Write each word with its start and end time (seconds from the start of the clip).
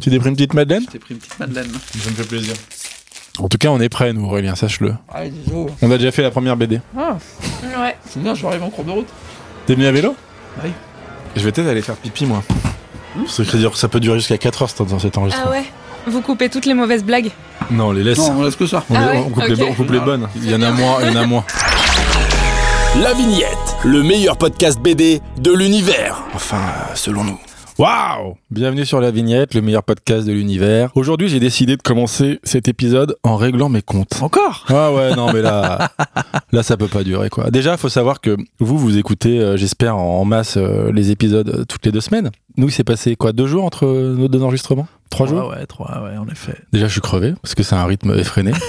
Tu 0.00 0.10
t'es 0.10 0.18
pris 0.18 0.28
une 0.30 0.34
petite 0.36 0.54
Madeleine 0.54 0.84
J'ai 0.92 0.98
pris 0.98 1.14
une 1.14 1.20
petite 1.20 1.38
madeleine. 1.38 1.70
Ça 2.02 2.10
me 2.10 2.14
fait 2.14 2.24
plaisir. 2.28 2.54
En 3.38 3.48
tout 3.48 3.58
cas, 3.58 3.68
on 3.68 3.80
est 3.80 3.88
prêts, 3.88 4.12
nous, 4.12 4.24
Aurélien, 4.24 4.54
sache-le. 4.54 4.94
Ah, 5.12 5.22
désolé. 5.24 5.72
On 5.82 5.90
a 5.90 5.96
déjà 5.98 6.10
fait 6.10 6.22
la 6.22 6.30
première 6.30 6.56
BD. 6.56 6.80
Ah, 6.98 7.16
Ouais. 7.62 7.96
c'est 8.08 8.22
bien, 8.22 8.34
je 8.34 8.42
vais 8.42 8.48
arriver 8.48 8.64
en 8.64 8.70
cours 8.70 8.84
de 8.84 8.90
route. 8.90 9.06
T'es 9.66 9.74
venu 9.74 9.86
à 9.86 9.92
vélo 9.92 10.14
Oui. 10.64 10.70
Je 11.36 11.42
vais 11.42 11.52
peut-être 11.52 11.68
aller 11.68 11.82
faire 11.82 11.94
pipi, 11.96 12.26
moi. 12.26 12.42
Ça, 13.28 13.42
dire 13.44 13.70
que 13.70 13.76
ça 13.76 13.88
peut 13.88 14.00
durer 14.00 14.18
jusqu'à 14.18 14.38
4 14.38 14.62
heures 14.62 14.86
dans 14.86 14.98
cet 14.98 15.16
enregistrement. 15.18 15.50
Ah 15.52 15.58
ouais 15.58 15.64
Vous 16.06 16.20
coupez 16.22 16.48
toutes 16.48 16.66
les 16.66 16.74
mauvaises 16.74 17.04
blagues 17.04 17.30
Non, 17.70 17.88
on 17.88 17.92
les 17.92 18.02
laisse. 18.04 18.18
Non, 18.18 18.36
on 18.38 18.42
laisse 18.44 18.56
que 18.56 18.66
ça. 18.66 18.84
On, 18.90 18.94
Ah 18.94 19.00
les- 19.00 19.18
ouais 19.18 19.24
on 19.26 19.30
coupe, 19.30 19.44
les, 19.44 19.62
on 19.62 19.74
coupe 19.74 19.90
les 19.90 20.00
bonnes. 20.00 20.28
Il 20.36 20.50
y 20.50 20.54
en 20.54 20.62
a 20.62 20.70
moins, 20.70 20.98
il 21.02 21.12
y 21.12 21.16
en 21.18 21.20
a 21.22 21.26
moins. 21.26 21.44
La 23.02 23.14
Vignette, 23.14 23.76
le 23.84 24.02
meilleur 24.02 24.36
podcast 24.36 24.80
BD 24.80 25.20
de 25.38 25.52
l'univers. 25.52 26.22
Enfin, 26.34 26.60
selon 26.94 27.22
nous. 27.24 27.38
Waouh 27.80 28.36
Bienvenue 28.50 28.84
sur 28.84 29.00
La 29.00 29.10
Vignette, 29.10 29.54
le 29.54 29.62
meilleur 29.62 29.82
podcast 29.82 30.26
de 30.26 30.32
l'univers. 30.32 30.90
Aujourd'hui, 30.96 31.30
j'ai 31.30 31.40
décidé 31.40 31.78
de 31.78 31.82
commencer 31.82 32.38
cet 32.44 32.68
épisode 32.68 33.16
en 33.22 33.36
réglant 33.36 33.70
mes 33.70 33.80
comptes. 33.80 34.22
Encore? 34.22 34.66
Ah 34.68 34.92
ouais, 34.92 35.16
non, 35.16 35.32
mais 35.32 35.40
là, 35.40 35.90
là, 36.52 36.62
ça 36.62 36.76
peut 36.76 36.88
pas 36.88 37.04
durer, 37.04 37.30
quoi. 37.30 37.50
Déjà, 37.50 37.78
faut 37.78 37.88
savoir 37.88 38.20
que 38.20 38.36
vous, 38.58 38.76
vous 38.76 38.98
écoutez, 38.98 39.40
euh, 39.40 39.56
j'espère, 39.56 39.96
en 39.96 40.26
masse 40.26 40.58
euh, 40.58 40.92
les 40.92 41.10
épisodes 41.10 41.48
euh, 41.48 41.64
toutes 41.64 41.86
les 41.86 41.90
deux 41.90 42.02
semaines. 42.02 42.30
Nous, 42.58 42.68
il 42.68 42.72
s'est 42.72 42.84
passé, 42.84 43.16
quoi, 43.16 43.32
deux 43.32 43.46
jours 43.46 43.64
entre 43.64 43.86
nos 43.86 44.28
deux 44.28 44.42
enregistrements? 44.42 44.86
Trois 45.08 45.26
jours? 45.26 45.48
Ouais, 45.48 45.56
ouais, 45.60 45.66
trois, 45.66 46.02
ouais, 46.02 46.18
en 46.18 46.28
effet. 46.28 46.56
Déjà, 46.74 46.86
je 46.86 46.92
suis 46.92 47.00
crevé, 47.00 47.32
parce 47.40 47.54
que 47.54 47.62
c'est 47.62 47.76
un 47.76 47.86
rythme 47.86 48.12
effréné. 48.12 48.52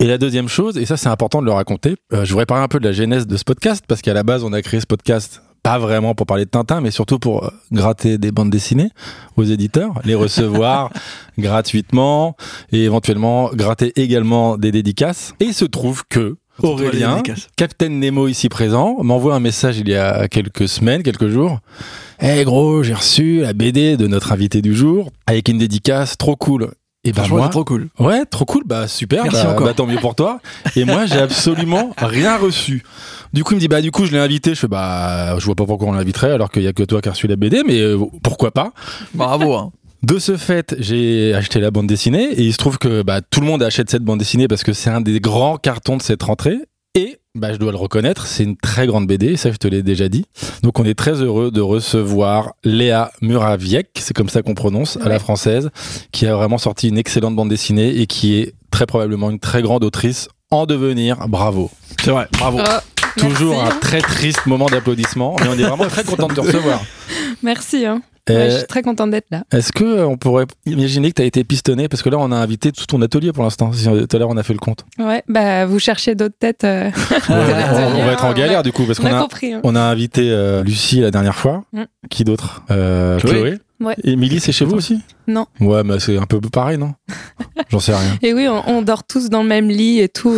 Et 0.00 0.06
la 0.06 0.16
deuxième 0.16 0.48
chose, 0.48 0.78
et 0.78 0.86
ça 0.86 0.96
c'est 0.96 1.10
important 1.10 1.42
de 1.42 1.46
le 1.46 1.52
raconter, 1.52 1.96
euh, 2.14 2.24
je 2.24 2.30
voudrais 2.30 2.46
parler 2.46 2.64
un 2.64 2.68
peu 2.68 2.80
de 2.80 2.86
la 2.86 2.92
genèse 2.92 3.26
de 3.26 3.36
ce 3.36 3.44
podcast, 3.44 3.84
parce 3.86 4.00
qu'à 4.00 4.14
la 4.14 4.22
base 4.22 4.44
on 4.44 4.52
a 4.54 4.62
créé 4.62 4.80
ce 4.80 4.86
podcast 4.86 5.42
pas 5.62 5.78
vraiment 5.78 6.14
pour 6.14 6.26
parler 6.26 6.44
de 6.44 6.50
Tintin, 6.50 6.80
mais 6.80 6.90
surtout 6.90 7.18
pour 7.18 7.44
euh, 7.44 7.50
gratter 7.72 8.18
des 8.18 8.32
bandes 8.32 8.50
dessinées 8.50 8.90
aux 9.36 9.44
éditeurs, 9.44 9.94
les 10.04 10.14
recevoir 10.14 10.90
gratuitement, 11.38 12.36
et 12.72 12.84
éventuellement 12.84 13.50
gratter 13.54 13.92
également 14.00 14.56
des 14.56 14.72
dédicaces. 14.72 15.34
Et 15.40 15.46
il 15.46 15.54
se 15.54 15.64
trouve 15.64 16.04
que 16.08 16.36
Aurélien. 16.62 17.22
Captain 17.56 17.88
Nemo 17.88 18.28
ici 18.28 18.48
présent, 18.48 19.02
m'envoie 19.02 19.34
un 19.34 19.40
message 19.40 19.78
il 19.78 19.88
y 19.88 19.94
a 19.94 20.28
quelques 20.28 20.68
semaines, 20.68 21.02
quelques 21.02 21.28
jours. 21.28 21.60
Eh 22.20 22.44
gros, 22.44 22.82
j'ai 22.82 22.94
reçu 22.94 23.40
la 23.40 23.52
BD 23.52 23.96
de 23.96 24.06
notre 24.06 24.32
invité 24.32 24.60
du 24.60 24.74
jour, 24.74 25.10
avec 25.26 25.48
une 25.48 25.58
dédicace 25.58 26.18
trop 26.18 26.36
cool. 26.36 26.70
Et 27.02 27.14
Franchement, 27.14 27.38
moi, 27.38 27.48
trop 27.48 27.64
cool. 27.64 27.88
Ouais, 27.98 28.26
trop 28.26 28.44
cool, 28.44 28.62
bah 28.66 28.86
super, 28.86 29.22
Merci 29.22 29.42
bah, 29.44 29.52
encore. 29.52 29.66
bah, 29.66 29.72
tant 29.74 29.86
mieux 29.86 29.98
pour 29.98 30.14
toi. 30.14 30.40
Et 30.76 30.84
moi, 30.84 31.06
j'ai 31.06 31.18
absolument 31.18 31.94
rien 31.96 32.36
reçu. 32.36 32.82
Du 33.32 33.42
coup, 33.42 33.54
il 33.54 33.56
me 33.56 33.60
dit, 33.60 33.68
bah 33.68 33.80
du 33.80 33.90
coup, 33.90 34.04
je 34.04 34.12
l'ai 34.12 34.18
invité. 34.18 34.54
Je 34.54 34.60
fais, 34.60 34.68
bah, 34.68 35.38
je 35.38 35.46
vois 35.46 35.54
pas 35.54 35.64
pourquoi 35.64 35.88
on 35.88 35.92
l'inviterait 35.92 36.30
alors 36.30 36.50
qu'il 36.50 36.62
y 36.62 36.66
a 36.66 36.74
que 36.74 36.82
toi 36.82 37.00
qui 37.00 37.08
as 37.08 37.12
reçu 37.12 37.26
la 37.26 37.36
BD, 37.36 37.62
mais 37.66 37.80
euh, 37.80 37.98
pourquoi 38.22 38.50
pas? 38.50 38.72
Bravo, 39.14 39.54
hein. 39.54 39.72
De 40.02 40.18
ce 40.18 40.36
fait, 40.38 40.74
j'ai 40.78 41.34
acheté 41.34 41.60
la 41.60 41.70
bande 41.70 41.86
dessinée 41.86 42.24
et 42.32 42.42
il 42.42 42.52
se 42.52 42.58
trouve 42.58 42.78
que 42.78 43.02
bah, 43.02 43.20
tout 43.22 43.40
le 43.40 43.46
monde 43.46 43.62
achète 43.62 43.90
cette 43.90 44.02
bande 44.02 44.18
dessinée 44.18 44.48
parce 44.48 44.62
que 44.62 44.72
c'est 44.72 44.88
un 44.90 45.00
des 45.02 45.20
grands 45.20 45.56
cartons 45.56 45.96
de 45.96 46.02
cette 46.02 46.22
rentrée. 46.22 46.58
Et 46.96 47.18
bah, 47.36 47.52
je 47.52 47.58
dois 47.58 47.70
le 47.70 47.78
reconnaître, 47.78 48.26
c'est 48.26 48.42
une 48.42 48.56
très 48.56 48.88
grande 48.88 49.06
BD, 49.06 49.36
ça 49.36 49.52
je 49.52 49.58
te 49.58 49.68
l'ai 49.68 49.84
déjà 49.84 50.08
dit. 50.08 50.24
Donc 50.64 50.80
on 50.80 50.84
est 50.84 50.98
très 50.98 51.22
heureux 51.22 51.52
de 51.52 51.60
recevoir 51.60 52.54
Léa 52.64 53.12
Muraviec, 53.22 53.90
c'est 54.00 54.12
comme 54.12 54.28
ça 54.28 54.42
qu'on 54.42 54.54
prononce, 54.54 54.96
à 54.96 55.08
la 55.08 55.20
française, 55.20 55.70
qui 56.10 56.26
a 56.26 56.34
vraiment 56.34 56.58
sorti 56.58 56.88
une 56.88 56.98
excellente 56.98 57.36
bande 57.36 57.48
dessinée 57.48 58.00
et 58.00 58.08
qui 58.08 58.38
est 58.38 58.54
très 58.72 58.86
probablement 58.86 59.30
une 59.30 59.38
très 59.38 59.62
grande 59.62 59.84
autrice 59.84 60.28
en 60.50 60.66
devenir. 60.66 61.28
Bravo. 61.28 61.70
C'est 62.02 62.10
vrai, 62.10 62.26
bravo. 62.32 62.58
Oh, 62.60 63.00
Toujours 63.16 63.54
merci. 63.62 63.76
un 63.76 63.78
très 63.78 64.00
triste 64.00 64.46
moment 64.46 64.66
d'applaudissement, 64.66 65.36
mais 65.40 65.48
on 65.48 65.52
est 65.54 65.62
vraiment 65.62 65.86
très 65.88 66.02
content 66.02 66.26
de 66.26 66.34
te 66.34 66.40
recevoir. 66.40 66.82
Merci. 67.42 67.86
Hein. 67.86 68.02
Euh, 68.28 68.34
Ouais, 68.44 68.50
je 68.50 68.56
suis 68.58 68.66
très 68.66 68.82
contente 68.82 69.10
d'être 69.10 69.26
là. 69.30 69.44
Est-ce 69.52 69.72
que 69.72 69.82
euh, 69.84 70.06
on 70.06 70.16
pourrait 70.16 70.44
imaginer 70.66 71.08
que 71.10 71.16
tu 71.16 71.22
as 71.22 71.24
été 71.24 71.42
pistonné? 71.42 71.88
Parce 71.88 72.02
que 72.02 72.08
là 72.10 72.18
on 72.18 72.30
a 72.32 72.36
invité 72.36 72.70
tout 72.72 72.84
ton 72.86 73.00
atelier 73.02 73.32
pour 73.32 73.42
l'instant. 73.44 73.70
Euh, 73.86 74.06
Tout 74.06 74.16
à 74.16 74.18
l'heure 74.18 74.28
on 74.28 74.36
a 74.36 74.42
fait 74.42 74.52
le 74.52 74.58
compte. 74.58 74.84
Ouais, 74.98 75.22
bah 75.28 75.66
vous 75.66 75.78
cherchez 75.78 76.14
d'autres 76.14 76.36
têtes. 76.38 76.64
euh, 76.64 76.90
on, 77.28 77.34
va 77.34 78.12
être 78.12 78.24
en 78.24 78.32
galère 78.32 78.58
ouais. 78.58 78.62
du 78.62 78.72
coup 78.72 78.84
parce 78.84 78.98
on 79.00 79.02
qu'on 79.04 79.08
a 79.14 79.18
a 79.18 79.22
compris. 79.22 79.52
hein. 79.54 79.60
on 79.64 79.74
a 79.74 79.80
invité 79.80 80.30
euh, 80.30 80.62
Lucie 80.62 81.00
la 81.00 81.10
dernière 81.10 81.34
fois. 81.36 81.64
Mm. 81.72 81.82
Qui 82.10 82.24
d'autre? 82.24 82.62
Euh, 82.70 83.18
Chloé. 83.18 83.32
Chloé. 83.32 83.58
Ouais. 83.80 83.96
Émilie, 84.04 84.40
c'est 84.40 84.52
chez 84.52 84.66
vous 84.66 84.76
aussi? 84.76 85.00
Non. 85.26 85.46
Ouais, 85.58 85.82
mais 85.84 85.98
c'est 86.00 86.18
un 86.18 86.26
peu 86.26 86.38
pareil, 86.40 86.76
non? 86.76 86.92
J'en 87.70 87.80
sais 87.80 87.94
rien. 87.94 88.18
Et 88.20 88.34
oui, 88.34 88.46
on, 88.46 88.62
on 88.68 88.82
dort 88.82 89.04
tous 89.04 89.30
dans 89.30 89.42
le 89.42 89.48
même 89.48 89.68
lit 89.70 90.00
et 90.00 90.08
tout. 90.10 90.34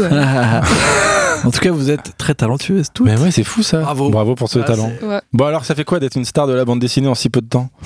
En 1.45 1.51
tout 1.51 1.61
cas, 1.61 1.71
vous 1.71 1.91
êtes 1.91 2.17
très 2.17 2.35
talentueuses 2.35 2.89
toutes. 2.95 3.07
Mais 3.07 3.19
ouais, 3.19 3.31
c'est 3.31 3.45
fou 3.45 3.63
ça. 3.63 3.81
Bravo. 3.81 4.11
Bravo 4.11 4.35
pour 4.35 4.49
ce 4.49 4.59
Ah, 4.61 4.65
talent. 4.65 4.91
Ouais. 5.03 5.21
Bon 5.33 5.45
alors, 5.47 5.65
ça 5.65 5.75
fait 5.75 5.85
quoi 5.85 6.01
d'être 6.01 6.17
une 6.17 6.25
star 6.25 6.47
de 6.47 6.53
la 6.53 6.65
bande 6.65 6.79
dessinée 6.81 7.09
en 7.09 7.15
si 7.15 7.29
peu 7.31 7.41
de 7.41 7.49
temps 7.49 7.69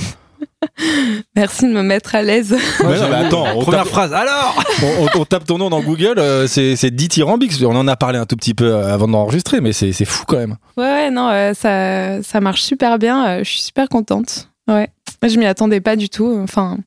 Merci 1.37 1.67
de 1.69 1.73
me 1.73 1.83
mettre 1.83 2.15
à 2.15 2.23
l'aise. 2.23 2.57
Mais 2.83 2.99
non, 2.99 3.09
mais 3.09 3.15
attends, 3.17 3.45
on 3.57 3.63
Première 3.63 3.81
tape- 3.85 3.89
phrase. 3.93 4.13
Alors 4.13 4.55
on, 4.83 5.05
on- 5.05 5.21
on 5.21 5.25
tape 5.25 5.45
ton 5.45 5.59
nom 5.59 5.71
dans 5.71 5.81
Google, 5.81 6.15
euh, 6.19 6.47
c'est 6.47 6.91
dithyrambique. 6.91 7.53
On 7.63 7.77
en 7.77 7.87
a 7.89 7.97
parlé 7.97 8.19
un 8.19 8.27
tout 8.27 8.37
petit 8.37 8.55
peu 8.55 8.67
euh, 8.75 8.93
avant 8.93 9.09
d'enregistrer, 9.09 9.61
mais 9.61 9.73
c'est 9.73 9.93
c'est 9.93 10.05
fou 10.05 10.25
quand 10.27 10.37
même. 10.37 10.57
Ouais, 10.77 10.85
ouais, 10.85 11.11
non, 11.11 11.29
euh, 11.29 11.53
ça, 11.55 12.23
ça 12.23 12.41
marche 12.41 12.63
super 12.63 12.99
bien. 12.99 13.27
euh, 13.27 13.39
je 13.45 13.51
suis 13.51 13.61
super 13.63 13.89
contente. 13.89 14.49
Ouais. 14.69 14.89
Moi, 15.23 15.29
je 15.31 15.39
m'y 15.39 15.47
attendais 15.47 15.81
pas 15.81 15.97
du 15.97 16.09
tout. 16.09 16.39
Enfin, 16.43 16.79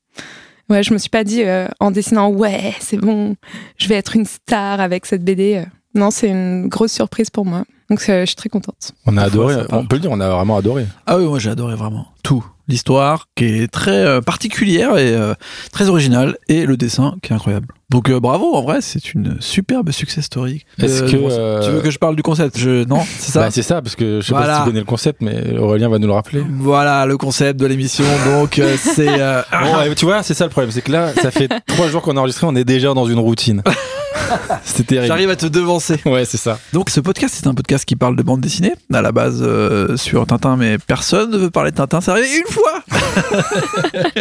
ouais, 0.70 0.84
je 0.84 0.94
me 0.94 0.98
suis 0.98 1.10
pas 1.10 1.24
dit 1.24 1.44
euh, 1.44 1.68
en 1.80 1.92
dessinant, 1.92 2.30
ouais, 2.30 2.74
c'est 2.80 2.98
bon, 2.98 3.36
je 3.78 3.88
vais 3.88 3.96
être 3.96 4.16
une 4.16 4.26
star 4.26 4.80
avec 4.82 5.06
cette 5.06 5.24
BD. 5.24 5.64
Non, 5.96 6.12
c'est 6.12 6.30
une 6.30 6.68
grosse 6.68 6.92
surprise 6.92 7.30
pour 7.30 7.46
moi. 7.46 7.64
Donc, 7.90 8.00
je 8.06 8.26
suis 8.26 8.36
très 8.36 8.50
contente. 8.50 8.92
On 9.08 9.18
a 9.18 9.24
Parfois, 9.24 9.52
adoré, 9.54 9.66
on 9.72 9.86
peut 9.88 9.96
le 9.96 10.02
dire, 10.02 10.12
on 10.12 10.20
a 10.20 10.30
vraiment 10.30 10.58
adoré. 10.58 10.86
Ah 11.08 11.18
oui, 11.18 11.26
moi 11.26 11.40
j'ai 11.40 11.50
adoré 11.50 11.76
vraiment 11.76 12.06
tout. 12.22 12.46
L'histoire 12.68 13.26
qui 13.36 13.46
est 13.46 13.68
très 13.68 14.06
euh, 14.06 14.22
particulière 14.22 14.96
et 15.00 15.16
euh, 15.16 15.34
très 15.72 15.90
originale 15.90 16.38
et 16.50 16.68
le 16.68 16.78
dessin 16.78 17.16
qui 17.24 17.34
est 17.34 17.36
incroyable. 17.36 17.66
Donc 17.90 18.12
euh, 18.12 18.20
bravo, 18.20 18.54
en 18.54 18.62
vrai, 18.62 18.82
c'est 18.82 19.16
une 19.16 19.38
superbe 19.40 19.90
success 19.90 20.26
story. 20.26 20.66
Est-ce 20.78 21.02
que, 21.02 21.18
euh, 21.18 21.66
Tu 21.66 21.72
veux 21.72 21.82
que 21.82 21.90
je 21.90 21.98
parle 21.98 22.16
du 22.16 22.22
concept? 22.22 22.60
Je... 22.60 22.84
Non, 22.86 23.02
c'est 23.18 23.32
ça? 23.32 23.40
Bah, 23.40 23.48
c'est 23.50 23.64
ça, 23.64 23.82
parce 23.82 23.96
que 23.96 24.22
je 24.22 24.28
sais 24.28 24.34
pas 24.34 24.54
si 24.54 24.60
tu 24.60 24.66
connais 24.68 24.80
le 24.82 24.86
concept, 24.86 25.22
mais 25.22 25.58
Aurélien 25.58 25.90
va 25.90 25.98
nous 25.98 26.06
le 26.06 26.14
rappeler. 26.14 26.44
Voilà 26.60 27.08
le 27.08 27.18
concept 27.18 27.60
de 27.60 27.66
l'émission. 27.66 28.06
Donc 28.28 28.62
c'est... 28.78 29.20
euh, 29.20 29.42
Bon, 29.52 29.96
tu 29.96 30.06
vois, 30.06 30.22
c'est 30.22 30.36
ça 30.36 30.44
le 30.44 30.52
problème, 30.52 30.70
c'est 30.72 30.84
que 30.84 30.92
là, 30.92 31.12
ça 31.16 31.32
fait 31.32 31.50
trois 31.66 31.88
jours 31.88 32.04
qu'on 32.04 32.16
a 32.18 32.20
enregistré, 32.20 32.46
on 32.46 32.56
est 32.56 32.66
déjà 32.66 32.94
dans 32.94 33.06
une 33.08 33.18
routine. 33.20 33.64
C'était 34.64 34.96
terrible. 34.96 35.08
J'arrive 35.08 35.30
à 35.30 35.36
te 35.36 35.46
devancer. 35.46 36.00
Ouais, 36.06 36.26
c'est 36.26 36.38
ça. 36.38 36.60
Donc 36.74 36.90
ce 36.90 37.00
podcast, 37.00 37.36
c'est 37.38 37.48
un 37.48 37.54
podcast 37.54 37.86
qui 37.86 37.96
parle 37.96 38.16
de 38.16 38.24
bande 38.24 38.42
dessinée, 38.42 38.74
à 38.94 39.02
la 39.02 39.12
base 39.12 39.40
euh, 39.42 39.98
sur 39.98 40.26
Tintin, 40.26 40.56
mais 40.56 40.78
personne 40.78 41.32
ne 41.32 41.38
veut 41.38 41.50
parler 41.50 41.72
de 41.72 41.76
Tintin, 41.78 42.02
c'est 42.02 42.12
arrivé 42.12 42.28
une 42.38 42.52
fois 42.52 42.84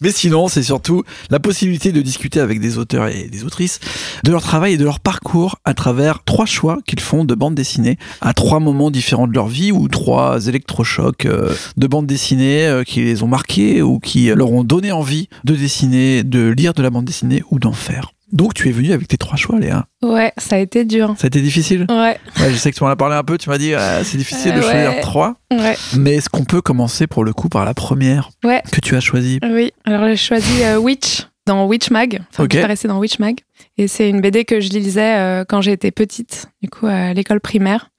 Mais 0.00 0.10
sinon, 0.10 0.48
c'est 0.48 0.62
surtout 0.62 1.04
la 1.30 1.38
possibilité 1.38 1.92
de 1.92 2.02
discuter 2.02 2.40
avec 2.40 2.60
des 2.60 2.78
auteurs 2.78 3.06
et 3.06 3.28
des 3.28 3.44
autrices 3.44 3.80
de 4.24 4.30
leur 4.30 4.42
travail 4.42 4.74
et 4.74 4.76
de 4.76 4.84
leur 4.84 5.00
parcours 5.00 5.56
à 5.64 5.74
travers 5.74 6.24
trois 6.24 6.46
choix 6.46 6.78
qu'ils 6.86 7.00
font 7.00 7.24
de 7.24 7.34
bande 7.34 7.54
dessinée 7.54 7.98
à 8.20 8.34
trois 8.34 8.60
moments 8.60 8.90
différents 8.90 9.28
de 9.28 9.34
leur 9.34 9.46
vie 9.46 9.72
ou 9.72 9.88
trois 9.88 10.46
électrochocs 10.46 11.26
euh, 11.26 11.54
de 11.76 11.86
bande 11.86 12.06
dessinée 12.06 12.66
euh, 12.66 12.82
qui 12.82 13.02
les 13.02 13.22
ont 13.22 13.28
marqués 13.28 13.82
ou 13.82 14.00
qui 14.00 14.26
leur 14.26 14.50
ont 14.50 14.64
donné 14.64 14.92
envie 14.92 15.28
de 15.44 15.54
dessiner, 15.54 16.24
de 16.24 16.48
lire 16.48 16.74
de 16.74 16.82
la 16.82 16.90
bande 16.90 17.04
dessinée 17.04 17.42
ou 17.50 17.58
d'en 17.58 17.72
faire. 17.72 18.12
Donc 18.34 18.52
tu 18.52 18.68
es 18.68 18.72
venu 18.72 18.92
avec 18.92 19.08
tes 19.08 19.16
trois 19.16 19.36
choix, 19.36 19.58
Léa. 19.60 19.86
Ouais, 20.02 20.32
ça 20.36 20.56
a 20.56 20.58
été 20.58 20.84
dur. 20.84 21.14
Ça 21.16 21.24
a 21.24 21.28
été 21.28 21.40
difficile 21.40 21.86
Ouais, 21.88 22.18
Ouais, 22.40 22.50
je 22.50 22.56
sais 22.56 22.70
que 22.72 22.76
tu 22.76 22.82
m'en 22.84 22.90
as 22.90 22.96
parlé 22.96 23.14
un 23.14 23.22
peu, 23.22 23.38
tu 23.38 23.48
m'as 23.48 23.58
dit 23.58 23.72
ah, 23.74 24.02
c'est 24.04 24.18
difficile 24.18 24.52
de 24.54 24.58
Euh, 24.58 24.62
choisir 24.62 24.90
ouais. 24.90 25.00
trois. 25.00 25.34
ouais, 25.52 25.76
Mais 25.96 26.16
est-ce 26.16 26.28
qu'on 26.28 26.44
peut 26.44 26.60
commencer 26.60 27.06
pour 27.06 27.24
le 27.24 27.32
coup 27.32 27.48
par 27.48 27.64
la 27.64 27.74
première 27.74 28.30
ouais. 28.44 28.60
que 28.72 28.80
tu 28.80 28.96
as 28.96 29.00
choisie? 29.00 29.38
Oui, 29.42 29.72
alors 29.84 30.06
j'ai 30.08 30.16
choisi 30.16 30.62
euh, 30.64 30.78
Witch 30.78 31.26
dans 31.46 31.66
Witch 31.66 31.90
Mag, 31.90 32.20
enfin 32.32 32.44
Ok. 32.44 32.50
qui 32.50 32.60
paraissait 32.60 32.88
dans 32.88 32.98
Witch 32.98 33.18
Mag. 33.20 33.38
Et 33.76 33.88
c'est 33.88 34.08
une 34.08 34.20
BD 34.20 34.44
que 34.44 34.60
je 34.60 34.68
lisais 34.68 35.16
euh, 35.16 35.44
quand 35.48 35.60
j'étais 35.60 35.90
petite, 35.90 36.46
du 36.62 36.68
coup 36.70 36.86
à 36.86 37.12
l'école 37.12 37.40
primaire. 37.40 37.90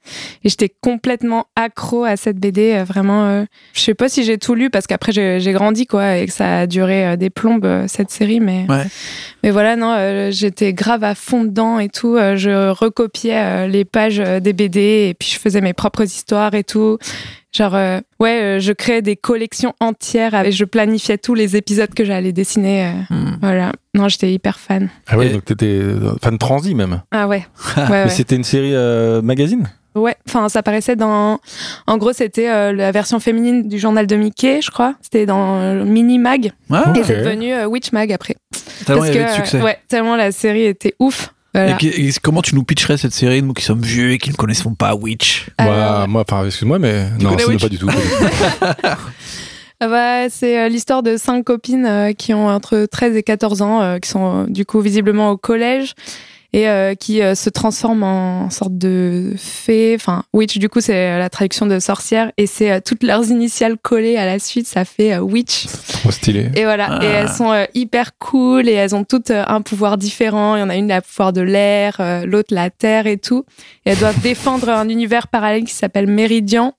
Et 0.44 0.48
j'étais 0.48 0.70
complètement 0.80 1.46
accro 1.56 2.04
à 2.04 2.16
cette 2.16 2.36
BD, 2.38 2.72
euh, 2.74 2.84
vraiment. 2.84 3.26
euh, 3.26 3.44
je 3.74 3.80
sais 3.80 3.94
pas 3.94 4.08
si 4.08 4.22
j'ai 4.24 4.38
tout 4.38 4.54
lu 4.54 4.70
parce 4.70 4.86
qu'après 4.86 5.12
j'ai 5.12 5.52
grandi 5.52 5.86
quoi 5.86 6.16
et 6.18 6.26
que 6.26 6.32
ça 6.32 6.60
a 6.60 6.66
duré 6.66 7.06
euh, 7.06 7.16
des 7.16 7.28
plombes 7.28 7.84
cette 7.88 8.10
série, 8.10 8.40
mais 8.40 8.64
Ouais. 8.68 8.84
mais 9.42 9.50
voilà 9.50 9.76
non, 9.76 10.30
j'étais 10.30 10.72
grave 10.72 11.04
à 11.04 11.14
fond 11.14 11.44
dedans 11.44 11.78
et 11.78 11.88
tout. 11.88 12.16
je 12.16 12.70
recopiais 12.70 13.68
les 13.68 13.84
pages 13.84 14.18
des 14.18 14.52
BD 14.52 15.08
et 15.10 15.14
puis 15.18 15.28
je 15.30 15.38
faisais 15.38 15.60
mes 15.60 15.72
propres 15.74 16.04
histoires 16.04 16.54
et 16.54 16.64
tout. 16.64 16.98
Genre, 17.52 17.74
euh, 17.74 18.00
ouais, 18.20 18.42
euh, 18.42 18.60
je 18.60 18.72
créais 18.72 19.00
des 19.00 19.16
collections 19.16 19.72
entières 19.80 20.34
et 20.44 20.52
je 20.52 20.64
planifiais 20.66 21.16
tous 21.16 21.32
les 21.34 21.56
épisodes 21.56 21.92
que 21.94 22.04
j'allais 22.04 22.32
dessiner. 22.32 22.86
euh, 22.86 22.92
Hmm. 23.14 23.38
voilà. 23.40 23.72
Non, 23.96 24.08
j'étais 24.08 24.32
hyper 24.32 24.58
fan. 24.58 24.90
Ah 25.08 25.16
ouais, 25.16 25.28
Et- 25.28 25.32
donc 25.32 25.44
t'étais 25.44 25.66
euh, 25.66 26.14
fan 26.22 26.36
transi 26.38 26.74
même. 26.74 27.02
Ah 27.10 27.26
ouais. 27.26 27.46
ouais, 27.76 28.04
Mais 28.04 28.08
c'était 28.10 28.36
une 28.36 28.44
série 28.44 28.74
euh, 28.74 29.22
magazine? 29.22 29.68
Ouais, 29.94 30.14
enfin, 30.28 30.50
ça 30.50 30.62
paraissait 30.62 30.94
dans. 30.96 31.40
En 31.86 31.96
gros, 31.96 32.12
c'était 32.12 32.50
euh, 32.50 32.72
la 32.74 32.92
version 32.92 33.18
féminine 33.18 33.66
du 33.66 33.78
journal 33.78 34.06
de 34.06 34.14
Mickey, 34.16 34.60
je 34.62 34.70
crois. 34.70 34.94
C'était 35.00 35.24
dans 35.24 35.56
euh, 35.58 35.84
Mini 35.84 36.18
Mag. 36.18 36.52
Ah, 36.70 36.92
Et 36.94 36.98
Ok. 36.98 37.04
c'est 37.06 37.16
devenu 37.22 37.54
euh, 37.54 37.64
Witch 37.66 37.92
Mag 37.92 38.12
après. 38.12 38.36
tellement 38.84 39.04
il 39.06 39.10
y 39.12 39.14
que, 39.14 39.18
avait 39.20 39.30
de 39.30 39.34
succès. 39.36 39.62
ouais, 39.62 39.78
tellement 39.88 40.16
la 40.16 40.32
série 40.32 40.64
était 40.66 40.94
ouf. 40.98 41.32
Et, 41.54 41.72
que- 41.80 42.20
comment 42.20 42.42
tu 42.42 42.54
nous 42.54 42.64
pitcherais 42.64 42.98
cette 42.98 43.14
série, 43.14 43.40
nous 43.40 43.54
qui 43.54 43.64
sommes 43.64 43.80
vieux 43.80 44.10
et 44.12 44.18
qui 44.18 44.28
ne 44.28 44.34
connaissons 44.36 44.74
pas 44.74 44.94
Witch? 44.94 45.46
Alors, 45.56 45.74
Moi, 46.00 46.06
moi, 46.08 46.24
enfin, 46.28 46.44
excuse-moi, 46.44 46.78
mais 46.78 47.08
non, 47.18 47.30
connais 47.30 47.44
ce 47.44 47.50
n'est 47.52 47.56
pas 47.56 47.68
du 47.70 47.78
tout. 47.78 47.88
Ah 49.80 49.88
bah, 49.88 50.30
c'est 50.30 50.58
euh, 50.58 50.68
l'histoire 50.68 51.02
de 51.02 51.16
cinq 51.16 51.44
copines 51.44 51.84
euh, 51.86 52.12
qui 52.12 52.32
ont 52.32 52.48
entre 52.48 52.86
13 52.90 53.14
et 53.16 53.22
14 53.22 53.60
ans, 53.62 53.82
euh, 53.82 53.98
qui 53.98 54.08
sont 54.08 54.44
du 54.48 54.64
coup 54.64 54.80
visiblement 54.80 55.30
au 55.30 55.36
collège 55.36 55.92
et 56.54 56.66
euh, 56.70 56.94
qui 56.94 57.20
euh, 57.20 57.34
se 57.34 57.50
transforment 57.50 58.04
en 58.04 58.48
sorte 58.50 58.78
de 58.78 59.34
fée. 59.36 59.92
Enfin, 59.94 60.22
witch, 60.32 60.56
du 60.56 60.70
coup, 60.70 60.80
c'est 60.80 61.18
la 61.18 61.28
traduction 61.28 61.66
de 61.66 61.78
sorcière 61.78 62.32
et 62.38 62.46
c'est 62.46 62.70
euh, 62.72 62.80
toutes 62.82 63.02
leurs 63.02 63.30
initiales 63.30 63.76
collées 63.76 64.16
à 64.16 64.24
la 64.24 64.38
suite, 64.38 64.66
ça 64.66 64.86
fait 64.86 65.12
euh, 65.12 65.18
witch. 65.20 65.66
Trop 65.92 66.10
stylé. 66.10 66.48
Et 66.54 66.64
voilà, 66.64 66.86
Ah. 66.92 67.04
et 67.04 67.06
elles 67.08 67.28
sont 67.28 67.52
euh, 67.52 67.64
hyper 67.74 68.16
cool 68.16 68.70
et 68.70 68.72
elles 68.72 68.94
ont 68.94 69.04
toutes 69.04 69.30
un 69.30 69.60
pouvoir 69.60 69.98
différent. 69.98 70.56
Il 70.56 70.60
y 70.60 70.62
en 70.62 70.70
a 70.70 70.76
une 70.76 70.88
la 70.88 71.02
pouvoir 71.02 71.34
de 71.34 71.42
l'air, 71.42 71.96
euh, 72.00 72.24
l'autre 72.24 72.54
la 72.54 72.70
terre 72.70 73.06
et 73.06 73.18
tout. 73.18 73.44
Et 73.84 73.90
elles 73.90 73.98
doivent 73.98 74.20
défendre 74.22 74.70
un 74.70 74.88
univers 74.88 75.28
parallèle 75.28 75.64
qui 75.64 75.74
s'appelle 75.74 76.06
Méridian 76.06 76.72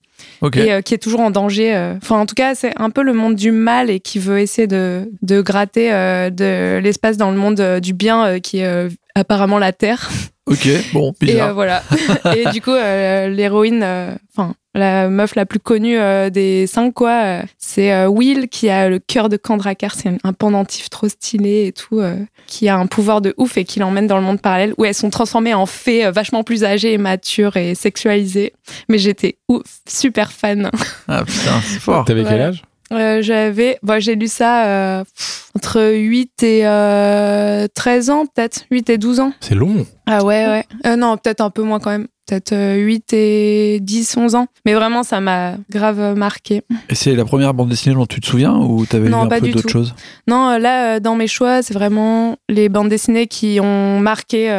Et 0.53 0.71
euh, 0.71 0.81
qui 0.81 0.93
est 0.93 0.97
toujours 0.97 1.21
en 1.21 1.31
danger. 1.31 1.75
euh. 1.75 1.95
Enfin, 1.97 2.17
en 2.17 2.25
tout 2.25 2.35
cas, 2.35 2.55
c'est 2.55 2.73
un 2.77 2.89
peu 2.89 3.01
le 3.01 3.13
monde 3.13 3.35
du 3.35 3.51
mal 3.51 3.89
et 3.89 3.99
qui 3.99 4.19
veut 4.19 4.39
essayer 4.39 4.67
de, 4.67 5.09
gratter 5.41 5.91
euh, 5.91 6.29
de 6.29 6.79
l'espace 6.79 7.17
dans 7.17 7.31
le 7.31 7.37
monde 7.37 7.79
du 7.81 7.93
bien 7.93 8.39
qui 8.39 8.59
est 8.59 8.87
apparemment 9.17 9.59
la 9.59 9.73
Terre. 9.73 10.09
Ok. 10.45 10.67
Bon, 10.93 11.11
Et 11.21 11.25
bizarre. 11.25 11.49
euh, 11.49 11.53
voilà. 11.53 11.83
et 12.35 12.49
du 12.51 12.61
coup, 12.61 12.71
euh, 12.71 13.27
l'héroïne, 13.27 13.81
euh, 13.83 14.15
enfin, 14.33 14.53
la 14.73 15.09
meuf 15.09 15.35
la 15.35 15.45
plus 15.45 15.59
connue 15.59 15.97
euh, 15.99 16.29
des 16.29 16.67
cinq, 16.67 16.93
quoi, 16.93 17.11
euh, 17.23 17.41
c'est 17.57 17.91
euh, 17.91 18.07
Will 18.07 18.47
qui 18.47 18.69
a 18.69 18.87
le 18.87 18.99
cœur 18.99 19.27
de 19.27 19.35
Kandrakar. 19.35 19.93
C'est 19.95 20.09
un- 20.23 20.33
pendentif 20.33 20.89
trop 20.89 21.09
stylé 21.09 21.65
et 21.67 21.71
tout, 21.73 21.99
euh, 21.99 22.15
qui 22.45 22.69
a 22.69 22.77
un 22.77 22.85
pouvoir 22.87 23.19
de 23.19 23.33
ouf 23.37 23.57
et 23.57 23.65
qui 23.65 23.79
l'emmène 23.79 24.07
dans 24.07 24.15
le 24.17 24.23
monde 24.23 24.39
parallèle 24.39 24.73
où 24.77 24.85
elles 24.85 24.93
sont 24.93 25.09
transformées 25.09 25.53
en 25.53 25.65
fées 25.65 26.05
euh, 26.05 26.11
vachement 26.11 26.43
plus 26.45 26.63
âgées 26.63 26.93
et 26.93 26.97
matures 26.97 27.57
et 27.57 27.75
sexualisées. 27.75 28.53
Mais 28.87 28.99
j'étais 28.99 29.39
ouf, 29.49 29.63
super 29.89 30.31
fan. 30.31 30.71
Ah 31.09 31.23
putain, 31.25 31.59
c'est 31.65 31.79
fort. 31.79 32.05
T'avais 32.05 32.23
quel 32.23 32.39
âge? 32.41 32.63
Euh, 32.91 33.21
J'avais, 33.21 33.77
bon, 33.83 33.99
j'ai 33.99 34.15
lu 34.15 34.27
ça 34.27 34.65
euh, 34.65 35.03
entre 35.55 35.81
8 35.93 36.43
et 36.43 36.61
euh, 36.65 37.67
13 37.73 38.09
ans, 38.09 38.25
peut-être. 38.25 38.65
8 38.71 38.89
et 38.91 38.97
12 38.97 39.19
ans. 39.19 39.33
C'est 39.41 39.55
long. 39.55 39.85
Ah 40.05 40.23
ouais, 40.23 40.47
ouais. 40.47 40.65
Euh, 40.85 40.95
non, 40.95 41.17
peut-être 41.17 41.41
un 41.41 41.49
peu 41.49 41.63
moins 41.63 41.79
quand 41.79 41.89
même. 41.91 42.07
Peut-être 42.27 42.51
euh, 42.51 42.75
8 42.75 43.13
et 43.13 43.79
10, 43.81 44.17
11 44.17 44.35
ans. 44.35 44.47
Mais 44.65 44.73
vraiment, 44.73 45.03
ça 45.03 45.21
m'a 45.21 45.53
grave 45.69 46.13
marqué. 46.17 46.61
Et 46.89 46.95
c'est 46.95 47.15
la 47.15 47.23
première 47.25 47.53
bande 47.53 47.69
dessinée 47.69 47.95
dont 47.95 48.05
tu 48.05 48.19
te 48.19 48.25
souviens 48.27 48.53
ou 48.55 48.85
t'avais 48.85 49.07
lu 49.07 49.13
un 49.13 49.27
peu 49.27 49.39
d'autres 49.39 49.69
choses? 49.69 49.95
Non, 50.27 50.57
là, 50.57 50.99
dans 50.99 51.15
mes 51.15 51.27
choix, 51.27 51.61
c'est 51.61 51.73
vraiment 51.73 52.35
les 52.49 52.67
bandes 52.67 52.89
dessinées 52.89 53.27
qui 53.27 53.59
ont 53.61 53.99
marqué 54.01 54.49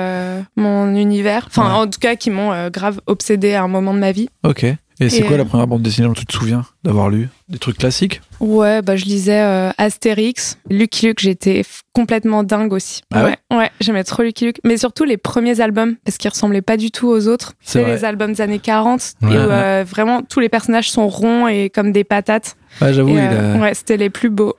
mon 0.57 0.95
univers. 0.95 1.45
Enfin, 1.47 1.69
Ouais. 1.69 1.75
en 1.83 1.87
tout 1.87 1.99
cas, 2.01 2.17
qui 2.17 2.31
m'ont 2.31 2.69
grave 2.71 3.01
obsédé 3.07 3.53
à 3.55 3.63
un 3.65 3.69
moment 3.69 3.93
de 3.93 3.99
ma 3.99 4.13
vie. 4.13 4.31
Ok. 4.45 4.65
Et 5.01 5.11
c'est 5.11 5.23
quoi 5.23 5.35
euh, 5.35 5.39
la 5.39 5.45
première 5.45 5.67
bande 5.67 5.83
dessinée 5.83 6.09
dont 6.09 6.13
tu 6.15 6.27
te 6.27 6.33
souviens 6.33 6.65
d'avoir 6.83 7.09
lu 7.09 7.29
Des 7.49 7.59
trucs 7.59 7.79
classiques 7.79 8.21
Ouais, 8.41 8.83
bah, 8.83 8.97
je 8.97 9.05
lisais 9.05 9.41
euh, 9.41 9.71
Astérix, 9.79 10.59
Lucky 10.69 11.07
Luke, 11.07 11.21
j'étais 11.21 11.63
complètement 11.93 12.43
dingue 12.43 12.73
aussi. 12.73 13.03
Ah 13.15 13.25
ouais 13.25 13.37
Ouais, 13.53 13.71
j'aimais 13.81 14.03
trop 14.05 14.23
Lucky 14.23 14.47
Luke. 14.47 14.59
Mais 14.65 14.77
surtout 14.77 15.05
les 15.05 15.17
premiers 15.17 15.61
albums, 15.61 15.97
parce 16.05 16.19
qu'ils 16.19 16.31
ressemblaient 16.31 16.63
pas 16.63 16.77
du 16.77 16.91
tout 16.91 17.07
aux 17.09 17.29
autres. 17.29 17.53
C'est 17.61 17.85
les 17.85 18.05
albums 18.05 18.33
des 18.33 18.41
années 18.41 18.59
40, 18.59 19.13
Ouais, 19.23 19.29
et 19.29 19.37
où 19.37 19.39
ouais. 19.39 19.47
euh, 19.51 19.85
vraiment 19.87 20.23
tous 20.23 20.41
les 20.41 20.49
personnages 20.49 20.91
sont 20.91 21.09
ronds 21.09 21.47
et 21.49 21.71
comme 21.71 21.93
des 21.93 22.05
patates. 22.05 22.57
Ah, 22.81 22.93
j'avoue, 22.93 23.17
a. 23.17 23.59
Ouais, 23.59 23.75
c'était 23.75 23.97
les 23.97 24.11
plus 24.11 24.31
beaux. 24.31 24.55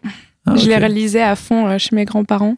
Ah, 0.45 0.56
Je 0.56 0.68
les 0.68 0.77
relisais 0.77 1.21
à 1.21 1.35
fond 1.35 1.77
chez 1.77 1.95
mes 1.95 2.06
grands-parents. 2.06 2.56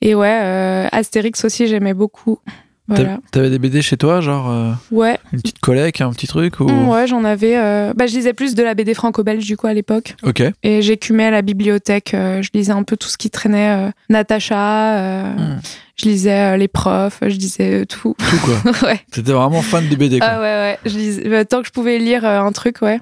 Et 0.00 0.14
ouais, 0.14 0.88
Astérix 0.92 1.44
aussi, 1.44 1.66
j'aimais 1.66 1.94
beaucoup. 1.94 2.38
Voilà. 2.86 3.18
T'avais 3.30 3.48
des 3.48 3.58
BD 3.58 3.80
chez 3.80 3.96
toi, 3.96 4.20
genre 4.20 4.50
euh, 4.50 4.72
Ouais, 4.90 5.18
une 5.32 5.40
petite 5.40 5.58
collecte, 5.60 6.02
un 6.02 6.10
petit 6.10 6.26
truc 6.26 6.60
ou... 6.60 6.64
Mm, 6.68 6.88
ouais, 6.88 7.06
j'en 7.06 7.24
avais. 7.24 7.56
euh, 7.56 7.94
Bah, 7.96 8.06
je 8.06 8.14
lisais 8.14 8.34
plus 8.34 8.54
de 8.54 8.62
la 8.62 8.74
BD 8.74 8.92
franco-belge 8.92 9.46
du 9.46 9.56
coup 9.56 9.66
à 9.66 9.72
l'époque. 9.72 10.16
Ok. 10.22 10.42
Et 10.62 10.82
j'écumais 10.82 11.24
à 11.24 11.30
la 11.30 11.40
bibliothèque. 11.42 12.12
euh, 12.12 12.42
je 12.42 12.50
lisais 12.52 12.72
un 12.72 12.82
peu 12.82 12.96
tout 12.98 13.08
ce 13.08 13.16
qui 13.16 13.30
traînait. 13.30 13.90
Natacha, 14.10 15.32
Mm. 15.34 15.60
je 15.96 16.04
lisais 16.08 16.58
les 16.58 16.68
profs, 16.68 17.20
je 17.22 17.28
lisais 17.36 17.86
tout. 17.86 18.14
Tout 18.18 18.38
quoi. 18.38 18.72
ouais. 18.88 19.00
T'étais 19.10 19.32
vraiment 19.32 19.62
fan 19.62 19.88
des 19.88 19.96
BD 19.96 20.18
quoi. 20.18 20.28
Ah 20.30 20.40
ouais, 20.40 20.44
ouais. 20.44 20.78
Je 20.84 20.96
lisais, 20.96 21.44
tant 21.46 21.60
que 21.62 21.66
je 21.68 21.72
pouvais 21.72 21.98
lire 21.98 22.24
un 22.26 22.52
truc, 22.52 22.82
ouais. 22.82 23.00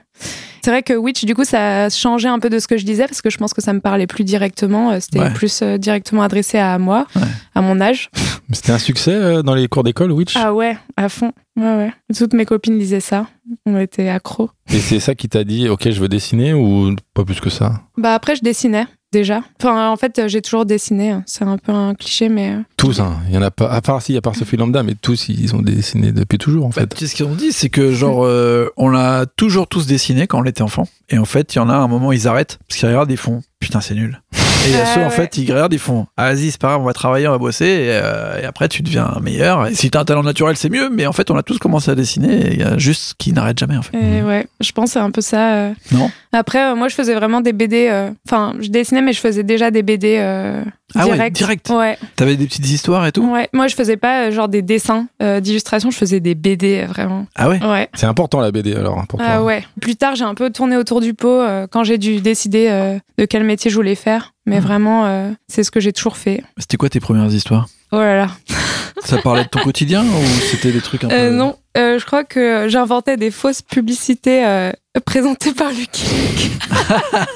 C'est 0.64 0.70
vrai 0.70 0.82
que 0.84 0.92
Witch, 0.92 1.24
du 1.24 1.34
coup, 1.34 1.44
ça 1.44 1.84
a 1.86 1.90
changé 1.90 2.28
un 2.28 2.38
peu 2.38 2.48
de 2.48 2.58
ce 2.60 2.68
que 2.68 2.76
je 2.76 2.84
disais 2.84 3.06
parce 3.06 3.20
que 3.20 3.30
je 3.30 3.36
pense 3.38 3.52
que 3.52 3.60
ça 3.60 3.72
me 3.72 3.80
parlait 3.80 4.06
plus 4.06 4.22
directement. 4.24 4.92
euh, 4.92 4.98
C'était 5.00 5.18
Ouais. 5.18 5.32
plus 5.32 5.60
euh, 5.62 5.76
directement 5.76 6.22
adressé 6.22 6.56
à 6.58 6.78
moi, 6.78 7.06
Ouais. 7.16 7.22
à 7.56 7.60
mon 7.62 7.80
âge. 7.80 8.10
C'était 8.52 8.70
un 8.72 8.78
succès 8.78 9.12
euh, 9.14 9.42
dans 9.42 9.54
les 9.54 9.66
cours 9.66 9.82
d'école, 9.82 10.12
Witch? 10.12 10.36
Ah 10.36 10.54
ouais, 10.54 10.76
à 10.96 11.08
fond. 11.08 11.32
Ouais, 11.56 11.64
ouais. 11.76 11.92
Toutes 12.16 12.34
mes 12.34 12.44
copines 12.44 12.78
lisaient 12.78 13.00
ça. 13.00 13.26
On 13.66 13.78
était 13.78 14.08
accros. 14.08 14.50
Et 14.72 14.78
c'est 14.78 15.00
ça 15.00 15.14
qui 15.16 15.28
t'a 15.28 15.42
dit, 15.44 15.68
ok, 15.68 15.90
je 15.90 16.00
veux 16.00 16.08
dessiner 16.08 16.54
ou 16.54 16.94
pas 17.14 17.24
plus 17.24 17.40
que 17.40 17.50
ça? 17.50 17.80
Bah 17.96 18.14
après, 18.14 18.36
je 18.36 18.42
dessinais 18.42 18.86
déjà. 19.12 19.42
Enfin, 19.60 19.90
en 19.90 19.96
fait, 19.96 20.18
euh, 20.18 20.28
j'ai 20.28 20.42
toujours 20.42 20.66
dessiné. 20.66 21.10
hein. 21.10 21.22
C'est 21.26 21.44
un 21.44 21.58
peu 21.58 21.70
un 21.72 21.94
cliché, 21.94 22.28
mais. 22.28 22.52
euh, 22.54 22.58
Tous, 22.76 22.98
hein. 23.00 23.18
Il 23.28 23.34
y 23.34 23.38
en 23.38 23.42
a 23.42 23.50
pas, 23.50 23.70
à 23.70 23.80
part 23.80 24.02
si, 24.02 24.16
à 24.16 24.20
part 24.20 24.34
Sophie 24.34 24.56
Lambda, 24.56 24.82
mais 24.82 24.94
tous, 25.00 25.28
ils 25.28 25.54
ont 25.54 25.62
dessiné 25.62 26.10
depuis 26.12 26.38
toujours, 26.38 26.64
en 26.64 26.68
En 26.68 26.72
fait, 26.72 26.92
fait. 26.98 27.06
ce 27.06 27.14
qu'ils 27.14 27.26
ont 27.26 27.34
dit, 27.34 27.52
c'est 27.52 27.68
que 27.68 27.92
genre, 27.92 28.24
euh, 28.24 28.68
on 28.76 28.88
l'a 28.88 29.26
toujours 29.36 29.68
tous 29.68 29.86
dessiné 29.86 30.26
quand 30.26 30.40
on 30.40 30.44
était 30.44 30.62
enfant. 30.62 30.88
Et 31.10 31.18
en 31.18 31.24
fait, 31.24 31.54
il 31.54 31.58
y 31.58 31.60
en 31.60 31.68
a 31.68 31.74
un 31.74 31.86
moment, 31.88 32.10
ils 32.12 32.26
arrêtent 32.26 32.58
parce 32.68 32.80
qu'ils 32.80 32.88
regardent, 32.88 33.10
ils 33.10 33.16
font 33.16 33.42
putain, 33.60 33.80
c'est 33.80 33.94
nul. 33.94 34.20
Et 34.64 34.68
il 34.68 34.72
y 34.72 34.76
a 34.76 34.82
Ah 34.82 34.86
ceux, 34.94 35.00
en 35.00 35.04
ouais. 35.04 35.10
fait, 35.10 35.36
ils 35.38 35.50
regardent, 35.50 35.72
ils 35.72 35.78
font 35.78 36.06
ah, 36.16 36.32
vas-y, 36.32 36.50
c'est 36.52 36.60
pas 36.60 36.68
grave, 36.68 36.80
on 36.82 36.84
va 36.84 36.92
travailler, 36.92 37.26
on 37.26 37.32
va 37.32 37.38
bosser. 37.38 37.64
Et, 37.66 37.88
euh, 37.90 38.40
et 38.40 38.44
après, 38.44 38.68
tu 38.68 38.82
deviens 38.82 39.16
meilleur. 39.20 39.66
Et 39.66 39.74
si 39.74 39.90
t'as 39.90 40.00
un 40.00 40.04
talent 40.04 40.22
naturel, 40.22 40.56
c'est 40.56 40.68
mieux. 40.70 40.88
Mais 40.88 41.06
en 41.06 41.12
fait, 41.12 41.30
on 41.32 41.36
a 41.36 41.42
tous 41.42 41.58
commencé 41.58 41.90
à 41.90 41.94
dessiner. 41.96 42.46
Et 42.48 42.52
il 42.54 42.60
y 42.60 42.62
a 42.62 42.78
juste 42.78 43.14
qui 43.18 43.32
n'arrête 43.32 43.58
jamais, 43.58 43.76
en 43.76 43.82
fait. 43.82 43.96
Et 43.96 44.22
ouais, 44.22 44.46
je 44.60 44.70
pense 44.72 44.86
que 44.86 44.92
c'est 44.92 44.98
un 45.00 45.10
peu 45.10 45.20
ça. 45.20 45.54
euh. 45.54 45.72
Non 45.90 46.10
Après, 46.32 46.62
euh, 46.70 46.74
moi, 46.76 46.86
je 46.88 46.94
faisais 46.94 47.14
vraiment 47.14 47.40
des 47.40 47.52
BD. 47.52 47.88
euh, 47.90 48.10
Enfin, 48.28 48.54
je 48.60 48.68
dessinais, 48.68 49.02
mais 49.02 49.12
je 49.12 49.20
faisais 49.20 49.42
déjà 49.42 49.70
des 49.72 49.82
BD 49.82 50.18
euh, 50.20 50.62
Ah 50.94 51.06
ouais, 51.06 51.14
direct. 51.14 51.36
direct. 51.36 51.70
Ouais, 51.70 51.98
T'avais 52.14 52.36
des 52.36 52.46
petites 52.46 52.68
histoires 52.70 53.04
et 53.06 53.10
tout? 53.12 53.26
Ouais. 53.28 53.48
Moi, 53.52 53.66
je 53.66 53.74
faisais 53.74 53.96
pas 53.96 54.26
euh, 54.26 54.30
genre 54.30 54.48
des 54.48 54.62
dessins 54.62 55.06
euh, 55.22 55.40
d'illustration, 55.40 55.90
je 55.90 55.96
faisais 55.96 56.20
des 56.20 56.34
BD, 56.36 56.82
euh, 56.82 56.86
vraiment. 56.86 57.26
Ah 57.34 57.48
ouais? 57.48 57.60
Ouais. 57.64 57.88
C'est 57.94 58.06
important 58.06 58.40
la 58.40 58.52
BD 58.52 58.74
alors. 58.76 58.98
hein, 58.98 59.04
pour 59.08 59.18
toi. 59.18 59.28
Ah 59.28 59.42
ouais. 59.42 59.64
Plus 59.80 59.96
tard, 59.96 60.14
j'ai 60.14 60.24
un 60.24 60.34
peu 60.34 60.50
tourné 60.50 60.76
autour 60.76 61.00
du 61.00 61.14
pot 61.14 61.28
euh, 61.40 61.66
quand 61.68 61.82
j'ai 61.82 61.98
dû 61.98 62.20
décider 62.20 62.68
euh, 62.70 62.98
de 63.18 63.24
quel 63.24 63.42
métier 63.44 63.70
je 63.70 63.76
voulais 63.76 63.94
faire. 63.96 64.31
Mais 64.46 64.56
Mhm. 64.58 64.62
vraiment, 64.66 65.06
euh, 65.06 65.30
c'est 65.48 65.62
ce 65.64 65.70
que 65.70 65.78
j'ai 65.80 65.92
toujours 65.92 66.16
fait. 66.16 66.42
C'était 66.58 66.76
quoi 66.76 66.88
tes 66.88 66.98
premières 67.00 67.30
histoires? 67.32 67.68
Oh 67.92 67.96
là 67.98 68.16
là. 68.16 68.28
Ça 69.04 69.18
parlait 69.18 69.44
de 69.44 69.48
ton 69.48 69.60
quotidien 69.60 70.04
ou 70.04 70.24
c'était 70.50 70.70
des 70.72 70.80
trucs 70.80 71.04
un 71.04 71.08
peu. 71.08 71.14
Euh, 71.14 71.30
non, 71.30 71.56
euh, 71.76 71.98
je 71.98 72.04
crois 72.06 72.22
que 72.24 72.66
j'inventais 72.68 73.16
des 73.16 73.30
fausses 73.32 73.62
publicités 73.62 74.44
euh, 74.46 74.70
présentées 75.04 75.52
par 75.52 75.70
Lucky 75.70 76.04
Luke. 76.04 76.50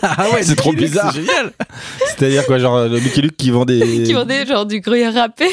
Ah 0.03 0.27
ouais, 0.33 0.43
C'est 0.43 0.55
trop 0.57 0.73
bizarre. 0.73 1.13
C'est 1.13 1.21
génial. 1.23 1.53
C'est-à-dire 2.07 2.45
quoi, 2.47 2.59
genre 2.59 2.85
le 2.89 2.99
Lucky 2.99 3.21
Luke 3.23 3.37
qui 3.37 3.51
vend 3.51 3.65
des. 3.65 4.03
qui 4.05 4.13
vendaient 4.13 4.47
genre 4.47 4.67
du 4.67 4.81
gruyère 4.81 5.15
râpé. 5.15 5.47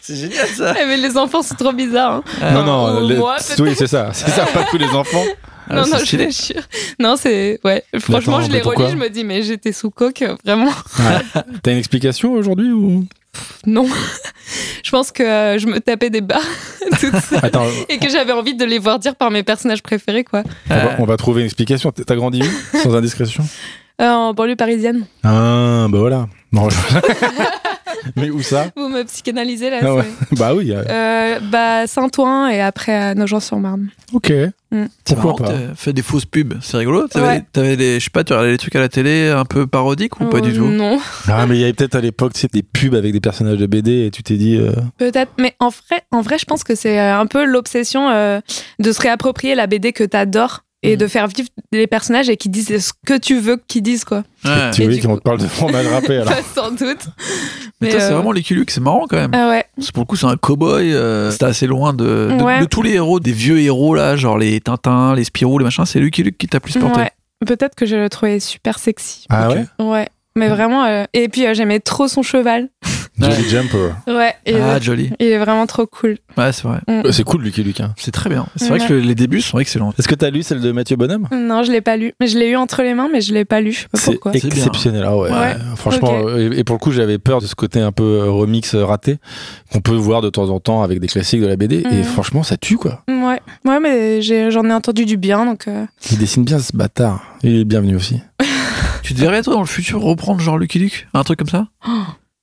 C'est 0.00 0.16
génial 0.16 0.48
ça. 0.48 0.74
mais 0.86 0.96
les 0.96 1.16
enfants, 1.16 1.42
c'est 1.42 1.56
trop 1.56 1.72
bizarre. 1.72 2.22
hein. 2.42 2.52
Non, 2.52 2.64
non, 2.64 3.08
les- 3.08 3.16
moi, 3.16 3.36
oui, 3.58 3.74
c'est 3.76 3.86
ça. 3.86 4.10
C'est 4.12 4.30
ça, 4.30 4.44
pas 4.46 4.64
tous 4.64 4.76
les 4.78 4.88
enfants. 4.88 5.24
Ah, 5.68 5.74
non, 5.76 5.86
non, 5.86 5.98
je 5.98 6.04
stylé. 6.04 6.28
te 6.28 6.32
jure. 6.52 6.62
Non, 6.98 7.16
c'est. 7.16 7.58
Ouais. 7.64 7.82
Franchement, 7.98 8.36
attends, 8.38 8.46
je 8.46 8.52
les 8.52 8.60
relis, 8.60 8.90
je 8.92 8.96
me 8.96 9.08
dis, 9.08 9.24
mais 9.24 9.42
j'étais 9.42 9.72
sous 9.72 9.90
coke, 9.90 10.22
euh, 10.22 10.36
vraiment. 10.44 10.70
Ouais. 10.98 11.42
T'as 11.62 11.72
une 11.72 11.78
explication 11.78 12.32
aujourd'hui 12.32 12.70
ou? 12.70 13.04
Non. 13.66 13.86
je 14.84 14.90
pense 14.90 15.10
que 15.10 15.22
euh, 15.22 15.58
je 15.58 15.66
me 15.66 15.80
tapais 15.80 16.10
des 16.10 16.20
barres 16.20 16.40
toute 17.00 17.16
seule. 17.16 17.40
Attends, 17.42 17.66
Et 17.88 17.98
que 17.98 18.08
j'avais 18.08 18.32
envie 18.32 18.54
de 18.54 18.64
les 18.64 18.78
voir 18.78 18.98
dire 18.98 19.16
par 19.16 19.30
mes 19.30 19.42
personnages 19.42 19.82
préférés, 19.82 20.22
quoi. 20.24 20.42
on 20.70 20.74
va, 20.74 20.96
on 21.00 21.04
va 21.04 21.16
trouver 21.16 21.40
une 21.40 21.46
explication. 21.46 21.90
T'as 21.92 22.14
grandi 22.16 22.42
où? 22.42 22.78
Sans 22.78 22.94
indiscrétion? 22.94 23.44
Euh, 24.00 24.08
en 24.10 24.34
banlieue 24.34 24.56
parisienne. 24.56 25.06
Ah, 25.22 25.86
bah 25.88 25.98
voilà. 25.98 26.26
Non, 26.52 26.68
je- 26.68 26.76
Mais 28.16 28.30
où 28.30 28.42
ça 28.42 28.66
Vous 28.76 28.88
me 28.88 29.02
psychanalysez 29.04 29.70
là. 29.70 29.78
Ah 29.82 29.94
ouais. 29.94 30.04
Bah 30.32 30.54
oui. 30.54 30.72
euh, 30.72 30.82
Euh, 30.88 31.40
bah, 31.50 31.86
Saint-Ouen 31.86 32.48
et 32.48 32.60
après 32.60 32.94
à 32.94 33.14
Nogent-sur-Marne. 33.14 33.88
Ok. 34.12 34.32
C'est 35.06 35.14
Pourquoi 35.14 35.24
marrant, 35.24 35.36
pas 35.36 35.66
t'as 35.68 35.74
fait 35.76 35.92
des 35.92 36.02
fausses 36.02 36.24
pubs, 36.24 36.54
c'est 36.60 36.76
rigolo. 36.76 37.06
T'avais, 37.06 37.26
Ouais. 37.26 37.44
t'avais 37.52 37.76
des, 37.76 38.00
je 38.00 38.04
sais 38.04 38.10
pas, 38.10 38.24
tu 38.24 38.32
regardais 38.32 38.50
des 38.52 38.58
trucs 38.58 38.74
à 38.74 38.80
la 38.80 38.88
télé 38.88 39.28
un 39.28 39.44
peu 39.44 39.68
parodiques 39.68 40.20
ou 40.20 40.24
pas 40.24 40.38
Euh, 40.38 40.40
du 40.40 40.52
tout 40.52 40.64
Non, 40.66 40.98
Ah, 41.28 41.46
mais 41.46 41.56
il 41.56 41.60
y 41.60 41.64
avait 41.64 41.72
peut-être 41.74 41.94
à 41.94 42.00
l'époque, 42.00 42.32
tu 42.32 42.40
sais, 42.40 42.48
des 42.52 42.64
pubs 42.64 42.94
avec 42.96 43.12
des 43.12 43.20
personnages 43.20 43.58
de 43.58 43.66
BD 43.66 44.06
et 44.06 44.10
tu 44.10 44.24
t'es 44.24 44.36
dit. 44.36 44.56
euh, 44.56 44.72
peut-être. 44.98 45.30
Mais 45.38 45.54
en 45.60 45.68
vrai, 45.68 46.02
en 46.10 46.22
vrai, 46.22 46.38
je 46.38 46.44
pense 46.44 46.64
que 46.64 46.74
c'est 46.74 46.98
euh, 46.98 47.16
un 47.16 47.26
peu 47.26 47.44
l'obsession 47.44 48.08
euh, 48.10 48.40
de 48.80 48.90
se 48.90 49.00
réapproprier 49.00 49.54
la 49.54 49.68
BD 49.68 49.92
que 49.92 50.02
t'adores 50.02 50.64
et 50.84 50.92
Mhm. 50.92 50.96
de 50.98 51.06
faire 51.08 51.26
vivre 51.26 51.48
les 51.72 51.86
personnages 51.88 52.28
et 52.28 52.36
qui 52.36 52.48
disent 52.48 52.78
ce 52.78 52.92
que 53.06 53.18
tu 53.18 53.38
veux 53.40 53.56
qu'ils 53.66 53.82
disent, 53.82 54.04
quoi. 54.04 54.22
Ouais. 54.44 54.70
Tu 54.72 54.84
veux 54.84 54.96
qu'on 54.98 55.16
te 55.16 55.22
parle 55.22 55.38
de 55.38 55.46
fromage 55.48 55.86
râpé 55.88 56.18
alors 56.18 56.32
sans 56.54 56.70
doute. 56.70 57.08
Mais 57.80 57.88
toi, 57.90 57.98
c'est 58.00 58.06
euh, 58.06 58.14
vraiment 58.14 58.30
Lucky 58.32 58.54
Luke, 58.54 58.70
c'est 58.70 58.80
marrant 58.80 59.06
quand 59.08 59.16
même. 59.16 59.30
Ah 59.34 59.48
ouais. 59.48 59.64
C'est 59.78 59.90
pour 59.92 60.02
le 60.02 60.06
coup, 60.06 60.16
c'est 60.16 60.26
un 60.26 60.36
cow-boy. 60.36 60.92
euh, 60.92 61.30
c'était 61.30 61.46
assez 61.46 61.66
loin 61.66 61.92
de, 61.92 62.04
de, 62.38 62.42
Ouais. 62.42 62.60
de 62.60 62.64
tous 62.66 62.82
les 62.82 62.92
héros, 62.92 63.18
des 63.18 63.32
vieux 63.32 63.58
héros 63.60 63.94
là, 63.94 64.14
genre 64.16 64.38
les 64.38 64.60
Tintins, 64.60 65.14
les 65.14 65.24
Spirou, 65.24 65.58
les 65.58 65.64
machins. 65.64 65.84
C'est 65.84 65.98
Lucky 65.98 66.22
Luke 66.22 66.38
qui 66.38 66.46
t'a 66.46 66.60
plus 66.60 66.74
porté. 66.78 67.00
Ouais. 67.00 67.10
Peut-être 67.44 67.74
que 67.74 67.84
je 67.86 67.96
le 67.96 68.08
trouvais 68.08 68.38
super 68.40 68.78
sexy. 68.78 69.26
Ah 69.28 69.48
ouais? 69.50 69.64
Ouais. 69.78 70.08
Mais 70.36 70.48
vraiment. 70.48 70.84
euh, 70.84 71.04
Et 71.12 71.28
puis 71.28 71.46
euh, 71.46 71.54
j'aimais 71.54 71.80
trop 71.80 72.08
son 72.08 72.22
cheval. 72.22 72.68
Jolly 73.18 73.48
Jumper. 73.48 73.90
Ouais, 74.08 74.34
et 74.44 74.56
Ah, 74.56 74.80
joli. 74.80 75.10
il 75.20 75.26
est 75.26 75.38
vraiment 75.38 75.66
trop 75.66 75.86
cool. 75.86 76.18
Ouais, 76.36 76.50
c'est 76.52 76.64
vrai. 76.66 76.80
Euh, 76.90 77.12
C'est 77.12 77.22
cool, 77.22 77.42
Lucky 77.42 77.62
Luke. 77.62 77.80
hein. 77.80 77.94
C'est 77.96 78.10
très 78.10 78.28
bien. 78.28 78.46
C'est 78.56 78.68
vrai 78.68 78.80
Ouais. 78.80 78.86
que 78.88 78.94
les 78.94 79.14
débuts 79.14 79.40
sont 79.40 79.58
excellents. 79.60 79.94
Est-ce 79.98 80.08
que 80.08 80.16
t'as 80.16 80.30
lu 80.30 80.42
celle 80.42 80.60
de 80.60 80.72
Mathieu 80.72 80.96
Bonhomme? 80.96 81.28
Non, 81.32 81.62
je 81.62 81.70
l'ai 81.70 81.80
pas 81.80 81.96
lu. 81.96 82.12
Mais 82.20 82.26
je 82.26 82.36
l'ai 82.38 82.48
eu 82.48 82.56
entre 82.56 82.82
les 82.82 82.92
mains, 82.94 83.08
mais 83.12 83.20
je 83.20 83.32
l'ai 83.32 83.44
pas 83.44 83.60
lu. 83.60 83.72
Je 83.72 83.78
sais 83.82 83.86
pas 83.92 83.98
C'est 83.98 84.10
pourquoi. 84.12 84.32
C'est 84.32 84.40
bien. 84.48 84.56
exceptionnel. 84.56 85.04
Ah 85.06 85.16
ouais. 85.16 85.30
Franchement, 85.76 86.28
et, 86.36 86.58
et 86.58 86.64
pour 86.64 86.74
le 86.74 86.80
coup, 86.80 86.90
j'avais 86.90 87.18
peur 87.18 87.40
de 87.40 87.46
ce 87.46 87.54
côté 87.54 87.80
un 87.80 87.92
peu 87.92 88.02
euh, 88.02 88.30
remix 88.30 88.74
euh, 88.74 88.84
raté 88.84 89.18
qu'on 89.72 89.80
peut 89.80 89.94
voir 89.94 90.20
de 90.20 90.28
temps 90.30 90.48
en 90.50 90.58
temps 90.58 90.82
avec 90.82 90.98
des 90.98 91.06
classiques 91.06 91.40
de 91.40 91.46
la 91.46 91.56
BD. 91.56 91.82
Et 91.88 91.96
Mhm. 91.98 92.02
franchement, 92.04 92.42
ça 92.42 92.56
tue 92.56 92.76
quoi. 92.78 93.02
Ouais, 93.08 93.40
ouais, 93.64 93.80
mais 93.80 94.22
j'en 94.22 94.64
ai, 94.64 94.72
entendu 94.72 95.04
du 95.04 95.16
bien, 95.16 95.44
donc. 95.46 95.68
euh, 95.68 95.84
Il 96.10 96.18
dessine 96.18 96.44
bien 96.44 96.58
ce 96.58 96.76
bâtard. 96.76 97.22
Il 97.44 97.60
est 97.60 97.64
bienvenu 97.64 97.94
aussi. 97.94 98.20
Tu 99.02 99.14
te 99.14 99.20
verrais, 99.20 99.42
toi, 99.42 99.54
dans 99.54 99.60
le 99.60 99.66
futur, 99.66 100.00
reprendre 100.00 100.40
genre 100.40 100.58
Lucky 100.58 100.78
Luke 100.78 101.06
Un 101.14 101.22
truc 101.22 101.38
comme 101.38 101.48
ça? 101.48 101.66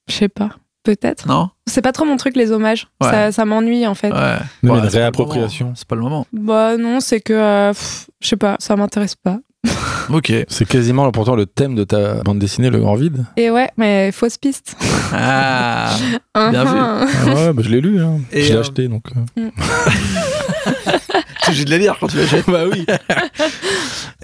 Je 0.07 0.13
sais 0.13 0.29
pas. 0.29 0.49
Peut-être. 0.83 1.27
Non 1.27 1.49
C'est 1.67 1.81
pas 1.83 1.91
trop 1.91 2.05
mon 2.05 2.17
truc, 2.17 2.35
les 2.35 2.51
hommages. 2.51 2.87
Ouais. 3.01 3.09
Ça, 3.11 3.31
ça 3.31 3.45
m'ennuie, 3.45 3.85
en 3.85 3.93
fait. 3.93 4.11
Ouais. 4.11 4.37
Ouais, 4.63 4.79
une 4.79 4.87
réappropriation. 4.87 5.73
C'est 5.75 5.87
pas 5.87 5.95
le 5.95 6.01
moment. 6.01 6.25
Bah 6.33 6.75
non, 6.77 6.99
c'est 6.99 7.21
que. 7.21 7.33
euh, 7.33 7.73
je 8.19 8.27
sais 8.27 8.35
pas, 8.37 8.55
ça 8.59 8.75
m'intéresse 8.75 9.15
pas. 9.15 9.37
Ok. 10.09 10.33
C'est 10.49 10.67
quasiment 10.67 11.09
pourtant 11.11 11.35
le 11.35 11.45
thème 11.45 11.75
de 11.75 11.83
ta 11.83 12.15
bande 12.23 12.39
dessinée, 12.39 12.69
Le 12.69 12.79
Grand 12.79 12.95
Vide. 12.95 13.25
Et 13.37 13.49
ouais, 13.49 13.69
mais 13.77 14.11
fausse 14.11 14.37
piste. 14.37 14.75
Ah 15.13 15.95
Bien 16.35 16.63
vu. 16.65 16.77
Ah 16.79 17.05
ouais, 17.27 17.53
bah, 17.53 17.61
je 17.63 17.69
l'ai 17.69 17.81
lu. 17.81 18.01
Hein. 18.01 18.19
Et, 18.31 18.43
je 18.43 18.49
l'ai 18.49 18.55
euh, 18.57 18.61
acheté 18.61 18.87
donc. 18.87 19.03
euh. 19.37 19.49
C'est 21.43 21.47
obligé 21.49 21.65
de 21.65 21.69
la 21.71 21.77
lire 21.79 21.97
quand 21.99 22.07
tu 22.07 22.17
l'achètes. 22.17 22.45
bah 22.47 22.63
oui. 22.71 22.85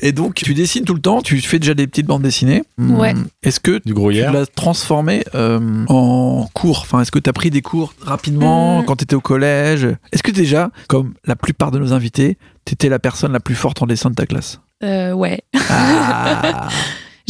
Et 0.01 0.11
donc, 0.11 0.35
tu 0.35 0.53
dessines 0.53 0.85
tout 0.85 0.93
le 0.93 0.99
temps, 1.01 1.21
tu 1.21 1.39
fais 1.41 1.57
déjà 1.57 1.73
des 1.73 1.87
petites 1.87 2.05
bandes 2.05 2.21
dessinées. 2.21 2.63
Ouais. 2.77 3.11
Hum, 3.11 3.27
Est-ce 3.41 3.59
que 3.59 3.81
Du 3.85 3.93
tu 3.95 4.11
l'as 4.31 4.45
transformé 4.45 5.23
euh, 5.33 5.85
en 5.87 6.47
cours? 6.53 6.81
Enfin, 6.81 7.01
est-ce 7.01 7.11
que 7.11 7.17
tu 7.19 7.29
as 7.29 7.33
pris 7.33 7.49
des 7.49 7.61
cours 7.61 7.93
rapidement 8.01 8.79
Mhm. 8.79 8.85
quand 8.85 8.95
tu 8.97 9.03
étais 9.03 9.15
au 9.15 9.21
collège? 9.21 9.85
Est-ce 10.11 10.21
que 10.21 10.31
déjà, 10.31 10.69
comme 10.87 11.13
la 11.25 11.35
plupart 11.35 11.71
de 11.71 11.79
nos 11.79 11.91
invités, 11.93 12.37
tu 12.65 12.73
étais 12.73 12.89
la 12.89 12.99
personne 12.99 13.31
la 13.33 13.39
plus 13.39 13.55
forte 13.55 13.81
en 13.81 13.87
dessin 13.87 14.09
de 14.11 14.15
ta 14.15 14.25
classe? 14.27 14.59
Euh, 14.83 15.11
ouais. 15.13 15.41
Ah 15.69 16.67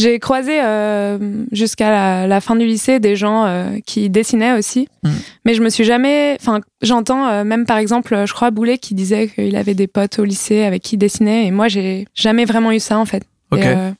J'ai 0.00 0.20
croisé 0.20 0.60
euh, 0.62 1.18
jusqu'à 1.50 1.90
la, 1.90 2.26
la 2.28 2.40
fin 2.40 2.54
du 2.54 2.64
lycée 2.64 3.00
des 3.00 3.16
gens 3.16 3.46
euh, 3.46 3.78
qui 3.84 4.08
dessinaient 4.10 4.52
aussi, 4.56 4.88
Mm. 5.02 5.10
mais 5.44 5.54
je 5.54 5.62
me 5.62 5.68
suis 5.70 5.82
jamais. 5.82 6.36
Enfin, 6.40 6.60
j'entends 6.82 7.26
euh, 7.26 7.42
même 7.42 7.66
par 7.66 7.78
exemple, 7.78 8.16
je 8.26 8.32
crois 8.32 8.52
Boulet 8.52 8.78
qui 8.78 8.94
disait 8.94 9.26
qu'il 9.26 9.56
avait 9.56 9.74
des 9.74 9.88
potes 9.88 10.20
au 10.20 10.24
lycée 10.24 10.62
avec 10.62 10.82
qui 10.82 10.94
il 10.94 10.98
dessinait, 10.98 11.46
et 11.46 11.50
moi 11.50 11.66
j'ai 11.66 12.06
jamais 12.14 12.44
vraiment 12.44 12.70
eu 12.70 12.78
ça 12.78 12.96
en 12.98 13.06
fait. 13.06 13.24
Et, 13.56 13.60
euh, 13.64 13.90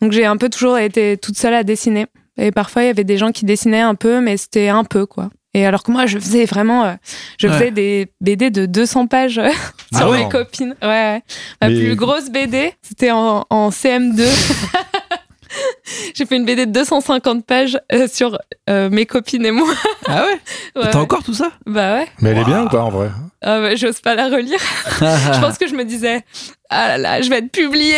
donc 0.00 0.12
j'ai 0.12 0.24
un 0.24 0.36
peu 0.36 0.48
toujours 0.48 0.78
été 0.78 1.16
toute 1.16 1.36
seule 1.36 1.54
à 1.54 1.64
dessiner, 1.64 2.06
et 2.36 2.52
parfois 2.52 2.82
il 2.84 2.86
y 2.86 2.90
avait 2.90 3.02
des 3.04 3.16
gens 3.16 3.32
qui 3.32 3.44
dessinaient 3.44 3.80
un 3.80 3.96
peu, 3.96 4.20
mais 4.20 4.36
c'était 4.36 4.68
un 4.68 4.84
peu 4.84 5.04
quoi. 5.04 5.30
Et 5.54 5.66
alors 5.66 5.82
que 5.82 5.90
moi, 5.90 6.06
je 6.06 6.18
faisais 6.18 6.44
vraiment, 6.44 6.84
euh, 6.84 6.92
je 7.38 7.48
Ouais. 7.48 7.52
faisais 7.54 7.70
des 7.72 8.12
BD 8.20 8.50
de 8.50 8.66
200 8.66 9.06
pages 9.08 9.38
euh, 9.38 9.50
sur 9.92 10.02
Ah 10.02 10.04
mes 10.16 10.22
ouais. 10.24 10.28
copines. 10.28 10.76
Ouais, 10.82 10.88
ouais. 10.88 11.22
Ma 11.60 11.68
Mais- 11.68 11.74
plus 11.80 11.96
grosse 11.96 12.30
BD, 12.30 12.72
c'était 12.82 13.10
en, 13.10 13.44
en 13.50 13.70
CM2. 13.70 14.24
J'ai 16.14 16.26
fait 16.26 16.36
une 16.36 16.44
BD 16.44 16.66
de 16.66 16.70
250 16.70 17.44
pages 17.44 17.76
euh, 17.92 18.06
sur 18.06 18.38
euh, 18.68 18.88
mes 18.88 19.04
copines 19.06 19.44
et 19.44 19.50
moi. 19.50 19.68
Ah 20.06 20.24
ouais? 20.26 20.80
Ouais, 20.80 20.88
T'as 20.92 21.00
encore 21.00 21.24
tout 21.24 21.34
ça? 21.34 21.50
Bah 21.66 21.94
ouais. 21.96 22.06
Mais 22.20 22.30
elle 22.30 22.38
est 22.38 22.44
bien 22.44 22.64
ou 22.64 22.68
pas 22.68 22.82
en 22.82 22.90
vrai? 22.90 23.08
Ah 23.42 23.58
bah, 23.60 23.74
J'ose 23.74 24.00
pas 24.00 24.14
la 24.14 24.28
relire. 24.28 24.60
Je 25.00 25.40
pense 25.40 25.58
que 25.58 25.66
je 25.66 25.74
me 25.74 25.84
disais, 25.84 26.22
ah 26.68 26.88
là 26.90 26.98
là, 26.98 27.20
je 27.22 27.28
vais 27.30 27.38
être 27.38 27.50
publiée. 27.50 27.96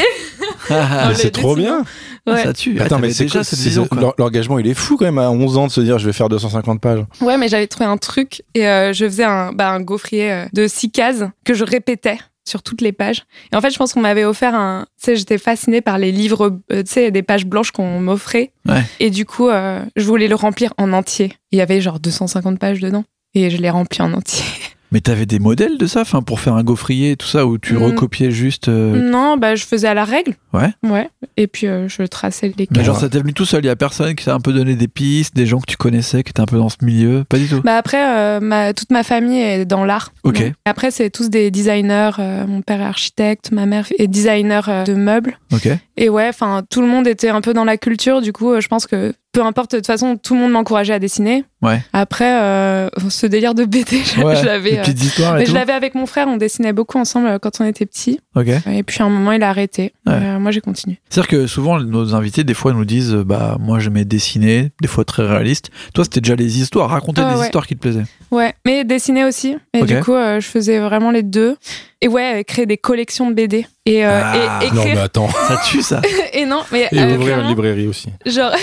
C'est 1.16 1.30
trop 1.32 1.54
bien. 1.54 1.84
Ouais. 2.26 2.42
Ça 2.42 2.52
tue. 2.52 2.78
Attends, 2.80 2.96
Ah, 2.96 2.98
mais 2.98 3.08
t'avais 3.08 3.12
c'est 3.14 3.24
déjà 3.24 3.42
cette 3.44 3.58
vision, 3.58 3.88
L'engagement, 4.18 4.58
il 4.58 4.66
est 4.68 4.74
fou 4.74 4.96
quand 4.96 5.04
même 5.04 5.18
à 5.18 5.30
11 5.30 5.58
ans 5.58 5.66
de 5.66 5.72
se 5.72 5.80
dire 5.80 5.98
je 5.98 6.06
vais 6.06 6.12
faire 6.12 6.28
250 6.28 6.80
pages. 6.80 7.04
Ouais, 7.20 7.36
mais 7.36 7.48
j'avais 7.48 7.66
trouvé 7.66 7.86
un 7.86 7.96
truc 7.96 8.42
et 8.54 8.66
euh, 8.68 8.92
je 8.92 9.04
faisais 9.06 9.24
un, 9.24 9.52
bah, 9.52 9.70
un 9.70 9.80
gaufrier 9.80 10.30
euh, 10.32 10.44
de 10.52 10.68
six 10.68 10.90
cases 10.90 11.24
que 11.44 11.54
je 11.54 11.64
répétais 11.64 12.18
sur 12.44 12.62
toutes 12.62 12.80
les 12.80 12.92
pages. 12.92 13.24
Et 13.52 13.56
en 13.56 13.60
fait, 13.60 13.70
je 13.70 13.78
pense 13.78 13.92
qu'on 13.92 14.00
m'avait 14.00 14.24
offert 14.24 14.54
un. 14.54 14.86
Tu 15.00 15.04
sais, 15.06 15.16
j'étais 15.16 15.38
fascinée 15.38 15.80
par 15.80 15.98
les 15.98 16.12
livres, 16.12 16.58
euh, 16.72 16.82
tu 16.82 16.90
sais, 16.92 17.10
des 17.10 17.22
pages 17.22 17.46
blanches 17.46 17.70
qu'on 17.72 18.00
m'offrait. 18.00 18.52
Ouais. 18.68 18.82
Et 19.00 19.10
du 19.10 19.24
coup, 19.26 19.48
euh, 19.48 19.80
je 19.96 20.04
voulais 20.04 20.28
le 20.28 20.34
remplir 20.34 20.72
en 20.78 20.92
entier. 20.92 21.32
Il 21.52 21.58
y 21.58 21.60
avait 21.60 21.80
genre 21.80 21.98
250 22.00 22.58
pages 22.58 22.80
dedans. 22.80 23.04
Et 23.34 23.48
je 23.50 23.56
l'ai 23.56 23.70
rempli 23.70 24.02
en 24.02 24.12
entier. 24.12 24.44
Mais 24.92 25.00
t'avais 25.00 25.26
des 25.26 25.38
modèles 25.38 25.78
de 25.78 25.86
ça, 25.86 26.02
enfin, 26.02 26.22
pour 26.22 26.38
faire 26.40 26.54
un 26.54 26.62
gaufrier 26.62 27.12
et 27.12 27.16
tout 27.16 27.26
ça, 27.26 27.46
où 27.46 27.58
tu 27.58 27.74
Mm. 27.74 27.82
recopiais 27.82 28.30
juste. 28.30 28.68
euh, 28.68 29.10
Non, 29.10 29.36
bah, 29.38 29.54
je 29.54 29.64
faisais 29.64 29.88
à 29.88 29.94
la 29.94 30.04
règle. 30.04 30.34
Ouais. 30.52 30.70
Ouais. 30.82 31.08
Et 31.38 31.46
puis, 31.46 31.66
euh, 31.66 31.88
je 31.88 32.02
traçais 32.02 32.52
les 32.58 32.68
Mais 32.70 32.84
genre, 32.84 32.98
ça 33.00 33.08
t'est 33.08 33.18
venu 33.20 33.32
tout 33.32 33.46
seul, 33.46 33.64
il 33.64 33.68
y 33.68 33.70
a 33.70 33.76
personne 33.76 34.14
qui 34.14 34.26
t'a 34.26 34.34
un 34.34 34.40
peu 34.40 34.52
donné 34.52 34.74
des 34.76 34.88
pistes, 34.88 35.34
des 35.34 35.46
gens 35.46 35.60
que 35.60 35.66
tu 35.66 35.76
connaissais, 35.78 36.22
qui 36.22 36.30
étaient 36.30 36.40
un 36.40 36.46
peu 36.46 36.58
dans 36.58 36.68
ce 36.68 36.76
milieu 36.82 37.24
Pas 37.28 37.38
du 37.38 37.46
tout? 37.48 37.62
Bah 37.64 37.76
après, 37.76 38.04
euh, 38.06 38.40
ma, 38.40 38.74
toute 38.74 38.90
ma 38.90 39.02
famille 39.02 39.40
est 39.40 39.64
dans 39.64 39.84
l'art. 39.84 40.12
Ok. 40.24 40.42
Donc, 40.42 40.52
après, 40.66 40.90
c'est 40.90 41.08
tous 41.10 41.30
des 41.30 41.50
designers. 41.50 42.10
mon 42.46 42.60
père 42.60 42.80
est 42.82 42.84
architecte, 42.84 43.50
ma 43.50 43.64
mère 43.66 43.86
est 43.98 44.08
designer 44.08 44.84
de 44.84 44.94
meubles. 44.94 45.38
Ok. 45.54 45.68
Et 45.96 46.08
ouais, 46.10 46.28
enfin, 46.28 46.62
tout 46.68 46.82
le 46.82 46.86
monde 46.88 47.06
était 47.06 47.28
un 47.30 47.40
peu 47.40 47.54
dans 47.54 47.64
la 47.64 47.76
culture. 47.78 48.20
Du 48.20 48.32
coup, 48.32 48.60
je 48.60 48.68
pense 48.68 48.86
que 48.86 49.14
peu 49.32 49.42
importe, 49.42 49.72
de 49.72 49.76
toute 49.78 49.86
façon, 49.86 50.16
tout 50.16 50.34
le 50.34 50.40
monde 50.40 50.52
m'encourageait 50.52 50.92
à 50.92 50.98
dessiner. 50.98 51.44
Ouais. 51.62 51.80
Après, 51.92 52.40
euh, 52.42 52.88
ce 53.08 53.26
délire 53.26 53.54
de 53.54 53.64
BD, 53.64 54.02
je, 54.04 54.20
Ouais, 54.20 54.36
je 54.36 54.44
l'avais. 54.44 54.78
euh, 54.78 54.82
mais 54.86 55.44
tout. 55.44 55.50
je 55.50 55.54
l'avais 55.54 55.72
avec 55.72 55.94
mon 55.94 56.06
frère, 56.06 56.26
on 56.28 56.36
dessinait 56.36 56.72
beaucoup 56.72 56.98
ensemble 56.98 57.28
euh, 57.28 57.38
quand 57.38 57.60
on 57.60 57.64
était 57.64 57.86
petits. 57.86 58.20
Ok. 58.36 58.48
Et 58.70 58.82
puis 58.82 59.00
à 59.02 59.06
un 59.06 59.08
moment, 59.08 59.32
il 59.32 59.42
a 59.42 59.48
arrêté. 59.48 59.92
Ouais. 60.06 60.12
Euh, 60.14 60.38
moi, 60.38 60.50
j'ai 60.50 60.60
continué. 60.60 60.98
C'est-à-dire 61.08 61.28
que 61.28 61.46
souvent, 61.46 61.80
nos 61.80 62.14
invités, 62.14 62.44
des 62.44 62.52
fois, 62.54 62.72
nous 62.72 62.84
disent 62.84 63.14
euh, 63.14 63.24
Bah, 63.24 63.56
moi, 63.60 63.78
j'aimais 63.78 64.04
dessiner, 64.04 64.72
des 64.82 64.88
fois 64.88 65.04
très 65.04 65.24
réaliste. 65.26 65.70
Toi, 65.94 66.04
c'était 66.04 66.20
déjà 66.20 66.34
les 66.34 66.60
histoires, 66.60 66.90
raconter 66.90 67.22
Ah 67.24 67.32
des 67.32 67.40
ouais. 67.40 67.46
histoires 67.46 67.66
qui 67.66 67.74
te 67.76 67.80
plaisaient. 67.80 68.04
Ouais, 68.30 68.54
mais 68.66 68.84
dessiner 68.84 69.24
aussi. 69.24 69.56
Et 69.72 69.82
du 69.82 70.00
coup, 70.00 70.14
euh, 70.14 70.40
je 70.40 70.46
faisais 70.46 70.78
vraiment 70.80 71.10
les 71.10 71.22
deux. 71.22 71.56
Et 72.00 72.08
ouais, 72.08 72.40
euh, 72.40 72.42
créer 72.42 72.66
des 72.66 72.76
collections 72.76 73.30
de 73.30 73.34
BD. 73.34 73.66
Et, 73.86 74.04
euh, 74.04 74.20
Ah. 74.22 74.60
et 74.64 74.70
Non, 74.74 74.84
mais 74.84 74.98
attends. 74.98 75.28
Ça 75.48 75.60
tue, 75.64 75.80
ça. 75.82 76.02
Et 76.34 76.44
non, 76.44 76.62
mais 76.72 76.88
Et 76.90 76.98
euh, 76.98 77.16
ouvrir 77.16 77.38
une 77.40 77.46
librairie 77.48 77.86
aussi. 77.86 78.08
genre. 78.26 78.52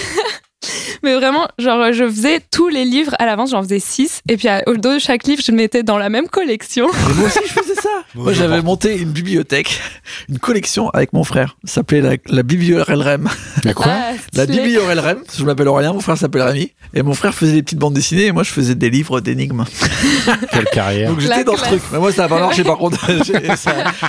Mais 1.03 1.13
vraiment, 1.15 1.47
genre, 1.57 1.93
je 1.93 2.03
faisais 2.09 2.41
tous 2.51 2.67
les 2.67 2.83
livres 2.83 3.15
à 3.19 3.25
l'avance, 3.25 3.51
j'en 3.51 3.63
faisais 3.63 3.79
six. 3.79 4.19
Et 4.27 4.35
puis, 4.35 4.47
à- 4.49 4.63
au 4.67 4.75
dos 4.75 4.95
de 4.95 4.99
chaque 4.99 5.23
livre, 5.23 5.41
je 5.45 5.51
le 5.51 5.57
mettais 5.57 5.83
dans 5.83 5.97
la 5.97 6.09
même 6.09 6.27
collection. 6.27 6.87
Et 7.09 7.13
moi 7.13 7.27
aussi, 7.27 7.39
je 7.47 7.53
faisais 7.53 7.75
ça. 7.75 7.89
Moi, 8.15 8.33
j'avais 8.33 8.61
monté 8.61 8.97
une 8.97 9.11
bibliothèque, 9.11 9.79
une 10.27 10.39
collection 10.39 10.89
avec 10.89 11.13
mon 11.13 11.23
frère. 11.23 11.57
Ça 11.63 11.75
s'appelait 11.75 12.01
la, 12.01 12.15
la 12.27 12.43
Bibliorelrem. 12.43 13.29
Mais 13.63 13.73
quoi 13.73 13.85
Ah, 13.89 14.11
La 14.33 14.43
stylé. 14.43 14.61
Bibliorelrem. 14.63 15.19
Je 15.37 15.43
m'appelle 15.45 15.67
Aurélien, 15.69 15.93
mon 15.93 16.01
frère 16.01 16.17
s'appelle 16.17 16.41
Rémi. 16.41 16.73
Et 16.93 17.03
mon 17.03 17.13
frère 17.13 17.33
faisait 17.33 17.53
des 17.53 17.63
petites 17.63 17.79
bandes 17.79 17.93
dessinées 17.93 18.25
et 18.25 18.31
moi, 18.31 18.43
je 18.43 18.51
faisais 18.51 18.75
des 18.75 18.89
livres 18.89 19.21
d'énigmes. 19.21 19.63
Quelle 20.51 20.65
carrière. 20.65 21.09
Donc 21.11 21.19
j'étais 21.19 21.37
La 21.37 21.43
dans 21.43 21.53
ce 21.55 21.57
classe. 21.59 21.69
truc. 21.71 21.83
Mais 21.93 21.99
moi, 21.99 22.11
ça 22.11 22.23
n'a 22.23 22.27
pas 22.29 22.39
marché 22.39 22.63
par 22.63 22.77
contre. 22.77 22.99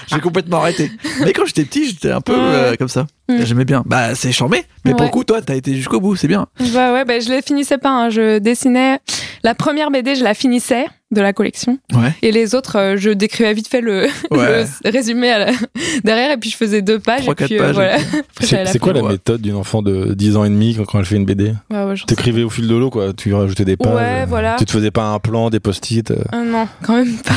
J'ai 0.09 0.21
complètement 0.21 0.59
arrêté. 0.59 0.90
Mais 1.21 1.33
quand 1.33 1.45
j'étais 1.47 1.64
petit, 1.64 1.87
j'étais 1.88 2.11
un 2.11 2.21
peu 2.21 2.35
euh, 2.37 2.75
comme 2.76 2.88
ça. 2.88 3.07
Mm. 3.38 3.44
J'aimais 3.44 3.64
bien. 3.64 3.82
Bah, 3.87 4.14
c'est 4.14 4.32
charmé. 4.32 4.64
Mais 4.84 4.92
pour 4.92 5.02
le 5.04 5.08
coup, 5.10 5.25
toi, 5.25 5.40
t'as 5.42 5.54
été 5.54 5.75
jusqu'au 5.75 6.00
bout. 6.00 6.16
C'est 6.16 6.28
bien. 6.28 6.46
Bah 6.72 6.92
ouais, 6.92 7.04
bah, 7.04 7.20
je 7.20 7.28
les 7.28 7.42
finissais 7.42 7.78
pas. 7.78 7.90
hein. 7.90 8.10
Je 8.10 8.38
dessinais. 8.38 8.99
La 9.42 9.54
première 9.54 9.90
BD, 9.90 10.14
je 10.16 10.25
la 10.25 10.34
finissais 10.34 10.87
de 11.12 11.20
la 11.20 11.32
collection. 11.32 11.78
Ouais. 11.92 12.14
Et 12.22 12.30
les 12.30 12.54
autres, 12.54 12.76
euh, 12.78 12.94
je 12.96 13.10
décrivais 13.10 13.52
vite 13.52 13.68
fait 13.68 13.80
le, 13.80 14.02
Ouais. 14.30 14.64
le 14.84 14.90
résumé 14.90 15.28
la- 15.28 15.50
derrière. 16.04 16.30
Et 16.32 16.37
puis, 16.37 16.50
je 16.50 16.56
faisais 16.56 16.82
deux 16.82 16.99
pages. 16.99 17.22
Trois, 17.22 17.32
et 17.32 17.34
puis, 17.37 17.49
quatre 17.56 17.58
pages, 17.58 17.75
voilà. 17.75 17.99
C'est 18.66 18.78
quoi 18.78 18.92
la 18.92 19.02
Ouais. 19.02 19.12
méthode 19.12 19.40
d'une 19.42 19.56
enfant 19.56 19.82
de 19.82 20.14
10 20.14 20.37
ans 20.37 20.44
et 20.44 20.50
demi 20.50 20.75
quand, 20.76 20.84
quand 20.84 20.99
elle 20.99 21.04
fait 21.06 21.16
une 21.16 21.25
BD 21.25 21.54
Ouais, 21.70 21.84
ouais, 21.84 21.96
j'en 21.96 22.06
sais 22.06 22.14
T'écrivais 22.14 22.42
au 22.42 22.50
fil 22.50 22.68
de 22.68 22.75
l'eau, 22.76 22.90
quoi. 22.90 23.12
Tu 23.12 23.32
rajoutais 23.34 23.64
des 23.64 23.76
pages. 23.76 23.94
Ouais, 23.94 24.22
euh, 24.22 24.26
voilà. 24.28 24.56
Tu 24.58 24.64
te 24.66 24.72
faisais 24.72 24.90
pas 24.90 25.04
un 25.04 25.18
plan, 25.18 25.50
des 25.50 25.60
post-it. 25.60 26.10
euh. 26.10 26.16
Non, 26.44 26.68
quand 26.82 26.96
même 26.96 27.16
pas. 27.18 27.34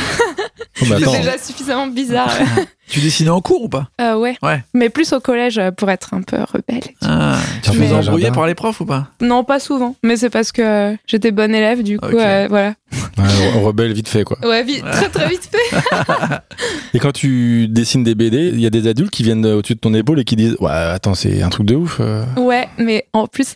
Oh, 0.59 0.85
C'est 0.85 1.17
déjà 1.17 1.37
suffisamment 1.37 1.87
bizarre. 1.87 2.31
Tu 2.89 2.99
dessinais 2.99 3.29
en 3.29 3.39
cours 3.39 3.63
ou 3.63 3.69
pas 3.69 3.87
Euh, 4.01 4.15
ouais. 4.17 4.35
Ouais. 4.43 4.61
Mais 4.73 4.89
plus 4.89 5.13
au 5.13 5.21
collège 5.21 5.57
euh, 5.57 5.71
pour 5.71 5.89
être 5.89 6.13
un 6.13 6.21
peu 6.21 6.35
rebelle. 6.41 6.83
ah, 7.01 7.37
Tu 7.63 7.71
te 7.71 7.75
faisais 7.77 7.93
embrouiller 7.93 8.25
Agenda. 8.25 8.31
par 8.35 8.45
les 8.45 8.55
profs 8.55 8.81
ou 8.81 8.85
pas 8.85 9.07
Non, 9.21 9.43
pas 9.45 9.59
souvent. 9.61 9.95
Mais 10.03 10.17
c'est 10.17 10.29
parce 10.29 10.51
que 10.51 10.61
euh, 10.61 10.95
j'étais 11.07 11.31
bonne 11.31 11.55
élève, 11.55 11.81
du 11.81 11.97
coup, 11.97 12.07
euh, 12.17 12.45
voilà. 12.49 12.73
Ouais, 13.17 13.59
rebelle 13.63 13.93
vite 13.93 14.09
fait, 14.09 14.25
quoi. 14.25 14.37
Ouais, 14.45 14.63
vite, 14.63 14.83
très 14.91 15.07
très 15.09 15.29
vite 15.29 15.49
fait. 15.49 15.77
Et 16.93 16.99
quand 16.99 17.13
tu 17.13 17.67
dessines 17.69 18.03
des 18.03 18.15
BD, 18.15 18.49
il 18.53 18.59
y 18.59 18.65
a 18.65 18.69
des 18.69 18.85
adultes 18.87 19.11
qui 19.11 19.23
viennent 19.23 19.45
euh, 19.45 19.55
au-dessus 19.55 19.75
de 19.75 19.79
ton 19.79 19.93
épaule 19.93 20.19
et 20.19 20.23
qui 20.25 20.35
disent 20.35 20.57
Ouais, 20.59 20.69
attends, 20.71 21.15
c'est 21.15 21.41
un 21.41 21.49
truc 21.49 21.65
de 21.65 21.75
ouf. 21.75 21.97
euh. 22.01 22.25
Ouais, 22.37 22.67
mais 22.77 23.07
en 23.13 23.27
plus, 23.27 23.55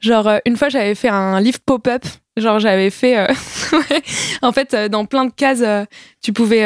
genre, 0.00 0.28
euh, 0.28 0.38
une 0.46 0.56
fois, 0.56 0.68
j'avais 0.68 0.94
fait 0.94 1.08
un 1.08 1.40
livre 1.40 1.58
pop-up. 1.66 2.04
Genre, 2.40 2.58
j'avais 2.58 2.90
fait. 2.90 3.18
euh. 3.18 3.26
En 4.42 4.52
fait, 4.52 4.74
euh, 4.74 4.88
dans 4.88 5.04
plein 5.04 5.26
de 5.26 5.32
cases, 5.32 5.60
euh, 5.62 5.84
tu 6.22 6.32
pouvais, 6.32 6.64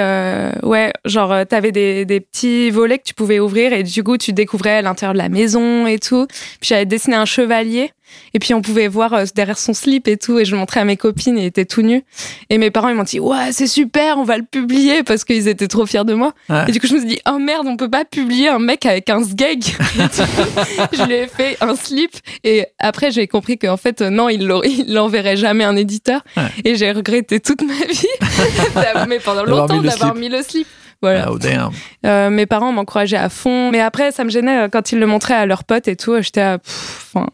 ouais, 0.62 0.92
genre, 1.04 1.46
t'avais 1.46 1.72
des, 1.72 2.04
des 2.04 2.20
petits 2.20 2.70
volets 2.70 2.98
que 2.98 3.04
tu 3.04 3.14
pouvais 3.14 3.38
ouvrir 3.40 3.72
et 3.72 3.82
du 3.82 4.02
coup, 4.02 4.16
tu 4.16 4.32
découvrais 4.32 4.82
l'intérieur 4.82 5.12
de 5.12 5.18
la 5.18 5.28
maison 5.28 5.86
et 5.86 5.98
tout. 5.98 6.26
Puis 6.60 6.68
j'avais 6.68 6.86
dessiné 6.86 7.16
un 7.16 7.24
chevalier 7.24 7.92
et 8.34 8.38
puis 8.38 8.54
on 8.54 8.62
pouvait 8.62 8.88
voir 8.88 9.12
euh, 9.14 9.24
derrière 9.34 9.58
son 9.58 9.74
slip 9.74 10.08
et 10.08 10.16
tout 10.16 10.38
et 10.38 10.44
je 10.44 10.52
le 10.52 10.58
montrais 10.58 10.80
à 10.80 10.84
mes 10.84 10.96
copines 10.96 11.38
et 11.38 11.42
il 11.42 11.46
était 11.46 11.64
tout 11.64 11.82
nu. 11.82 12.04
Et 12.50 12.58
mes 12.58 12.70
parents, 12.70 12.88
ils 12.88 12.94
m'ont 12.94 13.02
dit, 13.02 13.20
ouais, 13.20 13.52
c'est 13.52 13.66
super, 13.66 14.18
on 14.18 14.24
va 14.24 14.36
le 14.36 14.44
publier 14.44 15.02
parce 15.02 15.24
qu'ils 15.24 15.48
étaient 15.48 15.68
trop 15.68 15.86
fiers 15.86 16.04
de 16.04 16.14
moi. 16.14 16.32
Ouais. 16.48 16.64
Et 16.68 16.72
du 16.72 16.80
coup, 16.80 16.86
je 16.86 16.94
me 16.94 16.98
suis 17.00 17.08
dit, 17.08 17.20
oh 17.28 17.38
merde, 17.38 17.66
on 17.66 17.76
peut 17.76 17.90
pas 17.90 18.04
publier 18.04 18.48
un 18.48 18.58
mec 18.58 18.86
avec 18.86 19.10
un 19.10 19.22
sgeg. 19.22 19.64
Je 20.92 21.06
lui 21.06 21.14
ai 21.14 21.26
fait 21.26 21.56
un 21.60 21.74
slip 21.76 22.12
et 22.42 22.66
après, 22.78 23.10
j'ai 23.10 23.26
compris 23.26 23.58
qu'en 23.58 23.76
fait, 23.76 24.00
euh, 24.00 24.10
non, 24.10 24.28
il 24.28 24.46
l'enverrait 24.46 25.36
jamais 25.36 25.64
à 25.64 25.68
un 25.68 25.76
éditeur. 25.76 26.22
Ouais. 26.36 26.42
Et 26.64 26.76
j'ai 26.76 26.92
regretté 26.92 27.40
toute 27.40 27.62
ma 27.62 27.74
vie, 27.86 28.06
mais 29.08 29.18
pendant 29.18 29.44
longtemps, 29.44 29.80
d'avoir 29.80 30.14
mis 30.14 30.28
le 30.28 30.42
slip. 30.42 30.66
Voilà. 31.04 31.24
Ah, 31.26 31.32
oh, 31.32 31.38
damn. 31.38 31.70
Euh, 32.06 32.30
mes 32.30 32.46
parents 32.46 32.72
m'encourageaient 32.72 33.16
à 33.18 33.28
fond. 33.28 33.70
Mais 33.70 33.80
après, 33.80 34.10
ça 34.10 34.24
me 34.24 34.30
gênait 34.30 34.62
euh, 34.64 34.68
quand 34.68 34.90
ils 34.92 34.98
le 34.98 35.06
montraient 35.06 35.34
à 35.34 35.44
leurs 35.44 35.64
potes 35.64 35.86
et 35.86 35.96
tout. 35.96 36.14
J'étais 36.22 36.40
à, 36.40 36.58
enfin, 36.64 37.26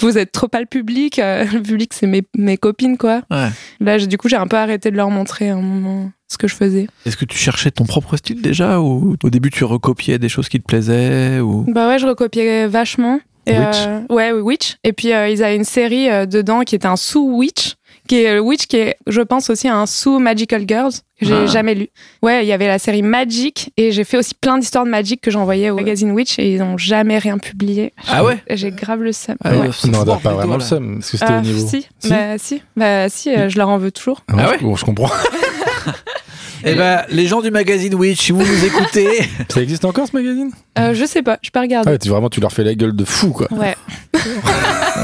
vous 0.00 0.18
êtes 0.18 0.32
trop 0.32 0.48
pas 0.48 0.58
le 0.60 0.66
public. 0.66 1.18
euh, 1.20 1.44
le 1.52 1.62
public, 1.62 1.92
c'est 1.94 2.06
mes, 2.08 2.22
mes 2.36 2.56
copines, 2.56 2.96
quoi. 2.98 3.22
Ouais. 3.30 3.48
Là, 3.80 3.98
du 3.98 4.18
coup, 4.18 4.28
j'ai 4.28 4.36
un 4.36 4.48
peu 4.48 4.56
arrêté 4.56 4.90
de 4.90 4.96
leur 4.96 5.10
montrer 5.10 5.50
à 5.50 5.54
un 5.54 5.60
moment 5.62 6.10
ce 6.26 6.36
que 6.38 6.48
je 6.48 6.56
faisais. 6.56 6.88
Est-ce 7.04 7.16
que 7.16 7.24
tu 7.24 7.38
cherchais 7.38 7.70
ton 7.70 7.84
propre 7.84 8.16
style 8.16 8.42
déjà 8.42 8.80
ou 8.80 9.14
au 9.22 9.30
début 9.30 9.50
tu 9.50 9.62
recopiais 9.62 10.18
des 10.18 10.28
choses 10.28 10.48
qui 10.48 10.58
te 10.60 10.66
plaisaient 10.66 11.38
ou? 11.38 11.64
Bah 11.68 11.86
ouais, 11.88 12.00
je 12.00 12.06
recopiais 12.06 12.66
vachement. 12.66 13.20
Et, 13.46 13.56
Witch. 13.56 13.76
euh, 13.86 14.00
ouais, 14.10 14.32
Witch. 14.32 14.76
Et 14.82 14.92
puis, 14.92 15.12
euh, 15.12 15.28
ils 15.28 15.44
avaient 15.44 15.54
une 15.54 15.62
série 15.62 16.10
euh, 16.10 16.26
dedans 16.26 16.62
qui 16.62 16.74
était 16.74 16.88
un 16.88 16.96
sous-Witch, 16.96 17.76
qui 18.08 18.22
est 18.22 18.34
le 18.34 18.40
Witch 18.40 18.66
qui 18.66 18.76
est, 18.76 18.96
je 19.06 19.20
pense, 19.20 19.50
aussi 19.50 19.68
un 19.68 19.86
sous-Magical 19.86 20.64
Girls, 20.66 20.92
que 21.18 21.26
j'ai 21.26 21.32
Ah. 21.34 21.46
jamais 21.46 21.74
lu. 21.74 21.88
Ouais, 22.22 22.44
il 22.44 22.48
y 22.48 22.52
avait 22.52 22.66
la 22.68 22.78
série 22.78 23.02
Magic, 23.02 23.72
et 23.76 23.90
j'ai 23.90 24.04
fait 24.04 24.16
aussi 24.18 24.34
plein 24.34 24.58
d'histoires 24.58 24.84
de 24.84 24.90
Magic 24.90 25.20
que 25.20 25.30
j'envoyais 25.30 25.70
au 25.70 25.76
magazine 25.76 26.10
Witch, 26.12 26.38
et 26.38 26.52
ils 26.54 26.58
n'ont 26.60 26.76
jamais 26.78 27.18
rien 27.18 27.38
publié. 27.38 27.92
Ah 28.08 28.22
ouais 28.24 28.38
J'ai 28.50 28.70
grave 28.70 29.02
le 29.02 29.12
seum. 29.12 29.36
Ah 29.44 29.56
Ouais. 29.56 29.70
Non, 29.90 30.04
pas 30.04 30.32
vraiment 30.34 30.54
le 30.56 30.60
seum. 30.60 30.98
Est-ce 30.98 31.12
que 31.12 31.16
c'était 31.18 31.32
Ah, 31.32 31.38
au 31.38 31.42
niveau 31.42 31.66
si. 31.66 31.86
Si 31.98 32.08
Bah 32.10 32.38
si, 32.38 32.62
bah 32.76 33.08
si, 33.08 33.30
euh, 33.34 33.48
je 33.48 33.56
leur 33.58 33.68
en 33.70 33.78
veux 33.78 33.90
toujours. 33.92 34.22
Ah, 34.28 34.34
Ah 34.38 34.50
ouais 34.50 34.56
je, 34.60 34.64
bon, 34.64 34.76
je 34.76 34.84
comprends. 34.84 35.10
Eh 36.64 36.74
ben, 36.74 37.02
les 37.10 37.26
gens 37.26 37.42
du 37.42 37.50
magazine 37.50 37.94
Witch, 37.94 38.20
si 38.26 38.32
vous 38.32 38.42
nous 38.44 38.64
écoutez, 38.64 39.06
Ça 39.48 39.60
existe 39.62 39.84
encore 39.84 40.06
ce 40.06 40.16
magazine? 40.16 40.50
Euh, 40.78 40.94
je 40.94 41.04
sais 41.04 41.22
pas, 41.22 41.38
je 41.42 41.50
peux 41.50 41.58
Ah 41.58 41.62
regarder. 41.62 41.90
ouais, 41.90 41.98
tu, 41.98 42.08
vraiment, 42.08 42.28
tu 42.28 42.40
leur 42.40 42.52
fais 42.52 42.64
la 42.64 42.74
gueule 42.74 42.94
de 42.94 43.04
fou, 43.04 43.30
quoi. 43.30 43.48
Ouais. 43.52 43.74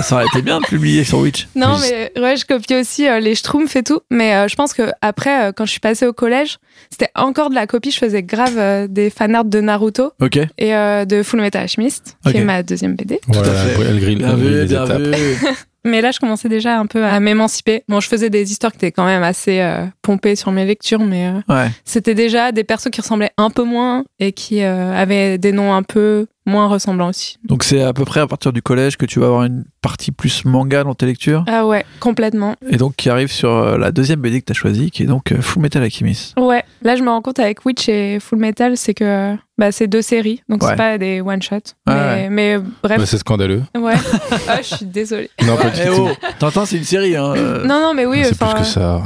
ça 0.03 0.17
aurait 0.17 0.27
été 0.27 0.43
bien 0.43 0.61
de 0.61 0.65
publier 0.67 1.05
sur 1.05 1.19
Witch. 1.19 1.49
Non, 1.55 1.77
mais 1.81 2.13
ouais, 2.21 2.37
je 2.37 2.45
copiais 2.45 2.81
aussi 2.81 3.07
euh, 3.09 3.21
les 3.21 3.35
Schtroumpfs 3.35 3.77
et 3.77 3.83
tout. 3.83 4.01
Mais 4.11 4.35
euh, 4.35 4.49
je 4.49 4.57
pense 4.57 4.75
que 4.75 4.91
après, 5.01 5.45
euh, 5.49 5.53
quand 5.53 5.65
je 5.65 5.71
suis 5.71 5.81
passée 5.81 6.07
au 6.07 6.13
collège, 6.13 6.59
c'était 6.91 7.11
encore 7.15 7.51
de 7.51 7.55
la 7.55 7.67
copie. 7.67 7.91
Je 7.91 7.99
faisais 7.99 8.23
grave 8.23 8.59
euh, 8.59 8.87
des 8.89 9.11
fanarts 9.11 9.45
de 9.45 9.61
Naruto 9.61 10.13
Ok. 10.21 10.37
et 10.59 10.75
euh, 10.75 11.05
de 11.05 11.23
Full 11.23 11.41
Metal 11.41 11.63
Alchemist, 11.63 12.17
qui 12.27 12.37
est 12.37 12.45
ma 12.45 12.63
deuxième 12.63 12.95
BD. 12.97 13.21
Voilà, 13.29 13.53
à 13.53 13.55
fait. 13.55 13.81
elle 13.83 14.01
grille, 14.01 14.17
Bien 14.17 14.31
elle 14.31 14.37
grille 14.41 14.55
les 14.55 14.65
bien 14.67 14.85
étapes. 14.85 15.01
Mais 15.85 16.01
là, 16.01 16.11
je 16.13 16.21
commençais 16.21 16.49
déjà 16.49 16.79
un 16.79 16.87
peu 16.87 17.05
à 17.05 17.19
m'émanciper. 17.19 17.83
Bon, 17.89 17.99
je 18.01 18.09
faisais 18.09 18.31
des 18.31 18.53
histoires 18.53 18.71
qui 18.73 18.79
étaient 18.79 18.93
quand 18.93 19.05
même 19.05 19.23
assez 19.25 19.61
euh, 19.61 19.85
pompées 20.01 20.37
sur 20.37 20.53
mes 20.53 20.65
lectures, 20.65 21.01
mais 21.01 21.27
euh, 21.29 21.41
Ouais. 21.55 21.69
c'était 21.85 22.15
déjà 22.15 22.53
des 22.53 22.63
persos 22.65 22.89
qui 22.91 23.01
ressemblaient 23.01 23.33
un 23.37 23.51
peu 23.51 23.65
moins 23.65 24.05
et 24.21 24.33
qui 24.33 24.63
euh, 24.63 24.95
avaient 24.97 25.39
des 25.39 25.51
noms 25.53 25.75
un 25.75 25.83
peu 25.83 26.27
moins 26.47 26.67
ressemblants 26.67 27.09
aussi. 27.09 27.37
Donc 27.45 27.63
c'est 27.65 27.83
à 27.83 27.93
peu 27.93 28.05
près 28.05 28.21
à 28.21 28.27
partir 28.27 28.53
du 28.53 28.63
collège 28.63 28.97
que 28.97 29.07
tu 29.07 29.21
vas 29.21 29.27
avoir 29.27 29.45
une 29.45 29.65
partie 29.81 30.11
plus 30.13 30.45
manga 30.45 30.83
dans 30.85 30.95
tes 30.95 31.07
lectures 31.07 31.45
Ah 31.47 31.67
ouais, 31.67 31.85
complètement. 32.01 32.55
et 32.71 32.77
donc 32.77 32.95
qui 32.97 33.11
arrive 33.11 33.31
sur 33.31 33.51
euh, 33.51 33.79
la 33.79 33.93
deuxième 33.93 34.21
BD 34.21 34.41
que 34.41 34.47
tu 34.47 34.53
as 34.53 34.55
choisie 34.55 34.91
qui 34.91 35.03
est 35.05 35.07
donc 35.07 35.33
euh, 35.33 35.41
Full 35.41 35.63
Metal 35.63 35.83
Alchemist. 35.83 36.39
Ouais, 36.39 36.65
là 36.83 36.97
je 36.97 37.03
me 37.03 37.11
rends 37.11 37.23
compte 37.23 37.39
avec 37.39 37.65
Witch 37.65 37.89
et 37.89 38.19
Full 38.21 38.39
Metal, 38.39 38.77
c'est 38.77 38.95
que 38.95 39.35
bah, 39.59 39.71
c'est 39.71 39.87
deux 39.87 40.03
séries, 40.03 40.43
donc 40.49 40.63
Ouais. 40.63 40.71
c'est 40.71 40.77
pas 40.77 40.99
des 40.99 41.21
one 41.21 41.43
shot. 41.43 41.57
Ouais, 41.57 41.61
mais, 41.87 41.95
ouais. 41.95 42.29
mais 42.31 42.59
bref, 42.83 42.99
Bah, 42.99 43.07
c'est 43.07 43.19
scandaleux. 43.19 43.63
ouais. 43.77 43.95
ah, 44.49 44.57
je 44.63 44.75
suis 44.77 44.87
désolée. 44.87 45.31
Non, 45.47 45.57
pas 45.57 45.71
du 45.71 45.81
Eh 45.85 45.87
tout. 45.89 46.09
oh, 46.11 46.27
T'entends, 46.39 46.65
c'est 46.65 46.79
une 46.79 46.85
série. 46.85 47.17
Hein. 47.17 47.35
euh. 47.37 47.65
Non, 47.67 47.81
non, 47.81 47.93
mais 47.95 48.07
oui, 48.07 48.23
c'est 48.25 48.37
plus 48.37 48.55
que 48.55 48.65
ça. 48.65 49.03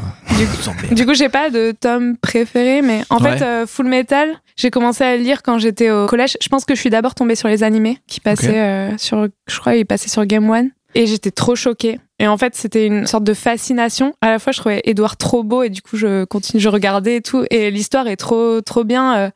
Du, 0.88 0.94
du 0.94 1.04
coup, 1.06 1.14
j'ai 1.14 1.28
pas 1.28 1.50
de 1.50 1.72
tome 1.78 2.16
préféré, 2.16 2.80
mais 2.80 3.02
en 3.10 3.18
Ouais. 3.18 3.36
fait, 3.36 3.44
euh, 3.44 3.66
Full 3.66 3.86
Metal, 3.86 4.28
j'ai 4.56 4.70
commencé 4.70 5.02
à 5.02 5.16
le 5.16 5.22
lire 5.22 5.42
quand 5.42 5.58
j'étais 5.58 5.90
au 5.90 6.06
collège. 6.06 6.36
Je 6.40 6.48
pense 6.48 6.64
que 6.64 6.74
je 6.74 6.80
suis 6.80 6.90
d'abord 6.90 7.14
tombée 7.14 7.25
sur 7.34 7.48
les 7.48 7.62
animés 7.62 7.98
qui 8.06 8.20
passaient 8.20 8.60
euh, 8.60 8.96
sur, 8.98 9.28
je 9.46 9.58
crois, 9.58 9.76
ils 9.76 9.86
passaient 9.86 10.08
sur 10.08 10.24
Game 10.26 10.48
One. 10.48 10.70
Et 10.94 11.06
j'étais 11.06 11.30
trop 11.30 11.54
choquée. 11.54 11.98
Et 12.18 12.26
en 12.26 12.38
fait, 12.38 12.54
c'était 12.54 12.86
une 12.86 13.06
sorte 13.06 13.24
de 13.24 13.34
fascination. 13.34 14.14
À 14.22 14.30
la 14.30 14.38
fois, 14.38 14.50
je 14.52 14.58
trouvais 14.60 14.80
Edouard 14.84 15.18
trop 15.18 15.42
beau 15.42 15.62
et 15.62 15.68
du 15.68 15.82
coup, 15.82 15.96
je 15.98 16.24
continue, 16.24 16.60
je 16.62 16.68
regardais 16.70 17.16
et 17.16 17.20
tout. 17.20 17.44
Et 17.50 17.70
l'histoire 17.70 18.06
est 18.08 18.16
trop, 18.16 18.60
trop 18.62 18.84
bien. 18.84 19.16
Euh, 19.16 19.30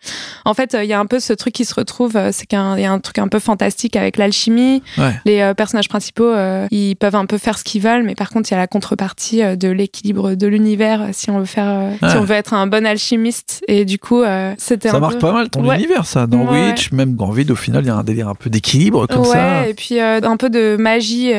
En 0.46 0.54
fait, 0.54 0.74
euh, 0.74 0.82
il 0.82 0.88
y 0.88 0.94
a 0.94 0.98
un 0.98 1.04
peu 1.04 1.20
ce 1.20 1.34
truc 1.34 1.52
qui 1.52 1.66
se 1.66 1.74
retrouve, 1.74 2.16
euh, 2.16 2.30
c'est 2.32 2.46
qu'il 2.46 2.58
y 2.58 2.84
a 2.84 2.92
un- 2.92 2.98
truc 3.00 3.18
un 3.18 3.28
peu 3.28 3.38
fantastique 3.38 3.96
avec 3.96 4.16
l'alchimie. 4.16 4.82
Ouais. 4.96 5.12
Les 5.26 5.52
personnages 5.56 5.88
principaux, 5.88 6.32
ils 6.70 6.94
peuvent 6.96 7.14
un 7.16 7.26
peu 7.26 7.36
faire 7.38 7.58
ce 7.58 7.64
qu'ils 7.64 7.82
veulent, 7.82 8.02
mais 8.02 8.14
par 8.14 8.30
contre, 8.30 8.48
il 8.50 8.54
y 8.54 8.56
a 8.56 8.58
la 8.60 8.66
contrepartie 8.66 9.42
de 9.56 9.68
l'équilibre 9.68 10.34
de 10.34 10.46
l'univers 10.46 11.08
si 11.12 11.30
on 11.30 11.38
veut 11.38 11.44
faire, 11.44 11.90
Ouais. 12.02 12.08
si 12.10 12.16
on 12.16 12.22
veut 12.24 12.34
être 12.34 12.54
un 12.54 12.66
bon 12.66 12.86
alchimiste. 12.86 13.62
Et 13.68 13.84
du 13.84 13.98
coup, 13.98 14.22
c'était 14.58 14.88
Ça 14.88 14.96
un 14.96 15.00
marque 15.00 15.14
peu... 15.14 15.18
pas 15.20 15.32
mal 15.32 15.50
ton 15.50 15.66
Ouais. 15.66 15.76
univers, 15.76 16.06
ça. 16.06 16.26
Dans. 16.26 16.50
Witch, 16.50 16.92
même 16.92 17.14
dans 17.16 17.30
Vide, 17.30 17.50
au 17.50 17.56
final, 17.56 17.84
il 17.84 17.88
y 17.88 17.90
a 17.90 17.96
un 17.96 18.04
délire 18.04 18.28
un 18.28 18.34
peu 18.34 18.48
d'équilibre 18.50 19.06
comme 19.06 19.20
ouais, 19.22 19.26
ça. 19.28 19.66
et 19.68 19.74
puis 19.74 20.00
un 20.00 20.36
peu 20.38 20.48
de 20.50 20.76
magie, 20.78 21.32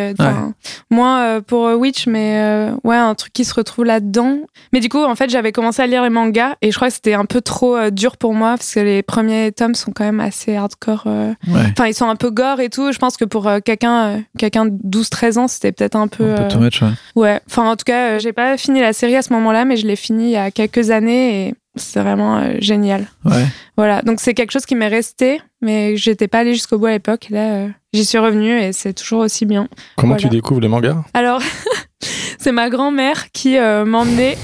moins 0.90 1.31
pour 1.40 1.68
euh, 1.68 1.76
Witch, 1.76 2.08
mais 2.08 2.40
euh, 2.42 2.72
ouais, 2.84 2.98
un 2.98 3.16
truc 3.16 3.32
qui 3.32 3.46
se 3.46 3.54
retrouve 3.54 3.86
là-dedans. 3.86 4.40
Mais 4.74 4.80
du 4.82 4.90
coup, 4.90 5.02
en 5.04 5.16
fait, 5.16 5.30
j'avais 5.30 5.52
commencé 5.54 5.82
à 5.82 5.88
lire 5.88 6.04
les 6.04 6.10
mangas 6.10 6.56
et 6.62 6.72
je 6.72 6.76
crois 6.76 6.90
que 6.90 6.94
c'était 6.96 7.14
un 7.14 7.26
peu 7.26 7.40
trop 7.40 7.78
euh, 7.78 7.90
dur 7.92 8.18
pour 8.18 8.34
moi 8.34 8.52
parce 8.58 8.74
que 8.74 8.80
les 8.82 9.02
premiers 9.04 9.52
tomes 9.52 9.76
sont 9.76 9.92
quand 9.92 10.04
même 10.04 10.20
assez 10.20 10.56
hardcore. 10.56 11.04
euh. 11.08 11.34
Ouais. 11.48 11.62
Enfin, 11.72 11.88
ils 11.88 11.94
sont 11.94 12.10
un 12.10 12.16
peu 12.16 12.30
gore 12.32 12.60
et 12.60 12.70
tout. 12.70 12.92
Je 12.92 13.00
pense 13.00 13.16
que 13.16 13.26
pour 13.26 13.48
euh, 13.48 13.60
quelqu'un 13.64 14.04
euh, 14.06 14.18
quelqu'un 14.38 14.66
de 14.66 14.72
12-13 15.00 15.38
ans, 15.40 15.48
c'était 15.48 15.72
peut-être 15.72 15.96
un 15.96 16.08
peu. 16.08 16.32
Un 16.34 16.36
peu 16.36 16.42
euh, 16.44 16.48
too 16.50 16.60
much, 16.60 16.82
ouais. 16.82 16.90
Ouais. 17.16 17.40
Enfin, 17.48 17.70
en 17.70 17.76
tout 17.76 17.86
cas, 17.86 18.10
euh, 18.16 18.20
j'ai 18.20 18.34
pas 18.34 18.58
fini 18.58 18.82
la 18.82 18.94
série 18.94 19.16
à 19.16 19.22
ce 19.22 19.32
moment-là, 19.34 19.64
mais 19.66 19.78
je 19.78 19.88
l'ai 19.88 19.96
fini 19.96 20.26
il 20.26 20.32
y 20.32 20.38
a 20.38 20.52
quelques 20.52 20.90
années 20.92 21.48
et 21.48 21.54
c'est 21.76 22.02
vraiment 22.02 22.38
euh, 22.40 22.54
génial. 22.60 23.08
Ouais. 23.24 23.46
Voilà, 23.78 24.02
donc 24.02 24.20
c'est 24.20 24.34
quelque 24.34 24.52
chose 24.52 24.66
qui 24.66 24.76
m'est 24.76 24.90
resté, 24.90 25.42
mais 25.62 25.96
j'étais 25.96 26.28
pas 26.28 26.40
allée 26.40 26.54
jusqu'au 26.54 26.78
bout 26.78 26.88
à 26.88 26.92
l'époque. 26.92 27.28
Et 27.30 27.34
Là, 27.34 27.40
euh, 27.54 27.68
j'y 27.94 28.06
suis 28.06 28.18
revenue 28.18 28.60
et 28.62 28.74
c'est 28.74 28.94
toujours 28.94 29.20
aussi 29.22 29.46
bien. 29.46 29.68
Comment 29.98 30.14
Voilà. 30.16 30.22
tu 30.22 30.30
découvres 30.30 30.62
les 30.62 30.68
mangas 30.68 31.04
Alors, 31.14 31.42
c'est 32.40 32.52
ma 32.52 32.70
grand-mère 32.70 33.32
qui 33.32 33.58
euh, 33.58 33.86
m'emmenait. 33.86 34.38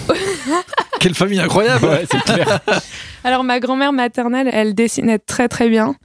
Quelle 1.00 1.14
famille 1.16 1.40
incroyable 1.40 1.86
Ouais, 1.86 2.06
c'est 2.12 2.22
clair. 2.22 2.60
Alors, 3.24 3.44
ma 3.44 3.60
grand-mère 3.60 3.92
maternelle, 3.94 4.50
elle 4.54 4.74
dessinait 4.74 5.20
très 5.20 5.48
très 5.48 5.68
bien. 5.70 5.96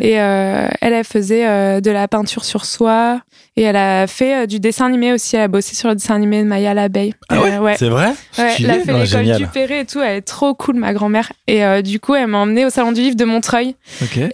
Et 0.00 0.20
euh, 0.20 0.66
elle, 0.80 0.92
elle 0.94 1.04
faisait 1.04 1.46
euh, 1.46 1.80
de 1.80 1.90
la 1.90 2.08
peinture 2.08 2.44
sur 2.44 2.64
soie. 2.64 3.20
Et 3.56 3.62
elle 3.62 3.76
a 3.76 4.06
fait 4.06 4.42
euh, 4.44 4.46
du 4.46 4.58
dessin 4.58 4.86
animé 4.86 5.12
aussi. 5.12 5.36
Elle 5.36 5.42
a 5.42 5.48
bossé 5.48 5.74
sur 5.76 5.90
le 5.90 5.94
dessin 5.96 6.14
animé 6.14 6.42
de 6.42 6.48
Maya 6.48 6.72
l'abeille. 6.72 7.12
Ah 7.28 7.40
ouais 7.42 7.52
Euh, 7.56 7.60
ouais. 7.60 7.76
C'est 7.78 7.90
vrai 7.90 8.14
Ouais, 8.38 8.54
elle 8.58 8.70
a 8.70 8.78
fait 8.80 8.92
l'école 8.92 9.36
du 9.36 9.46
Perret 9.48 9.80
et 9.80 9.84
tout. 9.84 10.00
Elle 10.00 10.16
est 10.18 10.22
trop 10.22 10.54
cool, 10.54 10.76
ma 10.76 10.94
grand-mère. 10.94 11.30
Et 11.46 11.62
euh, 11.64 11.82
du 11.82 12.00
coup, 12.00 12.14
elle 12.14 12.28
m'a 12.28 12.38
emmenée 12.38 12.64
au 12.64 12.70
salon 12.70 12.92
du 12.92 13.02
livre 13.02 13.16
de 13.16 13.24
Montreuil. 13.26 13.76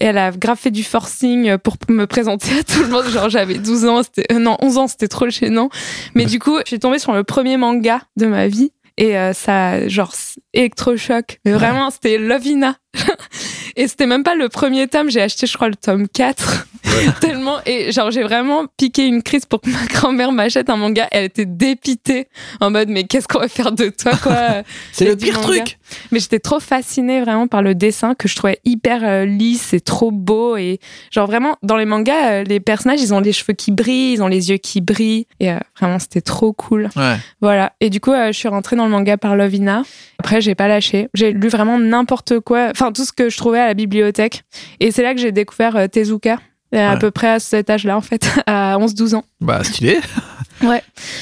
Et 0.00 0.04
elle 0.04 0.18
a 0.18 0.30
grave 0.30 0.58
fait 0.58 0.70
du 0.70 0.84
forcing 0.84 1.58
pour 1.58 1.76
me 1.88 2.06
présenter 2.06 2.50
à 2.60 2.62
tout 2.62 2.82
le 2.82 2.88
monde. 2.88 3.06
Genre, 3.08 3.28
j'avais 3.30 3.54
12 3.58 3.84
ans, 3.86 4.02
euh, 4.32 4.38
non, 4.38 4.56
11 4.62 4.78
ans, 4.78 4.86
c'était 4.86 5.08
trop 5.08 5.28
gênant. 5.28 5.70
Mais 6.14 6.24
du 6.26 6.38
coup, 6.38 6.56
je 6.60 6.68
suis 6.68 6.78
tombée 6.78 7.00
sur 7.00 7.12
le 7.12 7.24
premier 7.24 7.56
manga 7.56 8.00
de 8.16 8.26
ma 8.26 8.46
vie. 8.46 8.70
Et 8.98 9.16
euh, 9.16 9.32
ça, 9.32 9.86
genre, 9.88 10.12
électrochoc. 10.52 11.38
Mais 11.44 11.52
vraiment, 11.52 11.88
c'était 11.90 12.18
Lovina. 12.18 12.76
Et 13.78 13.86
c'était 13.86 14.06
même 14.06 14.24
pas 14.24 14.34
le 14.34 14.48
premier 14.48 14.88
tome. 14.88 15.08
J'ai 15.08 15.22
acheté, 15.22 15.46
je 15.46 15.54
crois, 15.54 15.68
le 15.68 15.76
tome 15.76 16.08
4. 16.08 16.66
Tellement. 17.20 17.58
Et 17.64 17.92
genre, 17.92 18.10
j'ai 18.10 18.24
vraiment 18.24 18.66
piqué 18.76 19.06
une 19.06 19.22
crise 19.22 19.46
pour 19.46 19.60
que 19.60 19.70
ma 19.70 19.86
grand-mère 19.86 20.32
m'achète 20.32 20.68
un 20.68 20.76
manga. 20.76 21.06
Elle 21.12 21.26
était 21.26 21.44
dépitée. 21.44 22.26
En 22.60 22.72
mode, 22.72 22.88
mais 22.88 23.04
qu'est-ce 23.04 23.28
qu'on 23.28 23.38
va 23.38 23.46
faire 23.46 23.70
de 23.70 23.88
toi, 23.90 24.16
quoi? 24.20 24.62
C'est 24.92 25.04
le 25.04 25.16
pire 25.16 25.34
manga. 25.34 25.46
truc 25.46 25.78
Mais 26.10 26.18
j'étais 26.18 26.40
trop 26.40 26.58
fascinée 26.58 27.20
vraiment 27.20 27.46
par 27.46 27.62
le 27.62 27.76
dessin 27.76 28.16
que 28.16 28.26
je 28.26 28.34
trouvais 28.34 28.58
hyper 28.64 29.04
euh, 29.04 29.24
lisse 29.24 29.72
et 29.72 29.80
trop 29.80 30.10
beau. 30.10 30.56
Et 30.56 30.80
genre 31.12 31.28
vraiment, 31.28 31.56
dans 31.62 31.76
les 31.76 31.84
mangas, 31.84 32.32
euh, 32.32 32.42
les 32.42 32.58
personnages, 32.58 33.00
ils 33.00 33.14
ont 33.14 33.20
les 33.20 33.32
cheveux 33.32 33.54
qui 33.54 33.70
brillent, 33.70 34.14
ils 34.14 34.22
ont 34.24 34.28
les 34.28 34.50
yeux 34.50 34.56
qui 34.56 34.80
brillent. 34.80 35.28
Et 35.38 35.52
euh, 35.52 35.58
vraiment, 35.78 36.00
c'était 36.00 36.20
trop 36.20 36.52
cool. 36.52 36.90
Ouais. 36.96 37.16
Voilà. 37.40 37.74
Et 37.80 37.90
du 37.90 38.00
coup, 38.00 38.12
je 38.12 38.32
suis 38.32 38.48
rentrée 38.48 38.74
dans 38.74 38.86
le 38.86 38.90
manga 38.90 39.16
par 39.16 39.36
Lovina. 39.36 39.84
Après, 40.18 40.40
j'ai 40.40 40.56
pas 40.56 40.66
lâché. 40.66 41.08
J'ai 41.14 41.30
lu 41.30 41.46
vraiment 41.48 41.78
n'importe 41.78 42.40
quoi. 42.40 42.70
Enfin, 42.72 42.90
tout 42.90 43.04
ce 43.04 43.12
que 43.12 43.30
je 43.30 43.36
trouvais 43.36 43.60
à 43.60 43.67
la 43.68 43.74
bibliothèque. 43.74 44.42
Et 44.80 44.90
c'est 44.90 45.02
là 45.02 45.14
que 45.14 45.20
j'ai 45.20 45.32
découvert 45.32 45.76
euh, 45.76 45.86
Tezuka. 45.86 46.38
euh, 46.74 46.88
À 46.90 46.92
Ouais. 46.94 46.98
peu 46.98 47.10
près 47.10 47.28
à 47.28 47.38
cet 47.38 47.70
âge-là, 47.70 47.96
en 47.96 48.00
fait, 48.02 48.28
à 48.46 48.76
11-12 48.78 49.14
ans. 49.14 49.24
Bah, 49.40 49.62
stylé. 49.64 49.98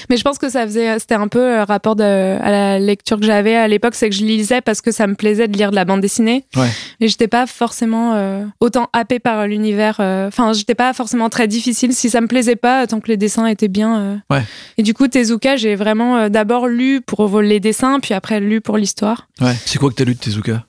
Mais 0.08 0.16
je 0.16 0.22
pense 0.22 0.38
que 0.38 0.48
ça 0.48 0.62
faisait, 0.64 0.98
c'était 0.98 1.14
un 1.14 1.28
peu 1.28 1.40
euh, 1.58 1.64
rapport 1.64 1.94
de, 1.94 2.02
à 2.02 2.50
la 2.50 2.78
lecture 2.78 3.20
que 3.20 3.26
j'avais 3.26 3.54
à 3.54 3.68
l'époque, 3.68 3.94
c'est 3.94 4.08
que 4.08 4.14
je 4.14 4.24
lisais 4.24 4.62
parce 4.62 4.80
que 4.80 4.90
ça 4.90 5.06
me 5.06 5.14
plaisait 5.14 5.46
de 5.46 5.56
lire 5.58 5.70
de 5.70 5.74
la 5.76 5.84
bande 5.84 6.00
dessinée. 6.00 6.46
Ouais. 6.56 6.68
Mais 7.00 7.08
j'étais 7.08 7.28
pas 7.28 7.46
forcément 7.46 8.14
euh, 8.14 8.44
autant 8.60 8.88
happée 8.94 9.18
par 9.18 9.46
l'univers. 9.46 9.96
euh, 10.00 10.28
Enfin, 10.28 10.54
j'étais 10.54 10.74
pas 10.74 10.94
forcément 10.94 11.28
très 11.28 11.48
difficile 11.48 11.92
si 11.92 12.08
ça 12.08 12.22
me 12.22 12.28
plaisait 12.28 12.56
pas, 12.56 12.86
tant 12.86 12.98
que 13.00 13.08
les 13.08 13.18
dessins 13.18 13.46
étaient 13.46 13.68
bien. 13.68 13.98
euh. 14.00 14.16
Ouais. 14.30 14.42
Et 14.78 14.82
du 14.82 14.94
coup, 14.94 15.06
Tezuka, 15.06 15.56
j'ai 15.56 15.74
vraiment 15.74 16.16
euh, 16.16 16.28
d'abord 16.30 16.66
lu 16.66 17.02
pour 17.02 17.42
les 17.42 17.60
dessins, 17.60 18.00
puis 18.00 18.14
après 18.14 18.40
lu 18.40 18.62
pour 18.62 18.78
l'histoire. 18.78 19.28
Ouais. 19.42 19.54
C'est 19.66 19.78
quoi 19.78 19.90
que 19.90 19.96
t'as 19.96 20.04
lu 20.04 20.14
de 20.14 20.18
Tezuka? 20.20 20.64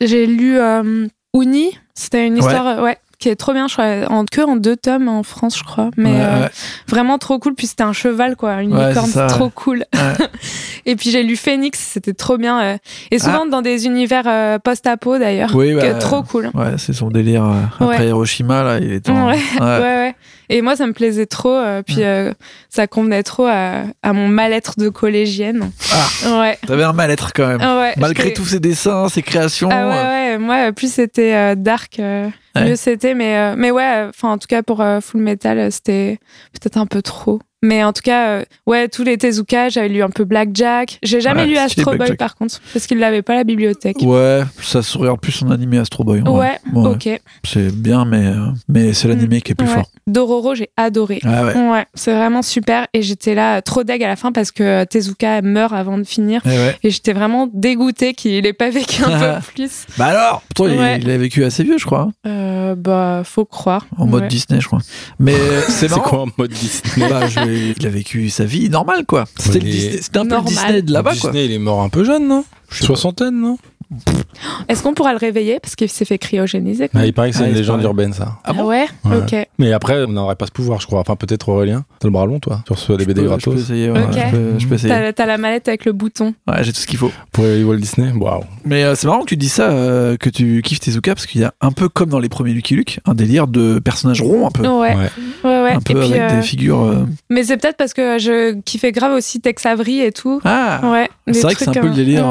J'ai 0.00 0.26
lu 0.26 0.58
euh, 0.58 1.06
Uni, 1.34 1.70
c'était 1.94 2.26
une 2.26 2.36
histoire, 2.38 2.66
euh, 2.66 2.82
ouais. 2.82 2.98
Qui 3.18 3.28
est 3.30 3.34
trop 3.36 3.52
bien, 3.52 3.66
je 3.66 3.72
crois, 3.72 4.08
en, 4.16 4.24
que 4.26 4.40
en 4.42 4.54
deux 4.54 4.76
tomes 4.76 5.08
en 5.08 5.24
France, 5.24 5.58
je 5.58 5.64
crois. 5.64 5.90
Mais 5.96 6.12
Ouais, 6.12 6.20
euh, 6.20 6.40
ouais. 6.42 6.50
vraiment 6.86 7.18
trop 7.18 7.40
cool. 7.40 7.56
Puis 7.56 7.66
c'était 7.66 7.82
un 7.82 7.92
cheval, 7.92 8.36
quoi. 8.36 8.62
Une 8.62 8.70
licorne, 8.70 9.10
ça, 9.10 9.26
trop 9.26 9.50
cool. 9.50 9.84
Et 10.86 10.94
puis 10.94 11.10
j'ai 11.10 11.24
lu 11.24 11.34
Phoenix, 11.36 11.80
c'était 11.80 12.14
trop 12.14 12.38
bien. 12.38 12.60
euh. 12.62 12.78
Et 13.10 13.18
souvent 13.18 13.44
dans 13.44 13.60
des 13.60 13.86
univers 13.86 14.22
euh, 14.28 14.60
post-apo 14.60 15.18
d'ailleurs. 15.18 15.50
Oui, 15.56 15.74
bah, 15.74 15.94
trop 15.94 16.22
cool. 16.22 16.50
Ouais, 16.54 16.74
c'est 16.78 16.92
son 16.92 17.08
délire. 17.10 17.44
Après. 17.80 18.06
Hiroshima, 18.06 18.62
là, 18.62 18.78
il 18.78 18.92
est. 18.92 19.08
Ouais, 19.08 19.16
ouais, 19.16 19.36
Ouais. 19.60 20.14
Ouais. 20.50 20.56
Et 20.56 20.62
moi, 20.62 20.76
ça 20.76 20.86
me 20.86 20.92
plaisait 20.92 21.26
trop. 21.26 21.50
euh, 21.54 21.82
puis 21.82 22.02
euh, 22.02 22.32
ça 22.68 22.86
convenait 22.86 23.22
trop 23.22 23.46
à, 23.46 23.82
à 24.02 24.12
mon 24.12 24.28
mal-être 24.28 24.78
de 24.78 24.88
collégienne. 24.88 25.70
Ah. 25.92 26.40
Ouais. 26.40 26.58
T'avais 26.66 26.84
un 26.84 26.92
mal-être 26.92 27.32
quand 27.32 27.46
même. 27.46 27.60
ouais 27.60 27.94
Malgré 27.96 28.32
tous 28.32 28.44
ses 28.46 28.60
dessins, 28.60 29.08
ses 29.08 29.22
créations. 29.22 29.68
Ah 29.72 29.84
euh, 29.84 29.88
ouais, 29.90 30.32
ouais. 30.32 30.38
Moi, 30.38 30.72
plus 30.72 30.92
c'était 30.92 31.54
dark, 31.56 31.96
Ouais. 31.98 32.64
mieux 32.64 32.76
c'était. 32.76 33.14
Mais, 33.14 33.54
mais 33.56 33.70
ouais, 33.70 34.06
enfin, 34.08 34.30
en 34.30 34.38
tout 34.38 34.46
cas, 34.48 34.62
pour 34.62 34.84
Full 35.02 35.20
Metal, 35.20 35.70
c'était 35.70 36.18
peut-être 36.52 36.76
un 36.76 36.86
peu 36.86 37.02
trop. 37.02 37.40
Mais 37.62 37.82
en 37.82 37.92
tout 37.92 38.02
cas, 38.04 38.28
euh, 38.28 38.44
ouais, 38.66 38.88
tous 38.88 39.02
les 39.02 39.18
Tezuka, 39.18 39.68
j'avais 39.68 39.88
lu 39.88 40.02
un 40.02 40.10
peu 40.10 40.24
Blackjack. 40.24 40.98
J'ai 41.02 41.20
jamais 41.20 41.40
Ouais, 41.42 41.46
lu 41.48 41.56
Astro 41.56 41.84
Boy, 41.90 41.96
Blackjack. 41.96 42.18
par 42.18 42.34
contre, 42.36 42.60
parce 42.72 42.86
qu'il 42.86 42.98
l'avait 42.98 43.22
pas 43.22 43.32
à 43.32 43.36
la 43.36 43.44
bibliothèque. 43.44 43.96
Ouais, 44.00 44.42
ça 44.62 44.80
se 44.82 44.96
regarde 44.96 45.20
plus 45.20 45.42
en 45.42 45.50
animé 45.50 45.78
Astro 45.78 46.04
Boy. 46.04 46.22
en 46.24 46.34
vrai. 46.36 46.60
Ouais, 46.72 46.82
Ouais. 46.82 46.88
ok. 47.14 47.20
C'est 47.44 47.74
bien, 47.74 48.04
mais, 48.04 48.26
euh, 48.26 48.46
mais 48.68 48.92
c'est 48.92 49.08
l'animé 49.08 49.40
qui 49.40 49.52
est 49.52 49.54
plus 49.56 49.66
Ouais. 49.66 49.74
fort. 49.74 49.90
Dororo, 50.06 50.54
j'ai 50.54 50.70
adoré. 50.76 51.20
Ah 51.24 51.44
ouais. 51.46 51.54
Ouais, 51.70 51.84
c'est 51.94 52.12
vraiment 52.14 52.42
super. 52.42 52.86
Et 52.94 53.02
j'étais 53.02 53.34
là, 53.34 53.60
trop 53.60 53.82
deg 53.82 54.02
à 54.04 54.08
la 54.08 54.16
fin 54.16 54.30
parce 54.32 54.52
que 54.52 54.62
euh, 54.62 54.84
Tezuka 54.84 55.42
meurt 55.42 55.72
avant 55.72 55.98
de 55.98 56.04
finir. 56.04 56.40
Eh 56.46 56.48
ouais. 56.50 56.76
Et 56.84 56.90
j'étais 56.90 57.12
vraiment 57.12 57.48
dégoûtée 57.52 58.14
qu'il 58.14 58.46
ait 58.46 58.52
pas 58.52 58.70
vécu 58.70 59.02
un 59.04 59.18
peu 59.40 59.46
plus. 59.54 59.84
Bah 59.98 60.06
alors, 60.06 60.42
pourtant, 60.54 60.72
il- 60.72 60.78
Ouais. 60.78 60.98
il, 61.02 61.10
a 61.10 61.18
vécu 61.18 61.44
assez 61.44 61.64
vieux, 61.64 61.76
je 61.78 61.84
crois, 61.86 62.08
hein, 62.08 62.12
Euh, 62.26 62.74
bah, 62.76 63.22
faut 63.24 63.44
croire. 63.44 63.86
en 63.98 64.06
mode 64.06 64.22
Ouais. 64.22 64.28
Disney, 64.28 64.60
je 64.60 64.66
crois. 64.68 64.80
Mais 65.18 65.34
euh, 65.34 65.60
c'est 65.68 65.88
quoi 65.90 66.22
en 66.22 66.26
mode 66.38 66.50
Disney? 66.52 67.08
Bah, 67.08 67.26
je- 67.28 67.47
il 67.78 67.86
a 67.86 67.90
vécu 67.90 68.30
sa 68.30 68.44
vie 68.44 68.68
normale, 68.70 69.04
quoi. 69.06 69.24
C'était 69.38 69.58
le 69.60 69.64
Mais- 69.64 69.70
Disney- 69.70 69.98
c'était 70.02 70.18
un 70.18 70.22
peu 70.22 70.28
le 70.28 70.34
Normal. 70.36 70.52
Disney 70.54 70.82
de 70.82 70.92
là-bas, 70.92 71.14
quoi. 71.20 71.30
Disney, 71.30 71.46
il 71.46 71.52
est 71.52 71.58
mort 71.58 71.82
un 71.82 71.88
peu 71.88 72.04
jeune, 72.04 72.26
non? 72.28 72.44
Je 72.70 72.78
sais 72.80 72.86
Soixantaine, 72.86 73.40
non? 73.40 73.58
Est-ce 74.68 74.82
qu'on 74.82 74.92
pourra 74.94 75.12
le 75.12 75.18
réveiller? 75.18 75.58
Parce 75.60 75.74
qu'il 75.76 75.88
s'est 75.88 76.04
fait 76.04 76.18
cryogéniser 76.18 76.84
quand 76.88 76.92
Ah, 76.94 76.98
même 76.98 77.08
Il 77.08 77.12
paraît 77.12 77.30
que 77.30 77.36
c'est 77.36 77.44
Ah, 77.44 77.48
une 77.48 77.54
légende 77.54 77.76
paraît. 77.76 77.86
urbaine, 77.88 78.12
ça. 78.12 78.38
Ah 78.44 78.52
bon 78.52 78.66
ouais, 78.66 78.86
Ouais. 79.04 79.16
ok. 79.16 79.48
Mais 79.58 79.72
après, 79.72 80.04
on 80.04 80.08
n'aurait 80.12 80.36
pas 80.36 80.46
ce 80.46 80.50
pouvoir, 80.52 80.80
je 80.80 80.86
crois. 80.86 81.00
Enfin, 81.00 81.16
peut-être 81.16 81.48
Aurélien. 81.48 81.84
T'as 82.00 82.08
le 82.08 82.12
bras 82.12 82.26
long, 82.26 82.38
toi, 82.38 82.62
sur 82.66 82.78
ce 82.78 82.92
des 82.92 83.04
Je 83.04 83.08
BD 83.08 83.14
peux- 83.14 83.22
je 83.22 83.28
gratos. 83.28 83.54
peux 83.54 83.60
essayer, 83.60 83.90
ouais, 83.90 84.02
Ok. 84.02 84.12
je, 84.14 84.30
peux, 84.30 84.58
je 84.58 84.66
peux 84.66 84.74
essayer. 84.74 84.92
T'as 84.92 85.12
t'as 85.12 85.26
la 85.26 85.38
mallette 85.38 85.68
avec 85.68 85.84
le 85.86 85.92
bouton. 85.92 86.34
Ouais, 86.46 86.62
j'ai 86.62 86.72
tout 86.72 86.80
ce 86.80 86.86
qu'il 86.86 86.98
faut. 86.98 87.10
Pour 87.32 87.44
les 87.44 87.64
Walt 87.64 87.76
Disney, 87.78 88.12
waouh. 88.12 88.42
Mais 88.64 88.84
euh, 88.84 88.94
c'est 88.94 89.06
marrant 89.06 89.20
que 89.20 89.26
tu 89.26 89.36
dis 89.36 89.48
ça, 89.48 89.70
euh, 89.70 90.16
que 90.16 90.28
tu 90.28 90.60
kiffes 90.62 90.80
Tezuka, 90.80 91.14
parce 91.14 91.26
qu'il 91.26 91.40
y 91.40 91.44
a 91.44 91.54
un 91.60 91.72
peu 91.72 91.88
comme 91.88 92.10
dans 92.10 92.18
les 92.20 92.28
premiers 92.28 92.52
Lucky 92.52 92.74
Luke, 92.76 93.00
un 93.06 93.14
délire 93.14 93.46
de 93.48 93.78
personnages 93.78 94.20
ronds, 94.22 94.46
un 94.46 94.50
peu. 94.50 94.62
Ouais, 94.66 94.94
ouais, 94.94 95.08
ouais. 95.44 95.72
Un 95.72 95.80
peu 95.80 95.92
Et 95.92 95.94
puis, 95.96 96.12
avec 96.14 96.20
euh, 96.20 96.36
des 96.36 96.42
figures. 96.42 96.82
euh, 96.82 97.06
Mais 97.30 97.42
c'est 97.44 97.56
peut-être 97.56 97.76
parce 97.78 97.94
que 97.94 98.18
je 98.18 98.60
kiffais 98.60 98.92
grave 98.92 99.12
aussi 99.12 99.40
Tex 99.40 99.64
Avery 99.66 100.00
et 100.00 100.12
tout. 100.12 100.40
Ah 100.44 100.80
Ouais. 100.92 101.08
C'est 101.32 101.42
vrai 101.42 101.54
que 101.54 101.60
c'est 101.60 101.68
un 101.68 101.72
peu 101.72 101.88
le 101.88 101.94
délire 101.94 102.26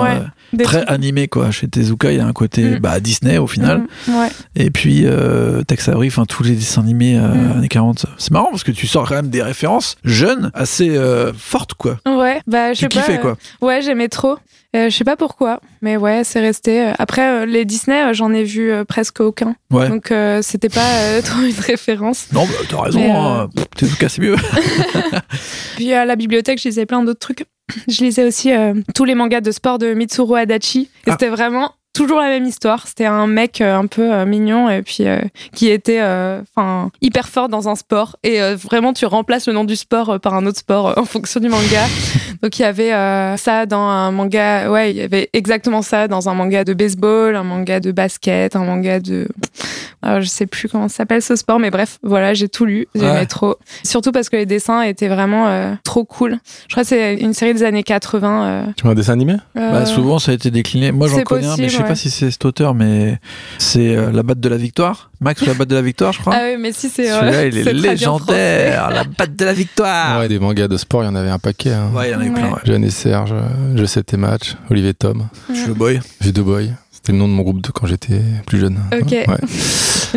très 0.64 0.86
animé, 0.86 1.28
quoi. 1.28 1.47
Chez 1.52 1.68
Tezuka, 1.68 2.12
il 2.12 2.18
y 2.18 2.22
a 2.22 2.26
un 2.26 2.34
côté 2.34 2.64
Mm. 2.64 2.80
bah, 2.80 3.00
Disney 3.00 3.38
au 3.38 3.48
final. 3.48 3.84
Mm, 4.08 4.16
ouais. 4.20 4.30
Et 4.56 4.70
puis 4.72 5.04
euh, 5.06 5.62
Tex 5.64 5.88
Avery, 5.90 6.08
enfin 6.08 6.26
tous 6.26 6.44
les 6.44 6.56
dessins 6.56 6.82
animés 6.82 7.18
euh, 7.18 7.28
Mm. 7.28 7.58
années 7.58 7.68
40. 7.68 8.06
C'est 8.18 8.32
marrant 8.32 8.50
parce 8.52 8.64
que 8.64 8.72
tu 8.72 8.88
sors 8.88 9.08
quand 9.08 9.16
même 9.16 9.30
des 9.30 9.42
références 9.44 9.96
jeunes 10.04 10.52
assez 10.54 10.90
euh, 10.98 11.32
fortes, 11.34 11.74
quoi. 11.74 11.98
Ouais, 12.08 12.42
bah 12.48 12.74
je 12.74 12.80
sais 12.80 12.90
pas. 12.90 13.02
kiffais, 13.02 13.18
euh, 13.20 13.22
quoi. 13.22 13.38
Ouais, 13.62 13.82
j'aimais 13.82 14.10
trop. 14.10 14.38
Euh, 14.76 14.90
je 14.90 14.96
sais 14.96 15.06
pas 15.06 15.16
pourquoi, 15.16 15.62
mais 15.82 15.96
ouais, 15.96 16.24
c'est 16.26 16.42
resté. 16.42 16.82
euh, 16.88 16.94
Après, 17.00 17.22
euh, 17.26 17.46
les 17.46 17.64
Disney, 17.64 18.02
euh, 18.04 18.14
j'en 18.14 18.34
ai 18.34 18.44
vu 18.44 18.70
euh, 18.70 18.84
presque 18.84 19.22
aucun. 19.22 19.56
Ouais. 19.72 19.88
Donc, 19.88 20.12
euh, 20.12 20.42
c'était 20.44 20.68
pas 20.70 20.82
euh, 21.04 21.22
trop 21.26 21.42
une 21.42 21.58
référence. 21.58 22.28
Non, 22.34 22.46
bah, 22.46 22.52
t'as 22.70 22.82
raison. 22.82 23.02
Euh, 23.02 23.44
hein. 23.46 23.50
Tezuka, 23.78 24.10
c'est 24.10 24.22
mieux. 24.22 24.36
Puis 25.78 25.94
à 25.94 26.06
la 26.06 26.16
bibliothèque, 26.16 26.60
je 26.62 26.68
lisais 26.68 26.86
plein 26.86 27.04
d'autres 27.04 27.20
trucs. 27.20 27.46
Je 27.88 28.04
lisais 28.04 28.26
aussi 28.26 28.52
euh, 28.54 28.74
tous 28.96 29.06
les 29.06 29.16
mangas 29.16 29.42
de 29.42 29.52
sport 29.52 29.78
de 29.78 29.94
Mitsuru 29.94 30.38
Adachi. 30.40 30.82
Et 30.82 31.10
Ah. 31.10 31.12
c'était 31.12 31.30
vraiment 31.30 31.72
toujours 31.94 32.20
la 32.20 32.28
même 32.28 32.46
histoire. 32.46 32.88
C'était 32.88 33.08
un 33.08 33.26
mec 33.26 33.60
euh, 33.60 33.76
un 33.76 33.88
peu 33.88 34.14
euh, 34.14 34.24
mignon 34.26 34.70
et 34.70 34.84
puis 34.84 35.08
euh, 35.08 35.20
qui 35.52 35.68
était 35.70 36.00
enfin 36.00 36.92
hyper 37.02 37.28
fort 37.28 37.50
dans 37.50 37.70
un 37.70 37.76
sport. 37.76 38.18
Et 38.24 38.40
vraiment, 38.54 38.94
tu 38.94 39.06
remplaces 39.08 39.48
le 39.48 39.54
nom 39.54 39.64
du 39.64 39.76
sport 39.76 40.20
par 40.20 40.36
un 40.36 40.46
autre 40.46 40.60
sport 40.60 40.94
en 40.98 41.06
fonction 41.06 41.40
du 41.40 41.50
manga. 41.50 41.86
Donc 42.44 42.60
il 42.60 42.62
y 42.62 42.66
avait 42.66 42.92
ça 43.38 43.66
dans 43.66 43.82
un 43.82 44.12
manga. 44.12 44.70
Ouais, 44.72 44.92
il 44.92 44.98
y 44.98 45.02
avait 45.02 45.30
exactement 45.34 45.82
ça 45.82 46.08
dans 46.08 46.30
un 46.30 46.36
manga 46.36 46.64
de 46.64 46.74
baseball, 46.76 47.36
un 47.36 47.44
manga 47.44 47.80
de 47.80 47.92
basket, 47.92 48.56
un 48.56 48.64
manga 48.64 49.00
de. 49.00 49.28
Euh, 50.06 50.22
je 50.22 50.28
sais 50.28 50.46
plus 50.46 50.68
comment 50.70 50.88
s'appelle 50.90 51.22
ce 51.24 51.36
sport, 51.36 51.58
mais 51.60 51.72
bref, 51.72 51.98
voilà, 52.04 52.34
j'ai 52.36 52.48
tout 52.50 52.66
lu. 52.66 52.88
J'aimais 52.94 53.12
Ouais. 53.12 53.26
trop. 53.26 53.56
Surtout 53.84 54.12
parce 54.12 54.30
que 54.30 54.36
les 54.36 54.46
dessins 54.46 54.82
étaient 54.84 55.08
vraiment 55.08 55.48
euh, 55.48 55.74
trop 55.84 56.06
cool. 56.06 56.38
Je 56.68 56.74
crois 56.74 56.84
que 56.84 56.90
c'est 56.90 57.16
une 57.16 57.34
série 57.34 57.54
des 57.56 57.64
années 57.64 57.82
80. 57.84 58.46
euh, 58.48 58.66
Tu 58.78 58.84
vois 58.84 58.92
un 58.92 58.96
dessin 58.96 59.14
animé? 59.14 59.34
Euh, 59.58 59.72
Bah, 59.72 59.86
souvent, 59.88 60.20
ça 60.20 60.32
a 60.32 60.36
été 60.36 60.52
décliné. 60.52 60.92
Moi, 60.92 61.08
j'en 61.08 61.24
connais 61.24 61.48
un, 61.48 61.58
mais 61.58 61.64
je 61.70 61.78
sais 61.78 61.78
possible, 61.84 61.88
pas 61.88 61.96
si 61.96 62.10
c'est 62.12 62.30
cet 62.30 62.46
auteur, 62.46 62.76
mais 62.76 63.20
c'est 63.58 63.96
euh, 63.96 64.12
La 64.12 64.22
batte 64.24 64.40
de 64.40 64.50
la 64.50 64.58
victoire. 64.58 65.10
Max 65.20 65.42
ou 65.42 65.46
La 65.46 65.56
batte 65.56 65.70
de 65.70 65.76
la 65.76 65.82
victoire, 65.82 66.14
je 66.14 66.20
crois. 66.20 66.36
Ah 66.38 66.42
oui, 66.44 66.58
mais 66.60 66.72
si 66.72 66.90
c'est. 66.90 67.08
Celui-là, 67.08 67.46
il 67.48 67.58
est 67.58 67.74
légendaire. 67.74 68.90
La 68.92 69.04
batte 69.04 69.36
de 69.36 69.46
la 69.46 69.54
victoire. 69.54 70.20
Ouais, 70.20 70.28
des 70.28 70.40
mangas 70.40 70.68
de 70.68 70.78
sport, 70.78 71.04
il 71.04 71.08
y 71.08 71.10
en 71.10 71.16
avait 71.16 71.30
un 71.30 71.40
paquet. 71.40 71.74
Hein. 71.74 71.90
Ouais, 71.94 72.10
il 72.10 72.12
y 72.12 72.16
en 72.16 72.20
a 72.22 72.26
eu 72.26 72.30
Ouais. 72.30 72.36
plein. 72.36 72.50
Ouais. 72.52 72.60
Jeanne 72.66 72.84
et 72.84 72.90
Serge, 72.92 73.34
Je 73.76 73.86
sais 73.86 74.04
tes 74.04 74.18
matchs, 74.18 74.56
Olivier 74.70 74.94
Tom, 74.94 75.28
Je 75.50 75.56
suis 75.56 75.68
le 75.68 75.74
boy. 75.74 76.00
Vieux 76.22 76.32
de 76.32 76.42
Boy. 76.42 76.72
C'était 76.98 77.12
le 77.14 77.20
nom 77.20 77.28
de 77.28 77.34
mon 77.34 77.44
groupe 77.44 77.62
de 77.62 77.70
quand 77.72 77.86
j'étais 77.88 78.20
plus 78.48 78.60
jeune. 78.60 78.80
Ok. 78.92 79.12
Ouais. 79.12 79.26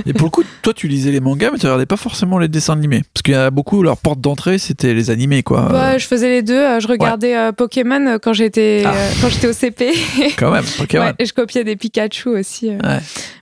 Et 0.06 0.12
pour 0.12 0.26
le 0.26 0.30
coup, 0.30 0.42
toi, 0.62 0.72
tu 0.72 0.88
lisais 0.88 1.10
les 1.10 1.20
mangas, 1.20 1.50
mais 1.52 1.58
tu 1.58 1.66
regardais 1.66 1.86
pas 1.86 1.96
forcément 1.96 2.38
les 2.38 2.48
dessins 2.48 2.72
animés. 2.72 3.02
Parce 3.12 3.22
qu'il 3.22 3.34
y 3.34 3.36
a 3.36 3.50
beaucoup, 3.50 3.82
leur 3.82 3.96
porte 3.96 4.20
d'entrée, 4.20 4.58
c'était 4.58 4.94
les 4.94 5.10
animés, 5.10 5.42
quoi. 5.42 5.68
Bah, 5.70 5.98
je 5.98 6.06
faisais 6.06 6.28
les 6.28 6.42
deux. 6.42 6.54
Euh, 6.54 6.80
Je 6.80 6.88
regardais 6.88 7.36
euh, 7.36 7.52
Pokémon 7.52 8.06
euh, 8.06 8.18
quand 8.20 8.32
j'étais 8.32 8.82
Ah. 8.86 8.92
euh, 8.94 9.10
quand 9.20 9.28
j'étais 9.28 9.48
au 9.48 9.52
CP. 9.52 9.92
Quand 10.38 10.50
même, 10.50 10.64
Pokémon. 10.78 11.04
Ouais, 11.06 11.12
et 11.18 11.26
je 11.26 11.32
copiais 11.34 11.64
des 11.64 11.76
Pikachu 11.76 12.28
aussi. 12.30 12.68
Ouais. 12.70 12.98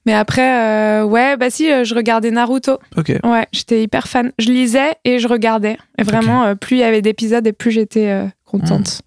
Mais 0.06 0.14
après, 0.14 1.00
euh, 1.00 1.04
ouais, 1.04 1.36
bah 1.36 1.50
si, 1.50 1.66
je 1.84 1.94
regardais 1.94 2.30
Naruto. 2.30 2.78
Ok. 2.96 3.12
Ouais, 3.24 3.46
j'étais 3.52 3.82
hyper 3.82 4.08
fan. 4.08 4.32
Je 4.38 4.48
lisais 4.50 4.92
et 5.04 5.18
je 5.18 5.28
regardais. 5.28 5.76
Et 5.98 6.02
vraiment, 6.02 6.44
euh, 6.44 6.54
plus 6.54 6.76
il 6.76 6.80
y 6.80 6.84
avait 6.84 7.02
d'épisodes 7.02 7.46
et 7.46 7.52
plus 7.52 7.70
j'étais 7.70 8.08
euh, 8.08 8.24
contente. 8.48 9.02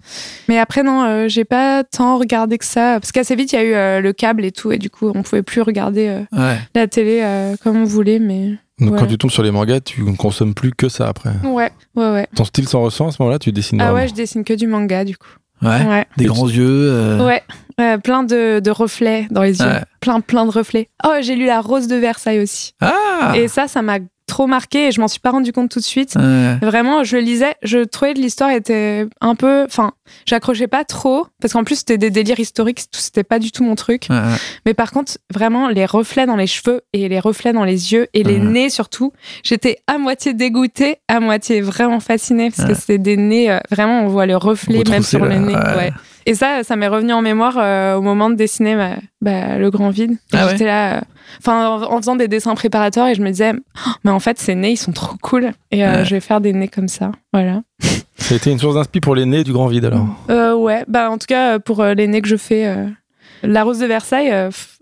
Mais 0.48 0.58
après, 0.60 0.84
non, 0.84 1.04
euh, 1.04 1.28
j'ai 1.28 1.46
pas 1.46 1.84
tant 1.84 2.18
regardé 2.18 2.58
que 2.58 2.66
ça. 2.66 3.00
Parce 3.00 3.12
qu'assez 3.12 3.36
vite, 3.36 3.52
il 3.54 3.56
y 3.56 3.60
a 3.60 3.64
eu 3.64 3.74
euh, 3.74 4.02
le 4.02 4.14
câble 4.14 4.46
et 4.46 4.52
tout. 4.52 4.72
Et 4.72 4.78
du 4.78 4.90
coup, 4.90 5.12
on 5.14 5.24
pouvait 5.24 5.44
plus 5.44 5.62
regarder 5.62 6.08
euh, 6.08 6.22
Ouais. 6.38 6.58
la 6.76 6.88
télé 6.88 7.22
euh, 7.24 7.56
comme 7.64 7.78
on 7.78 7.84
voulait. 7.86 8.20
Mais 8.20 8.50
Donc 8.80 8.90
Voilà. 8.90 9.02
quand 9.04 9.08
tu 9.08 9.18
tombes 9.18 9.32
sur 9.32 9.44
les 9.44 9.52
mangas, 9.52 9.82
tu 9.82 10.04
ne 10.04 10.16
consommes 10.16 10.54
plus 10.54 10.72
que 10.72 10.88
ça 10.90 11.08
après. 11.08 11.32
ouais, 11.44 11.72
ouais, 11.96 12.12
ouais. 12.12 12.28
Ton 12.36 12.46
style 12.46 12.68
s'en 12.68 12.82
ressent 12.82 13.08
à 13.08 13.12
ce 13.12 13.18
moment-là, 13.22 13.40
tu 13.40 13.52
dessines 13.52 13.80
Ah 13.82 13.86
vraiment. 13.86 14.00
ouais, 14.00 14.08
je 14.08 14.14
dessine 14.14 14.44
que 14.44 14.54
du 14.54 14.68
manga, 14.68 15.04
du 15.06 15.18
coup. 15.18 15.28
Ouais. 15.62 15.86
Ouais. 15.86 16.06
Des 16.18 16.26
grands 16.26 16.50
yeux. 16.50 16.64
euh, 16.68 17.24
Ouais, 17.26 17.44
ouais, 17.78 17.98
plein 18.00 18.24
de, 18.24 18.60
de 18.60 18.72
reflets 18.72 19.28
dans 19.30 19.44
les 19.44 19.60
yeux. 19.60 19.66
Ouais. 19.68 19.84
Plein, 20.00 20.20
plein 20.20 20.46
de 20.46 20.52
reflets. 20.52 20.90
Oh, 21.06 21.14
j'ai 21.22 21.36
lu 21.36 21.46
La 21.46 21.62
Rose 21.62 21.88
de 21.88 21.96
Versailles 21.98 22.40
aussi. 22.40 22.74
Ah 22.82 23.34
Et 23.36 23.48
ça, 23.48 23.68
ça 23.68 23.84
m'a 23.84 24.00
trop 24.32 24.48
marqué 24.48 24.88
et 24.88 24.92
je 24.92 25.02
m'en 25.02 25.08
suis 25.10 25.20
pas 25.20 25.32
rendu 25.32 25.52
compte 25.52 25.70
tout 25.70 25.80
de 25.80 25.84
suite. 25.84 26.16
Ouais. 26.16 26.56
Vraiment, 26.62 27.04
je 27.04 27.18
lisais, 27.18 27.54
je 27.64 27.80
trouvais 27.84 28.14
que 28.14 28.20
l'histoire 28.20 28.50
était 28.52 29.06
un 29.20 29.36
peu. 29.36 29.64
Enfin, 29.66 29.92
j'accrochais 30.26 30.68
pas 30.68 30.86
trop, 30.86 31.28
parce 31.42 31.52
qu'en 31.54 31.64
plus, 31.66 31.76
c'était 31.80 31.98
des 31.98 32.10
délires 32.10 32.40
historiques, 32.40 32.84
c'était 32.94 33.24
pas 33.26 33.40
du 33.40 33.52
tout 33.52 33.64
mon 33.64 33.76
truc. 33.76 34.08
Ouais. 34.10 34.18
Mais 34.66 34.74
par 34.74 34.92
contre, 34.92 35.18
vraiment, 35.34 35.68
les 35.68 35.86
reflets 35.86 36.26
dans 36.26 36.38
les 36.38 36.48
cheveux 36.48 36.82
et 36.94 37.10
les 37.10 37.20
reflets 37.20 37.52
dans 37.54 37.66
les 37.66 37.92
yeux 37.94 38.08
et 38.14 38.24
les 38.24 38.36
Ouais. 38.38 38.40
nez 38.40 38.70
surtout, 38.70 39.12
j'étais 39.44 39.78
à 39.88 39.98
moitié 39.98 40.34
dégoûtée, 40.34 40.98
à 41.10 41.20
moitié 41.20 41.60
vraiment 41.62 42.00
fascinée, 42.00 42.50
parce 42.56 42.68
que 42.68 42.74
c'était 42.74 42.98
des 42.98 43.18
nez, 43.18 43.52
euh, 43.52 43.60
vraiment, 43.70 44.02
on 44.04 44.08
voit 44.08 44.26
le 44.26 44.38
reflet 44.38 44.84
même 44.90 45.04
sur 45.04 45.20
le 45.24 45.30
là, 45.30 45.40
nez. 45.40 45.92
Et 46.26 46.36
ça, 46.36 46.64
ça 46.64 46.76
m'est 46.76 46.88
revenu 46.88 47.14
en 47.14 47.22
mémoire 47.22 47.56
euh, 47.58 47.96
au 47.96 48.02
moment 48.02 48.30
de 48.30 48.36
dessiner 48.36 48.76
ma- 48.76 48.98
bah, 49.22 49.58
le 49.58 49.70
grand 49.72 49.90
vide. 49.90 50.18
Ah 50.32 50.50
J'étais 50.50 50.66
là, 50.66 50.98
euh, 50.98 51.02
enfin, 51.40 51.70
en, 51.70 51.82
en 51.94 51.98
faisant 51.98 52.16
des 52.16 52.28
dessins 52.28 52.56
préparatoires, 52.56 53.08
et 53.08 53.16
je 53.16 53.22
me 53.22 53.30
disais, 53.30 53.54
Oh, 53.88 53.90
mais 54.04 54.12
en 54.12 54.20
fait, 54.20 54.40
ces 54.40 54.56
nez, 54.56 54.72
ils 54.72 54.78
sont 54.78 54.92
trop 54.92 55.16
cool. 55.22 55.52
Et 55.72 55.86
euh, 55.86 55.98
Ouais. 56.00 56.06
je 56.06 56.16
vais 56.16 56.20
faire 56.22 56.42
des 56.42 56.54
nez 56.54 56.68
comme 56.68 56.88
ça. 56.88 57.12
Voilà. 57.34 57.62
Ça 58.18 58.36
a 58.36 58.38
été 58.38 58.52
une 58.52 58.60
source 58.60 58.76
d'inspi 58.76 59.00
pour 59.02 59.16
les 59.16 59.26
nez 59.26 59.44
du 59.44 59.52
grand 59.52 59.68
vide 59.68 59.86
alors. 59.86 60.06
Euh, 60.30 60.54
ouais, 60.56 60.86
bah 60.88 61.10
en 61.10 61.18
tout 61.18 61.26
cas, 61.28 61.56
euh, 61.56 61.60
pour 61.60 61.84
les 61.84 62.08
nez 62.08 62.22
que 62.22 62.28
je 62.28 62.36
fais, 62.38 62.68
euh, 62.68 62.86
La 63.44 63.64
Rose 63.64 63.80
de 63.80 63.86
Versailles, 63.88 64.32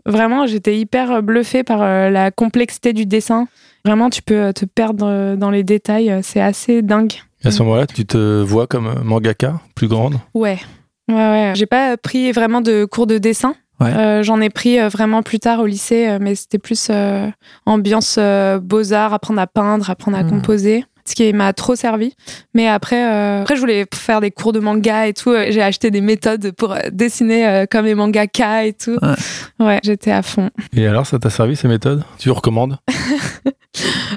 vraiment, 0.05 0.45
j'étais 0.45 0.77
hyper 0.77 1.23
bluffée 1.23 1.63
par 1.63 1.79
la 2.11 2.31
complexité 2.31 2.91
du 2.93 3.05
dessin. 3.05 3.47
Vraiment, 3.85 4.09
tu 4.09 4.21
peux 4.21 4.51
te 4.53 4.65
perdre 4.65 5.35
dans 5.37 5.49
les 5.51 5.63
détails, 5.63 6.19
c'est 6.21 6.41
assez 6.41 6.81
dingue. 6.81 7.13
Et 7.45 7.47
à 7.47 7.51
ce 7.51 7.63
moment-là, 7.63 7.87
tu 7.87 8.05
te 8.05 8.41
vois 8.41 8.67
comme 8.67 8.93
mangaka, 9.03 9.61
plus 9.73 9.87
grande? 9.87 10.15
Ouais. 10.33 10.59
Ouais, 11.07 11.15
ouais. 11.15 11.53
J'ai 11.55 11.65
pas 11.65 11.95
pris 11.95 12.33
vraiment 12.33 12.59
de 12.59 12.83
cours 12.83 13.07
de 13.07 13.17
dessin. 13.17 13.55
Ouais. 13.79 13.93
Euh, 13.93 14.23
J'en 14.23 14.41
ai 14.41 14.49
pris 14.49 14.79
euh, 14.79 14.89
vraiment 14.89 15.23
plus 15.23 15.39
tard 15.39 15.59
au 15.59 15.65
lycée, 15.65 16.07
euh, 16.07 16.17
mais 16.19 16.35
c'était 16.35 16.59
plus 16.59 16.87
euh, 16.89 17.27
ambiance 17.65 18.15
euh, 18.19 18.59
beaux-arts, 18.59 19.13
apprendre 19.13 19.39
à 19.39 19.47
peindre, 19.47 19.89
apprendre 19.89 20.17
à 20.17 20.23
Mhm. 20.23 20.29
composer, 20.29 20.85
ce 21.05 21.15
qui 21.15 21.31
m'a 21.31 21.53
trop 21.53 21.75
servi. 21.75 22.13
Mais 22.53 22.67
après, 22.67 23.05
euh, 23.07 23.41
après, 23.41 23.55
je 23.55 23.61
voulais 23.61 23.85
faire 23.93 24.19
des 24.21 24.31
cours 24.31 24.51
de 24.51 24.59
manga 24.59 25.07
et 25.07 25.13
tout. 25.13 25.33
J'ai 25.49 25.61
acheté 25.61 25.91
des 25.91 26.01
méthodes 26.01 26.51
pour 26.51 26.75
dessiner 26.91 27.47
euh, 27.47 27.65
comme 27.71 27.85
les 27.85 27.95
mangaka 27.95 28.65
et 28.65 28.73
tout. 28.73 28.97
Ouais. 29.01 29.65
Ouais, 29.65 29.79
j'étais 29.83 30.11
à 30.11 30.21
fond. 30.23 30.49
Et 30.75 30.85
alors, 30.85 31.05
ça 31.07 31.17
t'a 31.17 31.29
servi 31.29 31.55
ces 31.55 31.67
méthodes? 31.69 32.03
Tu 32.17 32.29
recommandes? 32.31 32.77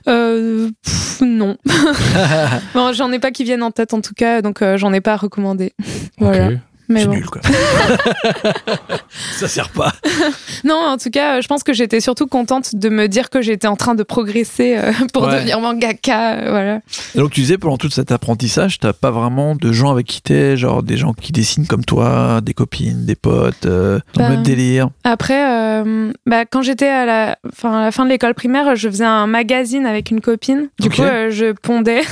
Euh, 0.09 0.71
pff, 0.83 1.21
non. 1.21 1.57
bon, 2.75 2.93
j'en 2.93 3.13
ai 3.13 3.19
pas 3.19 3.31
qui 3.31 3.45
viennent 3.45 3.63
en 3.63 3.71
tête 3.71 3.95
en 3.95 4.01
tout 4.01 4.15
cas, 4.15 4.41
donc 4.43 4.63
euh, 4.63 4.77
j'en 4.77 4.93
ai 4.93 5.01
pas 5.01 5.13
à 5.13 5.17
recommander. 5.17 5.73
Voilà. 6.19 6.49
Ok. 6.49 6.53
Mais 6.89 7.01
C'est 7.01 7.07
bon. 7.07 7.13
nul, 7.15 7.27
quoi. 7.27 7.41
ça 9.39 9.49
sert 9.49 9.69
pas. 9.71 9.93
Non, 10.65 10.77
en 10.77 10.97
tout 10.97 11.11
cas, 11.11 11.39
euh, 11.39 11.41
je 11.43 11.49
pense 11.49 11.65
que 11.65 11.73
j'étais 11.73 12.01
surtout 12.01 12.27
contente 12.29 12.77
de 12.77 12.89
me 12.89 13.09
dire 13.09 13.31
que 13.31 13.43
j'étais 13.43 13.67
en 13.67 13.75
train 13.75 13.97
de 13.97 14.05
progresser 14.05 14.77
euh, 14.77 14.93
pour 15.13 15.25
Ouais. 15.25 15.35
devenir 15.35 15.59
mangaka. 15.61 16.35
euh, 16.35 16.51
voilà. 16.51 16.81
Et 17.15 17.19
donc, 17.19 17.33
tu 17.33 17.41
disais, 17.41 17.59
pendant 17.59 17.77
tout 17.79 17.91
cet 17.91 18.13
apprentissage, 18.13 18.79
t'as 18.79 18.93
pas 18.93 19.11
vraiment 19.11 19.57
de 19.57 19.73
gens 19.73 19.91
avec 19.91 20.07
qui 20.07 20.23
t'es, 20.23 20.57
genre 20.57 20.83
des 20.85 20.97
gens 20.97 21.15
qui 21.15 21.33
dessinent 21.33 21.67
comme 21.67 21.85
toi, 21.85 22.41
des 22.43 22.55
copines, 22.55 23.05
des 23.05 23.17
potes, 23.17 23.67
euh, 23.67 23.99
dans 24.15 24.23
Ben, 24.23 24.29
le 24.29 24.35
même 24.37 24.43
délire. 24.45 24.91
Après, 25.03 25.51
euh, 25.83 26.13
bah, 26.27 26.45
quand 26.45 26.63
j'étais 26.63 26.87
à 26.89 27.05
la, 27.07 27.39
enfin, 27.53 27.79
à 27.79 27.85
la 27.87 27.93
fin 27.93 28.05
de 28.05 28.11
l'école 28.11 28.35
primaire, 28.35 28.77
je 28.77 28.89
faisais 28.89 29.05
un 29.05 29.27
magazine 29.27 29.85
avec 29.87 30.11
une 30.13 30.21
copine. 30.21 30.69
Du 30.79 30.91
coup, 30.91 31.03
euh, 31.03 31.31
je 31.31 31.53
pondais 31.53 32.03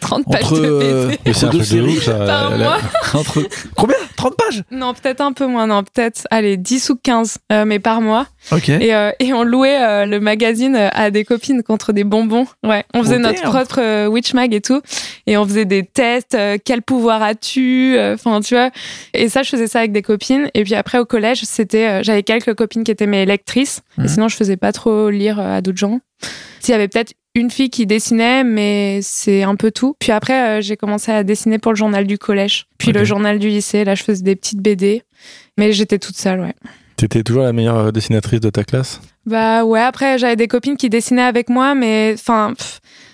30 0.00 0.24
pages 0.30 0.44
Entre, 0.44 0.60
de 0.60 0.78
BD. 0.78 1.32
C'est 1.34 1.46
un 1.46 1.48
truc 1.48 1.52
deux 1.52 1.58
de 1.58 1.64
séries 1.64 1.96
ouf, 1.98 2.04
ça. 2.04 2.12
Par 2.14 2.50
La- 2.50 2.56
mois. 2.56 2.76
Entre... 3.14 3.40
Combien? 3.74 3.96
30 4.16 4.34
pages 4.36 4.64
Non, 4.70 4.94
peut-être 4.94 5.20
un 5.20 5.32
peu 5.32 5.46
moins. 5.46 5.66
Non, 5.66 5.82
peut-être, 5.82 6.26
allez, 6.30 6.56
10 6.56 6.90
ou 6.90 6.96
15, 6.96 7.38
euh, 7.52 7.64
mais 7.64 7.78
par 7.78 8.00
mois. 8.00 8.26
Ok. 8.52 8.68
Et, 8.68 8.94
euh, 8.94 9.10
et 9.20 9.32
on 9.32 9.42
louait 9.42 9.80
euh, 9.80 10.06
le 10.06 10.20
magazine 10.20 10.76
à 10.76 11.10
des 11.10 11.24
copines 11.24 11.62
contre 11.62 11.92
des 11.92 12.04
bonbons. 12.04 12.46
Ouais, 12.64 12.84
on 12.94 13.02
faisait 13.02 13.16
Oh, 13.16 13.20
notre 13.20 13.42
propre 13.42 14.08
Witch 14.08 14.34
Mag 14.34 14.54
et 14.54 14.60
tout. 14.60 14.80
Et 15.26 15.36
on 15.36 15.44
faisait 15.44 15.64
des 15.64 15.84
tests. 15.84 16.36
quel 16.64 16.82
pouvoir 16.82 17.22
as-tu 17.22 17.96
Enfin, 17.98 18.40
tu 18.40 18.54
vois. 18.54 18.70
Et 19.14 19.28
ça, 19.28 19.42
je 19.42 19.50
faisais 19.50 19.66
ça 19.66 19.80
avec 19.80 19.92
des 19.92 20.02
copines. 20.02 20.48
Et 20.54 20.64
puis 20.64 20.74
après, 20.74 20.98
au 20.98 21.04
collège, 21.04 21.42
c'était, 21.44 22.02
j'avais 22.04 22.22
quelques 22.22 22.54
copines 22.54 22.84
qui 22.84 22.90
étaient 22.90 23.06
mes 23.06 23.24
lectrices. 23.26 23.82
Mhm. 23.98 24.04
Et 24.04 24.08
sinon, 24.08 24.28
je 24.28 24.36
faisais 24.36 24.56
pas 24.56 24.72
trop 24.72 25.10
lire 25.10 25.40
à 25.40 25.60
d'autres 25.60 25.78
gens. 25.78 26.00
S'il 26.60 26.72
y 26.72 26.74
avait 26.74 26.88
peut-être 26.88 27.12
une 27.36 27.50
fille 27.50 27.70
qui 27.70 27.86
dessinait, 27.86 28.42
mais 28.44 29.00
c'est 29.02 29.42
un 29.42 29.54
peu 29.56 29.70
tout. 29.70 29.94
Puis 29.98 30.10
après, 30.10 30.58
euh, 30.58 30.60
j'ai 30.60 30.76
commencé 30.76 31.12
à 31.12 31.22
dessiner 31.22 31.58
pour 31.58 31.72
le 31.72 31.76
journal 31.76 32.06
du 32.06 32.18
collège. 32.18 32.66
Puis 32.78 32.92
le 32.92 33.04
journal 33.04 33.38
du 33.38 33.48
lycée. 33.48 33.84
Là, 33.84 33.94
je 33.94 34.02
faisais 34.02 34.22
des 34.22 34.36
petites 34.36 34.60
BD. 34.60 35.02
Mais 35.58 35.72
j'étais 35.72 35.98
toute 35.98 36.16
seule, 36.16 36.40
ouais. 36.40 36.54
T'étais 36.96 37.22
toujours 37.22 37.42
la 37.42 37.52
meilleure 37.52 37.76
euh, 37.76 37.90
dessinatrice 37.92 38.40
de 38.40 38.50
ta 38.50 38.64
classe? 38.64 39.00
Bah 39.26 39.64
ouais, 39.64 39.80
après 39.80 40.18
j'avais 40.18 40.36
des 40.36 40.48
copines 40.48 40.76
qui 40.76 40.88
dessinaient 40.88 41.22
avec 41.22 41.50
moi, 41.50 41.74
mais 41.74 42.14
enfin, 42.14 42.54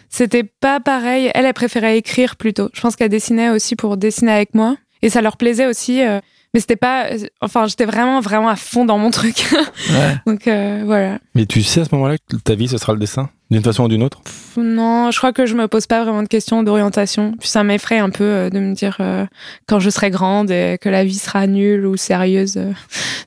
c'était 0.08 0.44
pas 0.44 0.78
pareil. 0.78 1.30
Elle, 1.34 1.46
elle 1.46 1.54
préférait 1.54 1.98
écrire 1.98 2.36
plutôt. 2.36 2.68
Je 2.74 2.80
pense 2.80 2.94
qu'elle 2.96 3.08
dessinait 3.08 3.50
aussi 3.50 3.74
pour 3.76 3.96
dessiner 3.96 4.32
avec 4.32 4.54
moi. 4.54 4.76
Et 5.02 5.10
ça 5.10 5.20
leur 5.20 5.36
plaisait 5.36 5.66
aussi. 5.66 6.00
euh, 6.02 6.20
mais 6.54 6.60
c'était 6.60 6.76
pas. 6.76 7.06
Enfin, 7.40 7.66
j'étais 7.66 7.86
vraiment, 7.86 8.20
vraiment 8.20 8.48
à 8.48 8.56
fond 8.56 8.84
dans 8.84 8.98
mon 8.98 9.10
truc. 9.10 9.44
Ouais. 9.90 10.16
Donc 10.26 10.46
euh, 10.46 10.82
voilà. 10.84 11.18
Mais 11.34 11.46
tu 11.46 11.62
sais 11.62 11.80
à 11.80 11.84
ce 11.84 11.94
moment-là 11.94 12.16
que 12.18 12.36
ta 12.36 12.54
vie, 12.54 12.68
ce 12.68 12.78
sera 12.78 12.92
le 12.92 12.98
dessin? 13.00 13.30
D'une 13.52 13.62
façon 13.62 13.84
ou 13.84 13.88
d'une 13.88 14.02
autre 14.02 14.18
Pff, 14.24 14.56
Non, 14.56 15.10
je 15.10 15.18
crois 15.18 15.34
que 15.34 15.44
je 15.44 15.54
me 15.54 15.68
pose 15.68 15.86
pas 15.86 16.02
vraiment 16.04 16.22
de 16.22 16.28
questions 16.28 16.62
d'orientation. 16.62 17.34
Puis 17.38 17.50
ça 17.50 17.62
m'effraie 17.62 17.98
un 17.98 18.08
peu 18.08 18.24
euh, 18.24 18.48
de 18.50 18.58
me 18.58 18.74
dire 18.74 18.96
euh, 19.00 19.26
quand 19.68 19.78
je 19.78 19.90
serai 19.90 20.08
grande 20.08 20.50
et 20.50 20.78
que 20.80 20.88
la 20.88 21.04
vie 21.04 21.18
sera 21.18 21.46
nulle 21.46 21.84
ou 21.84 21.98
sérieuse. 21.98 22.56
euh. 22.56 22.72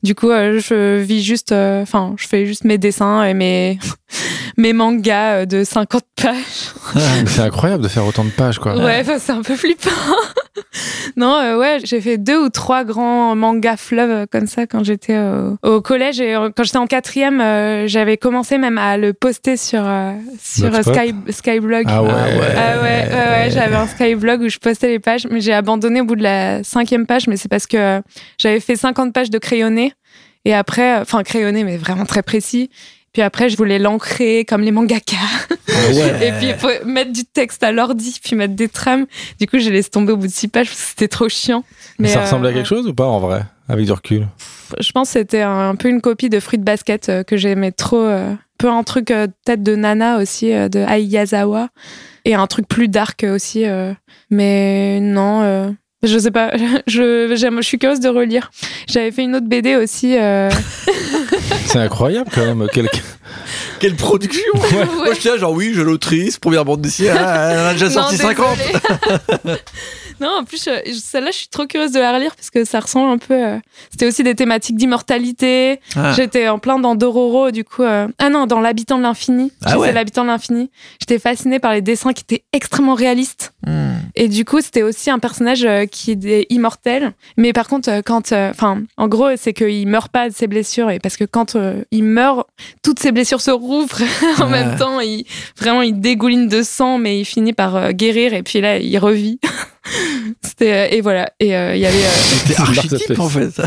Du 0.01 0.15
coup, 0.15 0.31
euh, 0.31 0.59
je 0.59 0.97
vis 0.99 1.21
juste. 1.21 1.51
Enfin, 1.51 2.15
je 2.17 2.27
fais 2.27 2.47
juste 2.47 2.63
mes 2.63 2.79
dessins 2.79 3.23
et 3.23 3.35
mes, 3.35 3.77
mes 4.57 4.73
mangas 4.73 5.45
de 5.45 5.63
50 5.63 6.03
pages. 6.15 6.33
Mais 6.95 7.01
C'est 7.27 7.41
incroyable 7.41 7.83
de 7.83 7.87
faire 7.87 8.07
autant 8.07 8.25
de 8.25 8.31
pages, 8.31 8.57
quoi. 8.57 8.75
Ouais, 8.83 9.03
c'est 9.19 9.31
un 9.31 9.43
peu 9.43 9.55
flippant. 9.55 9.91
non, 11.17 11.57
ouais, 11.59 11.79
j'ai 11.83 12.01
fait 12.01 12.17
deux 12.17 12.45
ou 12.45 12.49
trois 12.49 12.83
grands 12.83 13.35
mangas 13.35 13.77
fleuves 13.77 14.25
comme 14.31 14.47
ça 14.47 14.65
quand 14.65 14.83
j'étais 14.83 15.19
au 15.63 15.81
collège 15.81 16.19
et 16.19 16.33
quand 16.55 16.63
j'étais 16.63 16.77
en 16.77 16.87
quatrième, 16.87 17.87
j'avais 17.87 18.17
commencé 18.17 18.57
même 18.57 18.77
à 18.77 18.97
le 18.97 19.13
poster 19.13 19.57
sur 19.57 19.83
sur 20.41 20.73
euh, 20.73 20.81
Sky 20.81 21.13
Skyblog. 21.29 21.85
Ah 21.87 22.03
ouais. 22.03 22.09
Ah 22.11 22.25
ouais. 22.25 22.41
Ah 22.57 22.81
ouais, 22.81 22.81
ouais, 22.81 23.29
ouais, 23.45 23.49
j'avais 23.51 23.75
un 23.75 23.87
Skyblog 23.87 24.41
où 24.41 24.49
je 24.49 24.57
postais 24.57 24.87
les 24.89 24.99
pages, 24.99 25.27
mais 25.29 25.41
j'ai 25.41 25.53
abandonné 25.53 26.01
au 26.01 26.05
bout 26.05 26.15
de 26.15 26.23
la 26.23 26.63
cinquième 26.63 27.05
page, 27.05 27.27
mais 27.27 27.37
c'est 27.37 27.49
parce 27.49 27.67
que 27.67 27.77
euh, 27.77 28.01
j'avais 28.37 28.59
fait 28.59 28.75
50 28.75 29.13
pages 29.13 29.29
de 29.29 29.37
crayonné, 29.37 29.93
et 30.45 30.53
après, 30.53 30.97
euh, 30.97 31.01
enfin 31.01 31.23
crayonné, 31.23 31.63
mais 31.63 31.77
vraiment 31.77 32.05
très 32.05 32.21
précis. 32.23 32.69
Puis 33.13 33.21
après, 33.21 33.47
je 33.47 33.55
voulais 33.55 33.79
l'ancrer 33.79 34.43
comme 34.43 34.59
les 34.59 34.71
mangaka. 34.71 35.15
Ah 35.49 35.71
ouais. 35.93 36.27
Et 36.27 36.31
puis, 36.33 36.47
il 36.49 36.55
faut 36.55 36.67
mettre 36.85 37.13
du 37.13 37.23
texte 37.23 37.63
à 37.63 37.71
l'ordi, 37.71 38.19
puis 38.21 38.35
mettre 38.35 38.55
des 38.55 38.67
trames. 38.67 39.05
Du 39.39 39.47
coup, 39.47 39.57
j'ai 39.57 39.71
laissé 39.71 39.89
tomber 39.89 40.11
au 40.11 40.17
bout 40.17 40.27
de 40.27 40.31
six 40.33 40.49
pages 40.49 40.67
parce 40.67 40.81
que 40.81 40.87
c'était 40.89 41.07
trop 41.07 41.29
chiant. 41.29 41.63
Mais 41.97 42.09
ça 42.09 42.19
euh, 42.19 42.21
ressemble 42.23 42.45
à 42.47 42.51
quelque 42.51 42.67
chose 42.67 42.85
ou 42.85 42.93
pas 42.93 43.05
en 43.05 43.19
vrai 43.21 43.43
Avec 43.69 43.85
du 43.85 43.93
recul? 43.93 44.27
Je 44.81 44.91
pense 44.91 45.07
que 45.13 45.19
c'était 45.19 45.43
un, 45.43 45.69
un 45.69 45.75
peu 45.75 45.87
une 45.87 46.01
copie 46.01 46.27
de 46.27 46.41
Fruit 46.41 46.57
Basket 46.59 47.07
euh, 47.07 47.23
que 47.23 47.37
j'aimais 47.37 47.71
trop. 47.71 48.01
euh, 48.01 48.33
peu 48.57 48.69
un 48.69 48.83
truc 48.83 49.11
euh, 49.11 49.27
peut-être 49.45 49.63
de 49.63 49.75
Nana 49.75 50.17
aussi, 50.17 50.51
euh, 50.53 50.69
de 50.69 50.79
Ai 50.79 51.01
Yazawa. 51.01 51.69
Et 52.25 52.33
un 52.35 52.47
truc 52.47 52.67
plus 52.67 52.87
dark 52.87 53.23
aussi. 53.29 53.65
euh, 53.65 53.93
mais 54.31 54.99
non, 54.99 55.41
euh, 55.43 55.69
je 56.03 56.17
sais 56.17 56.31
pas. 56.31 56.51
Je, 56.87 57.35
j'aime- 57.35 57.61
je 57.61 57.67
suis 57.67 57.77
curieuse 57.79 57.99
de 57.99 58.09
relire. 58.09 58.49
J'avais 58.87 59.11
fait 59.11 59.23
une 59.23 59.35
autre 59.35 59.47
BD 59.47 59.75
aussi. 59.75 60.17
euh, 60.17 60.49
C'est 61.65 61.79
incroyable 61.79 62.29
quand 62.33 62.45
même. 62.45 62.67
Quelqu'un. 62.71 62.99
Quelle 63.79 63.95
production 63.95 64.41
Moi, 64.95 65.13
je 65.13 65.19
tiens, 65.19 65.37
genre, 65.37 65.51
oui, 65.51 65.73
j'ai 65.75 65.83
l'autrice, 65.83 66.37
première 66.39 66.63
bande 66.65 66.81
dessinée, 66.81 67.09
ah, 67.09 67.49
elle 67.51 67.59
en 67.59 67.65
a 67.67 67.73
déjà 67.73 67.85
Non, 67.87 67.91
sorti 67.91 68.17
50. 68.17 68.57
non, 70.19 70.29
en 70.39 70.43
plus, 70.43 70.63
je- 70.65 70.93
celle-là, 70.93 71.31
je 71.31 71.37
suis 71.37 71.47
trop 71.47 71.65
curieuse 71.67 71.91
de 71.91 71.99
la 71.99 72.13
relire 72.13 72.35
parce 72.35 72.49
que 72.49 72.63
ça 72.65 72.79
ressemble 72.79 73.11
un 73.11 73.17
peu. 73.17 73.33
euh, 73.33 73.57
C'était 73.91 74.07
aussi 74.07 74.23
des 74.23 74.35
thématiques 74.35 74.75
d'immortalité. 74.75 75.79
Ah. 75.95 76.13
J'étais 76.13 76.47
en 76.47 76.59
plein 76.59 76.79
dans 76.79 76.95
Dororo, 76.95 77.51
du 77.51 77.63
coup. 77.63 77.83
euh, 77.83 78.07
Ah 78.17 78.29
non, 78.29 78.45
dans 78.47 78.59
L'habitant 78.59 78.97
de 78.97 79.03
l'infini. 79.03 79.51
Ah 79.63 79.77
ouais. 79.79 79.91
L'habitant 79.91 80.23
de 80.23 80.27
l'infini. 80.29 80.71
J'étais 80.99 81.19
fascinée 81.19 81.59
par 81.59 81.73
les 81.73 81.81
dessins 81.81 82.13
qui 82.13 82.23
étaient 82.23 82.43
extrêmement 82.53 82.95
réalistes. 82.95 83.53
Hmm. 83.65 83.84
Et 84.17 84.27
du 84.29 84.45
coup, 84.45 84.61
c'était 84.61 84.81
aussi 84.83 85.09
un 85.09 85.19
personnage 85.19 85.65
euh, 85.65 85.85
qui 85.85 86.11
est 86.11 86.45
immortel. 86.49 87.13
Mais 87.37 87.51
par 87.53 87.67
contre, 87.67 87.89
euh, 87.89 88.01
quand. 88.03 88.31
Enfin, 88.31 88.81
en 88.97 89.07
gros, 89.07 89.27
c'est 89.35 89.53
qu'il 89.53 89.87
meurt 89.87 90.09
pas 90.11 90.29
de 90.29 90.33
ses 90.33 90.47
blessures. 90.47 90.89
Et 90.89 90.99
parce 90.99 91.17
que 91.17 91.25
quand 91.25 91.55
euh, 91.55 91.83
il 91.91 92.03
meurt, 92.03 92.47
toutes 92.83 92.99
ses 92.99 93.11
blessures 93.11 93.41
se 93.41 93.51
rouvrent. 93.51 94.01
en 94.39 94.45
Ouais. 94.45 94.51
même 94.51 94.77
temps, 94.77 94.99
il, 94.99 95.25
vraiment, 95.59 95.81
il 95.81 95.99
dégouline 95.99 96.47
de 96.47 96.63
sang, 96.63 96.97
mais 96.97 97.19
il 97.19 97.25
finit 97.25 97.53
par 97.53 97.75
euh, 97.75 97.91
guérir. 97.91 98.33
Et 98.33 98.43
puis 98.43 98.61
là, 98.61 98.77
il 98.77 98.97
revit. 98.97 99.39
c'était. 100.41 100.71
euh, 100.71 100.87
et 100.95 101.01
voilà. 101.01 101.29
Et 101.39 101.55
euh, 101.55 101.75
il 101.75 101.81
y 101.81 101.85
avait. 101.85 101.95
euh, 101.97 102.09
C'était 102.45 102.61
archétype, 102.61 103.19
en 103.19 103.29
fait. 103.29 103.61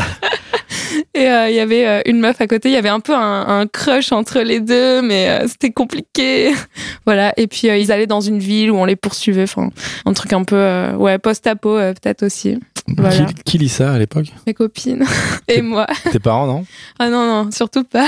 Et 1.19 1.29
euh, 1.29 1.49
il 1.49 1.55
y 1.55 1.59
avait 1.59 1.87
euh, 1.87 2.01
une 2.05 2.19
meuf 2.19 2.39
à 2.39 2.47
côté. 2.47 2.69
Il 2.69 2.73
y 2.73 2.77
avait 2.77 2.89
un 2.89 2.99
peu 2.99 3.13
un, 3.13 3.47
un 3.47 3.67
crush 3.67 4.11
entre 4.11 4.39
les 4.39 4.59
deux, 4.59 5.01
mais 5.01 5.29
euh, 5.29 5.47
c'était 5.47 5.71
compliqué. 5.71 6.53
voilà. 7.05 7.33
Et 7.37 7.47
puis 7.47 7.67
ils 7.67 7.91
allaient 7.91 8.07
dans 8.07 8.21
une 8.21 8.39
ville 8.39 8.71
où 8.71 8.77
on 8.77 8.85
les 8.85 8.95
poursuivait. 8.95 9.43
Enfin, 9.43 9.69
un 10.05 10.13
truc 10.13 10.33
un 10.33 10.43
peu 10.43 10.89
ouais 10.97 11.17
post-apo 11.19 11.75
peut-être 11.75 12.23
aussi. 12.23 12.57
Voilà. 12.97 13.25
Qui, 13.25 13.33
qui 13.45 13.57
lit 13.57 13.69
ça 13.69 13.93
à 13.93 13.99
l'époque? 13.99 14.27
Mes 14.47 14.53
copines 14.53 15.05
et 15.47 15.61
moi. 15.61 15.85
Tes 16.11 16.19
parents, 16.19 16.47
non? 16.47 16.65
Ah 16.97 17.09
non 17.09 17.25
non, 17.25 17.51
surtout 17.51 17.83
pas. 17.83 18.07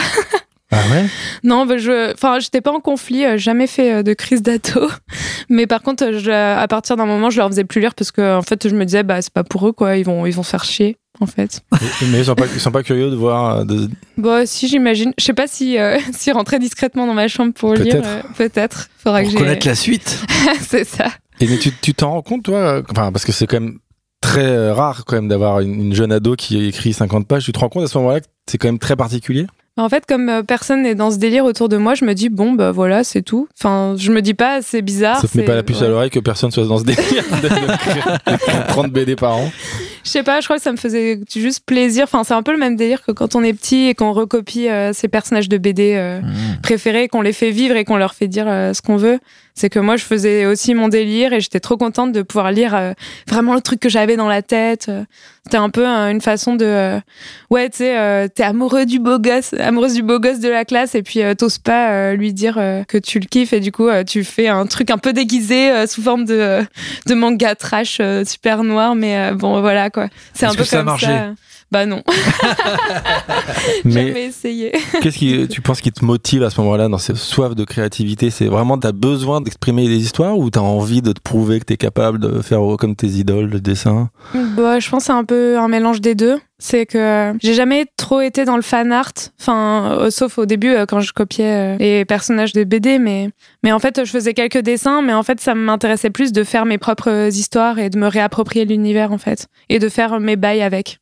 Ah 0.72 0.78
ouais? 0.90 1.06
Non, 1.44 1.66
bah, 1.66 1.78
je, 1.78 2.14
enfin, 2.14 2.40
j'étais 2.40 2.62
pas 2.62 2.72
en 2.72 2.80
conflit, 2.80 3.26
euh, 3.26 3.38
jamais 3.38 3.68
fait 3.68 3.96
euh, 3.96 4.04
de 4.04 4.14
crise 4.14 4.42
d'ado. 4.42 4.90
Mais 5.50 5.68
par 5.68 5.82
contre, 5.82 6.14
je, 6.14 6.32
à 6.32 6.66
partir 6.68 6.96
d'un 6.96 7.06
moment, 7.06 7.30
je 7.30 7.38
leur 7.38 7.50
faisais 7.50 7.66
plus 7.66 7.82
lire 7.82 7.94
parce 7.94 8.12
que, 8.12 8.38
en 8.38 8.42
fait, 8.42 8.70
je 8.70 8.74
me 8.74 8.86
disais, 8.86 9.04
bah, 9.04 9.22
c'est 9.22 9.34
pas 9.34 9.44
pour 9.44 9.68
eux, 9.68 9.74
quoi. 9.74 9.98
Ils 9.98 10.06
vont, 10.06 10.26
ils 10.26 10.34
vont 10.34 10.44
se 10.44 10.50
faire 10.50 10.64
chier, 10.64 10.98
en 11.22 11.26
fait. 11.28 11.62
Mais- 12.12 12.20
ils 12.20 12.26
sont 12.26 12.36
pas, 12.36 12.46
ils 12.54 12.60
sont 12.60 12.72
pas 12.72 12.84
curieux 12.84 13.10
de 13.10 13.16
voir. 13.16 13.60
euh, 13.60 13.64
de- 13.64 13.90
Bon, 14.18 14.46
si 14.46 14.68
j'imagine, 14.68 15.14
je 15.18 15.24
sais 15.24 15.34
pas 15.34 15.48
si, 15.48 15.78
euh, 15.78 15.98
s'ils 16.14 16.34
rentraient 16.34 16.60
discrètement 16.60 17.08
dans 17.08 17.14
ma 17.14 17.28
chambre 17.30 17.54
pour 17.54 17.74
lire, 17.76 17.96
Peut-être. 18.02 18.08
euh, 18.08 18.22
peut-être. 18.38 18.90
Faudra 18.98 19.22
Pour 19.22 19.32
que 19.32 19.38
connaître 19.38 19.66
la 19.68 19.76
suite. 19.76 20.20
C'est 20.68 20.84
ça. 20.84 21.06
Et 21.40 21.48
mais 21.48 21.58
tu 21.58 21.72
tu 21.82 21.94
t'en 21.94 22.12
rends 22.12 22.22
compte, 22.22 22.44
toi 22.44 22.82
Enfin, 22.92 23.12
parce 23.12 23.24
que 23.26 23.32
c'est 23.32 23.48
quand 23.48 23.60
même 23.60 23.78
très 24.22 24.46
euh, 24.46 24.74
rare, 24.74 25.06
quand 25.06 25.16
même, 25.16 25.28
d'avoir 25.28 25.60
une, 25.62 25.74
une 25.86 25.94
jeune 25.96 26.12
ado 26.12 26.36
qui 26.36 26.64
écrit 26.68 26.94
50 26.94 27.28
pages. 27.28 27.46
Tu 27.46 27.52
te 27.52 27.58
rends 27.60 27.70
compte 27.70 27.84
à 27.84 27.88
ce 27.88 27.98
moment-là 27.98 28.20
que 28.20 28.28
c'est 28.48 28.58
quand 28.60 28.68
même 28.68 28.78
très 28.80 28.96
particulier? 28.96 29.48
En 29.78 29.88
fait, 29.90 30.06
comme 30.06 30.44
personne 30.46 30.84
n'est 30.84 30.94
dans 30.96 31.10
ce 31.12 31.18
délire 31.18 31.46
autour 31.46 31.70
de 31.70 31.78
moi, 31.78 31.96
je 31.96 32.04
me 32.06 32.14
dis 32.14 32.28
bon 32.30 32.52
bah 32.52 32.72
voilà, 32.72 33.04
c'est 33.06 33.22
tout. 33.24 33.48
Enfin, 33.58 33.96
je 33.98 34.12
me 34.12 34.22
dis 34.22 34.34
pas 34.36 34.62
c'est 34.62 34.82
bizarre. 34.82 35.20
Ça 35.22 35.28
te 35.30 35.36
met 35.38 35.44
pas 35.46 35.56
la 35.56 35.64
puce 35.64 35.82
à 35.82 35.88
l'oreille 35.88 36.10
que 36.12 36.20
personne 36.20 36.52
soit 36.52 36.66
dans 36.66 36.78
ce 36.78 36.84
délire 36.84 37.24
de- 37.42 37.42
d'écrire- 37.48 38.20
d'écrire 38.28 38.68
30 38.68 38.92
BD 38.92 39.16
par 39.16 39.38
an. 39.38 39.50
Je 40.04 40.10
sais 40.10 40.24
pas, 40.24 40.40
je 40.42 40.46
crois 40.48 40.58
que 40.58 40.64
ça 40.64 40.72
me 40.72 40.78
faisait 40.78 41.20
juste 41.36 41.64
plaisir. 41.66 42.04
Enfin, 42.06 42.24
c'est 42.24 42.34
un 42.34 42.44
peu 42.44 42.52
le 42.52 42.58
même 42.58 42.76
délire 42.76 43.04
que 43.04 43.12
quand 43.12 43.36
on 43.36 43.44
est 43.44 43.54
petit 43.54 43.88
et 43.88 43.94
qu'on 43.96 44.12
recopie 44.14 44.68
euh, 44.68 44.94
ses 44.94 45.08
personnages 45.08 45.50
de 45.50 45.58
BD 45.58 45.94
euh, 45.96 46.20
Mmh. 46.22 46.62
préférés, 46.62 47.08
qu'on 47.08 47.22
les 47.22 47.34
fait 47.34 47.52
vivre 47.52 47.76
et 47.76 47.84
qu'on 47.86 47.98
leur 47.98 48.14
fait 48.14 48.28
dire 48.28 48.46
euh, 48.48 48.74
ce 48.74 48.82
qu'on 48.82 48.96
veut. 48.98 49.20
C'est 49.54 49.70
que 49.70 49.80
moi, 49.80 49.98
je 49.98 50.04
faisais 50.06 50.46
aussi 50.46 50.74
mon 50.74 50.88
délire 50.88 51.34
et 51.34 51.42
j'étais 51.42 51.60
trop 51.60 51.76
contente 51.78 52.14
de 52.14 52.22
pouvoir 52.22 52.52
lire 52.52 52.74
euh, 52.74 52.94
vraiment 53.28 53.54
le 53.54 53.62
truc 53.62 53.80
que 53.82 53.90
j'avais 53.90 54.16
dans 54.16 54.30
la 54.30 54.42
tête. 54.42 54.88
Euh, 54.90 55.04
C'était 55.44 55.58
un 55.58 55.70
peu 55.70 55.86
euh, 55.86 56.10
une 56.10 56.22
façon 56.22 56.56
de, 56.56 56.66
euh, 56.66 57.00
ouais, 57.50 57.70
tu 57.70 57.78
sais, 57.78 57.98
euh, 57.98 58.28
t'es 58.34 58.44
amoureux 58.44 58.86
du 58.86 59.00
beau 59.00 59.20
gosse, 59.20 59.54
amoureuse 59.60 59.94
du 59.94 60.04
beau 60.04 60.20
gosse 60.20 60.40
de 60.40 60.48
la 60.50 60.64
classe 60.64 60.96
et 60.96 61.04
puis 61.04 61.22
euh, 61.22 61.34
t'oses 61.36 61.58
pas 61.58 61.90
euh, 61.92 62.14
lui 62.16 62.34
dire 62.34 62.58
euh, 62.58 62.84
que 62.86 62.98
tu 62.98 63.20
le 63.20 63.26
kiffes 63.26 63.52
et 63.54 63.60
du 63.60 63.72
coup, 63.74 63.88
euh, 63.90 64.04
tu 64.06 64.24
fais 64.24 64.48
un 64.48 64.66
truc 64.68 64.90
un 64.90 64.98
peu 64.98 65.12
déguisé 65.12 65.70
euh, 65.72 65.86
sous 65.86 66.02
forme 66.02 66.24
de, 66.26 66.36
euh, 66.36 66.64
de 67.08 67.14
manga 67.14 67.54
trash 67.56 67.98
euh, 68.00 68.24
super 68.24 68.64
noir, 68.64 68.96
mais 68.96 69.18
euh, 69.18 69.34
bon, 69.34 69.60
voilà 69.60 69.90
quoi. 69.92 70.08
C'est 70.34 70.46
un 70.46 70.54
peu 70.54 70.64
que 70.64 70.70
ça 70.70 70.78
a 70.78 70.80
comme 70.80 70.86
marché 70.88 71.06
ça. 71.06 71.30
Bah 71.72 71.86
non, 71.86 72.04
Mais 73.86 74.08
jamais 74.08 74.26
essayé. 74.26 74.74
qu'est-ce 75.02 75.18
qui, 75.18 75.48
tu 75.48 75.62
penses 75.62 75.80
qui 75.80 75.90
te 75.94 76.04
motive 76.04 76.44
à 76.44 76.50
ce 76.50 76.60
moment-là 76.60 76.90
dans 76.90 76.98
cette 76.98 77.16
soif 77.16 77.56
de 77.56 77.64
créativité? 77.64 78.30
C'est 78.30 78.48
vraiment 78.48 78.78
t'as 78.78 78.92
besoin 78.92 79.40
d'exprimer 79.40 79.88
des 79.88 79.98
histoires 79.98 80.38
ou 80.38 80.50
t'as 80.50 80.60
envie 80.60 81.02
de 81.02 81.14
te 81.14 81.22
prouver 81.22 81.62
que 81.62 81.66
t'es 81.66 81.78
capable 81.78 82.20
de 82.20 82.42
faire 82.42 82.60
comme 82.78 82.98
tes 82.98 83.08
idoles, 83.08 83.50
le 83.50 83.62
dessin? 83.62 84.10
Bah, 84.34 84.80
je 84.80 84.90
pense 84.90 85.04
que 85.04 85.06
c'est 85.06 85.14
un 85.14 85.24
peu 85.24 85.58
un 85.58 85.70
mélange 85.70 86.02
des 86.02 86.14
deux. 86.14 86.40
C'est 86.64 86.86
que 86.86 86.98
euh, 87.00 87.34
j'ai 87.42 87.56
jamais 87.56 87.88
trop 87.98 88.22
été 88.22 88.46
dans 88.46 88.56
le 88.56 88.62
fan 88.62 88.92
art, 88.92 89.14
enfin, 89.40 89.98
euh, 90.00 90.10
sauf 90.12 90.38
au 90.38 90.46
début 90.46 90.70
euh, 90.70 90.86
quand 90.86 91.00
je 91.00 91.12
copiais 91.12 91.76
les 91.80 92.06
personnages 92.06 92.54
de 92.54 92.64
BD, 92.64 93.00
mais, 93.00 93.32
mais 93.64 93.72
en 93.72 93.80
fait, 93.80 94.06
je 94.06 94.12
faisais 94.12 94.36
quelques 94.36 94.60
dessins, 94.60 95.02
mais 95.02 95.14
en 95.14 95.24
fait, 95.24 95.40
ça 95.40 95.56
m'intéressait 95.56 96.12
plus 96.12 96.32
de 96.32 96.44
faire 96.44 96.66
mes 96.66 96.78
propres 96.78 97.30
histoires 97.30 97.80
et 97.80 97.90
de 97.90 97.98
me 97.98 98.06
réapproprier 98.06 98.66
l'univers, 98.66 99.12
en 99.12 99.18
fait, 99.18 99.48
et 99.70 99.80
de 99.80 99.90
faire 99.90 100.20
mes 100.20 100.36
bails 100.36 100.62
avec. 100.62 101.01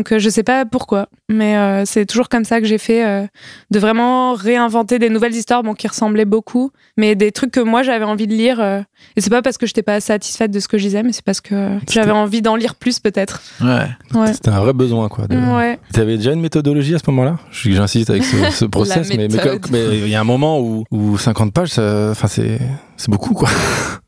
Donc, 0.00 0.12
euh, 0.12 0.18
je 0.18 0.30
sais 0.30 0.42
pas 0.42 0.64
pourquoi, 0.64 1.08
mais 1.28 1.58
euh, 1.58 1.82
c'est 1.84 2.06
toujours 2.06 2.30
comme 2.30 2.44
ça 2.46 2.58
que 2.62 2.66
j'ai 2.66 2.78
fait, 2.78 3.04
euh, 3.04 3.26
de 3.70 3.78
vraiment 3.78 4.32
réinventer 4.32 4.98
des 4.98 5.10
nouvelles 5.10 5.34
histoires, 5.34 5.62
bon, 5.62 5.74
qui 5.74 5.86
ressemblaient 5.88 6.24
beaucoup, 6.24 6.70
mais 6.96 7.14
des 7.14 7.32
trucs 7.32 7.50
que 7.50 7.60
moi 7.60 7.82
j'avais 7.82 8.06
envie 8.06 8.26
de 8.26 8.32
lire. 8.32 8.60
euh, 8.60 8.80
et 9.16 9.20
c'est 9.20 9.28
pas 9.28 9.42
parce 9.42 9.58
que 9.58 9.66
j'étais 9.66 9.82
pas 9.82 10.00
satisfaite 10.00 10.50
de 10.52 10.58
ce 10.58 10.68
que 10.68 10.78
je 10.78 10.84
lisais, 10.84 11.02
mais 11.02 11.12
c'est 11.12 11.22
parce 11.24 11.42
que 11.42 11.76
j'avais 11.90 12.12
envie 12.12 12.40
d'en 12.40 12.56
lire 12.56 12.76
plus, 12.76 12.98
peut-être. 12.98 13.42
Ouais. 13.60 13.86
Ouais. 14.18 14.32
C'était 14.32 14.48
un 14.48 14.60
vrai 14.60 14.72
besoin, 14.72 15.10
quoi. 15.10 15.26
de- 15.26 15.36
Ouais. 15.36 15.78
T'avais 15.92 16.16
déjà 16.16 16.32
une 16.32 16.40
méthodologie 16.40 16.94
à 16.94 16.98
ce 16.98 17.04
moment-là? 17.10 17.36
J'insiste 17.52 18.08
avec 18.08 18.24
ce, 18.24 18.36
ce 18.50 18.64
process, 18.76 19.12
mais 19.14 19.26
il 19.26 20.08
y 20.08 20.14
a 20.14 20.20
un 20.20 20.24
moment 20.24 20.60
où, 20.60 20.84
où 20.90 21.18
50 21.18 21.52
pages, 21.52 21.72
enfin 21.78 22.26
c'est 22.26 22.58
c'est 23.00 23.10
beaucoup, 23.10 23.34
quoi. 23.34 23.48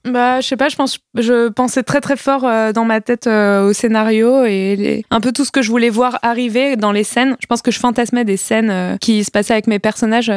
Bah, 0.04 0.40
je 0.40 0.48
sais 0.48 0.56
pas, 0.56 0.68
je 0.68 0.74
pense, 0.74 0.98
je 1.14 1.48
pensais 1.48 1.84
très 1.84 2.00
très 2.00 2.16
fort 2.16 2.44
euh, 2.44 2.72
dans 2.72 2.84
ma 2.84 3.00
tête 3.00 3.28
euh, 3.28 3.68
au 3.68 3.72
scénario 3.72 4.44
et 4.44 5.04
un 5.12 5.20
peu 5.20 5.30
tout 5.30 5.44
ce 5.44 5.52
que 5.52 5.62
je 5.62 5.70
voulais 5.70 5.90
voir 5.90 6.18
arriver 6.22 6.74
dans 6.74 6.90
les 6.90 7.04
scènes. 7.04 7.36
Je 7.40 7.46
pense 7.46 7.62
que 7.62 7.70
je 7.70 7.78
fantasmais 7.78 8.24
des 8.24 8.36
scènes 8.36 8.70
euh, 8.70 8.96
qui 8.96 9.22
se 9.22 9.30
passaient 9.30 9.52
avec 9.52 9.68
mes 9.68 9.78
personnages. 9.78 10.32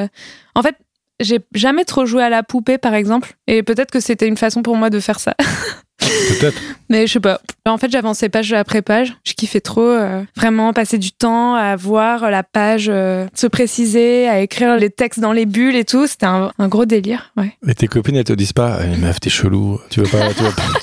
En 0.53 0.61
fait, 0.61 0.75
j'ai 1.19 1.39
jamais 1.55 1.83
trop 1.83 2.05
joué 2.05 2.21
à 2.21 2.29
la 2.29 2.43
poupée, 2.43 2.77
par 2.77 2.93
exemple, 2.93 3.33
et 3.47 3.63
peut-être 3.63 3.89
que 3.89 3.99
c'était 3.99 4.27
une 4.27 4.37
façon 4.37 4.61
pour 4.61 4.77
moi 4.77 4.91
de 4.91 4.99
faire 4.99 5.19
ça. 5.19 5.33
Peut-être. 5.99 6.57
Mais 6.89 7.07
je 7.07 7.13
sais 7.13 7.19
pas. 7.19 7.41
En 7.65 7.79
fait, 7.79 7.89
j'avançais 7.91 8.29
page 8.29 8.53
après 8.53 8.83
page. 8.83 9.15
Je 9.23 9.33
kiffais 9.33 9.59
trop 9.59 9.81
euh, 9.81 10.21
vraiment 10.35 10.71
passer 10.71 10.99
du 10.99 11.11
temps 11.11 11.55
à 11.55 11.75
voir 11.75 12.29
la 12.29 12.43
page 12.43 12.89
euh, 12.89 13.25
se 13.33 13.47
préciser, 13.47 14.27
à 14.27 14.39
écrire 14.39 14.75
les 14.77 14.91
textes 14.91 15.19
dans 15.19 15.31
les 15.31 15.47
bulles 15.47 15.75
et 15.75 15.83
tout. 15.83 16.05
C'était 16.05 16.27
un, 16.27 16.51
un 16.59 16.67
gros 16.67 16.85
délire. 16.85 17.31
Ouais. 17.37 17.57
Et 17.67 17.73
tes 17.73 17.87
copines, 17.87 18.15
elles 18.17 18.23
te 18.23 18.33
disent 18.33 18.53
pas, 18.53 18.77
Eh, 18.83 18.97
meuf, 18.97 19.19
t'es 19.19 19.31
chelou. 19.31 19.79
Tu 19.89 20.01
veux 20.01 20.07
pas, 20.07 20.27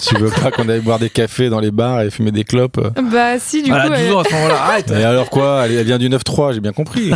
tu 0.03 0.17
veux 0.17 0.31
pas, 0.31 0.51
qu'on 0.51 0.69
aille 0.69 0.81
boire 0.81 0.99
des 0.99 1.11
cafés 1.11 1.51
dans 1.51 1.61
les 1.61 1.71
bars 1.71 2.01
et 2.01 2.11
fumer 2.11 2.33
des 2.33 2.43
clopes? 2.45 2.81
Bah 3.13 3.39
si, 3.39 3.63
du 3.63 3.71
Voilà, 3.71 3.89
coup. 3.89 3.95
12 3.95 4.11
euh, 4.11 4.15
ans 4.15 4.21
à 4.21 4.25
ce 4.25 4.33
moment-là. 4.35 4.55
Arrête. 4.63 4.91
Et 4.91 5.05
alors 5.05 5.31
quoi? 5.31 5.63
Elle, 5.67 5.73
elle 5.77 5.87
vient 5.87 5.99
du 5.99 6.09
9-3, 6.09 6.55
j'ai 6.55 6.61
bien 6.61 6.73
compris. 6.73 7.13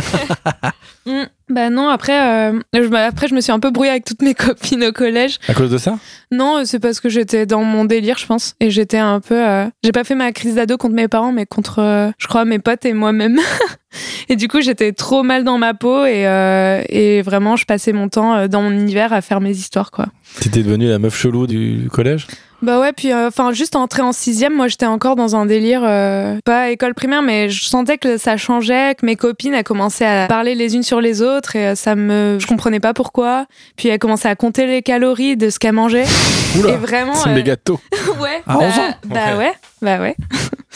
Hmm, 1.05 1.23
bah 1.49 1.69
non, 1.69 1.89
après, 1.89 2.53
euh, 2.53 2.59
je, 2.73 2.87
bah, 2.87 3.05
après, 3.05 3.27
je 3.27 3.35
me 3.35 3.41
suis 3.41 3.51
un 3.51 3.59
peu 3.59 3.69
brouillée 3.71 3.91
avec 3.91 4.05
toutes 4.05 4.21
mes 4.21 4.33
copines 4.33 4.85
au 4.85 4.91
collège. 4.93 5.39
À 5.49 5.53
cause 5.53 5.71
de 5.71 5.77
ça? 5.77 5.97
Non, 6.31 6.63
c'est 6.63 6.79
parce 6.79 7.01
que 7.01 7.09
j'étais 7.09 7.45
dans 7.45 7.63
mon 7.63 7.83
délire, 7.87 8.17
je 8.17 8.25
pense. 8.25 8.55
Et 8.59 8.69
j'étais 8.71 8.97
un 8.97 9.19
peu. 9.19 9.35
euh, 9.35 9.65
J'ai 9.83 9.91
pas 9.91 10.03
fait 10.03 10.15
ma 10.15 10.31
crise 10.31 10.55
d'ado 10.55 10.77
contre 10.77 10.95
mes 10.95 11.07
parents, 11.07 11.31
mais 11.31 11.45
contre, 11.45 11.79
euh, 11.79 12.11
je 12.17 12.27
crois, 12.27 12.45
mes 12.45 12.59
potes 12.59 12.85
et 12.85 12.93
moi-même. 12.93 13.39
et 14.29 14.35
du 14.35 14.47
coup, 14.47 14.61
j'étais 14.61 14.91
trop 14.91 15.23
mal 15.23 15.43
dans 15.43 15.57
ma 15.57 15.73
peau 15.73 16.05
et, 16.05 16.27
euh, 16.27 16.81
et 16.89 17.21
vraiment, 17.21 17.55
je 17.55 17.65
passais 17.65 17.93
mon 17.93 18.09
temps 18.09 18.47
dans 18.47 18.61
mon 18.61 18.71
univers 18.71 19.13
à 19.13 19.21
faire 19.21 19.41
mes 19.41 19.51
histoires, 19.51 19.91
quoi. 19.91 20.07
T'étais 20.39 20.63
devenue 20.63 20.87
la 20.89 20.99
meuf 20.99 21.17
chelou 21.17 21.47
du 21.47 21.89
collège? 21.91 22.27
Bah 22.61 22.79
ouais, 22.79 22.91
puis 22.91 23.11
euh, 23.11 23.27
enfin 23.27 23.51
juste 23.51 23.75
entrée 23.75 24.01
en 24.01 24.11
sixième, 24.11 24.55
moi 24.55 24.67
j'étais 24.67 24.87
encore 24.87 25.15
dans 25.15 25.35
un 25.35 25.45
délire, 25.45 25.81
euh, 25.83 26.37
pas 26.43 26.71
école 26.71 26.95
primaire, 26.95 27.21
mais 27.21 27.49
je 27.49 27.65
sentais 27.65 27.99
que 27.99 28.17
ça 28.17 28.35
changeait, 28.35 28.95
que 28.95 29.05
mes 29.05 29.15
copines 29.15 29.53
elles 29.53 29.63
commençaient 29.63 30.05
à 30.05 30.27
parler 30.27 30.55
les 30.55 30.75
unes 30.75 30.81
sur 30.83 30.99
les 30.99 31.21
autres 31.21 31.55
et 31.55 31.67
euh, 31.67 31.75
ça 31.75 31.95
me, 31.95 32.37
je 32.39 32.47
comprenais 32.47 32.79
pas 32.79 32.95
pourquoi. 32.95 33.45
Puis 33.75 33.89
elles 33.89 33.99
commençaient 33.99 34.29
à 34.29 34.35
compter 34.35 34.65
les 34.65 34.81
calories 34.81 35.37
de 35.37 35.51
ce 35.51 35.59
qu'elles 35.59 35.73
mangeaient. 35.73 36.05
Oula, 36.59 36.73
et 36.73 36.77
vraiment, 36.77 37.13
c'est 37.13 37.29
euh, 37.29 37.35
des 37.35 37.43
gâteaux. 37.43 37.79
ouais, 38.19 38.41
À 38.47 38.53
bah, 38.55 38.59
11 38.61 38.79
ans 38.79 38.93
bah 39.05 39.37
ouais, 39.37 39.53
bah 39.83 39.99
ouais. 39.99 40.15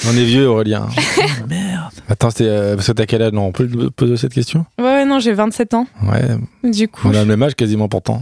On 0.07 0.11
est 0.17 0.23
vieux, 0.23 0.47
Aurélien. 0.47 0.87
Merde. 1.49 1.91
Attends, 2.09 2.29
c'était 2.29 2.45
euh, 2.45 2.75
parce 2.75 2.87
que 2.87 2.91
t'as 2.93 3.05
quel 3.05 3.21
âge? 3.21 3.33
Non, 3.33 3.47
on 3.47 3.51
peut 3.51 3.67
te 3.67 3.87
poser 3.89 4.17
cette 4.17 4.33
question? 4.33 4.65
Ouais, 4.79 4.85
ouais, 4.85 5.05
non, 5.05 5.19
j'ai 5.19 5.33
27 5.33 5.73
ans. 5.73 5.87
Ouais, 6.03 6.21
Du 6.63 6.87
coup, 6.87 7.07
on 7.07 7.13
a 7.13 7.19
le 7.19 7.25
même 7.25 7.43
âge 7.43 7.55
quasiment 7.55 7.87
pourtant. 7.87 8.21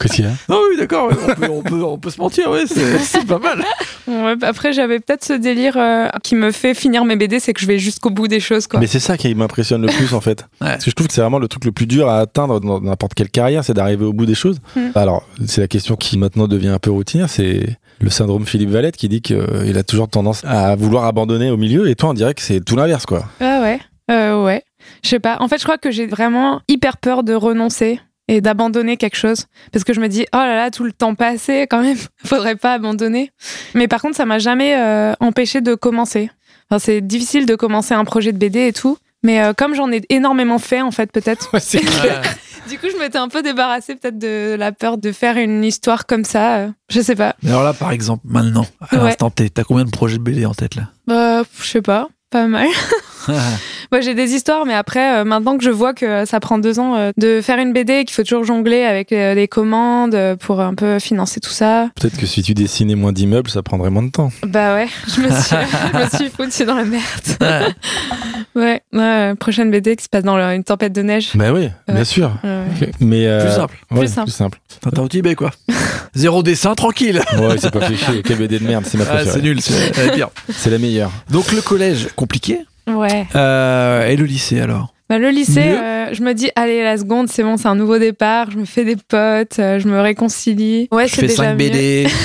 Qu'est-ce 0.00 0.14
qu'il 0.14 0.24
y 0.24 0.28
a 0.28 0.32
Non, 0.48 0.60
oui, 0.70 0.76
d'accord. 0.78 1.10
On 1.10 1.34
peut, 1.34 1.48
on, 1.50 1.62
peut, 1.62 1.84
on 1.84 1.98
peut 1.98 2.10
se 2.10 2.20
mentir, 2.20 2.50
ouais, 2.50 2.64
c'est 2.66 2.98
c'est 2.98 3.26
pas 3.26 3.38
mal. 3.38 3.62
ouais, 4.06 4.36
bah 4.36 4.48
après 4.48 4.72
j'avais 4.72 5.00
peut-être 5.00 5.24
ce 5.24 5.32
délire 5.32 5.76
euh, 5.76 6.08
qui 6.22 6.34
me 6.34 6.50
fait 6.52 6.74
finir 6.74 7.04
mes 7.04 7.16
BD, 7.16 7.40
c'est 7.40 7.52
que 7.52 7.60
je 7.60 7.66
vais 7.66 7.78
jusqu'au 7.78 8.10
bout 8.10 8.28
des 8.28 8.40
choses, 8.40 8.66
quoi. 8.66 8.80
Mais 8.80 8.86
c'est 8.86 9.00
ça 9.00 9.16
qui 9.16 9.34
m'impressionne 9.34 9.82
le 9.82 9.88
plus 9.88 10.14
en 10.14 10.20
fait. 10.20 10.46
Ouais. 10.60 10.68
Parce 10.68 10.84
que 10.84 10.90
je 10.90 10.94
trouve 10.94 11.08
que 11.08 11.12
c'est 11.12 11.20
vraiment 11.20 11.38
le 11.38 11.48
truc 11.48 11.64
le 11.64 11.72
plus 11.72 11.86
dur 11.86 12.08
à 12.08 12.20
atteindre 12.20 12.60
dans 12.60 12.80
n'importe 12.80 13.14
quelle 13.14 13.30
carrière, 13.30 13.64
c'est 13.64 13.74
d'arriver 13.74 14.04
au 14.04 14.12
bout 14.12 14.26
des 14.26 14.34
choses. 14.34 14.58
Mm. 14.76 14.90
Alors, 14.94 15.24
c'est 15.46 15.60
la 15.60 15.68
question 15.68 15.96
qui 15.96 16.18
maintenant 16.18 16.48
devient 16.48 16.68
un 16.68 16.78
peu 16.78 16.90
routinière, 16.90 17.28
c'est 17.28 17.76
le 18.00 18.10
syndrome 18.10 18.46
Philippe 18.46 18.70
Valette 18.70 18.96
qui 18.96 19.08
dit 19.08 19.20
qu'il 19.20 19.76
a 19.76 19.82
toujours 19.82 20.08
tendance 20.08 20.42
à 20.44 20.74
vouloir 20.74 21.04
abandonner 21.04 21.50
au 21.50 21.56
milieu 21.56 21.88
et 21.88 21.94
toi 21.94 22.10
on 22.10 22.14
dirait 22.14 22.34
que 22.34 22.42
c'est 22.42 22.64
tout 22.64 22.76
l'inverse 22.76 23.04
quoi. 23.06 23.24
Ah 23.40 23.60
ouais, 23.60 23.78
euh, 24.10 24.42
ouais. 24.44 24.64
Je 25.04 25.08
sais 25.10 25.20
pas. 25.20 25.36
En 25.40 25.48
fait, 25.48 25.58
je 25.58 25.64
crois 25.64 25.78
que 25.78 25.90
j'ai 25.90 26.06
vraiment 26.06 26.60
hyper 26.68 26.96
peur 26.96 27.22
de 27.22 27.34
renoncer 27.34 28.00
et 28.30 28.40
d'abandonner 28.40 28.96
quelque 28.96 29.16
chose. 29.16 29.46
Parce 29.72 29.84
que 29.84 29.92
je 29.92 30.00
me 30.00 30.08
dis 30.08 30.24
oh 30.32 30.36
là 30.38 30.54
là 30.54 30.70
tout 30.70 30.84
le 30.84 30.92
temps 30.92 31.14
passé 31.14 31.66
quand 31.68 31.82
même 31.82 31.96
faudrait 32.24 32.56
pas 32.56 32.74
abandonner. 32.74 33.32
Mais 33.74 33.88
par 33.88 34.00
contre 34.00 34.16
ça 34.16 34.24
m'a 34.26 34.38
jamais 34.38 34.76
euh, 34.76 35.12
empêché 35.20 35.60
de 35.60 35.74
commencer. 35.74 36.30
Enfin, 36.70 36.78
c'est 36.78 37.00
difficile 37.00 37.46
de 37.46 37.56
commencer 37.56 37.94
un 37.94 38.04
projet 38.04 38.32
de 38.32 38.38
BD 38.38 38.68
et 38.68 38.72
tout. 38.72 38.96
Mais 39.22 39.42
euh, 39.42 39.52
comme 39.52 39.74
j'en 39.74 39.90
ai 39.92 40.00
énormément 40.08 40.58
fait 40.58 40.80
en 40.80 40.90
fait 40.92 41.10
peut-être. 41.12 41.50
Ouais, 41.52 41.60
du 42.70 42.78
coup 42.78 42.86
je 42.92 42.96
m'étais 42.98 43.18
un 43.18 43.28
peu 43.28 43.42
débarrassée 43.42 43.96
peut-être 43.96 44.18
de 44.18 44.54
la 44.58 44.70
peur 44.72 44.96
de 44.96 45.12
faire 45.12 45.36
une 45.36 45.64
histoire 45.64 46.06
comme 46.06 46.24
ça 46.24 46.56
euh, 46.58 46.68
je 46.88 47.00
sais 47.00 47.16
pas. 47.16 47.34
Mais 47.42 47.50
alors 47.50 47.64
là, 47.64 47.72
par 47.74 47.90
exemple, 47.92 48.22
maintenant, 48.26 48.64
à 48.80 48.96
Ouais. 48.96 49.02
l'instant 49.04 49.30
T, 49.30 49.50
t'as 49.50 49.64
combien 49.64 49.84
de 49.84 49.90
projets 49.90 50.18
de 50.18 50.22
BD 50.22 50.46
en 50.46 50.54
tête 50.54 50.74
là? 50.76 50.84
Bah 51.06 51.42
je 51.60 51.66
sais 51.66 51.82
pas 51.82 52.08
pas 52.30 52.46
mal 52.46 52.68
Moi, 53.92 54.00
j'ai 54.00 54.14
des 54.14 54.32
histoires, 54.34 54.64
mais 54.64 54.72
après, 54.74 55.18
euh, 55.18 55.24
maintenant 55.24 55.58
que 55.58 55.62
je 55.64 55.70
vois 55.70 55.92
que 55.92 56.24
ça 56.24 56.40
prend 56.40 56.58
deux 56.58 56.78
ans 56.78 56.96
euh, 56.96 57.10
de 57.18 57.40
faire 57.42 57.58
une 57.58 57.72
BD, 57.74 58.04
qu'il 58.06 58.14
faut 58.14 58.22
toujours 58.22 58.44
jongler 58.44 58.82
avec 58.84 59.12
euh, 59.12 59.34
les 59.34 59.46
commandes 59.46 60.14
euh, 60.14 60.36
pour 60.36 60.60
un 60.60 60.74
peu 60.74 60.98
financer 60.98 61.38
tout 61.38 61.50
ça, 61.50 61.90
Peut-être 62.00 62.16
que 62.16 62.24
si 62.24 62.42
tu 62.42 62.54
dessinais 62.54 62.94
moins 62.94 63.12
d'immeubles, 63.12 63.50
ça 63.50 63.62
prendrait 63.62 63.90
moins 63.90 64.04
de 64.04 64.10
temps. 64.10 64.30
bah 64.46 64.74
ouais, 64.74 64.88
je 65.06 65.20
me 65.20 65.30
suis, 65.30 65.56
je 65.92 65.98
me 65.98 66.08
suis 66.16 66.30
foutue 66.30 66.64
dans 66.64 66.76
la 66.76 66.84
merde. 66.84 67.74
Ouais, 68.56 68.82
ouais, 68.92 69.34
prochaine 69.38 69.70
BD 69.70 69.94
qui 69.94 70.02
se 70.04 70.08
passe 70.08 70.24
dans 70.24 70.36
le- 70.36 70.42
une 70.54 70.64
tempête 70.64 70.92
de 70.92 71.02
neige. 71.02 71.30
Bah 71.36 71.52
oui, 71.52 71.68
bien 71.86 71.98
Ouais. 71.98 72.04
sûr. 72.04 72.32
Ouais. 72.42 72.90
Mais 72.98 73.24
euh, 73.28 73.44
Plus 73.44 73.54
simple. 73.54 73.76
ouais, 73.92 73.98
Plus 74.00 74.08
simple. 74.08 74.24
Plus 74.26 74.32
simple. 74.36 74.58
T'as 74.92 75.00
au 75.02 75.06
Tibet, 75.08 75.36
quoi. 75.36 75.52
Zéro 76.16 76.42
dessin, 76.42 76.74
tranquille. 76.74 77.22
Ouais, 77.38 77.56
c'est 77.58 77.70
pas 77.70 77.80
fait 77.82 77.94
chier. 77.94 78.22
Quelle 78.22 78.38
BD 78.38 78.58
de 78.58 78.66
merde, 78.66 78.84
c'est 78.88 78.98
ma 78.98 79.04
Ah, 79.08 79.24
c'est 79.24 79.40
nul, 79.40 79.60
c'est 79.60 80.70
la 80.70 80.78
meilleure. 80.78 81.12
Donc 81.30 81.52
le 81.52 81.60
collège, 81.62 82.08
compliqué. 82.20 82.58
Ouais. 82.86 83.26
Euh, 83.34 84.06
et 84.06 84.16
le 84.16 84.24
lycée 84.26 84.60
alors? 84.60 84.92
Bah, 85.08 85.18
le 85.18 85.30
lycée, 85.30 85.72
euh, 85.72 86.10
je 86.12 86.22
me 86.22 86.34
dis, 86.34 86.50
allez, 86.54 86.84
la 86.84 86.96
seconde, 86.98 87.28
c'est 87.28 87.42
bon, 87.42 87.56
c'est 87.56 87.66
un 87.66 87.74
nouveau 87.74 87.98
départ, 87.98 88.50
je 88.50 88.58
me 88.58 88.64
fais 88.64 88.84
des 88.84 88.94
potes, 88.96 89.58
euh, 89.58 89.80
je 89.80 89.88
me 89.88 90.00
réconcilie. 90.00 90.86
Ouais, 90.92 91.08
Je 91.08 91.14
c'est 91.14 91.22
fais 91.22 91.26
déjà 91.28 91.42
5 91.44 91.50
mieux. 91.52 91.56
BD. 91.56 92.06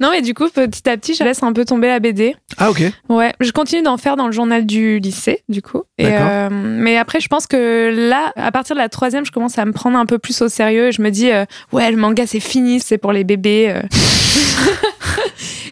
Non, 0.00 0.08
mais 0.10 0.22
du 0.22 0.32
coup, 0.32 0.48
petit 0.48 0.88
à 0.88 0.96
petit, 0.96 1.12
je 1.14 1.22
laisse 1.22 1.42
un 1.42 1.52
peu 1.52 1.66
tomber 1.66 1.88
la 1.88 2.00
BD. 2.00 2.34
Ah 2.56 2.70
ok. 2.70 2.82
Ouais, 3.10 3.34
je 3.38 3.52
continue 3.52 3.82
d'en 3.82 3.98
faire 3.98 4.16
dans 4.16 4.24
le 4.26 4.32
journal 4.32 4.64
du 4.64 4.98
lycée, 4.98 5.42
du 5.50 5.60
coup. 5.60 5.82
Et, 5.98 6.04
D'accord. 6.04 6.26
euh, 6.26 6.48
mais 6.50 6.96
après, 6.96 7.20
je 7.20 7.28
pense 7.28 7.46
que 7.46 7.90
là, 8.08 8.32
à 8.34 8.50
partir 8.50 8.74
de 8.76 8.80
la 8.80 8.88
troisième, 8.88 9.26
je 9.26 9.30
commence 9.30 9.58
à 9.58 9.64
me 9.66 9.72
prendre 9.72 9.98
un 9.98 10.06
peu 10.06 10.18
plus 10.18 10.40
au 10.40 10.48
sérieux 10.48 10.86
et 10.88 10.92
je 10.92 11.02
me 11.02 11.10
dis, 11.10 11.30
euh, 11.30 11.44
ouais, 11.72 11.90
le 11.90 11.98
manga, 11.98 12.26
c'est 12.26 12.40
fini, 12.40 12.80
c'est 12.80 12.96
pour 12.96 13.12
les 13.12 13.24
bébés. 13.24 13.74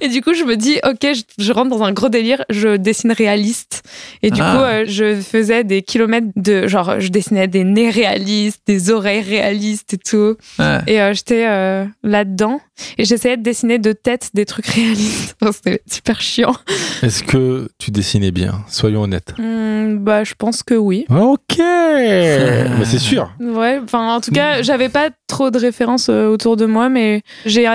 et 0.00 0.08
du 0.08 0.22
coup, 0.22 0.34
je 0.34 0.44
me 0.44 0.56
dis, 0.56 0.78
ok, 0.84 0.96
je, 1.14 1.22
je 1.42 1.52
rentre 1.52 1.70
dans 1.70 1.82
un 1.82 1.92
gros 1.92 2.08
délire, 2.08 2.44
je 2.50 2.76
dessine 2.76 3.12
réaliste. 3.12 3.82
Et 4.22 4.30
du 4.30 4.40
Ah. 4.42 4.52
coup, 4.52 4.62
euh, 4.62 4.84
je 4.86 5.20
faisais 5.20 5.64
des 5.64 5.82
kilomètres 5.82 6.28
de, 6.36 6.66
genre, 6.68 7.00
je 7.00 7.08
dessinais 7.08 7.48
des 7.48 7.64
nez 7.64 7.90
réalistes, 7.90 8.62
des 8.66 8.90
oreilles 8.90 9.22
réalistes 9.22 9.94
et 9.94 9.98
tout. 9.98 10.36
Ouais. 10.58 10.78
Et 10.86 11.00
euh, 11.00 11.12
j'étais 11.14 11.46
euh, 11.46 11.84
là-dedans. 12.02 12.60
Et 12.96 13.04
j'essayais 13.04 13.36
de 13.36 13.42
dessiner 13.42 13.78
de 13.78 13.92
tête 13.92 14.30
des 14.34 14.44
trucs 14.44 14.66
réalistes. 14.66 15.36
C'était 15.52 15.82
super 15.90 16.20
chiant. 16.20 16.54
Est-ce 17.02 17.22
que 17.24 17.68
tu 17.78 17.90
dessinais 17.90 18.30
bien? 18.30 18.64
Soyons 18.68 19.02
honnêtes. 19.02 19.34
Hmm, 19.38 19.96
bah, 19.98 20.22
je 20.24 20.34
pense 20.38 20.62
que 20.62 20.74
oui. 20.74 21.04
Ok 21.10 21.58
Mais 21.58 22.84
c'est 22.84 22.98
sûr. 22.98 23.32
Ouais, 23.40 23.80
enfin, 23.82 24.14
en 24.14 24.20
tout 24.20 24.30
cas, 24.30 24.62
j'avais 24.62 24.88
pas 24.88 25.10
trop 25.26 25.50
de 25.50 25.58
références 25.58 26.08
autour 26.08 26.56
de 26.56 26.66
moi, 26.66 26.88
mais 26.88 27.22
j'ai 27.44 27.66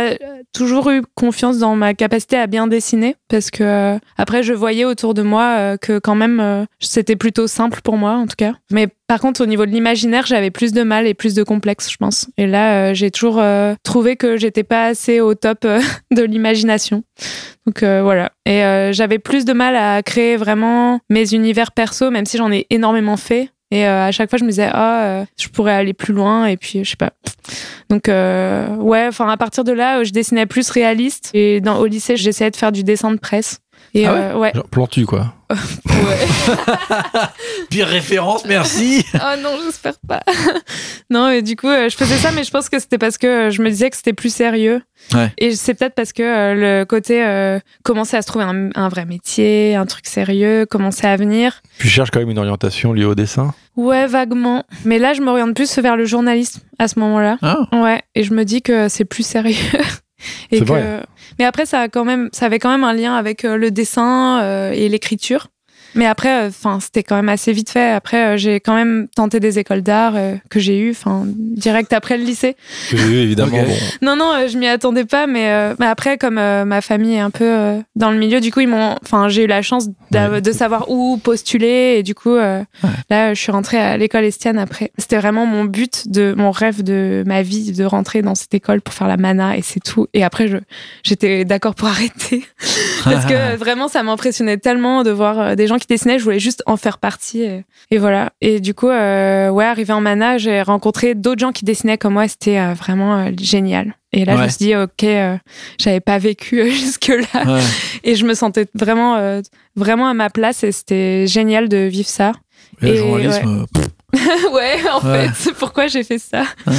toujours 0.53 0.89
eu 0.91 1.01
confiance 1.15 1.57
dans 1.57 1.75
ma 1.75 1.93
capacité 1.93 2.12
à 2.34 2.47
bien 2.47 2.67
dessiner 2.67 3.15
parce 3.28 3.49
que 3.49 3.63
euh, 3.63 3.99
après, 4.17 4.43
je 4.43 4.54
voyais 4.54 4.86
autour 4.86 5.13
de 5.13 5.23
moi 5.23 5.56
euh, 5.58 5.78
que 5.78 5.97
quand 5.97 6.15
même, 6.15 6.39
euh, 6.39 6.65
c'était 6.80 7.15
plutôt 7.15 7.47
simple 7.47 7.82
pour 7.84 7.97
moi, 7.97 8.12
en 8.13 8.28
tout 8.28 8.36
cas. 8.38 8.54
Mais 8.72 8.88
par 9.07 9.20
contre, 9.20 9.41
au 9.41 9.45
niveau 9.47 9.66
de 9.66 9.72
l'imaginaire, 9.72 10.26
j'avais 10.26 10.51
plus 10.51 10.72
de 10.74 10.84
mal 10.84 11.07
et 11.07 11.16
plus 11.16 11.34
de 11.34 11.43
complexe, 11.43 11.91
je 11.91 11.97
pense. 11.97 12.28
Et 12.38 12.45
là, 12.45 12.93
j'ai 12.93 13.11
toujours 13.11 13.41
trouvé 13.84 14.16
que 14.16 14.38
j'étais 14.38 14.64
pas 14.64 14.86
assez 14.86 15.20
au 15.20 15.36
top 15.36 15.68
de 16.11 16.24
l'imagination. 16.24 17.03
Donc 17.66 17.84
voilà. 17.84 18.32
Et 18.45 18.61
j'avais 18.91 19.20
plus 19.20 19.45
de 19.45 19.53
mal 19.53 19.76
à 19.76 20.01
créer 20.01 20.36
vraiment 20.36 20.99
mes 21.09 21.34
univers 21.34 21.72
perso, 21.74 22.09
même 22.09 22.26
si 22.26 22.38
j'en 22.38 22.51
ai 22.51 22.66
énormément 22.70 23.18
fait. 23.18 23.49
Et 23.74 23.88
euh, 23.88 24.05
à 24.05 24.11
chaque 24.11 24.30
fois, 24.30 24.38
je 24.38 24.43
me 24.43 24.49
disais, 24.49 24.69
ah, 24.71 25.03
euh, 25.03 25.26
je 25.36 25.47
pourrais 25.47 25.74
aller 25.74 25.93
plus 25.93 26.13
loin. 26.13 26.45
Et 26.45 26.57
puis, 26.57 26.84
je 26.84 26.91
sais 26.91 26.95
pas. 26.95 27.09
Donc, 27.89 28.07
euh, 28.07 28.67
ouais, 28.76 29.07
enfin, 29.07 29.28
à 29.28 29.36
partir 29.36 29.63
de 29.63 29.71
là, 29.71 30.03
je 30.03 30.11
dessinais 30.11 30.45
plus 30.45 30.69
réaliste. 30.69 31.32
Et 31.34 31.59
dans, 31.59 31.80
au 31.80 31.88
lycée, 31.88 32.15
j'essayais 32.15 32.51
de 32.51 32.55
faire 32.55 32.71
du 32.71 32.84
dessin 32.84 33.09
de 33.11 33.17
presse. 33.17 33.61
Et 33.96 34.06
Ah 34.08 34.14
ouais 34.14 34.20
euh, 34.20 34.38
ouais. 34.38 34.52
Genre 34.56 34.68
plantu, 34.70 35.06
quoi. 35.06 35.34
ouais. 35.52 36.28
Pire 37.70 37.88
référence, 37.88 38.44
merci. 38.46 39.06
oh 39.14 39.39
non, 39.41 39.52
j'espère 39.64 39.94
pas. 40.08 40.22
non, 41.12 41.30
et 41.30 41.44
du 41.44 41.56
coup, 41.56 41.68
euh, 41.68 41.89
je 41.89 41.96
faisais 41.96 42.16
ça, 42.18 42.32
mais 42.32 42.44
je 42.44 42.50
pense 42.50 42.70
que 42.70 42.80
c'était 42.80 42.98
parce 42.98 43.20
que 43.20 43.28
euh, 43.28 43.50
je 43.52 43.62
me 43.62 43.70
disais 43.70 43.89
que 43.91 43.96
c'était 43.96 44.14
plus 44.14 44.34
sérieux. 44.34 44.82
Ouais. 45.14 45.32
Et 45.38 45.56
c'est 45.56 45.76
peut-être 45.76 45.94
parce 45.94 46.12
que 46.12 46.24
le 46.56 46.86
côté 46.86 47.24
euh, 47.24 47.60
commencer 47.84 48.18
à 48.18 48.22
se 48.24 48.28
trouver 48.28 48.46
un, 48.46 48.70
un 48.74 48.89
vrai 48.89 49.06
métier, 49.06 49.76
un 49.76 49.86
truc 49.86 50.08
sérieux, 50.08 50.66
commencer 50.66 51.06
à 51.06 51.16
venir. 51.16 51.62
Tu 51.78 51.88
cherches 51.88 52.10
quand 52.10 52.20
même 52.20 52.32
une 52.32 52.39
orientation 52.39 52.94
liée 52.94 53.06
au 53.06 53.14
dessin? 53.16 53.54
Ouais, 53.76 54.08
vaguement. 54.08 54.64
Mais 54.86 54.98
là, 54.98 55.14
je 55.14 55.22
m'oriente 55.22 55.56
plus 55.56 55.78
vers 55.80 55.98
le 55.98 56.06
journalisme 56.06 56.62
à 56.80 56.88
ce 56.88 56.98
moment-là. 57.00 57.38
Ah. 57.41 57.58
Ouais, 57.74 58.02
et 58.16 58.24
je 58.24 58.34
me 58.34 58.44
dis 58.44 58.62
que 58.64 58.88
c'est 58.89 59.06
plus 59.06 59.26
sérieux. 59.26 59.56
Et 60.51 60.59
que... 60.59 60.65
vrai. 60.65 61.03
Mais 61.39 61.45
après, 61.45 61.65
ça 61.65 61.82
a 61.82 61.89
quand 61.89 62.05
même, 62.05 62.30
ça 62.32 62.45
avait 62.45 62.59
quand 62.59 62.69
même 62.69 62.84
un 62.84 62.93
lien 62.93 63.15
avec 63.15 63.45
euh, 63.45 63.57
le 63.57 63.71
dessin 63.71 64.41
euh, 64.41 64.71
et 64.71 64.89
l'écriture. 64.89 65.47
Mais 65.96 66.06
après, 66.06 66.46
enfin, 66.48 66.80
c'était 66.82 67.04
quand 67.04 67.16
même 67.16 67.30
assez 67.30 67.52
vite 67.54 67.70
fait. 67.70 67.91
Après, 67.91 68.34
euh, 68.34 68.38
j'ai 68.38 68.56
quand 68.60 68.76
même 68.76 69.08
tenté 69.16 69.39
des 69.39 69.60
écoles 69.60 69.82
d'art 69.82 70.14
euh, 70.16 70.36
que 70.50 70.60
j'ai 70.60 70.80
eues, 70.80 70.91
enfin, 70.91 71.24
direct 71.28 71.94
après 71.94 72.18
le 72.18 72.24
lycée. 72.24 72.56
Que 72.89 72.98
j'ai 72.98 73.08
eu, 73.08 73.18
évidemment. 73.18 73.52
Bon. 73.52 73.74
Non, 74.02 74.16
non, 74.16 74.32
euh, 74.34 74.48
je 74.48 74.58
m'y 74.58 74.68
attendais 74.68 75.06
pas, 75.06 75.28
mais, 75.28 75.50
euh, 75.50 75.76
mais 75.80 75.86
après, 75.86 76.18
comme 76.18 76.38
euh, 76.38 76.66
ma 76.66 76.82
famille 76.82 77.16
est 77.16 77.20
un 77.20 77.30
peu 77.30 77.44
euh, 77.46 77.80
dans 77.96 78.12
le 78.12 78.18
milieu, 78.18 78.39
du 78.39 78.52
coup, 78.52 78.60
ils 78.62 78.68
m'ont, 78.68 78.96
enfin, 79.04 79.30
j'ai 79.30 79.44
eu 79.44 79.48
la 79.48 79.62
chance 79.62 79.88
Ouais. 80.14 80.41
de 80.41 80.52
savoir 80.52 80.89
où 80.91 81.18
postuler, 81.18 81.96
et 81.98 82.04
du 82.04 82.14
coup, 82.16 82.36
euh, 82.36 82.60
Ouais. 82.84 82.89
là, 83.10 83.34
je 83.34 83.39
suis 83.41 83.52
rentrée 83.52 83.78
à 83.78 83.98
l'école 83.98 84.24
Estienne 84.24 84.60
après. 84.60 84.91
C'était 84.98 85.18
vraiment 85.18 85.46
mon 85.48 85.66
but 85.66 86.08
de 86.10 86.34
mon 86.38 86.52
rêve 86.52 86.84
de 86.84 87.24
ma 87.26 87.41
vie 87.41 87.72
de 87.72 87.84
rentrer 87.84 88.22
dans 88.22 88.36
cette 88.36 88.54
école 88.54 88.82
pour 88.82 88.94
faire 88.94 89.08
la 89.08 89.18
mana, 89.18 89.58
et 89.58 89.62
c'est 89.64 89.80
tout. 89.80 90.08
Et 90.14 90.24
après, 90.24 90.48
je, 90.48 90.58
j'étais 91.04 91.46
d'accord 91.46 91.74
pour 91.76 91.88
arrêter 91.94 92.46
parce 93.04 93.26
que 93.26 93.34
euh, 93.34 93.56
vraiment, 93.60 93.88
ça 93.88 94.04
m'impressionnait 94.04 94.58
tellement 94.58 95.04
de 95.04 95.10
voir 95.12 95.39
euh, 95.39 95.56
des 95.56 95.66
gens 95.68 95.78
qui 95.78 95.82
dessinaient. 95.88 96.19
Je 96.19 96.23
voulais 96.23 96.39
juste 96.39 96.63
en 96.65 96.77
faire 96.77 96.97
partie, 96.97 97.41
et, 97.43 97.65
et 97.91 97.97
voilà. 97.97 98.31
Et 98.41 98.59
du 98.59 98.73
coup, 98.73 98.89
euh, 98.89 99.49
ouais, 99.49 99.65
arrivé 99.65 99.93
en 99.93 100.01
mana, 100.01 100.38
j'ai 100.38 100.61
rencontré 100.61 101.15
d'autres 101.15 101.39
gens 101.41 101.51
qui 101.51 101.65
dessinaient 101.65 101.97
comme 101.97 102.13
moi. 102.13 102.27
C'était 102.27 102.59
euh, 102.59 102.73
vraiment 102.73 103.17
euh, 103.17 103.31
génial. 103.39 103.95
Et 104.11 104.25
là, 104.25 104.38
je 104.38 104.43
me 104.43 104.47
suis 104.47 104.57
dit, 104.65 104.75
ok, 104.75 105.03
euh, 105.05 105.38
j'avais 105.79 105.99
pas 105.99 106.17
vécu 106.19 106.59
euh, 106.61 106.69
jusque-là. 106.69 107.45
Ouais. 107.45 107.61
Et 108.03 108.15
je 108.15 108.25
me 108.25 108.34
sentais 108.36 108.67
vraiment, 108.75 109.15
euh, 109.15 109.41
vraiment 109.75 110.07
à 110.07 110.13
ma 110.13 110.29
place 110.29 110.63
et 110.63 110.71
c'était 110.71 111.25
génial 111.27 111.67
de 111.69 111.77
vivre 111.77 112.07
ça. 112.09 112.34
Et 112.81 112.88
le 112.89 112.95
journalisme, 112.95 113.65
euh, 113.75 114.49
ouais, 114.51 114.75
en 114.91 114.99
Ouais. 115.07 115.27
fait, 115.27 115.31
c'est 115.36 115.53
pourquoi 115.53 115.88
j'ai 115.88 116.03
fait 116.03 116.19
ça. 116.19 116.43
ouais. 116.67 116.73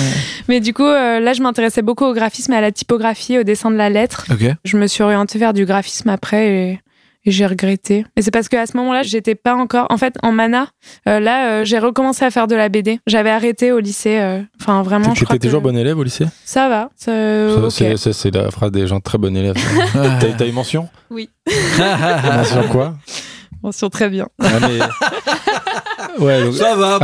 Mais 0.48 0.60
du 0.60 0.72
coup, 0.74 0.84
euh, 0.84 1.18
là, 1.20 1.32
je 1.32 1.42
m'intéressais 1.42 1.82
beaucoup 1.82 2.04
au 2.04 2.12
graphisme 2.14 2.52
et 2.52 2.56
à 2.56 2.60
la 2.60 2.70
typographie, 2.72 3.38
au 3.38 3.42
dessin 3.42 3.70
de 3.70 3.76
la 3.76 3.90
lettre. 3.90 4.26
Je 4.64 4.76
me 4.76 4.86
suis 4.86 5.02
orientée 5.02 5.38
vers 5.38 5.52
du 5.54 5.64
graphisme 5.66 6.08
après 6.10 6.48
et 6.48 6.80
j'ai 7.30 7.46
regretté. 7.46 8.04
Et 8.16 8.22
c'est 8.22 8.30
parce 8.30 8.48
qu'à 8.48 8.66
ce 8.66 8.76
moment-là, 8.76 9.02
j'étais 9.02 9.34
pas 9.34 9.54
encore. 9.54 9.86
En 9.90 9.96
fait, 9.96 10.14
en 10.22 10.32
mana, 10.32 10.68
euh, 11.08 11.20
là, 11.20 11.48
euh, 11.60 11.64
j'ai 11.64 11.78
recommencé 11.78 12.24
à 12.24 12.30
faire 12.30 12.46
de 12.46 12.54
la 12.54 12.68
BD. 12.68 13.00
J'avais 13.06 13.30
arrêté 13.30 13.72
au 13.72 13.78
lycée. 13.80 14.18
euh, 14.18 14.40
Enfin, 14.60 14.82
vraiment, 14.82 15.14
je 15.14 15.18
Tu 15.20 15.24
crois 15.24 15.36
étais 15.36 15.46
que 15.46 15.50
toujours 15.50 15.62
bon 15.62 15.76
élève 15.76 15.98
au 15.98 16.02
lycée? 16.02 16.26
Ça 16.44 16.68
va. 16.68 16.90
ça- 16.96 17.12
c'est- 17.70 18.30
la 18.34 18.50
phrase 18.50 18.70
des 18.70 18.86
gens 18.86 19.00
très 19.00 19.18
bons 19.18 19.34
élèves. 19.34 19.54
T'as 19.92 20.32
t'as 20.36 20.46
eu 20.46 20.52
mention? 20.52 20.88
Oui. 21.10 21.28
Mention 21.78 22.68
quoi? 22.70 22.94
Mention 23.62 23.88
très 23.90 24.08
bien. 24.08 24.28
Ah, 24.42 24.46
mais... 24.60 24.78
Ouais, 26.18 26.44
donc... 26.44 26.54
Ça 26.54 26.76
va. 26.76 26.98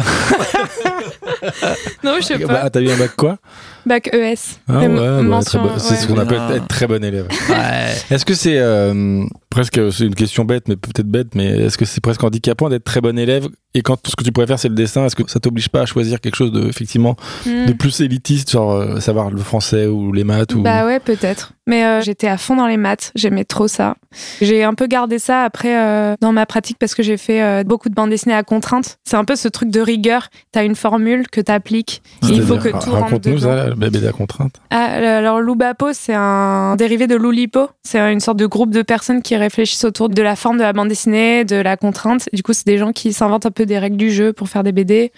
Non, 2.05 2.17
je 2.21 2.23
sais 2.25 2.39
pas. 2.39 2.47
Bah, 2.65 2.71
T'as 2.71 2.81
eu 2.81 2.91
un 2.91 2.97
bac 2.97 3.17
quoi? 3.17 3.39
Bac 3.87 4.09
ES. 4.15 4.59
Ah 4.69 4.79
ouais, 4.81 4.89
bah, 4.89 5.41
c'est 5.79 5.97
ce 5.97 6.07
qu'on 6.07 6.19
appelle 6.19 6.39
Ah. 6.41 6.55
être 6.57 6.69
très 6.69 6.87
bon 6.87 7.03
élève. 7.03 7.27
Ouais. 7.49 7.95
Est-ce 8.11 8.25
que 8.25 8.35
c'est 8.35 8.59
euh, 8.59 9.25
presque, 9.49 9.81
c'est 9.93 10.05
une 10.05 10.15
question 10.15 10.45
bête, 10.45 10.69
mais 10.69 10.77
peut-être 10.77 11.07
bête, 11.09 11.35
mais 11.35 11.47
est-ce 11.47 11.79
que 11.79 11.85
c'est 11.85 12.01
presque 12.03 12.23
handicapant 12.25 12.69
d'être 12.69 12.85
très 12.85 13.01
bon 13.01 13.19
élève 13.19 13.49
et 13.75 13.83
quand 13.83 13.97
tout 13.97 14.11
ce 14.11 14.17
que 14.17 14.25
tu 14.25 14.33
pourrais 14.33 14.47
faire 14.47 14.59
c'est 14.59 14.69
le 14.69 14.75
dessin, 14.75 15.07
est-ce 15.07 15.17
que 15.17 15.29
ça 15.31 15.41
t'oblige 15.41 15.69
pas 15.69 15.83
à 15.83 15.87
choisir 15.87 16.21
quelque 16.21 16.35
chose 16.37 16.53
de 16.53 16.67
effectivement 16.69 17.17
Hmm. 17.47 17.67
de 17.67 17.73
plus 17.73 18.01
élitiste, 18.01 18.51
genre 18.51 18.73
euh, 18.73 19.01
savoir 19.01 19.31
le 19.31 19.39
français 19.41 19.87
ou 19.87 20.13
les 20.13 20.25
maths 20.25 20.55
ou 20.55 20.63
Bah 20.63 20.85
ouais, 20.87 21.01
peut-être. 21.01 21.53
Mais 21.67 21.85
euh, 21.85 22.01
j'étais 22.01 22.27
à 22.27 22.37
fond 22.37 22.57
dans 22.57 22.67
les 22.67 22.77
maths, 22.77 23.13
j'aimais 23.15 23.45
trop 23.45 23.69
ça. 23.69 23.95
J'ai 24.41 24.65
un 24.65 24.75
peu 24.75 24.87
gardé 24.89 25.19
ça 25.21 25.45
après 25.45 25.79
euh, 25.79 26.15
dans 26.21 26.33
ma 26.33 26.45
pratique 26.47 26.79
parce 26.79 26.95
que 26.95 27.03
j'ai 27.03 27.17
fait 27.17 27.63
beaucoup 27.65 27.89
de 27.89 27.95
bandes 27.95 28.11
dessinées 28.11 28.35
à 28.35 28.43
contrainte. 28.43 28.99
C'est 29.05 29.17
un 29.17 29.25
peu 29.25 29.37
ce 29.37 29.47
truc 29.49 29.71
de 29.71 29.81
rigueur. 29.81 30.29
T'as 30.53 30.65
une 30.65 30.75
formule 30.75 31.29
que 31.29 31.41
t'appliques 31.41 32.03
et 32.25 32.33
il 32.33 32.43
faut 32.43 32.57
que 32.57 32.63
C'est-à-dire, 32.63 32.81
tout 32.81 32.91
rentre 32.91 33.05
Raconte-nous 33.05 33.35
dedans. 33.37 33.57
ça, 33.57 33.69
la 33.69 33.75
BD 33.91 34.07
à 34.07 34.13
contrainte. 34.13 34.55
Ah, 34.71 34.85
alors 35.19 35.41
Loubapo, 35.41 35.93
c'est 35.93 36.15
un 36.15 36.75
dérivé 36.77 37.07
de 37.07 37.15
Loulipo. 37.15 37.69
C'est 37.85 38.01
une 38.13 38.21
sorte 38.21 38.39
de 38.39 38.47
groupe 38.47 38.71
de 38.71 38.83
personnes 38.83 39.23
qui 39.23 39.37
réfléchissent 39.37 39.85
autour 39.85 40.09
de 40.09 40.23
la 40.23 40.35
forme 40.37 40.57
de 40.59 40.63
la 40.63 40.73
bande 40.73 40.89
dessinée, 40.89 41.45
de 41.45 41.57
la 41.57 41.77
contrainte. 41.77 42.29
Du 42.33 42.43
coup, 42.43 42.53
c'est 42.53 42.67
des 42.67 42.79
gens 42.79 42.93
qui 42.93 43.13
s'inventent 43.13 43.47
un 43.47 43.51
peu 43.53 43.60
des 43.65 43.79
règles 43.79 43.97
du 43.97 44.11
jeu 44.11 44.33
pour 44.33 44.49
faire 44.49 44.63
des 44.63 44.73
BD. 44.73 45.13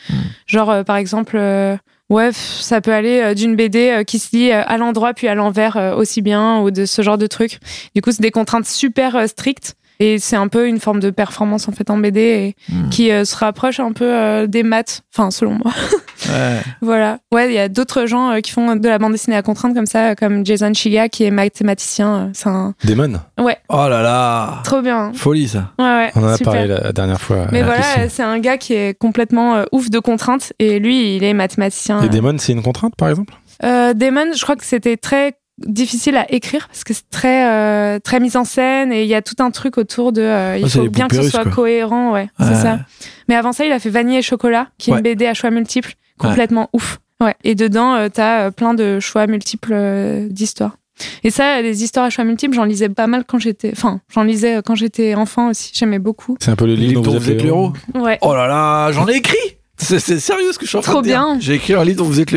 Genre, 0.47 0.71
euh, 0.71 0.83
par 0.83 0.97
exemple, 0.97 1.37
euh, 1.37 1.77
ouais, 2.11 2.31
ça 2.33 2.81
peut 2.81 2.93
aller 2.93 3.21
euh, 3.21 3.35
d'une 3.35 3.57
BD 3.57 4.03
qui 4.07 4.19
se 4.19 4.37
lit 4.37 4.53
à 4.53 4.77
l'endroit 4.77 5.15
puis 5.15 5.29
à 5.29 5.35
l'envers 5.35 5.95
aussi 5.97 6.23
bien, 6.23 6.61
ou 6.61 6.71
de 6.71 6.85
ce 6.87 7.03
genre 7.03 7.19
de 7.19 7.27
trucs. 7.27 7.59
Du 7.95 8.03
coup, 8.03 8.13
c'est 8.13 8.23
des 8.23 8.31
contraintes 8.31 8.67
super 8.67 9.29
strictes. 9.29 9.77
Et 10.05 10.19
c'est 10.19 10.35
un 10.37 10.49
peu 10.49 10.67
une 10.67 10.81
forme 10.81 10.99
de 10.99 11.11
performance 11.11 11.69
en 11.69 11.73
fait 11.73 11.89
en 11.89 11.97
BD 11.97 12.21
et 12.21 12.57
Hmm. 12.73 12.89
qui 12.91 13.11
euh, 13.13 13.25
se 13.25 13.37
rapproche 13.37 13.79
un 13.79 13.93
peu 13.93 14.05
euh, 14.07 14.47
des 14.47 14.63
maths, 14.65 15.03
enfin 15.15 15.31
selon 15.31 15.53
moi. 15.63 15.73
Ouais. 16.29 16.61
Voilà. 16.81 17.19
Ouais, 17.33 17.49
il 17.49 17.53
y 17.55 17.59
a 17.59 17.69
d'autres 17.69 18.07
gens 18.07 18.31
euh, 18.31 18.39
qui 18.39 18.53
font 18.53 18.77
de 18.77 18.89
la 18.89 18.99
bande 19.01 19.11
dessinée 19.11 19.35
à 19.37 19.43
contrainte 19.43 19.75
comme 19.75 19.87
ça, 19.87 20.15
comme 20.15 20.47
Jason 20.47 20.73
Chiga 20.73 21.09
qui 21.09 21.25
est 21.25 21.33
mathématicien. 21.33 22.31
C'est 22.33 22.49
un. 22.49 22.75
Démon. 22.85 23.15
Ouais, 23.41 23.57
Oh 23.69 23.89
là 23.89 24.03
là. 24.03 24.61
trop 24.63 24.83
bien. 24.83 25.07
hein. 25.07 25.13
Folie 25.17 25.49
ça. 25.49 25.73
Ouais, 25.81 25.85
ouais. 25.85 26.11
On 26.15 26.23
en 26.23 26.29
a 26.29 26.37
super. 26.37 26.53
parlé 26.53 26.69
la 26.69 26.93
dernière 26.93 27.21
fois. 27.21 27.49
Mais 27.51 27.63
voilà, 27.65 28.09
c'est 28.09 28.23
un 28.23 28.39
gars 28.39 28.57
qui 28.57 28.73
est 28.73 28.97
complètement 28.97 29.65
ouf 29.73 29.91
de 29.91 29.99
contraintes 29.99 30.53
et 30.61 30.79
lui, 30.79 31.17
il 31.17 31.25
est 31.25 31.35
mathématicien. 31.35 32.01
Et 32.03 32.09
Démon, 32.09 32.37
c'est 32.39 32.53
une 32.53 32.63
contrainte 32.63 32.95
par 32.97 33.09
exemple? 33.09 33.35
Damon, 33.61 34.33
je 34.37 34.43
crois 34.43 34.55
que 34.57 34.65
c'était 34.65 34.97
très 34.97 35.35
difficile 35.67 36.17
à 36.17 36.31
écrire 36.33 36.67
parce 36.69 36.85
que 36.85 36.93
c'est 36.95 37.09
très 37.11 37.47
euh, 37.51 37.99
très 37.99 38.21
mise 38.21 38.37
en 38.37 38.45
scène 38.45 38.93
et 38.93 39.03
il 39.03 39.09
y 39.09 39.15
a 39.15 39.23
tout 39.23 39.37
un 39.41 39.51
truc 39.51 39.79
autour 39.79 40.13
de 40.13 40.23
euh, 40.23 40.57
il 40.59 40.69
c'est 40.71 40.79
faut 40.81 40.89
bien 40.89 41.09
que 41.09 41.17
ce 41.17 41.23
soit 41.29 41.43
quoi. 41.45 41.53
cohérent 41.53 42.13
ouais, 42.13 42.29
Ouais. 42.39 42.47
c'est 42.47 42.55
ça 42.63 42.81
mais 43.29 43.35
avant 43.35 43.53
ça 43.53 43.65
il 43.65 43.73
a 43.73 43.79
fait 43.79 43.91
Vanille 43.91 44.19
et 44.19 44.23
chocolat 44.23 44.69
qui 44.79 44.91
est 44.91 44.93
Ouais. 44.95 44.99
une 44.99 45.03
BD 45.05 45.27
à 45.27 45.35
choix 45.35 45.51
multiples 45.51 45.95
complètement 46.19 46.69
ouf 46.73 46.99
ouais 47.21 47.35
et 47.45 47.55
dedans 47.55 47.95
euh, 47.95 48.09
t'as 48.13 48.47
euh, 48.47 48.51
plein 48.51 48.75
de 48.75 49.01
choix 49.01 49.27
multiples 49.27 49.73
euh, 49.73 50.29
d'histoires 50.29 50.77
et 51.25 51.31
ça 51.31 51.63
les 51.63 51.83
histoires 51.83 52.05
à 52.07 52.11
choix 52.11 52.25
multiples 52.25 52.55
j'en 52.55 52.65
lisais 52.65 52.89
pas 52.89 53.07
mal 53.07 53.25
quand 53.27 53.39
j'étais 53.39 53.71
enfin 53.73 54.01
j'en 54.13 54.23
lisais 54.25 54.61
quand 54.65 54.75
j'étais 54.75 55.15
enfant 55.15 55.49
aussi 55.49 55.71
j'aimais 55.75 55.99
beaucoup 55.99 56.37
C'est 56.41 56.51
un 56.51 56.57
peu 56.57 56.67
le 56.67 56.73
Les 56.75 56.77
livre 56.81 56.89
livres 56.91 57.03
dont 57.03 57.13
dont 57.13 57.19
vous 57.19 57.31
êtes 57.31 57.43
l'héros. 57.43 57.73
ouais 57.95 58.19
Oh 58.23 58.35
là 58.35 58.47
là, 58.47 58.93
j'en 58.93 59.07
ai 59.09 59.17
écrit. 59.17 59.37
C'est 59.79 59.99
c'est 59.99 60.21
sérieux 60.21 60.53
ce 60.53 60.59
que 60.59 60.65
je 60.65 60.69
suis 60.69 60.79
en 60.79 60.81
train 60.83 60.93
Trop 60.93 61.03
de 61.03 61.07
dire. 61.09 61.19
bien. 61.19 61.41
J'ai 61.41 61.55
écrit 61.55 61.75
un 61.75 61.83
livre 61.85 61.99
dont 61.99 62.05
vous 62.05 62.21
êtes 62.21 62.31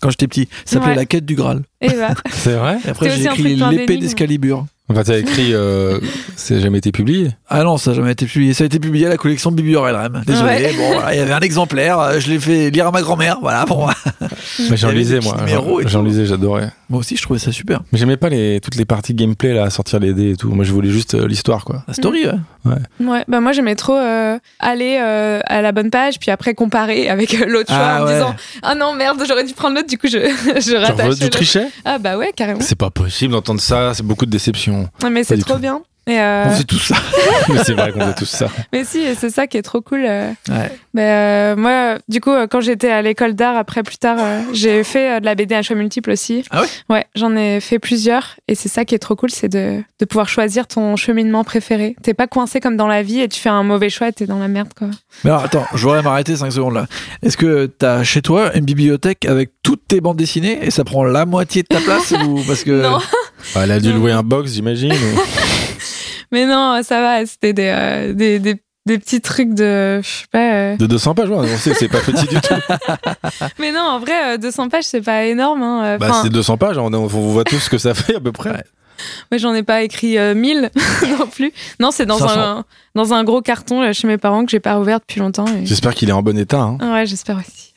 quand 0.00 0.10
j'étais 0.10 0.28
petit. 0.28 0.48
Ça 0.64 0.74
s'appelait 0.74 0.88
Ouais. 0.90 0.96
La 0.96 1.06
quête 1.06 1.26
du 1.26 1.34
Graal. 1.34 1.62
et 1.80 1.88
bah 1.90 2.14
C'est 2.32 2.54
vrai 2.54 2.78
Et 2.84 2.88
après 2.88 3.10
j'ai 3.10 3.24
écrit 3.24 3.56
l'épée 3.56 3.96
d'Escalibur. 3.96 4.66
Enfin, 4.90 5.02
t'as 5.02 5.18
écrit. 5.18 5.52
Euh, 5.52 5.98
c'est 6.36 6.60
jamais 6.60 6.78
été 6.78 6.92
publié. 6.92 7.30
Ah 7.48 7.62
non, 7.62 7.76
ça 7.76 7.90
n'a 7.90 7.96
jamais 7.96 8.12
été 8.12 8.24
publié. 8.26 8.54
Ça 8.54 8.64
a 8.64 8.66
été 8.66 8.78
publié 8.78 9.06
à 9.06 9.10
la 9.10 9.16
collection 9.18 9.50
Bibi 9.50 9.76
Orelram. 9.76 10.22
Désolé. 10.26 10.48
Ouais. 10.50 10.72
Bon, 10.76 10.92
voilà, 10.94 11.14
il 11.14 11.18
y 11.18 11.20
avait 11.20 11.32
un 11.34 11.40
exemplaire. 11.40 11.98
euh, 12.00 12.20
Je 12.20 12.28
l'ai 12.30 12.38
fait 12.38 12.70
lire 12.70 12.86
à 12.86 12.90
ma 12.90 13.02
grand-mère. 13.02 13.38
Voilà, 13.42 13.64
bon. 13.66 13.86
Mais 14.70 14.76
j'en 14.76 14.90
lisais 14.90 15.20
moi. 15.20 15.36
J'en 15.86 16.02
lisais, 16.02 16.26
j'adorais. 16.26 16.70
Moi 16.88 17.00
aussi, 17.00 17.16
je 17.16 17.22
trouvais 17.22 17.38
ça 17.38 17.52
super. 17.52 17.82
Mais 17.92 17.98
j'aimais 17.98 18.16
pas 18.16 18.30
les, 18.30 18.60
toutes 18.60 18.76
les 18.76 18.86
parties 18.86 19.12
gameplay 19.12 19.52
là, 19.52 19.64
à 19.64 19.70
sortir 19.70 19.98
les 20.00 20.14
dés 20.14 20.30
et 20.32 20.36
tout. 20.36 20.48
Moi, 20.50 20.64
je 20.64 20.72
voulais 20.72 20.88
juste 20.90 21.14
euh, 21.14 21.26
l'histoire 21.28 21.64
quoi. 21.64 21.82
La 21.86 21.92
story, 21.94 22.26
ouais. 22.26 22.32
Ouais, 23.00 23.24
bah 23.28 23.40
moi 23.40 23.52
j'aimais 23.52 23.76
trop 23.76 23.94
euh, 23.96 24.38
aller 24.58 24.98
euh, 25.00 25.40
à 25.46 25.62
la 25.62 25.72
bonne 25.72 25.90
page, 25.90 26.18
puis 26.18 26.30
après 26.30 26.52
comparer 26.54 27.08
avec 27.08 27.32
l'autre 27.46 27.68
choix 27.72 27.78
Ah 27.80 27.96
en 27.96 28.02
me 28.02 28.06
ouais. 28.08 28.12
disant 28.14 28.34
Ah 28.62 28.74
non, 28.74 28.94
merde, 28.94 29.22
j'aurais 29.26 29.44
dû 29.44 29.54
prendre 29.54 29.76
l'autre, 29.76 29.88
du 29.88 29.96
coup 29.96 30.06
je, 30.08 30.18
je 30.60 30.70
Genre, 30.72 30.82
rattachais. 30.82 31.16
tu 31.24 31.30
trichais 31.30 31.66
Ah 31.86 31.96
bah 31.98 32.18
ouais, 32.18 32.32
carrément. 32.36 32.60
C'est 32.60 32.76
pas 32.76 32.90
possible 32.90 33.32
d'entendre 33.32 33.60
ça, 33.60 33.92
c'est 33.94 34.02
beaucoup 34.02 34.26
de 34.26 34.30
déception. 34.30 34.77
Ouais, 35.02 35.10
Mais 35.10 35.24
c'est 35.24 35.38
trop 35.38 35.54
tout. 35.54 35.60
bien. 35.60 35.80
Et 36.06 36.18
euh, 36.18 36.46
On 36.48 36.62
tout 36.62 36.78
ça. 36.78 36.94
mais 37.50 37.62
c'est 37.64 37.74
vrai 37.74 37.92
qu'on 37.92 38.00
fait 38.00 38.14
tous 38.14 38.24
ça. 38.24 38.48
mais 38.72 38.82
si, 38.82 39.14
c'est 39.14 39.28
ça 39.28 39.46
qui 39.46 39.58
est 39.58 39.62
trop 39.62 39.82
cool. 39.82 40.06
euh. 40.06 40.30
Ouais. 40.48 40.72
Mais 40.94 41.02
euh, 41.04 41.54
moi, 41.54 41.98
du 42.08 42.22
coup, 42.22 42.30
quand 42.50 42.62
j'étais 42.62 42.90
à 42.90 43.02
l'école 43.02 43.34
d'art, 43.34 43.58
après 43.58 43.82
plus 43.82 43.98
tard, 43.98 44.16
j'ai 44.54 44.84
fait 44.84 45.20
de 45.20 45.26
la 45.26 45.34
BD 45.34 45.54
à 45.54 45.60
choix 45.60 45.76
multiples 45.76 46.10
aussi. 46.10 46.44
Ah 46.50 46.62
ouais? 46.62 46.66
Ouais, 46.88 47.06
j'en 47.14 47.36
ai 47.36 47.60
fait 47.60 47.78
plusieurs. 47.78 48.36
Et 48.48 48.54
c'est 48.54 48.70
ça 48.70 48.86
qui 48.86 48.94
est 48.94 48.98
trop 48.98 49.16
cool, 49.16 49.30
c'est 49.30 49.50
de, 49.50 49.82
de 50.00 50.04
pouvoir 50.06 50.30
choisir 50.30 50.66
ton 50.66 50.96
cheminement 50.96 51.44
préféré. 51.44 51.94
T'es 52.02 52.14
pas 52.14 52.26
coincé 52.26 52.58
comme 52.60 52.78
dans 52.78 52.88
la 52.88 53.02
vie 53.02 53.20
et 53.20 53.28
tu 53.28 53.38
fais 53.38 53.50
un 53.50 53.62
mauvais 53.62 53.90
choix 53.90 54.08
et 54.08 54.12
t'es 54.14 54.24
dans 54.24 54.38
la 54.38 54.48
merde, 54.48 54.70
quoi. 54.74 54.88
Mais 55.24 55.30
alors, 55.30 55.44
attends, 55.44 55.66
je 55.74 55.82
voudrais 55.82 56.00
m'arrêter 56.02 56.36
5 56.36 56.50
secondes 56.50 56.72
là. 56.74 56.86
Est-ce 57.22 57.36
que 57.36 57.66
t'as 57.66 58.02
chez 58.02 58.22
toi 58.22 58.56
une 58.56 58.64
bibliothèque 58.64 59.26
avec 59.26 59.50
toutes 59.62 59.86
tes 59.86 60.00
bandes 60.00 60.16
dessinées 60.16 60.58
et 60.62 60.70
ça 60.70 60.84
prend 60.84 61.04
la 61.04 61.26
moitié 61.26 61.62
de 61.64 61.68
ta 61.68 61.80
place 61.82 62.12
ou 62.26 62.40
parce 62.46 62.64
que 62.64 62.80
Non. 62.82 62.98
Ah, 63.54 63.60
Elle 63.64 63.72
a 63.72 63.80
dû 63.80 63.92
louer 63.92 64.12
un 64.12 64.22
box, 64.22 64.52
j'imagine. 64.52 64.92
ou- 64.92 65.20
Mais 66.32 66.44
non, 66.46 66.80
ça 66.82 67.00
va, 67.00 67.24
c'était 67.26 67.52
des, 67.52 67.72
euh, 67.74 68.12
des, 68.12 68.38
des, 68.38 68.56
des 68.86 68.98
petits 68.98 69.20
trucs 69.20 69.54
de. 69.54 70.00
Je 70.02 70.08
sais 70.08 70.26
pas. 70.30 70.52
euh. 70.54 70.76
De 70.76 70.86
200 70.86 71.14
pages, 71.14 71.28
ouais, 71.30 71.36
on 71.36 71.56
sait 71.56 71.72
c'est 71.74 71.88
pas 71.88 72.00
petit 72.00 72.26
du 72.26 72.40
tout. 72.40 72.54
Mais 73.58 73.72
non, 73.72 73.80
en 73.80 73.98
vrai, 74.00 74.34
euh, 74.34 74.36
200 74.38 74.68
pages, 74.68 74.84
c'est 74.84 75.00
pas 75.00 75.24
énorme. 75.24 75.62
Hein. 75.62 75.82
euh, 75.84 75.98
Bah, 75.98 76.20
c'est 76.22 76.28
200 76.30 76.56
pages, 76.58 76.76
on, 76.78 76.92
on 76.92 77.06
voit 77.06 77.44
tous 77.44 77.58
ce 77.60 77.70
que 77.70 77.78
ça 77.78 77.94
fait 77.94 78.16
à 78.16 78.20
peu 78.20 78.32
près. 78.32 78.50
Ouais. 78.50 78.64
Moi, 79.30 79.38
j'en 79.38 79.54
ai 79.54 79.62
pas 79.62 79.82
écrit 79.82 80.18
euh, 80.18 80.34
1000 80.34 80.70
non 81.18 81.26
plus. 81.28 81.52
Non, 81.80 81.90
c'est 81.92 82.04
dans 82.04 82.18
500. 82.18 82.34
un, 82.40 82.64
dans 82.96 83.14
un 83.14 83.22
gros 83.24 83.40
carton 83.40 83.80
là, 83.80 83.92
chez 83.92 84.08
mes 84.08 84.18
parents 84.18 84.44
que 84.44 84.50
j'ai 84.50 84.58
pas 84.60 84.78
ouvert 84.80 84.98
depuis 85.00 85.20
longtemps. 85.20 85.46
et- 85.46 85.64
J'espère 85.64 85.94
qu'il 85.94 86.08
est 86.08 86.12
en 86.12 86.22
bon 86.22 86.36
état. 86.36 86.60
hein. 86.60 86.78
Ah 86.80 86.92
Ouais, 86.92 87.06
j'espère 87.06 87.36
aussi. 87.38 87.72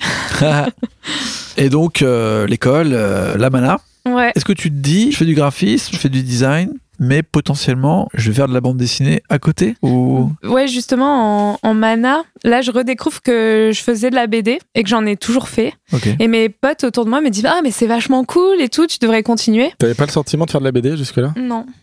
Et 1.57 1.69
donc, 1.69 2.01
euh, 2.01 2.47
l'école, 2.47 2.89
euh, 2.93 3.37
la 3.37 3.49
mana. 3.49 3.79
Ouais. 4.05 4.31
Est-ce 4.35 4.45
que 4.45 4.53
tu 4.53 4.69
te 4.69 4.75
dis, 4.75 5.11
je 5.11 5.17
fais 5.17 5.25
du 5.25 5.35
graphisme, 5.35 5.93
je 5.93 5.97
fais 5.97 6.09
du 6.09 6.23
design, 6.23 6.73
mais 6.99 7.23
potentiellement, 7.23 8.09
je 8.13 8.29
vais 8.29 8.35
faire 8.35 8.47
de 8.47 8.53
la 8.53 8.61
bande 8.61 8.77
dessinée 8.77 9.21
à 9.29 9.39
côté 9.39 9.75
ou... 9.81 10.31
Ouais, 10.43 10.67
justement, 10.67 11.53
en, 11.53 11.59
en 11.63 11.73
mana, 11.73 12.23
là, 12.43 12.61
je 12.61 12.71
redécouvre 12.71 13.21
que 13.21 13.71
je 13.73 13.81
faisais 13.81 14.09
de 14.09 14.15
la 14.15 14.27
BD 14.27 14.59
et 14.75 14.83
que 14.83 14.89
j'en 14.89 15.05
ai 15.05 15.17
toujours 15.17 15.49
fait. 15.49 15.73
Et 16.19 16.27
mes 16.27 16.49
potes 16.49 16.83
autour 16.83 17.05
de 17.05 17.09
moi 17.09 17.21
me 17.21 17.29
disent 17.29 17.45
Ah, 17.47 17.61
mais 17.63 17.71
c'est 17.71 17.87
vachement 17.87 18.23
cool 18.23 18.61
et 18.61 18.69
tout, 18.69 18.87
tu 18.87 18.97
devrais 18.99 19.23
continuer. 19.23 19.71
T'avais 19.77 19.95
pas 19.95 20.05
le 20.05 20.11
sentiment 20.11 20.45
de 20.45 20.51
faire 20.51 20.61
de 20.61 20.65
la 20.65 20.71
BD 20.71 20.95
jusque-là? 20.97 21.33
Non. 21.37 21.65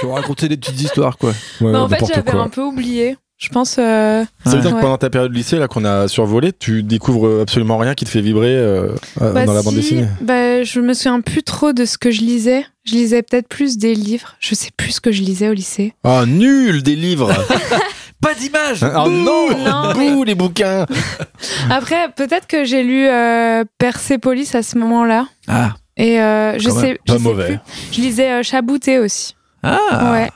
Tu 0.00 0.06
raconter 0.06 0.48
des 0.48 0.56
petites 0.58 0.80
histoires, 0.80 1.16
quoi. 1.16 1.30
Ouais, 1.60 1.72
Mais 1.72 1.78
en 1.78 1.88
fait, 1.88 2.04
j'avais 2.06 2.30
un 2.32 2.48
peu 2.48 2.62
oublié. 2.62 3.16
Je 3.38 3.48
pense. 3.50 3.76
euh, 3.78 4.24
Ça 4.44 4.50
veut 4.56 4.60
dire 4.62 4.74
que 4.74 4.80
pendant 4.80 4.96
ta 4.98 5.10
période 5.10 5.30
de 5.30 5.36
lycée, 5.36 5.58
là, 5.58 5.68
qu'on 5.68 5.84
a 5.84 6.08
survolé, 6.08 6.52
tu 6.52 6.82
découvres 6.82 7.42
absolument 7.42 7.76
rien 7.76 7.94
qui 7.94 8.04
te 8.06 8.10
fait 8.10 8.22
vibrer 8.22 8.54
euh, 8.56 8.94
euh, 9.20 9.32
bah, 9.32 9.44
dans 9.44 9.52
la 9.52 9.62
bande 9.62 9.74
si, 9.74 9.80
dessinée? 9.80 10.06
bah, 10.22 10.62
je 10.62 10.80
me 10.80 10.94
souviens 10.94 11.20
plus 11.20 11.42
trop 11.42 11.72
de 11.74 11.84
ce 11.84 11.98
que 11.98 12.10
je 12.10 12.22
lisais. 12.22 12.64
Je 12.84 12.92
lisais 12.92 13.22
peut-être 13.22 13.48
plus 13.48 13.76
des 13.78 13.94
livres. 13.94 14.36
Je 14.40 14.54
sais 14.54 14.70
plus 14.76 14.92
ce 14.92 15.00
que 15.00 15.12
je 15.12 15.22
lisais 15.22 15.48
au 15.48 15.52
lycée. 15.52 15.92
Ah, 16.04 16.24
nul 16.26 16.82
des 16.82 16.96
livres 16.96 17.30
Pas 18.22 18.32
d'image 18.34 18.82
Ah 18.82 19.04
non, 19.08 19.48
Non, 19.58 19.92
Bouh, 19.92 20.24
les 20.24 20.34
bouquins 20.34 20.86
Après, 21.70 22.08
peut-être 22.16 22.46
que 22.46 22.64
j'ai 22.64 22.82
lu 22.82 23.06
euh, 23.06 23.64
Persépolis 23.78 24.54
à 24.54 24.62
ce 24.62 24.78
moment-là. 24.78 25.26
Ah, 25.48 25.74
Et 25.98 26.20
euh, 26.20 26.58
je 26.58 26.70
sais, 26.70 26.98
je 27.06 27.12
pas 27.12 27.18
sais 27.18 27.22
mauvais. 27.22 27.46
plus. 27.46 27.58
Je 27.92 28.00
lisais 28.00 28.30
euh, 28.30 28.42
Chabouté 28.42 28.98
aussi. 28.98 29.34
ah 29.62 30.12
ouais. 30.12 30.30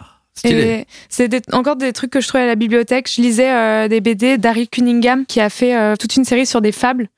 C'est 1.09 1.55
encore 1.55 1.77
des 1.77 1.93
trucs 1.93 2.11
que 2.11 2.21
je 2.21 2.29
trouvais 2.29 2.45
à 2.45 2.47
la 2.47 2.57
bibliothèque. 2.57 3.11
Je 3.15 3.21
lisais 3.23 3.51
euh, 3.53 3.89
des 3.89 4.01
BD 4.01 4.39
d'Harry 4.39 4.69
Cunningham 4.69 5.27
qui 5.27 5.41
a 5.41 5.51
fait 5.51 5.77
euh, 5.77 5.97
toute 5.97 6.17
une 6.17 6.25
série 6.25 6.47
sur 6.47 6.61
des 6.61 6.73
fables. 6.73 7.09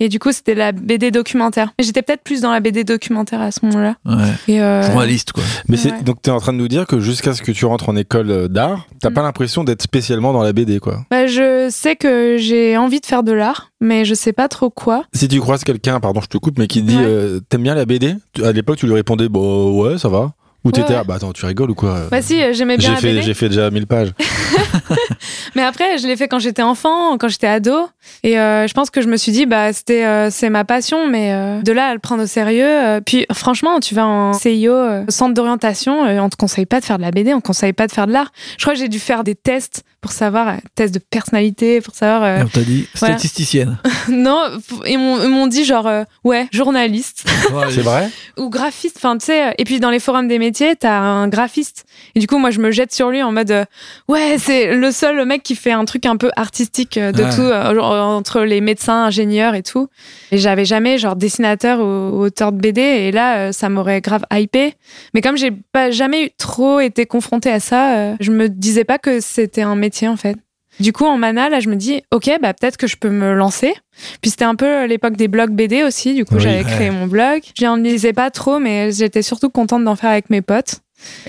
Et 0.00 0.08
du 0.08 0.20
coup, 0.20 0.30
c'était 0.30 0.54
la 0.54 0.70
BD 0.70 1.10
documentaire. 1.10 1.72
J'étais 1.80 2.02
peut-être 2.02 2.22
plus 2.22 2.40
dans 2.40 2.52
la 2.52 2.60
BD 2.60 2.84
documentaire 2.84 3.40
à 3.40 3.50
ce 3.50 3.66
moment-là. 3.66 3.96
Ouais. 4.06 4.60
Euh, 4.60 4.82
Journaliste, 4.84 5.32
quoi. 5.32 5.42
Mais 5.66 5.76
Ouais. 5.84 6.02
donc 6.04 6.22
t'es 6.22 6.30
en 6.30 6.38
train 6.38 6.52
de 6.52 6.58
nous 6.58 6.68
dire 6.68 6.86
que 6.86 7.00
jusqu'à 7.00 7.34
ce 7.34 7.42
que 7.42 7.50
tu 7.50 7.64
rentres 7.66 7.88
en 7.88 7.96
école 7.96 8.46
d'art, 8.46 8.86
t'as 9.00 9.10
Mm. 9.10 9.14
pas 9.14 9.22
l'impression 9.22 9.64
d'être 9.64 9.82
spécialement 9.82 10.32
dans 10.32 10.44
la 10.44 10.52
BD, 10.52 10.78
quoi. 10.78 11.00
bah, 11.10 11.26
je 11.26 11.66
sais 11.72 11.96
que 11.96 12.36
j'ai 12.38 12.76
envie 12.76 13.00
de 13.00 13.06
faire 13.06 13.24
de 13.24 13.32
l'art, 13.32 13.72
mais 13.80 14.04
je 14.04 14.14
sais 14.14 14.32
pas 14.32 14.46
trop 14.46 14.70
quoi. 14.70 15.02
Si 15.14 15.26
tu 15.26 15.40
croises 15.40 15.64
quelqu'un, 15.64 15.98
pardon, 15.98 16.20
je 16.20 16.28
te 16.28 16.38
coupe, 16.38 16.60
mais 16.60 16.68
qui 16.68 16.80
te 16.82 16.86
dit 16.86 16.96
Ouais. 16.96 17.02
euh, 17.04 17.40
t'aimes 17.48 17.64
bien 17.64 17.74
la 17.74 17.84
BD 17.84 18.14
Tu- 18.34 18.44
À 18.44 18.52
l'époque, 18.52 18.76
tu 18.78 18.86
lui 18.86 18.94
répondais 18.94 19.28
bah 19.28 19.40
ouais, 19.40 19.98
ça 19.98 20.08
va. 20.08 20.30
Ou 20.68 20.72
t'étais 20.72 20.94
ah, 20.94 21.04
bah 21.04 21.14
attends, 21.14 21.32
tu 21.32 21.44
rigoles 21.46 21.70
ou 21.70 21.74
quoi 21.74 22.02
Bah 22.10 22.22
si, 22.22 22.40
euh, 22.42 22.52
j'aimais 22.52 22.76
bien 22.76 22.88
J'ai 22.90 22.94
la 22.94 23.00
fait, 23.00 23.12
BD. 23.14 23.22
j'ai 23.22 23.34
fait 23.34 23.48
déjà 23.48 23.70
1000 23.70 23.86
pages. 23.86 24.10
Mais 25.54 25.62
après, 25.62 25.98
je 25.98 26.06
l'ai 26.06 26.16
fait 26.16 26.28
quand 26.28 26.38
j'étais 26.38 26.62
enfant, 26.62 27.16
quand 27.18 27.28
j'étais 27.28 27.46
ado. 27.46 27.88
Et 28.22 28.38
euh, 28.38 28.66
je 28.66 28.74
pense 28.74 28.90
que 28.90 29.00
je 29.00 29.08
me 29.08 29.16
suis 29.16 29.32
dit, 29.32 29.46
bah, 29.46 29.72
c'était, 29.72 30.04
euh, 30.04 30.30
c'est 30.30 30.50
ma 30.50 30.64
passion, 30.64 31.08
mais 31.08 31.32
euh, 31.32 31.60
de 31.62 31.72
là 31.72 31.88
à 31.88 31.92
le 31.94 31.98
prendre 32.00 32.22
au 32.22 32.26
sérieux. 32.26 32.64
euh, 32.66 33.00
puis 33.04 33.26
franchement, 33.32 33.80
tu 33.80 33.94
vas 33.94 34.06
en 34.06 34.32
CIO, 34.32 34.72
euh, 34.72 35.04
centre 35.08 35.34
d'orientation, 35.34 36.04
euh, 36.06 36.18
on 36.20 36.28
te 36.28 36.36
conseille 36.36 36.66
pas 36.66 36.80
de 36.80 36.84
faire 36.84 36.96
de 36.98 37.02
la 37.02 37.10
BD, 37.10 37.32
on 37.34 37.40
te 37.40 37.46
conseille 37.46 37.72
pas 37.72 37.86
de 37.86 37.92
faire 37.92 38.06
de 38.06 38.12
l'art. 38.12 38.32
Je 38.58 38.64
crois 38.64 38.74
que 38.74 38.78
j'ai 38.80 38.88
dû 38.88 38.98
faire 38.98 39.24
des 39.24 39.34
tests 39.34 39.82
pour 40.00 40.12
savoir, 40.12 40.48
euh, 40.48 40.52
tests 40.74 40.94
de 40.94 41.00
personnalité, 41.00 41.80
pour 41.80 41.94
savoir. 41.94 42.22
euh, 42.22 42.38
Et 42.40 42.42
on 42.42 42.48
t'a 42.48 42.60
dit 42.62 42.86
voilà. 42.96 43.14
statisticienne. 43.14 43.78
non, 44.08 44.42
ils 44.86 44.98
m'ont, 44.98 45.22
ils 45.22 45.28
m'ont 45.30 45.46
dit 45.46 45.64
genre, 45.64 45.86
euh, 45.86 46.04
ouais, 46.24 46.48
journaliste 46.52 47.24
C'est 47.70 47.80
vrai? 47.82 48.08
Ou 48.38 48.48
graphiste. 48.48 48.96
Enfin, 48.98 49.16
tu 49.18 49.26
sais, 49.26 49.54
et 49.58 49.64
puis 49.64 49.80
dans 49.80 49.90
les 49.90 50.00
forums 50.00 50.28
des 50.28 50.38
métiers, 50.38 50.57
t'as 50.78 50.98
un 50.98 51.28
graphiste. 51.28 51.84
Et 52.14 52.20
du 52.20 52.26
coup, 52.26 52.38
moi, 52.38 52.50
je 52.50 52.60
me 52.60 52.70
jette 52.70 52.92
sur 52.92 53.10
lui 53.10 53.22
en 53.22 53.32
mode, 53.32 53.50
euh, 53.50 53.64
ouais, 54.08 54.36
c'est 54.38 54.74
le 54.74 54.90
seul 54.90 55.24
mec 55.26 55.42
qui 55.42 55.54
fait 55.54 55.72
un 55.72 55.84
truc 55.84 56.06
un 56.06 56.16
peu 56.16 56.30
artistique 56.36 56.96
euh, 56.98 57.12
de 57.12 57.22
Ouais. 57.22 57.30
tout, 57.34 57.40
euh, 57.42 57.80
entre 57.80 58.40
les 58.42 58.60
médecins, 58.60 59.04
ingénieurs 59.04 59.54
et 59.54 59.62
tout. 59.62 59.88
Et 60.32 60.38
j'avais 60.38 60.64
jamais, 60.64 60.98
genre, 60.98 61.16
dessinateur 61.16 61.80
ou, 61.80 62.20
auteur 62.20 62.52
de 62.52 62.58
BD. 62.58 62.80
Et 62.80 63.12
là, 63.12 63.52
ça 63.52 63.68
m'aurait 63.68 64.00
grave 64.00 64.24
hypé. 64.32 64.74
Mais 65.14 65.20
comme 65.20 65.36
j'ai 65.36 65.50
pas 65.72 65.90
jamais 65.90 66.32
trop 66.38 66.80
été 66.80 67.06
confrontée 67.06 67.50
à 67.50 67.60
ça, 67.60 68.16
je 68.20 68.30
me 68.30 68.48
disais 68.48 68.84
pas 68.84 68.98
que 68.98 69.20
c'était 69.20 69.62
un 69.62 69.76
métier, 69.76 70.08
en 70.08 70.16
fait. 70.16 70.36
Du 70.80 70.92
coup, 70.92 71.04
en 71.06 71.18
mana, 71.18 71.48
là, 71.48 71.60
je 71.60 71.68
me 71.68 71.76
dis, 71.76 72.02
ok, 72.12 72.30
bah 72.40 72.54
peut-être 72.54 72.76
que 72.76 72.86
je 72.86 72.96
peux 72.96 73.10
me 73.10 73.34
lancer. 73.34 73.74
Puis 74.20 74.30
c'était 74.30 74.44
un 74.44 74.54
peu 74.54 74.84
l'époque 74.86 75.16
des 75.16 75.26
blogs 75.28 75.50
BD 75.50 75.82
aussi. 75.82 76.14
Du 76.14 76.24
coup, 76.24 76.36
Oui. 76.36 76.40
j'avais 76.40 76.64
Ouais. 76.64 76.70
créé 76.70 76.90
mon 76.90 77.06
blog. 77.06 77.40
J'en 77.58 77.76
lisais 77.76 78.12
pas 78.12 78.30
trop, 78.30 78.58
mais 78.58 78.92
j'étais 78.92 79.22
surtout 79.22 79.50
contente 79.50 79.84
d'en 79.84 79.96
faire 79.96 80.10
avec 80.10 80.30
mes 80.30 80.40
potes. 80.42 80.76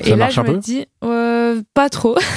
Ça 0.03 0.09
Et 0.09 0.15
là, 0.15 0.29
je 0.29 0.41
me 0.41 0.57
dis, 0.57 0.85
euh, 1.03 1.61
pas 1.73 1.89
trop. 1.89 2.15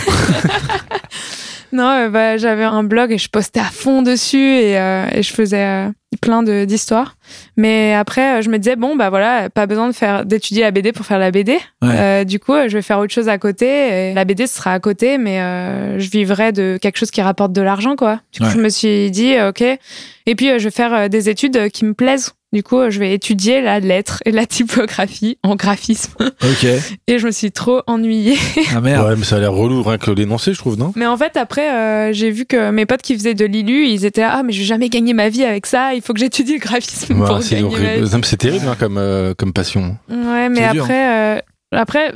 non, 1.73 1.89
euh, 1.89 2.09
bah, 2.09 2.37
j'avais 2.37 2.65
un 2.65 2.83
blog 2.85 3.13
et 3.13 3.19
je 3.19 3.29
postais 3.29 3.61
à 3.61 3.65
fond 3.65 4.03
dessus 4.03 4.39
et, 4.39 4.79
euh, 4.79 5.07
et 5.13 5.23
je 5.23 5.33
faisais 5.33 5.65
euh, 5.65 5.89
plein 6.21 6.43
de- 6.43 6.65
d'histoires. 6.65 7.17
Mais 7.57 7.95
après, 7.95 8.39
euh, 8.39 8.43
je 8.43 8.51
me 8.51 8.59
disais, 8.59 8.77
bon, 8.77 8.97
bah 8.97 9.11
voilà, 9.11 9.49
pas 9.51 9.67
besoin 9.67 9.89
de 9.89 9.93
faire 9.95 10.25
d'étudier 10.25 10.63
la 10.63 10.71
BD 10.71 10.93
pour 10.93 11.07
faire 11.07 11.19
la 11.19 11.31
BD. 11.31 11.53
Ouais. 11.81 11.89
Euh, 11.99 12.25
du 12.25 12.39
coup, 12.39 12.53
euh, 12.55 12.69
je 12.69 12.75
vais 12.77 12.83
faire 12.83 12.99
autre 12.99 13.13
chose 13.13 13.29
à 13.29 13.39
côté. 13.39 14.11
Et 14.11 14.15
la 14.15 14.25
BD 14.25 14.47
ce 14.47 14.57
sera 14.57 14.73
à 14.73 14.81
côté, 14.81 15.19
mais 15.19 15.41
euh, 15.41 15.99
je 15.99 16.11
vivrai 16.11 16.53
de 16.53 16.79
quelque 16.81 16.99
chose 16.99 17.11
qui 17.11 17.23
rapporte 17.23 17.53
de 17.53 17.63
l'argent, 17.63 17.97
quoi. 17.97 18.21
Du 18.33 18.41
coup, 18.41 18.47
Ouais. 18.47 18.53
je 18.53 18.59
me 18.59 18.69
suis 18.69 19.11
dit, 19.11 19.35
ok. 19.49 19.63
Et 19.63 20.35
puis, 20.35 20.49
je 20.59 20.65
vais 20.65 20.71
faire 20.71 21.09
des 21.11 21.29
études 21.29 21.71
qui 21.71 21.85
me 21.85 21.95
plaisent. 21.95 22.33
Du 22.53 22.63
coup, 22.63 22.79
euh, 22.79 22.91
je 22.91 22.99
vais 22.99 23.15
étudier 23.15 23.63
la 23.63 23.81
lettre 23.81 24.23
et 24.27 24.31
la 24.31 24.45
typographie 24.47 25.39
en 25.43 25.57
graphisme. 25.57 26.13
Ok. 26.21 26.67
Et 27.07 27.19
je 27.19 27.27
me 27.27 27.31
suis 27.31 27.51
trop 27.51 27.81
ennuyée. 27.87 28.37
Ah 28.75 28.81
merde. 28.81 29.09
Ouais, 29.09 29.17
mais 29.17 29.25
ça 29.25 29.37
a 29.37 29.39
l'air 29.39 29.53
relou 29.53 29.83
rien 29.83 29.97
que 29.99 30.11
l'énoncé, 30.11 30.53
je 30.53 30.59
trouve, 30.59 30.77
non? 30.79 30.93
Mais 30.97 31.07
en 31.07 31.17
fait, 31.17 31.37
après, 31.37 31.71
euh, 31.73 32.13
j'ai 32.13 32.31
vu 32.31 32.45
que 32.45 32.71
mes 32.71 32.85
potes 32.85 33.01
qui 33.03 33.15
faisaient 33.15 33.35
de 33.35 33.45
l'ILU, 33.47 33.87
ils 33.87 34.05
étaient 34.05 34.21
là, 34.21 34.35
ah, 34.39 34.43
mais 34.43 34.53
je 34.53 34.59
vais 34.59 34.65
jamais 34.67 34.89
gagner 34.91 35.15
ma 35.15 35.29
vie 35.31 35.45
avec 35.45 35.65
ça. 35.67 35.95
Il 35.95 36.03
faut 36.03 36.13
que 36.13 36.21
j'étudie 36.21 36.55
le 36.55 36.59
graphisme 36.61 37.19
Ouais, 37.21 37.27
pour 37.27 37.43
C'est 37.43 37.55
gagner 37.57 37.63
ma 37.69 37.75
horrible. 37.75 38.05
vie. 38.05 38.11
Non, 38.13 38.19
mais 38.19 38.27
C'est 38.27 38.37
terrible 38.37 38.67
hein, 38.69 38.77
comme, 38.79 38.99
euh, 38.99 39.33
comme 39.35 39.53
passion. 39.55 39.97
Ouais, 40.11 40.49
mais 40.51 40.67
C'est 40.67 40.73
dur. 40.73 40.85
après, 40.85 41.37
euh, 41.39 41.41
après, 41.73 42.13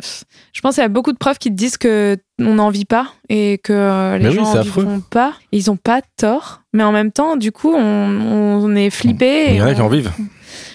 je 0.52 0.61
pense 0.61 0.74
qu'il 0.74 0.82
y 0.82 0.84
a 0.84 0.88
beaucoup 0.88 1.12
de 1.12 1.18
profs 1.18 1.38
qui 1.38 1.50
te 1.50 1.54
disent 1.54 1.78
que 1.78 2.16
on 2.38 2.54
n'en 2.54 2.70
vit 2.70 2.84
pas 2.84 3.09
et 3.28 3.59
que 3.62 3.72
euh, 3.72 4.18
les 4.18 4.24
Mais 4.24 4.30
oui, 4.30 4.36
gens 4.36 4.44
c'est 4.44 4.59
en 4.59 4.61
affreux. 4.61 4.82
vivront 4.82 5.00
pas. 5.00 5.32
Ils 5.52 5.70
ont 5.70 5.76
pas 5.76 6.02
tort, 6.16 6.62
mais 6.72 6.82
en 6.82 6.92
même 6.92 7.12
temps, 7.12 7.36
du 7.36 7.52
coup, 7.52 7.72
on, 7.74 7.80
on 7.80 8.74
est 8.76 8.90
flippé. 8.90 9.50
Il 9.50 9.57
y 9.57 9.62
en 9.62 9.66
a 9.66 9.74
qui 9.74 9.80
en 9.80 9.88
vivent. 9.88 10.12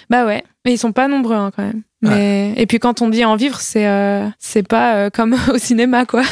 Bah 0.10 0.26
ouais, 0.26 0.44
mais 0.66 0.74
ils 0.74 0.78
sont 0.78 0.92
pas 0.92 1.08
nombreux 1.08 1.36
hein, 1.36 1.52
quand 1.56 1.64
même. 1.64 1.84
Mais 2.02 2.54
et 2.58 2.66
puis 2.66 2.80
quand 2.80 3.02
on 3.02 3.10
dit 3.10 3.24
en 3.24 3.36
vivre, 3.36 3.62
c'est 3.62 3.88
euh, 3.88 4.28
c'est 4.40 4.68
pas 4.68 4.96
euh, 4.96 5.10
comme 5.10 5.36
au 5.54 5.58
cinéma 5.58 6.06
quoi. 6.06 6.24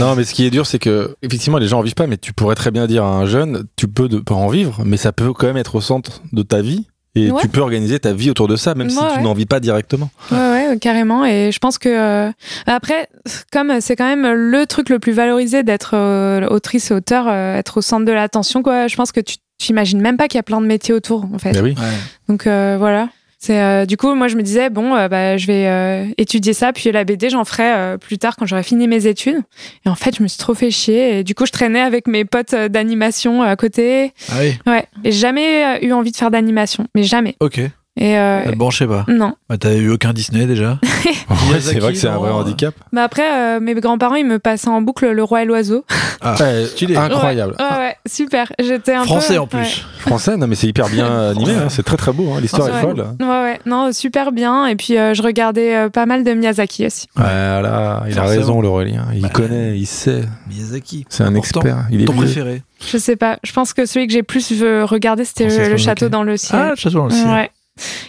Non, 0.00 0.16
mais 0.16 0.24
ce 0.24 0.34
qui 0.34 0.44
est 0.46 0.50
dur, 0.50 0.66
c'est 0.66 0.78
que 0.78 1.14
effectivement, 1.22 1.58
les 1.58 1.68
gens 1.68 1.78
en 1.78 1.82
vivent 1.82 1.94
pas, 1.94 2.06
mais 2.06 2.16
tu 2.16 2.32
pourrais 2.32 2.56
très 2.56 2.70
bien 2.70 2.86
dire 2.86 3.04
à 3.04 3.18
un 3.18 3.26
jeune, 3.26 3.64
tu 3.76 3.86
peux 3.86 4.08
de, 4.08 4.18
pas 4.18 4.34
en 4.34 4.48
vivre, 4.48 4.82
mais 4.84 4.96
ça 4.96 5.12
peut 5.12 5.32
quand 5.32 5.46
même 5.46 5.58
être 5.58 5.76
au 5.76 5.80
centre 5.80 6.22
de 6.32 6.42
ta 6.42 6.60
vie. 6.62 6.88
Et 7.16 7.30
Ouais. 7.30 7.40
tu 7.42 7.48
peux 7.48 7.60
organiser 7.60 7.98
ta 7.98 8.12
vie 8.12 8.30
autour 8.30 8.46
de 8.46 8.54
ça, 8.54 8.74
même 8.76 8.88
si 8.88 8.96
tu 8.96 9.02
ouais. 9.02 9.22
n'en 9.22 9.32
vis 9.34 9.46
pas 9.46 9.58
directement. 9.58 10.10
Ouais, 10.30 10.38
ouais, 10.68 10.78
carrément. 10.80 11.24
Et 11.24 11.50
je 11.52 11.58
pense 11.58 11.76
que 11.78 11.88
euh, 11.88 12.30
après, 12.66 13.08
comme 13.52 13.80
c'est 13.80 13.96
quand 13.96 14.06
même 14.06 14.32
le 14.32 14.64
truc 14.66 14.88
le 14.90 14.98
plus 15.00 15.12
valorisé 15.12 15.62
d'être 15.64 15.92
euh, 15.94 16.46
autrice 16.46 16.90
et 16.92 16.94
auteur, 16.94 17.26
euh, 17.28 17.56
être 17.56 17.78
au 17.78 17.82
centre 17.82 18.04
de 18.06 18.12
l'attention, 18.12 18.62
quoi. 18.62 18.86
Je 18.86 18.94
pense 18.94 19.10
que 19.10 19.20
tu 19.20 19.36
t'imagines 19.58 20.00
même 20.00 20.16
pas 20.16 20.28
qu'il 20.28 20.38
y 20.38 20.40
a 20.40 20.44
plein 20.44 20.60
de 20.60 20.66
métiers 20.66 20.94
autour, 20.94 21.26
en 21.34 21.38
fait. 21.38 21.52
Mais 21.52 21.60
oui. 21.60 21.74
Ouais. 21.78 21.84
Donc 22.28 22.46
euh, 22.46 22.76
voilà. 22.78 23.08
C'est 23.42 23.58
euh, 23.58 23.86
du 23.86 23.96
coup, 23.96 24.14
moi, 24.14 24.28
je 24.28 24.36
me 24.36 24.42
disais 24.42 24.68
bon, 24.68 24.94
euh, 24.94 25.08
bah, 25.08 25.38
je 25.38 25.46
vais 25.46 25.66
euh, 25.66 26.04
étudier 26.18 26.52
ça, 26.52 26.74
puis 26.74 26.92
la 26.92 27.04
BD, 27.04 27.30
j'en 27.30 27.46
ferai 27.46 27.72
euh, 27.72 27.96
plus 27.96 28.18
tard 28.18 28.36
quand 28.36 28.44
j'aurai 28.44 28.62
fini 28.62 28.86
mes 28.86 29.06
études. 29.06 29.38
Et 29.86 29.88
en 29.88 29.94
fait, 29.94 30.14
je 30.16 30.22
me 30.22 30.28
suis 30.28 30.38
trop 30.38 30.52
fait 30.52 30.70
chier. 30.70 31.18
Et 31.18 31.24
du 31.24 31.34
coup, 31.34 31.46
je 31.46 31.52
traînais 31.52 31.80
avec 31.80 32.06
mes 32.06 32.26
potes 32.26 32.54
d'animation 32.54 33.42
à 33.42 33.56
côté. 33.56 34.12
Ah 34.30 34.34
oui, 34.40 34.58
Ouais. 34.66 34.84
Et 35.04 35.10
j'ai 35.12 35.20
jamais 35.20 35.80
eu 35.82 35.92
envie 35.92 36.10
de 36.12 36.16
faire 36.16 36.30
d'animation, 36.30 36.86
mais 36.94 37.02
jamais. 37.02 37.36
ok. 37.40 37.60
Et 38.02 38.16
euh, 38.18 38.44
Ça 38.44 38.50
te 38.52 38.56
branchait 38.56 38.86
pas. 38.86 39.04
non. 39.08 39.34
Bah, 39.50 39.58
T'avais 39.58 39.76
eu 39.76 39.90
aucun 39.90 40.12
Disney 40.14 40.46
déjà 40.46 40.78
Ouais, 41.28 41.60
c'est 41.60 41.78
vrai 41.78 41.92
que 41.92 41.98
c'est 41.98 42.08
un 42.08 42.16
vrai 42.16 42.30
handicap. 42.30 42.74
Bah 42.94 43.02
après, 43.04 43.30
euh, 43.30 43.60
mes 43.60 43.74
grands-parents, 43.74 44.14
ils 44.14 44.24
me 44.26 44.38
passaient 44.38 44.68
en 44.70 44.80
boucle 44.80 45.10
Le 45.10 45.22
Roi 45.22 45.42
et 45.42 45.44
l'Oiseau. 45.44 45.84
Ah, 46.22 46.34
Ouais, 46.40 46.64
stylé. 46.66 46.96
Incroyable. 46.96 47.54
Ouais, 47.58 47.76
ouais, 47.76 47.96
super. 48.06 48.50
J'étais 48.58 48.94
un 48.94 49.04
Français 49.04 49.34
peu, 49.34 49.40
en 49.40 49.46
plus. 49.46 49.58
ouais. 49.58 49.66
Français, 49.98 50.36
non 50.38 50.46
mais 50.46 50.54
c'est 50.54 50.66
hyper 50.66 50.88
bien 50.88 51.30
animé, 51.30 51.52
hein, 51.52 51.68
c'est 51.68 51.82
très 51.82 51.96
très 51.98 52.12
beau, 52.12 52.32
hein, 52.34 52.40
l'histoire 52.40 52.68
est 52.68 52.80
folle. 52.80 53.04
Ouais, 53.20 53.26
ouais, 53.26 53.60
non, 53.66 53.92
super 53.92 54.32
bien. 54.32 54.66
Et 54.66 54.76
puis, 54.76 54.96
euh, 54.96 55.12
je 55.12 55.22
regardais 55.22 55.76
euh, 55.76 55.88
pas 55.90 56.06
mal 56.06 56.24
de 56.24 56.32
Miyazaki 56.32 56.86
aussi. 56.86 57.06
Voilà, 57.16 58.02
il 58.08 58.18
a 58.18 58.22
raison 58.24 58.60
l'Aurélien, 58.62 59.06
il 59.14 59.20
Bah, 59.22 59.28
connaît, 59.28 59.78
il 59.78 59.86
sait, 59.86 60.22
Miyazaki. 60.48 61.04
c'est 61.10 61.22
un 61.24 61.34
expert, 61.34 61.84
il 61.90 62.00
est 62.02 62.06
Ton 62.06 62.12
vieux. 62.14 62.22
préféré 62.22 62.62
Je 62.90 62.96
sais 62.96 63.16
pas. 63.16 63.38
Je 63.44 63.52
pense 63.52 63.74
que 63.74 63.84
celui 63.84 64.06
que 64.06 64.12
j'ai 64.14 64.22
plus 64.22 64.50
regardé, 64.84 65.24
c'était 65.26 65.48
le, 65.48 65.68
le 65.68 65.76
château 65.76 66.08
dans 66.08 66.22
le 66.22 66.32
Ah, 66.32 66.36
ciel. 66.38 66.68
le 66.70 66.76
château 66.76 66.98
dans 66.98 67.04
le 67.04 67.10
ciel. 67.10 67.28
ouais. 67.28 67.50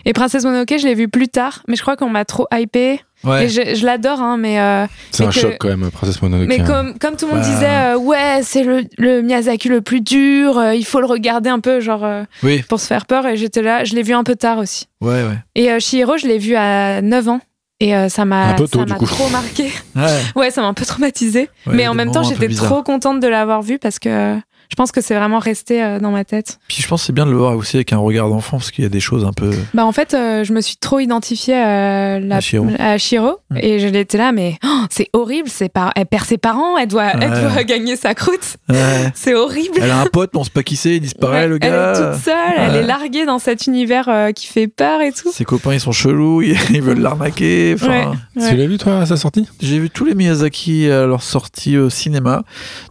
Et 0.06 0.14
Princesse 0.14 0.44
Mononoke, 0.44 0.74
je 0.80 0.86
l'ai 0.88 0.96
vu 0.96 1.08
plus 1.08 1.28
tard, 1.30 1.64
mais 1.68 1.76
je 1.76 1.82
crois 1.82 1.96
qu'on 1.96 2.10
m'a 2.10 2.26
trop 2.26 2.48
hypé. 2.54 3.02
Ouais. 3.24 3.46
Et 3.46 3.50
je, 3.50 3.76
je 3.76 3.86
l'adore, 3.86 4.20
hein, 4.20 4.38
mais, 4.38 4.60
euh, 4.60 4.88
C'est 5.12 5.24
un 5.26 5.30
que- 5.30 5.34
choc 5.40 5.58
quand 5.60 5.68
même, 5.68 5.92
Princesse 5.92 6.20
Mononoke. 6.24 6.48
mais 6.48 6.60
hein. 6.60 6.64
comme, 6.66 6.98
comme 6.98 7.16
tout 7.18 7.28
le 7.28 7.34
monde 7.34 7.42
Bah. 7.42 7.48
disait, 7.50 7.68
euh, 7.70 7.98
ouais, 7.98 8.40
c'est 8.44 8.64
le, 8.64 8.84
le 8.98 9.22
Miyazaki 9.22 9.70
le 9.70 9.82
plus 9.82 10.02
dur, 10.02 10.58
euh, 10.58 10.74
il 10.74 10.86
faut 10.86 11.00
le 11.00 11.06
regarder 11.06 11.50
un 11.52 11.60
peu, 11.60 11.80
genre, 11.82 12.04
Oui, 12.42 12.64
pour 12.64 12.80
se 12.80 12.88
faire 12.88 13.06
peur. 13.06 13.28
Et 13.28 13.38
j'étais 13.38 13.62
là, 13.62 13.84
je 13.84 13.94
l'ai 13.94 14.02
vu 14.02 14.14
un 14.14 14.24
peu 14.24 14.36
tard 14.36 14.58
aussi. 14.58 14.88
ouais, 15.02 15.24
ouais. 15.24 15.38
Et 15.54 15.80
Chihiro, 15.80 16.18
je 16.18 16.26
l'ai 16.28 16.40
vu 16.40 16.56
à 16.56 17.02
9 17.04 17.28
ans. 17.30 17.42
Et 17.80 17.96
euh, 17.96 18.10
ça 18.10 18.26
m'a 18.26 18.54
trop 18.54 19.30
marqué. 19.30 19.72
Ouais. 19.96 20.04
Ouais, 20.36 20.52
ça 20.52 20.62
m'a 20.62 20.68
un 20.68 20.74
peu 20.76 20.86
traumatisé. 20.86 21.50
Ouais, 21.66 21.74
mais 21.76 21.88
en 21.88 21.96
même 21.96 22.12
temps, 22.12 22.22
j'étais 22.24 22.48
trop 22.50 22.84
contente 22.84 23.20
de 23.20 23.28
l'avoir 23.28 23.62
vu 23.64 23.80
parce 23.80 23.98
que 23.98 24.38
je 24.72 24.76
pense 24.78 24.94
que 24.94 25.02
c'est 25.02 25.16
vraiment 25.16 25.40
resté 25.40 25.84
euh, 25.84 26.00
dans 26.00 26.12
ma 26.12 26.24
tête. 26.24 26.58
Puis 26.70 26.82
je 26.82 26.88
pense 26.88 27.02
que 27.02 27.08
c'est 27.08 27.12
bien 27.14 27.26
de 27.26 27.32
le 27.32 27.36
voir 27.38 27.58
aussi 27.58 27.76
avec 27.76 27.92
un 27.92 27.98
regard 27.98 28.30
d'enfant 28.30 28.56
parce 28.58 28.72
qu'il 28.72 28.86
y 28.86 28.88
a 28.88 28.90
des 28.90 29.02
choses 29.02 29.26
un 29.26 29.34
peu. 29.34 29.52
Bah 29.74 29.86
en 29.86 29.92
fait, 29.92 30.14
euh, 30.14 30.46
je 30.46 30.54
me 30.54 30.62
suis 30.62 30.78
trop 30.78 31.00
identifiée 31.00 31.56
à, 31.56 32.20
la, 32.22 32.36
À 32.38 32.92
à 32.92 32.98
Chihiro, 32.98 33.38
Mm. 33.52 33.58
et 33.58 33.80
je 33.80 33.88
l'étais 33.88 34.18
là, 34.18 34.32
mais 34.32 34.56
oh, 34.64 34.84
c'est 34.90 35.10
horrible, 35.12 35.50
c'est 35.50 35.68
par... 35.68 35.92
elle 35.98 36.06
perd 36.06 36.26
ses 36.26 36.38
parents, 36.38 36.78
elle 36.78 36.88
doit, 36.88 37.08
elle 37.20 37.30
doit 37.52 37.64
gagner 37.66 37.98
sa 37.98 38.16
croûte, 38.16 38.56
Ouais. 38.70 39.12
c'est 39.14 39.34
horrible. 39.34 39.76
Elle 39.82 39.92
a 39.92 40.00
un 40.00 40.06
pote, 40.06 40.30
mais 40.34 40.40
on 40.40 40.44
sait 40.46 40.52
pas 40.52 40.64
qui 40.64 40.78
c'est, 40.78 40.96
il 40.96 41.02
disparaît 41.02 41.42
Ouais, 41.42 41.48
le 41.50 41.56
elle 41.62 41.70
gars. 41.70 41.92
est 41.92 42.14
toute 42.14 42.24
seule, 42.24 42.54
elle 42.58 42.76
est 42.78 42.84
larguée 42.84 43.26
dans 43.26 43.40
cet 43.40 43.68
univers 43.68 44.08
euh, 44.08 44.32
qui 44.32 44.48
fait 44.48 44.68
peur 44.68 45.02
et 45.02 45.12
tout. 45.12 45.32
Ses 45.34 45.44
copains 45.44 45.74
ils 45.74 45.80
sont 45.82 45.92
chelous, 45.92 46.42
ils 46.44 46.82
veulent 46.82 47.02
l'arnaquer. 47.02 47.76
Tu 47.78 48.56
l'as 48.56 48.68
vu 48.68 48.78
toi 48.78 49.00
à 49.00 49.06
sa 49.06 49.18
sortie? 49.18 49.48
J'ai 49.62 49.80
vu 49.80 49.90
tous 49.90 50.06
les 50.06 50.16
Miyazaki 50.16 50.90
à 50.90 51.06
leur 51.06 51.24
sortie 51.24 51.78
au 51.78 51.90
cinéma 51.90 52.44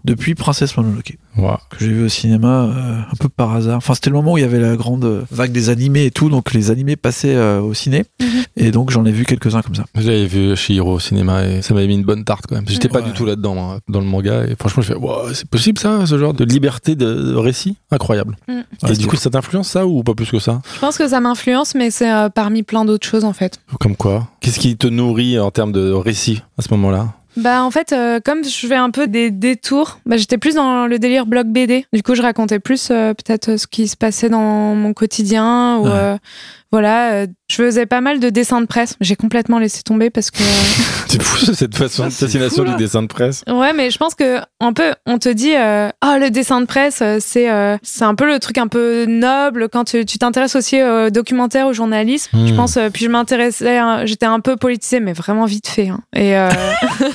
depuis 0.04 0.34
Princesse 0.34 0.76
Mononoke. 0.76 1.16
Ouais. 1.36 1.48
que 1.70 1.76
j'ai 1.78 1.88
vu 1.88 2.04
au 2.04 2.08
cinéma 2.08 2.64
euh, 2.64 2.98
un 3.00 3.16
peu 3.18 3.28
par 3.28 3.54
hasard. 3.54 3.76
Enfin, 3.76 3.94
c'était 3.94 4.10
le 4.10 4.16
moment 4.16 4.32
où 4.32 4.38
il 4.38 4.42
y 4.42 4.44
avait 4.44 4.58
la 4.60 4.76
grande 4.76 5.24
vague 5.30 5.52
des 5.52 5.68
animés 5.70 6.06
et 6.06 6.10
tout, 6.10 6.28
donc 6.28 6.52
les 6.52 6.70
animés 6.70 6.96
passaient 6.96 7.34
euh, 7.36 7.60
au 7.60 7.72
ciné. 7.74 8.04
Mhm. 8.20 8.26
Et 8.56 8.70
donc 8.72 8.90
j'en 8.90 9.04
ai 9.04 9.12
vu 9.12 9.24
quelques-uns 9.24 9.62
comme 9.62 9.74
ça. 9.74 9.84
J'avais 9.94 10.26
vu 10.26 10.56
Shihiro 10.56 10.94
au 10.94 10.98
cinéma 11.00 11.46
et 11.46 11.62
ça 11.62 11.72
m'avait 11.74 11.86
mis 11.86 11.94
une 11.94 12.04
bonne 12.04 12.24
tarte 12.24 12.46
quand 12.48 12.56
même. 12.56 12.64
J'étais 12.68 12.88
pas 12.88 12.98
Ouais. 13.00 13.06
du 13.06 13.12
tout 13.12 13.24
là-dedans, 13.24 13.54
moi, 13.54 13.78
dans 13.88 14.00
le 14.00 14.06
manga. 14.06 14.44
Et 14.46 14.56
franchement, 14.58 14.82
je 14.82 14.88
fais, 14.88 14.98
wow, 14.98 15.32
c'est 15.32 15.48
possible 15.48 15.78
ça, 15.78 16.04
ce 16.04 16.18
genre 16.18 16.34
de 16.34 16.44
liberté 16.44 16.96
de, 16.96 17.34
récit? 17.34 17.76
Incroyable. 17.90 18.36
Mm. 18.48 18.52
Ouais, 18.82 18.92
et 18.92 18.96
du 18.96 19.06
coup, 19.06 19.16
ça 19.16 19.30
t'influence 19.30 19.68
ça 19.68 19.86
ou 19.86 20.02
pas 20.02 20.14
plus 20.14 20.30
que 20.30 20.38
ça? 20.38 20.60
Je 20.74 20.80
pense 20.80 20.98
que 20.98 21.08
ça 21.08 21.20
m'influence, 21.20 21.74
mais 21.74 21.90
c'est 21.90 22.12
euh, 22.12 22.28
parmi 22.28 22.62
plein 22.62 22.84
d'autres 22.84 23.06
choses 23.06 23.24
en 23.24 23.32
fait. 23.32 23.60
Comme 23.78 23.96
quoi? 23.96 24.28
Qu'est-ce 24.40 24.58
qui 24.58 24.76
te 24.76 24.86
nourrit 24.86 25.38
en 25.38 25.50
termes 25.50 25.72
de 25.72 25.90
récit 25.92 26.42
à 26.58 26.62
ce 26.62 26.68
moment-là? 26.72 27.14
Bah 27.40 27.62
en 27.64 27.70
fait, 27.70 27.92
euh, 27.92 28.20
comme 28.22 28.44
je 28.44 28.66
fais 28.66 28.74
un 28.76 28.90
peu 28.90 29.06
des 29.06 29.30
détours, 29.30 29.98
bah, 30.04 30.18
j'étais 30.18 30.36
plus 30.36 30.54
dans 30.56 30.86
le 30.86 30.98
délire 30.98 31.24
blog 31.24 31.46
BD. 31.46 31.86
Du 31.92 32.02
coup, 32.02 32.14
je 32.14 32.20
racontais 32.20 32.58
plus 32.60 32.88
euh, 32.90 33.14
peut-être 33.14 33.56
ce 33.56 33.66
qui 33.66 33.88
se 33.88 33.96
passait 33.96 34.28
dans 34.28 34.74
mon 34.74 34.92
quotidien 34.92 35.78
ou 35.78 35.86
Ouais. 35.86 36.16
Voilà. 36.72 37.12
euh, 37.12 37.26
je 37.50 37.56
faisais 37.56 37.84
pas 37.86 38.00
mal 38.00 38.20
de 38.20 38.30
dessins 38.30 38.60
de 38.60 38.66
presse. 38.66 38.94
J'ai 39.00 39.16
complètement 39.16 39.58
laissé 39.58 39.82
tomber 39.82 40.08
parce 40.10 40.30
que 40.30 40.38
C'est 41.08 41.20
fou 41.20 41.52
cette 41.52 41.74
façon 41.76 42.04
de 42.06 42.10
fascination 42.10 42.64
fou, 42.64 42.70
du 42.70 42.76
dessin 42.76 43.02
de 43.02 43.08
presse. 43.08 43.42
ouais, 43.48 43.72
mais 43.72 43.90
je 43.90 43.98
pense 43.98 44.14
que 44.14 44.38
un 44.60 44.72
peu, 44.72 44.92
on 45.06 45.18
te 45.18 45.28
dit 45.28 45.54
euh, 45.56 45.88
ah 46.00 46.18
le 46.18 46.30
dessin 46.30 46.60
de 46.60 46.66
presse, 46.66 47.00
euh, 47.02 47.18
c'est 47.20 47.50
euh, 47.50 47.76
c'est 47.82 48.04
un 48.04 48.14
peu 48.14 48.26
le 48.26 48.38
truc 48.38 48.58
un 48.58 48.68
peu 48.68 49.06
noble 49.06 49.68
quand 49.68 49.84
tu 49.84 50.06
tu 50.06 50.18
t'intéresses 50.18 50.54
aussi 50.54 50.80
au 50.80 51.10
documentaire, 51.10 51.66
au 51.66 51.72
journalisme. 51.72 52.30
Je 52.46 52.52
Hmm. 52.52 52.56
pense, 52.56 52.76
euh, 52.76 52.88
puis 52.90 53.06
je 53.06 53.10
m'intéressais, 53.10 53.78
hein, 53.78 54.06
j'étais 54.06 54.26
un 54.26 54.38
peu 54.38 54.56
politisée, 54.56 55.00
mais 55.00 55.12
vraiment 55.12 55.46
vite 55.46 55.66
fait. 55.66 55.88
hein. 55.88 56.00
Et 56.14 56.36
euh, 56.36 56.48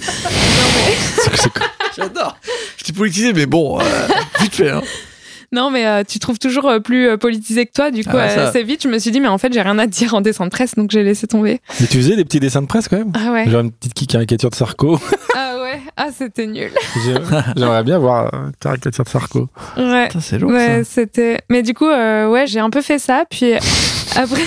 C'est- 0.00 1.36
c'est- 1.36 1.50
J'adore. 1.96 2.36
Je 2.76 2.84
t'ai 2.84 2.92
politisé, 2.92 3.32
mais 3.32 3.46
bon, 3.46 3.78
euh, 3.80 3.84
vite 4.40 4.54
fait. 4.56 4.70
Hein. 4.70 4.82
Non, 5.54 5.70
mais 5.70 5.86
euh, 5.86 6.02
tu 6.06 6.18
trouves 6.18 6.38
toujours 6.38 6.66
euh, 6.68 6.80
plus 6.80 7.06
euh, 7.08 7.16
politisé 7.16 7.64
que 7.66 7.72
toi. 7.72 7.90
Du 7.90 8.04
coup, 8.04 8.10
Ah, 8.18 8.28
ça. 8.28 8.40
euh, 8.40 8.48
assez 8.48 8.62
vite, 8.64 8.82
je 8.82 8.88
me 8.88 8.98
suis 8.98 9.10
dit, 9.10 9.20
mais 9.20 9.28
en 9.28 9.38
fait, 9.38 9.52
j'ai 9.52 9.62
rien 9.62 9.78
à 9.78 9.86
te 9.86 9.92
dire 9.92 10.12
en 10.14 10.20
dessin 10.20 10.44
de 10.44 10.50
presse, 10.50 10.74
donc 10.74 10.90
j'ai 10.90 11.02
laissé 11.02 11.26
tomber. 11.26 11.60
Mais 11.80 11.86
tu 11.86 11.96
faisais 11.98 12.16
des 12.16 12.24
petits 12.24 12.40
dessins 12.40 12.62
de 12.62 12.66
presse 12.66 12.88
quand 12.88 12.98
même? 12.98 13.12
Ah 13.14 13.30
ouais. 13.32 13.48
Genre 13.48 13.60
une 13.60 13.72
petite 13.72 14.10
caricature 14.10 14.50
de 14.50 14.54
Sarko. 14.56 14.98
Ah 15.36 15.56
ouais. 15.62 15.80
Ah, 15.96 16.08
c'était 16.16 16.46
nul. 16.46 16.70
J'ai- 17.04 17.14
J'aimerais 17.56 17.82
bien 17.82 17.98
voir 17.98 18.32
une 18.32 18.52
caricature 18.60 19.02
de 19.04 19.08
Sarko. 19.08 19.48
Ouais. 19.76 20.06
Putain, 20.06 20.20
c'est 20.20 20.38
lourd 20.38 20.50
Ouais, 20.52 20.84
ça. 20.84 20.90
c'était. 21.02 21.38
Mais 21.50 21.62
du 21.64 21.74
coup, 21.74 21.86
euh, 21.88 22.28
ouais, 22.28 22.46
j'ai 22.46 22.60
un 22.60 22.70
peu 22.70 22.82
fait 22.82 22.98
ça. 23.00 23.24
Puis 23.28 23.52
après, 24.16 24.42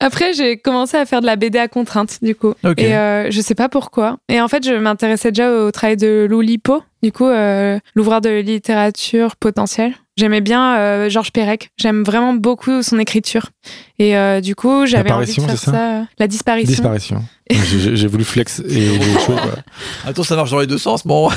après 0.00 0.32
j'ai 0.34 0.58
commencé 0.58 0.96
à 0.96 1.06
faire 1.06 1.20
de 1.20 1.26
la 1.26 1.36
BD 1.36 1.58
à 1.58 1.68
contrainte, 1.68 2.18
du 2.22 2.34
coup. 2.34 2.54
Ok. 2.64 2.78
Et 2.78 2.94
euh, 2.94 3.30
je 3.30 3.40
sais 3.40 3.54
pas 3.54 3.68
pourquoi. 3.68 4.18
Et 4.28 4.40
en 4.40 4.48
fait, 4.48 4.64
je 4.66 4.74
m'intéressais 4.74 5.30
déjà 5.30 5.50
au 5.52 5.70
travail 5.70 5.96
de 5.96 6.26
Lou 6.28 6.40
Lipo, 6.42 6.82
du 7.02 7.12
coup, 7.12 7.26
euh, 7.26 7.78
l'ouvreur 7.94 8.20
de 8.20 8.40
littérature 8.40 9.36
potentielle. 9.36 9.94
J'aimais 10.18 10.40
bien 10.40 10.76
euh, 10.78 11.08
Georges 11.10 11.30
Perec. 11.30 11.70
J'aime 11.76 12.02
vraiment 12.02 12.32
beaucoup 12.32 12.82
son 12.82 12.98
écriture. 12.98 13.50
Et 13.98 14.16
euh, 14.16 14.40
du 14.40 14.54
coup, 14.54 14.86
j'avais 14.86 15.12
envie 15.12 15.26
de 15.26 15.40
faire 15.42 15.58
ça 15.58 15.72
ça. 15.72 16.04
La 16.18 16.26
disparition. 16.26 16.70
Disparition. 16.70 17.22
J'ai- 17.50 18.06
voulu 18.06 18.24
flex 18.24 18.60
et 18.68 18.98
quoi. 19.26 19.36
Attends, 20.06 20.22
ça 20.22 20.34
marche 20.36 20.50
dans 20.50 20.58
les 20.58 20.66
deux 20.66 20.78
sens. 20.78 21.06
Bon, 21.06 21.28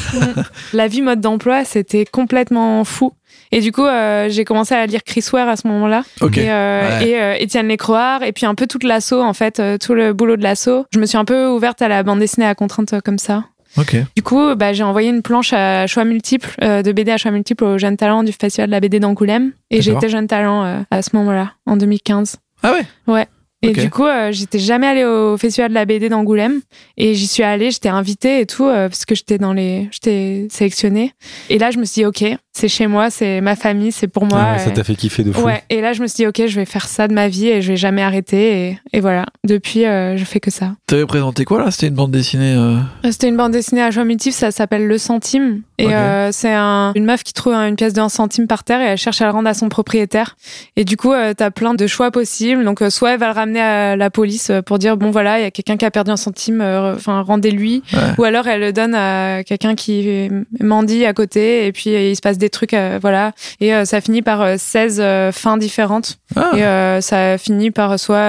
La 0.73 0.87
vie 0.87 1.01
mode 1.01 1.19
d'emploi, 1.19 1.65
c'était 1.65 2.05
complètement 2.05 2.83
fou. 2.85 3.11
Et 3.51 3.59
du 3.61 3.71
coup, 3.71 3.83
euh, 3.85 4.27
j'ai 4.29 4.45
commencé 4.45 4.73
à 4.75 4.85
lire 4.85 5.03
Chris 5.03 5.25
Ware 5.33 5.49
à 5.49 5.55
ce 5.57 5.67
moment-là. 5.67 6.03
ok. 6.21 6.37
Et, 6.37 6.49
euh, 6.51 6.99
Ouais. 6.99 7.07
et 7.09 7.21
euh, 7.21 7.33
Étienne 7.37 7.67
Lécroard, 7.67 8.23
et 8.23 8.31
puis 8.31 8.45
un 8.45 8.55
peu 8.55 8.65
toute 8.67 8.83
l'assaut, 8.83 9.21
en 9.21 9.33
fait, 9.33 9.59
euh, 9.59 9.77
tout 9.77 9.93
le 9.93 10.13
boulot 10.13 10.37
de 10.37 10.43
l'assaut. 10.43 10.85
Je 10.93 10.99
me 10.99 11.05
suis 11.05 11.17
un 11.17 11.25
peu 11.25 11.47
ouverte 11.47 11.81
à 11.81 11.87
la 11.89 12.01
bande 12.03 12.19
dessinée 12.19 12.45
à 12.45 12.55
contrainte 12.55 12.93
euh, 12.93 12.99
comme 13.03 13.17
ça. 13.17 13.43
Ok. 13.77 13.95
Du 14.15 14.23
coup, 14.23 14.55
bah, 14.55 14.73
j'ai 14.73 14.83
envoyé 14.83 15.09
une 15.09 15.21
planche 15.21 15.53
à 15.53 15.87
choix 15.87 16.03
multiples, 16.05 16.49
euh, 16.63 16.81
de 16.81 16.91
BD 16.91 17.11
à 17.11 17.17
choix 17.17 17.31
multiples 17.31 17.63
aux 17.63 17.77
jeunes 17.77 17.97
talents 17.97 18.23
du 18.23 18.31
Festival 18.31 18.67
de 18.67 18.71
la 18.71 18.79
BD 18.79 18.99
d'Angoulême. 18.99 19.51
Et 19.69 19.77
été 19.77 20.09
jeune 20.09 20.27
talent 20.27 20.63
euh, 20.63 20.79
à 20.91 21.01
ce 21.01 21.15
moment-là, 21.15 21.53
en 21.65 21.77
2015. 21.77 22.37
Ah 22.63 22.73
ouais? 23.07 23.27
Et 23.61 23.69
Ok. 23.69 23.79
du 23.79 23.89
coup, 23.89 24.05
euh, 24.05 24.31
j'étais 24.31 24.59
jamais 24.59 24.87
allée 24.87 25.03
au 25.03 25.35
Festival 25.37 25.69
de 25.69 25.73
la 25.73 25.83
BD 25.83 26.07
d'Angoulême. 26.07 26.61
Et 26.95 27.13
j'y 27.13 27.27
suis 27.27 27.43
allée, 27.43 27.71
j'étais 27.71 27.89
invitée 27.89 28.39
et 28.39 28.45
tout, 28.45 28.63
euh, 28.65 28.87
parce 28.87 29.03
que 29.05 29.15
j'étais 29.15 29.37
dans 29.37 29.51
les, 29.51 29.89
j'étais 29.91 30.47
sélectionnée. 30.49 31.11
Et 31.49 31.57
là, 31.57 31.69
je 31.71 31.77
me 31.77 31.83
suis 31.83 32.01
dit, 32.01 32.05
ok, 32.05 32.23
c'est 32.53 32.67
chez 32.67 32.87
moi, 32.87 33.09
c'est 33.09 33.41
ma 33.41 33.55
famille, 33.55 33.91
c'est 33.91 34.07
pour 34.07 34.25
moi. 34.25 34.39
Ah 34.41 34.53
ouais, 34.53 34.59
ça 34.59 34.71
t'a 34.71 34.83
fait 34.83 34.95
kiffer 34.95 35.23
de 35.23 35.31
fou. 35.31 35.41
Ouais, 35.45 35.63
et 35.69 35.81
là 35.81 35.93
je 35.93 36.01
me 36.01 36.07
suis 36.07 36.17
dit 36.17 36.27
ok, 36.27 36.41
je 36.47 36.55
vais 36.55 36.65
faire 36.65 36.87
ça 36.87 37.07
de 37.07 37.13
ma 37.13 37.27
vie 37.27 37.47
et 37.47 37.61
je 37.61 37.69
vais 37.71 37.77
jamais 37.77 38.01
arrêter 38.01 38.69
et, 38.69 38.79
et 38.93 38.99
voilà. 38.99 39.25
Depuis, 39.47 39.85
euh, 39.85 40.17
je 40.17 40.23
fais 40.25 40.39
que 40.39 40.51
ça. 40.51 40.73
T'avais 40.87 41.05
présenté 41.05 41.45
quoi 41.45 41.63
là? 41.63 41.71
C'était 41.71 41.87
une 41.87 41.93
bande 41.95 42.11
dessinée. 42.11 42.55
euh, 42.57 42.77
C'était 43.11 43.29
une 43.29 43.37
bande 43.37 43.51
dessinée 43.53 43.81
à 43.81 43.91
choix 43.91 44.03
multiples, 44.03 44.35
ça 44.35 44.51
s'appelle 44.51 44.87
Le 44.87 44.97
Centime 44.97 45.61
et 45.77 45.93
euh, 45.93 46.29
c'est 46.33 46.51
un- 46.53 46.91
une 46.95 47.05
meuf 47.05 47.23
qui 47.23 47.31
trouve 47.33 47.53
une 47.53 47.75
pièce 47.77 47.93
de 47.93 48.01
1 48.01 48.09
centime 48.09 48.47
par 48.47 48.63
terre 48.65 48.81
et 48.81 48.85
elle 48.85 48.97
cherche 48.97 49.21
à 49.21 49.25
le 49.25 49.31
rendre 49.31 49.47
à 49.47 49.53
son 49.53 49.69
propriétaire. 49.69 50.35
Et 50.75 50.83
du 50.83 50.97
coup, 50.97 51.13
euh, 51.13 51.33
t'as 51.33 51.51
plein 51.51 51.73
de 51.73 51.87
choix 51.87 52.11
possibles. 52.11 52.65
Donc 52.65 52.81
euh, 52.81 52.89
soit 52.89 53.13
elle 53.13 53.19
va 53.19 53.27
le 53.27 53.33
ramener 53.33 53.61
à 53.61 53.95
la 53.95 54.09
police 54.09 54.49
euh, 54.49 54.61
pour 54.61 54.77
dire 54.79 54.97
bon 54.97 55.11
voilà, 55.11 55.39
il 55.39 55.43
y 55.43 55.45
a 55.45 55.51
quelqu'un 55.51 55.77
qui 55.77 55.85
a 55.85 55.91
perdu 55.91 56.11
un 56.11 56.17
centime, 56.17 56.59
euh, 56.61 56.95
enfin 56.95 57.21
rendez-lui. 57.21 57.83
Ouais. 57.93 57.99
Ou 58.17 58.23
alors 58.25 58.47
elle 58.47 58.59
le 58.59 58.73
donne 58.73 58.93
à 58.95 59.43
quelqu'un 59.45 59.75
qui 59.75 60.29
mendie 60.59 61.05
à 61.05 61.13
côté 61.13 61.65
et 61.67 61.71
puis 61.71 61.95
euh, 61.95 62.09
il 62.09 62.15
se 62.15 62.21
passe 62.21 62.37
des 62.37 62.48
trucs, 62.49 62.73
euh, 62.73 62.99
voilà. 63.01 63.31
Et 63.59 63.73
euh, 63.73 63.85
ça 63.85 64.01
finit 64.01 64.21
par 64.21 64.41
euh, 64.41 64.55
16 64.57 64.99
euh, 64.99 65.31
fins 65.31 65.57
différentes. 65.57 66.17
Ah, 66.35 66.97
Et 66.97 67.01
ça 67.01 67.37
finit 67.37 67.71
par 67.71 67.99
soit 67.99 68.19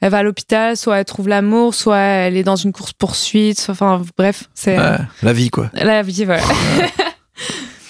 elle 0.00 0.10
va 0.10 0.18
à 0.18 0.22
l'hôpital, 0.22 0.76
soit 0.76 0.98
elle 0.98 1.04
trouve 1.04 1.28
l'amour, 1.28 1.74
soit 1.74 1.96
elle 1.98 2.36
est 2.36 2.42
dans 2.44 2.56
une 2.56 2.72
course 2.72 2.92
poursuite. 2.92 3.66
Enfin 3.68 4.02
bref, 4.16 4.44
c'est 4.54 4.76
la 5.22 5.32
vie 5.32 5.50
quoi. 5.50 5.70
la 5.74 6.02
vie. 6.02 6.24
Voilà. 6.24 6.42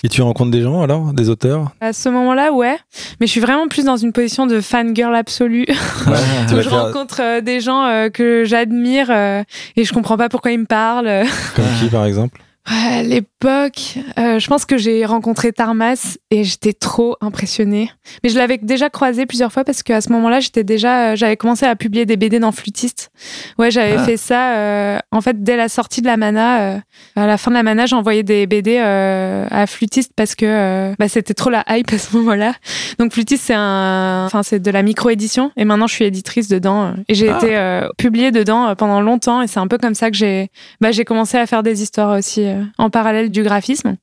Et 0.04 0.08
tu 0.08 0.22
rencontres 0.22 0.52
des 0.52 0.62
gens 0.62 0.80
alors? 0.82 1.12
Des 1.12 1.28
auteurs? 1.28 1.72
À 1.80 1.92
ce 1.92 2.08
moment-là, 2.08 2.52
ouais. 2.52 2.76
Mais 3.20 3.26
je 3.26 3.32
suis 3.32 3.40
vraiment 3.40 3.66
plus 3.66 3.84
dans 3.84 3.96
une 3.96 4.12
position 4.12 4.46
de 4.46 4.60
fangirl 4.60 5.12
absolue. 5.14 5.66
Où 6.06 6.10
je 6.50 6.60
faire- 6.68 6.84
rencontre 6.86 7.20
euh, 7.20 7.40
des 7.40 7.60
gens 7.60 7.84
euh, 7.84 8.08
que 8.08 8.44
j'admire 8.44 9.08
euh, 9.10 9.42
et 9.74 9.82
je 9.84 9.92
comprends 9.92 10.16
pas 10.16 10.28
pourquoi 10.28 10.52
ils 10.52 10.60
me 10.60 10.66
parlent. 10.66 11.24
Comme 11.56 11.64
qui 11.80 11.88
par 11.88 12.04
exemple? 12.04 12.40
À 12.70 13.02
l'époque, 13.02 13.94
euh, 14.18 14.38
je 14.38 14.46
pense 14.46 14.66
que 14.66 14.76
j'ai 14.76 15.06
rencontré 15.06 15.52
Tarmas 15.52 16.18
et 16.30 16.44
j'étais 16.44 16.74
trop 16.74 17.16
impressionnée. 17.22 17.90
Mais 18.22 18.28
je 18.28 18.36
l'avais 18.36 18.58
déjà 18.58 18.90
croisé 18.90 19.24
plusieurs 19.24 19.50
fois 19.52 19.64
parce 19.64 19.82
qu'à 19.82 20.00
ce 20.02 20.12
moment-là, 20.12 20.40
j'étais 20.40 20.64
déjà, 20.64 21.12
euh, 21.12 21.16
j'avais 21.16 21.36
commencé 21.38 21.64
à 21.64 21.74
publier 21.76 22.04
des 22.04 22.16
BD 22.18 22.38
dans 22.40 22.52
Flutiste. 22.52 23.10
Ouais, 23.58 23.70
j'avais 23.70 23.96
Ah. 23.96 24.04
fait 24.04 24.16
ça. 24.18 24.54
euh, 24.56 24.98
en 25.12 25.20
fait, 25.22 25.42
dès 25.42 25.56
la 25.56 25.68
sortie 25.70 26.02
de 26.02 26.06
la 26.06 26.18
Mana, 26.18 26.60
euh, 26.74 26.78
à 27.16 27.26
la 27.26 27.38
fin 27.38 27.50
de 27.50 27.56
la 27.56 27.62
Mana, 27.62 27.86
j'envoyais 27.86 28.22
des 28.22 28.46
BD 28.46 28.76
euh, 28.78 29.46
à 29.50 29.66
Flutiste 29.66 30.12
parce 30.14 30.34
que 30.34 30.94
bah, 30.98 31.08
c'était 31.08 31.34
trop 31.34 31.48
la 31.50 31.64
hype 31.70 31.90
à 31.92 31.98
ce 31.98 32.16
moment-là. 32.18 32.52
Donc 32.98 33.12
Flutiste, 33.14 33.44
c'est 33.46 33.54
un, 33.56 34.26
enfin 34.26 34.42
c'est 34.42 34.60
de 34.60 34.70
la 34.70 34.82
micro-édition 34.82 35.52
et 35.56 35.64
maintenant 35.64 35.86
je 35.86 35.94
suis 35.94 36.04
éditrice 36.04 36.48
dedans 36.48 36.92
et 37.08 37.14
j'ai 37.14 37.30
Ah. 37.30 37.38
été 37.38 37.88
publiée 37.96 38.30
dedans 38.30 38.74
pendant 38.76 39.00
longtemps 39.00 39.40
et 39.40 39.46
c'est 39.46 39.60
un 39.60 39.68
peu 39.68 39.78
comme 39.78 39.94
ça 39.94 40.10
que 40.10 40.16
j'ai 40.16 40.50
bah, 40.82 40.90
j'ai 40.92 41.04
commencé 41.04 41.38
à 41.38 41.46
faire 41.46 41.62
des 41.62 41.82
histoires 41.82 42.16
aussi 42.18 42.44
en 42.78 42.90
parallèle 42.90 43.30
du 43.30 43.42
graphisme. 43.42 43.96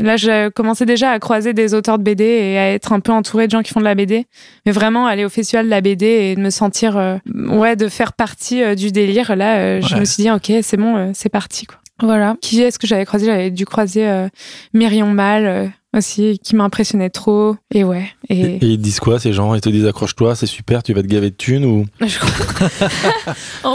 Là, 0.00 0.16
je 0.16 0.48
commençais 0.50 0.86
déjà 0.86 1.10
à 1.10 1.18
croiser 1.18 1.52
des 1.52 1.74
auteurs 1.74 1.98
de 1.98 2.04
BD 2.04 2.24
et 2.24 2.58
à 2.58 2.70
être 2.72 2.92
un 2.92 3.00
peu 3.00 3.10
entourée 3.12 3.46
de 3.46 3.50
gens 3.52 3.62
qui 3.62 3.72
font 3.72 3.80
de 3.80 3.84
la 3.84 3.94
BD, 3.94 4.26
mais 4.66 4.72
vraiment 4.72 5.06
aller 5.06 5.24
au 5.24 5.28
festival 5.28 5.64
de 5.64 5.70
la 5.70 5.80
BD 5.80 6.06
et 6.06 6.36
de 6.36 6.40
me 6.40 6.50
sentir, 6.50 6.96
euh, 6.96 7.16
ouais, 7.34 7.74
de 7.76 7.88
faire 7.88 8.12
partie 8.12 8.62
euh, 8.62 8.74
du 8.74 8.92
délire. 8.92 9.34
Là, 9.34 9.56
euh, 9.58 9.80
je 9.82 9.94
Ouais. 9.94 10.00
me 10.00 10.04
suis 10.04 10.22
dit, 10.22 10.30
ok, 10.30 10.52
c'est 10.62 10.76
bon, 10.76 10.96
euh, 10.96 11.10
c'est 11.14 11.28
parti, 11.30 11.66
quoi. 11.66 11.78
Voilà. 12.00 12.36
Qui 12.40 12.62
est-ce 12.62 12.78
que 12.78 12.86
j'avais 12.86 13.04
croisé? 13.04 13.26
J'avais 13.26 13.50
dû 13.50 13.64
croiser 13.66 14.06
euh, 14.08 14.28
Myrion 14.72 15.08
Mal 15.12 15.46
euh, 15.46 15.66
aussi, 15.98 16.38
qui 16.42 16.56
m'impressionnait 16.56 17.10
trop. 17.10 17.56
Et 17.74 17.84
ouais. 17.84 18.08
Et, 18.28 18.40
Et, 18.40 18.44
et 18.54 18.58
ils 18.66 18.78
te 18.78 18.82
disent 18.82 19.00
quoi 19.00 19.18
ces 19.18 19.32
gens? 19.32 19.54
Ils 19.54 19.60
te 19.60 19.68
disent 19.68 19.86
accroche-toi, 19.86 20.34
c'est 20.34 20.46
super, 20.46 20.82
tu 20.82 20.92
vas 20.94 21.02
te 21.02 21.06
gaver 21.06 21.30
de 21.30 21.36
thunes 21.36 21.64
ou? 21.64 21.84
Je 22.06 22.18
crois- 22.18 22.68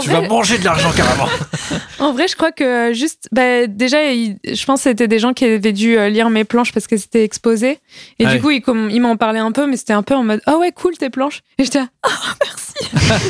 Tu 0.02 0.08
vrai, 0.10 0.20
vas 0.22 0.28
manger 0.28 0.58
de 0.58 0.64
l'argent 0.64 0.90
carrément. 0.96 1.28
en 2.00 2.12
vrai, 2.12 2.26
je 2.28 2.34
crois 2.36 2.52
que 2.52 2.92
juste, 2.92 3.28
bah, 3.32 3.66
déjà, 3.66 3.98
je 4.02 4.64
pense 4.64 4.80
que 4.82 4.90
c'était 4.90 5.08
des 5.08 5.18
gens 5.18 5.32
qui 5.32 5.44
avaient 5.44 5.72
dû 5.72 5.96
euh, 5.96 6.08
lire 6.08 6.28
mes 6.30 6.44
planches 6.44 6.72
parce 6.72 6.86
que 6.86 6.96
c'était 6.96 7.24
exposé. 7.24 7.78
Et 8.18 8.26
Ah 8.26 8.34
du 8.34 8.40
coup, 8.40 8.50
ils, 8.50 8.60
comme- 8.62 8.90
ils 8.90 9.00
m'en 9.00 9.16
parlaient 9.16 9.38
un 9.38 9.52
peu, 9.52 9.66
mais 9.66 9.76
c'était 9.76 9.92
un 9.92 10.02
peu 10.02 10.14
en 10.14 10.24
mode, 10.24 10.40
ah 10.46 10.56
ouais, 10.58 10.72
cool 10.72 10.96
tes 10.96 11.10
planches. 11.10 11.42
Et 11.58 11.64
j'étais, 11.64 11.80
ah 12.02 12.08
merci. 12.42 13.20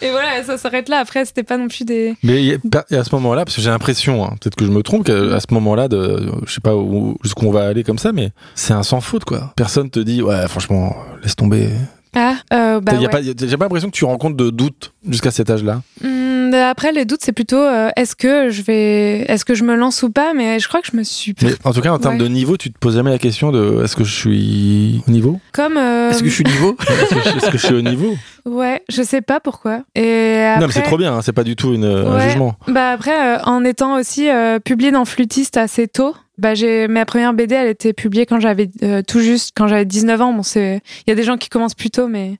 et 0.00 0.10
voilà, 0.10 0.42
ça 0.44 0.58
s'arrête 0.58 0.88
là. 0.88 0.98
Après, 0.98 1.24
c'était 1.24 1.42
pas 1.42 1.58
non 1.58 1.68
plus 1.68 1.84
des. 1.84 2.14
Mais 2.22 2.58
à 2.90 3.04
ce 3.04 3.14
moment-là, 3.14 3.44
parce 3.44 3.56
que 3.56 3.62
j'ai 3.62 3.70
l'impression, 3.70 4.24
hein, 4.24 4.34
peut-être 4.40 4.56
que 4.56 4.64
je 4.64 4.70
me 4.70 4.82
trompe, 4.82 5.04
qu'à 5.04 5.12
à 5.34 5.40
ce 5.40 5.52
moment-là, 5.52 5.88
de, 5.88 6.30
je 6.46 6.52
sais 6.54 6.60
pas 6.60 6.74
où, 6.76 7.16
jusqu'où 7.22 7.46
on 7.46 7.52
va 7.52 7.66
aller 7.66 7.82
comme 7.84 7.98
ça, 7.98 8.11
mais 8.12 8.30
c'est 8.54 8.72
un 8.74 8.82
sans 8.82 9.00
faute 9.00 9.24
quoi. 9.24 9.52
Personne 9.56 9.90
te 9.90 10.00
dit 10.00 10.22
ouais, 10.22 10.46
franchement, 10.48 10.94
laisse 11.22 11.36
tomber. 11.36 11.68
Ah, 12.14 12.34
euh, 12.52 12.80
bah, 12.80 12.92
ouais. 12.92 12.98
j'ai 13.38 13.56
pas 13.56 13.64
l'impression 13.64 13.88
que 13.88 13.94
tu 13.96 14.04
rencontres 14.04 14.36
de 14.36 14.50
doutes 14.50 14.92
jusqu'à 15.08 15.30
cet 15.30 15.48
âge-là? 15.48 15.80
Hum, 16.04 16.52
après, 16.52 16.92
les 16.92 17.06
doutes, 17.06 17.20
c'est 17.22 17.32
plutôt, 17.32 17.56
euh, 17.56 17.88
est-ce 17.96 18.14
que 18.14 18.50
je 18.50 18.60
vais, 18.60 19.20
est-ce 19.22 19.46
que 19.46 19.54
je 19.54 19.64
me 19.64 19.74
lance 19.74 20.02
ou 20.02 20.10
pas? 20.10 20.34
Mais 20.34 20.60
je 20.60 20.68
crois 20.68 20.82
que 20.82 20.88
je 20.92 20.96
me 20.98 21.02
suis. 21.04 21.34
Mais 21.40 21.52
en 21.64 21.72
tout 21.72 21.80
cas, 21.80 21.90
en 21.90 21.98
termes 21.98 22.16
Ouais. 22.16 22.20
de 22.20 22.28
niveau, 22.28 22.58
tu 22.58 22.70
te 22.70 22.78
poses 22.78 22.96
jamais 22.96 23.10
la 23.10 23.18
question 23.18 23.50
de 23.50 23.80
est-ce 23.82 23.96
que 23.96 24.04
je 24.04 24.12
suis 24.14 25.02
au 25.08 25.10
niveau? 25.10 25.40
Comme. 25.52 25.78
euh, 25.78 26.10
Est-ce 26.10 26.22
que 26.22 26.28
je 26.28 26.34
suis 26.34 26.44
niveau? 26.44 26.76
Est-ce 26.80 27.14
que, 27.14 27.20
je- 27.30 27.36
est-ce 27.38 27.50
que 27.50 27.58
je 27.58 27.66
suis 27.66 27.74
au 27.74 27.80
niveau? 27.82 28.14
Ouais, 28.44 28.82
je 28.88 29.02
sais 29.02 29.20
pas 29.20 29.38
pourquoi. 29.40 29.82
Et 29.94 30.42
après. 30.44 30.60
Non, 30.60 30.66
mais 30.66 30.72
c'est 30.72 30.82
trop 30.82 30.96
bien, 30.98 31.14
hein, 31.14 31.22
c'est 31.22 31.32
pas 31.32 31.44
du 31.44 31.54
tout 31.54 31.74
une, 31.74 31.84
un 31.84 32.20
jugement. 32.20 32.56
Bah 32.66 32.90
après, 32.90 33.36
euh, 33.36 33.42
en 33.44 33.64
étant 33.64 33.98
aussi 33.98 34.28
euh, 34.28 34.58
publiée 34.58 34.90
dans 34.90 35.04
Flutiste 35.04 35.56
assez 35.56 35.86
tôt, 35.86 36.16
bah 36.38 36.54
j'ai 36.54 36.88
ma 36.88 37.04
première 37.04 37.34
BD, 37.34 37.54
elle 37.54 37.68
était 37.68 37.92
publiée 37.92 38.26
quand 38.26 38.40
j'avais 38.40 38.68
euh, 38.82 39.02
tout 39.06 39.20
juste 39.20 39.52
quand 39.54 39.68
j'avais 39.68 39.84
19 39.84 40.20
ans. 40.20 40.32
Bon, 40.32 40.42
c'est 40.42 40.80
il 41.06 41.10
y 41.10 41.12
a 41.12 41.14
des 41.14 41.22
gens 41.22 41.36
qui 41.36 41.50
commencent 41.50 41.74
plus 41.74 41.90
tôt, 41.90 42.08
mais 42.08 42.38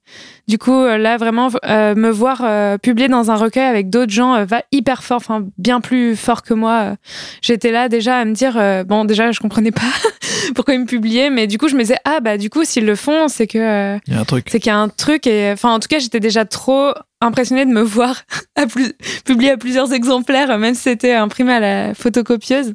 du 0.48 0.58
coup 0.58 0.84
là 0.84 1.16
vraiment 1.18 1.50
me 1.62 2.10
voir 2.10 2.78
publier 2.80 3.08
dans 3.08 3.30
un 3.30 3.36
recueil 3.36 3.64
avec 3.64 3.88
d'autres 3.88 4.12
gens 4.12 4.44
va 4.44 4.62
hyper 4.72 5.04
fort, 5.04 5.18
enfin 5.18 5.46
bien 5.56 5.80
plus 5.80 6.16
fort 6.16 6.42
que 6.42 6.54
moi. 6.54 6.96
J'étais 7.42 7.70
là 7.70 7.88
déjà 7.88 8.16
à 8.16 8.24
me 8.24 8.32
dire 8.32 8.54
bon 8.86 9.04
déjà 9.04 9.30
je 9.30 9.38
comprenais 9.38 9.72
pas 9.72 9.82
pourquoi 10.54 10.74
ils 10.74 10.80
me 10.80 10.86
publiaient, 10.86 11.30
mais 11.30 11.46
du 11.46 11.58
coup 11.58 11.68
je 11.68 11.74
me 11.74 11.80
disais 11.80 11.98
ah 12.04 12.20
bah 12.20 12.38
du 12.38 12.50
coup 12.50 12.64
s'ils 12.64 12.86
le 12.86 12.96
font 12.96 13.28
c'est 13.28 13.46
que 13.46 13.58
euh, 13.58 13.98
Il 14.06 14.14
y 14.14 14.16
a 14.16 14.20
un 14.20 14.24
truc. 14.24 14.46
c'est 14.50 14.60
qu'il 14.60 14.68
y 14.68 14.74
a 14.74 14.78
un 14.78 14.88
truc 14.88 15.26
et 15.26 15.50
enfin 15.52 15.70
en 15.70 15.80
tout 15.80 15.88
cas 15.88 15.98
j'étais 15.98 16.20
déjà 16.20 16.44
trop 16.44 16.92
impressionnée 17.20 17.64
de 17.64 17.70
me 17.70 17.82
voir 17.82 18.22
à 18.56 18.66
plus, 18.66 18.92
publier 19.24 19.52
à 19.52 19.56
plusieurs 19.56 19.92
exemplaires 19.92 20.58
même 20.58 20.74
si 20.74 20.82
c'était 20.82 21.14
imprimé 21.14 21.52
à 21.52 21.60
la 21.60 21.94
photocopieuse 21.94 22.74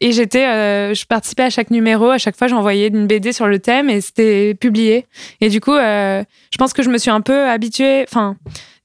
et 0.00 0.12
j'étais 0.12 0.46
euh, 0.46 0.94
je 0.94 1.04
participais 1.06 1.44
à 1.44 1.50
chaque 1.50 1.70
numéro 1.70 2.08
à 2.10 2.18
chaque 2.18 2.36
fois 2.36 2.48
j'envoyais 2.48 2.88
une 2.88 3.06
BD 3.06 3.32
sur 3.32 3.46
le 3.46 3.58
thème 3.58 3.90
et 3.90 4.00
c'était 4.00 4.54
publié 4.54 5.06
et 5.40 5.48
du 5.48 5.60
coup 5.60 5.74
euh, 5.74 6.22
je 6.50 6.58
pense 6.58 6.72
que 6.72 6.82
je 6.82 6.90
me 6.90 6.98
suis 6.98 7.10
un 7.10 7.20
peu 7.20 7.48
habituée 7.48 8.04
enfin 8.08 8.36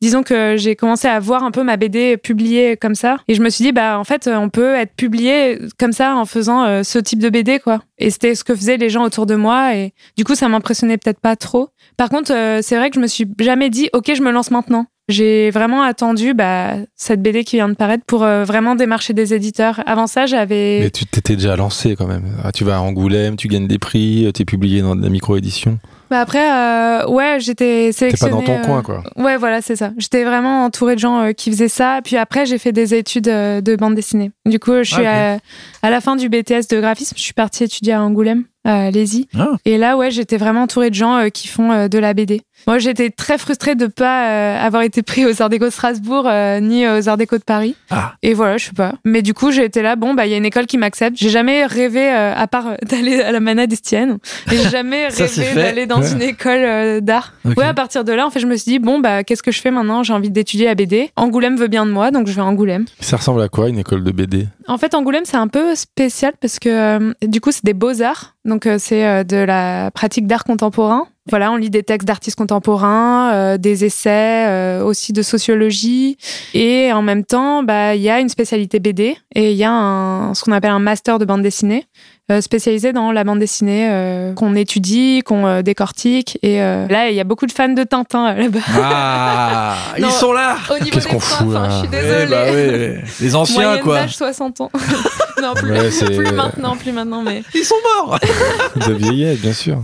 disons 0.03 0.21
que 0.21 0.55
j'ai 0.57 0.75
commencé 0.75 1.07
à 1.07 1.17
voir 1.21 1.43
un 1.43 1.51
peu 1.51 1.63
ma 1.63 1.77
BD 1.77 2.17
publiée 2.17 2.75
comme 2.75 2.93
ça 2.93 3.15
et 3.29 3.35
je 3.35 3.41
me 3.41 3.49
suis 3.49 3.63
dit 3.63 3.71
bah 3.71 3.97
en 3.97 4.03
fait 4.03 4.27
on 4.27 4.49
peut 4.49 4.75
être 4.75 4.93
publié 4.95 5.59
comme 5.79 5.93
ça 5.93 6.17
en 6.17 6.25
faisant 6.25 6.65
euh, 6.65 6.83
ce 6.83 6.99
type 6.99 7.19
de 7.19 7.29
BD 7.29 7.59
quoi 7.59 7.79
et 7.97 8.09
c'était 8.09 8.35
ce 8.35 8.43
que 8.43 8.53
faisaient 8.53 8.75
les 8.75 8.89
gens 8.89 9.03
autour 9.03 9.25
de 9.25 9.35
moi 9.35 9.77
et 9.77 9.93
du 10.17 10.25
coup 10.25 10.35
ça 10.35 10.49
m'impressionnait 10.49 10.97
peut-être 10.97 11.21
pas 11.21 11.37
trop 11.37 11.69
par 11.95 12.09
contre 12.09 12.33
euh, 12.33 12.59
c'est 12.61 12.75
vrai 12.75 12.89
que 12.89 12.95
je 12.95 12.99
me 12.99 13.07
suis 13.07 13.25
jamais 13.39 13.69
dit 13.69 13.89
ok 13.93 14.11
je 14.13 14.21
me 14.21 14.31
lance 14.31 14.51
maintenant 14.51 14.87
j'ai 15.07 15.51
vraiment 15.51 15.83
attendu 15.83 16.33
bah, 16.33 16.75
cette 16.95 17.21
BD 17.21 17.45
qui 17.45 17.55
vient 17.57 17.69
de 17.69 17.73
paraître 17.73 18.03
pour 18.05 18.23
euh, 18.23 18.45
vraiment 18.45 18.75
démarcher 18.75 19.13
des 19.13 19.33
éditeurs. 19.33 19.81
Avant 19.85 20.07
ça, 20.07 20.25
j'avais. 20.27 20.79
Mais 20.79 20.89
tu 20.91 21.05
t'étais 21.05 21.35
déjà 21.35 21.57
lancé 21.57 21.97
quand 21.97 22.07
même. 22.07 22.23
Ah, 22.41 22.53
tu 22.53 22.63
vas 22.63 22.77
à 22.77 22.79
Angoulême, 22.79 23.35
tu 23.35 23.49
gagnes 23.49 23.67
des 23.67 23.79
prix, 23.79 24.31
tu 24.33 24.43
es 24.43 24.45
publié 24.45 24.81
dans 24.81 24.95
de 24.95 25.03
la 25.03 25.09
micro-édition. 25.09 25.77
Bah 26.13 26.19
après, 26.19 26.47
euh, 26.47 27.07
ouais, 27.07 27.37
j'étais 27.39 27.65
T'es 27.65 27.87
pas 27.87 27.91
sélectionnée. 27.97 28.31
dans 28.33 28.41
ton 28.43 28.53
euh, 28.53 28.61
coin, 28.61 28.81
quoi. 28.83 29.03
Ouais, 29.15 29.35
voilà, 29.35 29.63
c'est 29.63 29.75
ça. 29.75 29.93
J'étais 29.97 30.23
vraiment 30.23 30.63
entourée 30.63 30.93
de 30.93 30.99
gens 30.99 31.21
euh, 31.21 31.31
qui 31.31 31.49
faisaient 31.49 31.67
ça. 31.67 32.01
Puis 32.03 32.17
après, 32.17 32.45
j'ai 32.45 32.59
fait 32.59 32.71
des 32.71 32.93
études 32.93 33.29
euh, 33.29 33.61
de 33.61 33.75
bande 33.75 33.95
dessinée. 33.95 34.29
Du 34.45 34.59
coup, 34.59 34.73
je 34.83 34.93
suis 34.93 35.03
Ah, 35.07 35.37
à, 35.81 35.87
à 35.87 35.89
la 35.89 36.01
fin 36.01 36.15
du 36.15 36.29
BTS 36.29 36.67
de 36.69 36.79
graphisme. 36.79 37.15
Je 37.17 37.23
suis 37.23 37.33
partie 37.33 37.63
étudier 37.63 37.93
à 37.93 38.03
Angoulême, 38.03 38.43
à 38.63 38.91
Lézy. 38.91 39.27
Ah. 39.35 39.53
Et 39.65 39.79
là, 39.79 39.97
ouais, 39.97 40.11
j'étais 40.11 40.37
vraiment 40.37 40.61
entourée 40.61 40.91
de 40.91 40.95
gens 40.95 41.15
euh, 41.17 41.29
qui 41.29 41.47
font 41.47 41.71
euh, 41.71 41.87
de 41.87 41.97
la 41.97 42.13
BD. 42.13 42.43
Moi, 42.67 42.79
j'étais 42.79 43.09
très 43.09 43.37
frustrée 43.37 43.75
de 43.75 43.87
pas 43.87 44.29
euh, 44.29 44.65
avoir 44.65 44.83
été 44.83 45.01
pris 45.03 45.25
aux 45.25 45.41
Arts 45.41 45.49
Déco 45.49 45.65
de 45.65 45.69
Strasbourg 45.69 46.27
euh, 46.27 46.59
ni 46.59 46.87
aux 46.87 47.09
Arts 47.09 47.17
Déco 47.17 47.37
de 47.37 47.43
Paris. 47.43 47.75
Ah. 47.89 48.13
Et 48.23 48.33
voilà, 48.33 48.57
je 48.57 48.65
sais 48.67 48.73
pas. 48.73 48.93
Mais 49.03 49.21
du 49.21 49.33
coup, 49.33 49.51
j'ai 49.51 49.65
été 49.65 49.81
là, 49.81 49.95
bon, 49.95 50.13
bah, 50.13 50.25
il 50.25 50.31
y 50.31 50.33
a 50.33 50.37
une 50.37 50.45
école 50.45 50.65
qui 50.65 50.77
m'accepte. 50.77 51.17
J'ai 51.17 51.29
jamais 51.29 51.65
rêvé, 51.65 52.09
euh, 52.11 52.33
à 52.35 52.47
part 52.47 52.75
d'aller 52.89 53.21
à 53.21 53.31
la 53.31 53.39
Mana 53.39 53.67
d'Estienne, 53.67 54.17
j'ai 54.47 54.61
jamais 54.69 55.07
rêvé 55.07 55.53
d'aller 55.55 55.85
dans 55.85 56.01
Ouais. 56.01 56.11
une 56.11 56.21
école 56.21 57.01
d'art. 57.01 57.33
Ok. 57.45 57.57
Ouais, 57.57 57.65
à 57.65 57.73
partir 57.73 58.03
de 58.03 58.11
là, 58.11 58.25
en 58.25 58.29
fait, 58.29 58.39
je 58.39 58.47
me 58.47 58.55
suis 58.55 58.71
dit, 58.71 58.79
bon, 58.79 58.99
bah, 58.99 59.23
qu'est-ce 59.23 59.43
que 59.43 59.51
je 59.51 59.61
fais 59.61 59.71
maintenant? 59.71 60.03
J'ai 60.03 60.13
envie 60.13 60.29
d'étudier 60.29 60.65
la 60.65 60.75
BD. 60.75 61.11
Angoulême 61.15 61.55
veut 61.57 61.67
bien 61.67 61.85
de 61.85 61.91
moi, 61.91 62.11
donc 62.11 62.27
je 62.27 62.33
vais 62.33 62.41
à 62.41 62.45
Angoulême. 62.45 62.85
Ça 62.99 63.17
ressemble 63.17 63.41
à 63.41 63.49
quoi 63.49 63.69
une 63.69 63.79
école 63.79 64.03
de 64.03 64.11
BD 64.11 64.47
En 64.67 64.77
fait, 64.77 64.95
Angoulême, 64.95 65.23
c'est 65.25 65.37
un 65.37 65.47
peu 65.47 65.75
spécial 65.75 66.33
parce 66.41 66.59
que 66.59 67.13
du 67.25 67.39
coup, 67.41 67.51
c'est 67.51 67.63
des 67.65 67.73
beaux-arts. 67.73 68.35
Donc, 68.45 68.67
c'est 68.79 69.23
de 69.23 69.37
la 69.37 69.91
pratique 69.91 70.27
d'art 70.27 70.43
contemporain. 70.43 71.07
Voilà, 71.29 71.53
on 71.53 71.55
lit 71.55 71.69
des 71.69 71.83
textes 71.83 72.05
d'artistes 72.05 72.37
contemporains, 72.37 73.31
euh, 73.33 73.57
des 73.57 73.85
essais, 73.85 74.45
euh, 74.47 74.83
aussi 74.83 75.13
de 75.13 75.21
sociologie. 75.21 76.17
Et 76.53 76.91
en 76.91 77.01
même 77.01 77.23
temps, 77.23 77.63
bah, 77.63 77.95
il 77.95 78.01
y 78.01 78.09
a 78.09 78.19
une 78.19 78.27
spécialité 78.27 78.79
BD 78.79 79.15
et 79.33 79.51
il 79.51 79.57
y 79.57 79.63
a 79.63 79.71
un, 79.71 80.33
ce 80.33 80.43
qu'on 80.43 80.51
appelle 80.51 80.71
un 80.71 80.79
master 80.79 81.19
de 81.19 81.25
bande 81.25 81.41
dessinée. 81.41 81.85
Euh, 82.31 82.39
spécialisé 82.41 82.93
dans 82.93 83.11
la 83.11 83.23
bande 83.25 83.39
dessinée 83.39 83.89
euh, 83.91 84.33
qu'on 84.33 84.55
étudie, 84.55 85.21
qu'on 85.25 85.45
euh, 85.45 85.61
décortique. 85.61 86.39
Et 86.41 86.61
euh, 86.61 86.87
là, 86.87 87.09
il 87.09 87.15
y 87.15 87.19
a 87.19 87.25
beaucoup 87.25 87.45
de 87.45 87.51
fans 87.51 87.67
de 87.69 87.83
Tintin 87.83 88.33
là-bas. 88.33 88.59
Ah, 88.81 89.75
ils 89.97 90.09
sont 90.09 90.31
là. 90.31 90.55
Au 90.69 90.75
niveau 90.81 90.89
Qu'est-ce 90.91 91.07
des 91.07 91.13
qu'on 91.13 91.19
fout, 91.19 91.47
hein, 91.55 91.67
là 91.67 91.69
je 91.69 91.75
suis 91.79 91.87
Eh 91.91 92.01
désolée. 92.01 92.25
bah 92.27 92.43
ouais, 92.45 93.03
Les 93.19 93.35
anciens, 93.35 93.63
Moyenne 93.65 93.83
quoi. 93.83 93.95
d'âge 93.99 94.15
60 94.15 94.61
ans. 94.61 94.71
non, 95.41 95.53
plus, 95.53 95.71
Ouais, 95.71 95.89
plus 95.89 96.31
maintenant, 96.31 96.77
plus 96.77 96.91
maintenant. 96.93 97.23
Mais, 97.23 97.43
Ils 97.53 97.65
sont 97.65 97.75
morts. 97.97 98.17
De 98.87 98.93
vieillesse, 98.93 99.39
bien 99.41 99.53
sûr. 99.53 99.81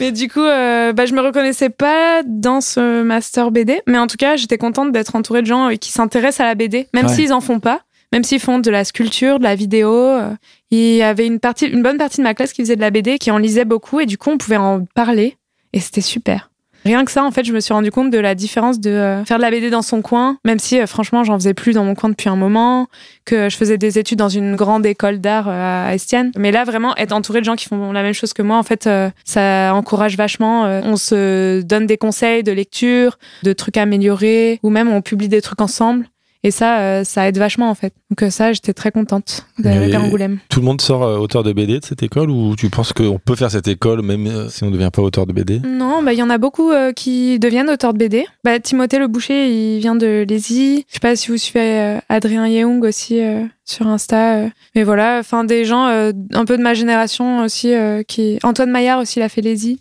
mais 0.00 0.12
du 0.12 0.28
coup, 0.28 0.40
euh, 0.44 0.92
bah, 0.92 1.06
je 1.06 1.14
me 1.14 1.22
reconnaissais 1.22 1.70
pas 1.70 2.20
dans 2.26 2.60
ce 2.60 3.02
master 3.02 3.50
BD. 3.50 3.80
Mais 3.86 3.96
en 3.98 4.06
tout 4.06 4.18
cas, 4.18 4.36
j'étais 4.36 4.58
contente 4.58 4.92
d'être 4.92 5.16
entourée 5.16 5.40
de 5.40 5.46
gens 5.46 5.70
qui 5.80 5.90
s'intéressent 5.92 6.40
à 6.40 6.44
la 6.44 6.54
BD, 6.54 6.88
même 6.92 7.06
Ouais. 7.06 7.14
s'ils 7.14 7.32
en 7.32 7.40
font 7.40 7.58
pas. 7.58 7.80
Même 8.12 8.24
s'ils 8.24 8.40
font 8.40 8.58
de 8.58 8.70
la 8.70 8.84
sculpture, 8.84 9.38
de 9.38 9.44
la 9.44 9.54
vidéo, 9.54 9.92
euh, 9.92 10.30
il 10.70 10.96
y 10.96 11.02
avait 11.02 11.26
une 11.26 11.38
partie, 11.38 11.66
une 11.66 11.82
bonne 11.82 11.98
partie 11.98 12.18
de 12.18 12.22
ma 12.24 12.34
classe 12.34 12.52
qui 12.52 12.62
faisait 12.62 12.76
de 12.76 12.80
la 12.80 12.90
BD, 12.90 13.18
qui 13.18 13.30
en 13.30 13.38
lisait 13.38 13.64
beaucoup, 13.64 14.00
et 14.00 14.06
du 14.06 14.18
coup, 14.18 14.30
on 14.30 14.38
pouvait 14.38 14.56
en 14.56 14.84
parler, 14.94 15.36
et 15.72 15.80
c'était 15.80 16.00
super. 16.00 16.50
Rien 16.84 17.04
que 17.04 17.10
ça, 17.10 17.22
en 17.22 17.30
fait, 17.30 17.44
je 17.44 17.52
me 17.52 17.60
suis 17.60 17.74
rendu 17.74 17.90
compte 17.90 18.10
de 18.10 18.18
la 18.18 18.34
différence 18.34 18.80
de 18.80 18.90
euh, 18.90 19.24
faire 19.26 19.36
de 19.36 19.42
la 19.42 19.50
BD 19.50 19.68
dans 19.68 19.82
son 19.82 20.00
coin, 20.00 20.38
même 20.44 20.58
si, 20.58 20.80
euh, 20.80 20.86
franchement, 20.86 21.22
j'en 21.22 21.38
faisais 21.38 21.54
plus 21.54 21.74
dans 21.74 21.84
mon 21.84 21.94
coin 21.94 22.08
depuis 22.08 22.30
un 22.30 22.36
moment, 22.36 22.88
que 23.26 23.48
je 23.48 23.56
faisais 23.56 23.76
des 23.78 23.98
études 23.98 24.18
dans 24.18 24.30
une 24.30 24.56
grande 24.56 24.86
école 24.86 25.20
d'art 25.20 25.46
à 25.48 25.94
Estienne. 25.94 26.32
Mais 26.36 26.50
là, 26.50 26.64
vraiment, 26.64 26.96
être 26.96 27.12
entouré 27.12 27.40
de 27.40 27.44
gens 27.44 27.54
qui 27.54 27.66
font 27.66 27.92
la 27.92 28.02
même 28.02 28.14
chose 28.14 28.32
que 28.32 28.42
moi, 28.42 28.56
en 28.56 28.62
fait, 28.62 28.88
ça 29.24 29.72
encourage 29.74 30.16
vachement. 30.16 30.62
On 30.62 30.96
se 30.96 31.60
donne 31.60 31.86
des 31.86 31.98
conseils 31.98 32.42
de 32.42 32.50
lecture, 32.50 33.18
de 33.42 33.52
trucs 33.52 33.76
à 33.76 33.82
améliorer, 33.82 34.58
ou 34.62 34.70
même 34.70 34.88
on 34.88 35.02
publie 35.02 35.28
des 35.28 35.42
trucs 35.42 35.60
ensemble. 35.60 36.06
Et 36.42 36.50
ça, 36.50 36.80
euh, 36.80 37.04
ça 37.04 37.28
aide 37.28 37.36
vachement, 37.36 37.68
en 37.68 37.74
fait. 37.74 37.92
Donc 38.10 38.22
euh, 38.22 38.30
ça, 38.30 38.52
j'étais 38.52 38.72
très 38.72 38.90
contente 38.90 39.46
d'aller 39.58 39.94
à 39.94 40.00
Angoulême. 40.00 40.38
Tout 40.48 40.60
le 40.60 40.66
monde 40.66 40.80
sort 40.80 41.02
euh, 41.02 41.18
auteur 41.18 41.42
de 41.42 41.52
BD 41.52 41.78
de 41.78 41.84
cette 41.84 42.02
école 42.02 42.30
ou 42.30 42.56
tu 42.56 42.70
penses 42.70 42.92
qu'on 42.92 43.18
peut 43.18 43.36
faire 43.36 43.50
cette 43.50 43.68
école 43.68 44.02
même 44.02 44.48
si 44.48 44.64
on 44.64 44.66
ne 44.68 44.72
devient 44.72 44.90
pas 44.92 45.02
auteur 45.02 45.26
de 45.26 45.32
BD 45.32 45.60
Non, 45.60 46.02
bah 46.02 46.12
il 46.12 46.18
y 46.18 46.22
en 46.22 46.30
a 46.30 46.38
beaucoup 46.38 46.72
euh, 46.72 46.92
qui 46.92 47.38
deviennent 47.38 47.70
auteurs 47.70 47.92
de 47.92 47.98
BD. 47.98 48.26
Bah 48.42 48.58
Timothée 48.58 48.98
Le 48.98 49.06
Boucher, 49.06 49.48
il 49.48 49.80
vient 49.80 49.94
de 49.94 50.24
Lézy. 50.28 50.86
Je 50.88 50.94
sais 50.94 51.00
pas 51.00 51.14
si 51.14 51.28
vous 51.28 51.36
suivez 51.36 51.80
euh, 51.80 51.98
Adrien 52.08 52.48
Yeung 52.48 52.82
aussi 52.84 53.20
euh, 53.20 53.44
sur 53.70 53.86
Insta. 53.86 54.36
euh. 54.36 54.48
Mais 54.74 54.82
voilà, 54.82 55.18
enfin 55.20 55.44
des 55.44 55.64
gens 55.64 55.86
euh, 55.86 56.12
un 56.34 56.44
peu 56.44 56.56
de 56.56 56.62
ma 56.62 56.74
génération 56.74 57.44
aussi 57.44 57.74
euh, 57.74 58.02
qui 58.02 58.38
Antoine 58.42 58.70
Maillard 58.70 58.98
aussi 59.00 59.18
il 59.18 59.22
a 59.22 59.28
fait 59.28 59.40
Lazy. 59.40 59.80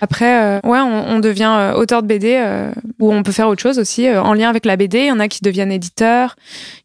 Après 0.00 0.60
ouais, 0.64 0.80
on, 0.80 1.10
on 1.10 1.18
devient 1.20 1.72
auteur 1.76 2.02
de 2.02 2.08
BD 2.08 2.42
ou 2.98 3.12
on 3.12 3.22
peut 3.22 3.30
faire 3.30 3.48
autre 3.48 3.62
chose 3.62 3.78
aussi 3.78 4.10
en 4.10 4.34
lien 4.34 4.48
avec 4.48 4.64
la 4.64 4.76
BD, 4.76 5.00
il 5.00 5.06
y 5.06 5.12
en 5.12 5.20
a 5.20 5.28
qui 5.28 5.40
deviennent 5.42 5.70
éditeurs, 5.70 6.34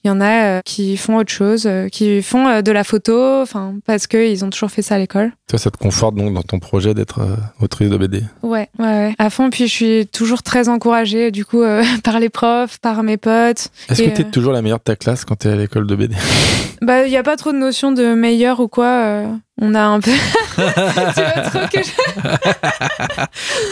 il 0.03 0.07
y 0.09 0.11
en 0.11 0.21
a 0.21 0.61
qui 0.61 0.95
font 0.97 1.15
autre 1.17 1.31
chose, 1.31 1.67
qui 1.91 2.21
font 2.21 2.61
de 2.61 2.71
la 2.71 2.83
photo, 2.83 3.41
enfin 3.41 3.75
parce 3.85 4.05
que 4.05 4.29
ils 4.29 4.45
ont 4.45 4.49
toujours 4.51 4.69
fait 4.69 4.83
ça 4.83 4.95
à 4.95 4.99
l'école. 4.99 5.31
Toi, 5.47 5.57
ça 5.57 5.71
te 5.71 5.77
conforte 5.77 6.15
donc 6.15 6.33
dans 6.33 6.43
ton 6.43 6.59
projet 6.59 6.93
d'être 6.93 7.21
autrice 7.61 7.89
de 7.89 7.97
BD. 7.97 8.21
Ouais, 8.43 8.69
ouais, 8.77 8.85
ouais, 8.85 9.15
à 9.17 9.29
fond. 9.29 9.49
Puis 9.49 9.67
je 9.67 9.73
suis 9.73 10.07
toujours 10.07 10.43
très 10.43 10.69
encouragée, 10.69 11.31
du 11.31 11.45
coup, 11.45 11.63
par 12.03 12.19
les 12.19 12.29
profs, 12.29 12.77
par 12.79 13.01
mes 13.01 13.17
potes. 13.17 13.69
Est-ce 13.89 14.03
que 14.03 14.09
t'es 14.09 14.25
euh, 14.25 14.31
toujours 14.31 14.53
la 14.53 14.61
meilleure 14.61 14.79
de 14.79 14.83
ta 14.83 14.95
classe 14.95 15.25
quand 15.25 15.35
t'es 15.35 15.49
à 15.49 15.55
l'école 15.55 15.87
de 15.87 15.95
BD 15.95 16.15
Bah, 16.81 17.05
il 17.05 17.09
n'y 17.09 17.17
a 17.17 17.23
pas 17.23 17.37
trop 17.37 17.51
de 17.51 17.57
notion 17.57 17.91
de 17.91 18.13
meilleur 18.13 18.59
ou 18.59 18.67
quoi. 18.67 18.85
euh, 18.85 19.27
on 19.59 19.73
a 19.73 19.81
un 19.81 19.99
peu. 19.99 20.11
tu 20.55 20.61
veux 20.61 21.49
trop 21.49 21.67
que 21.71 21.83
je. 21.83 21.91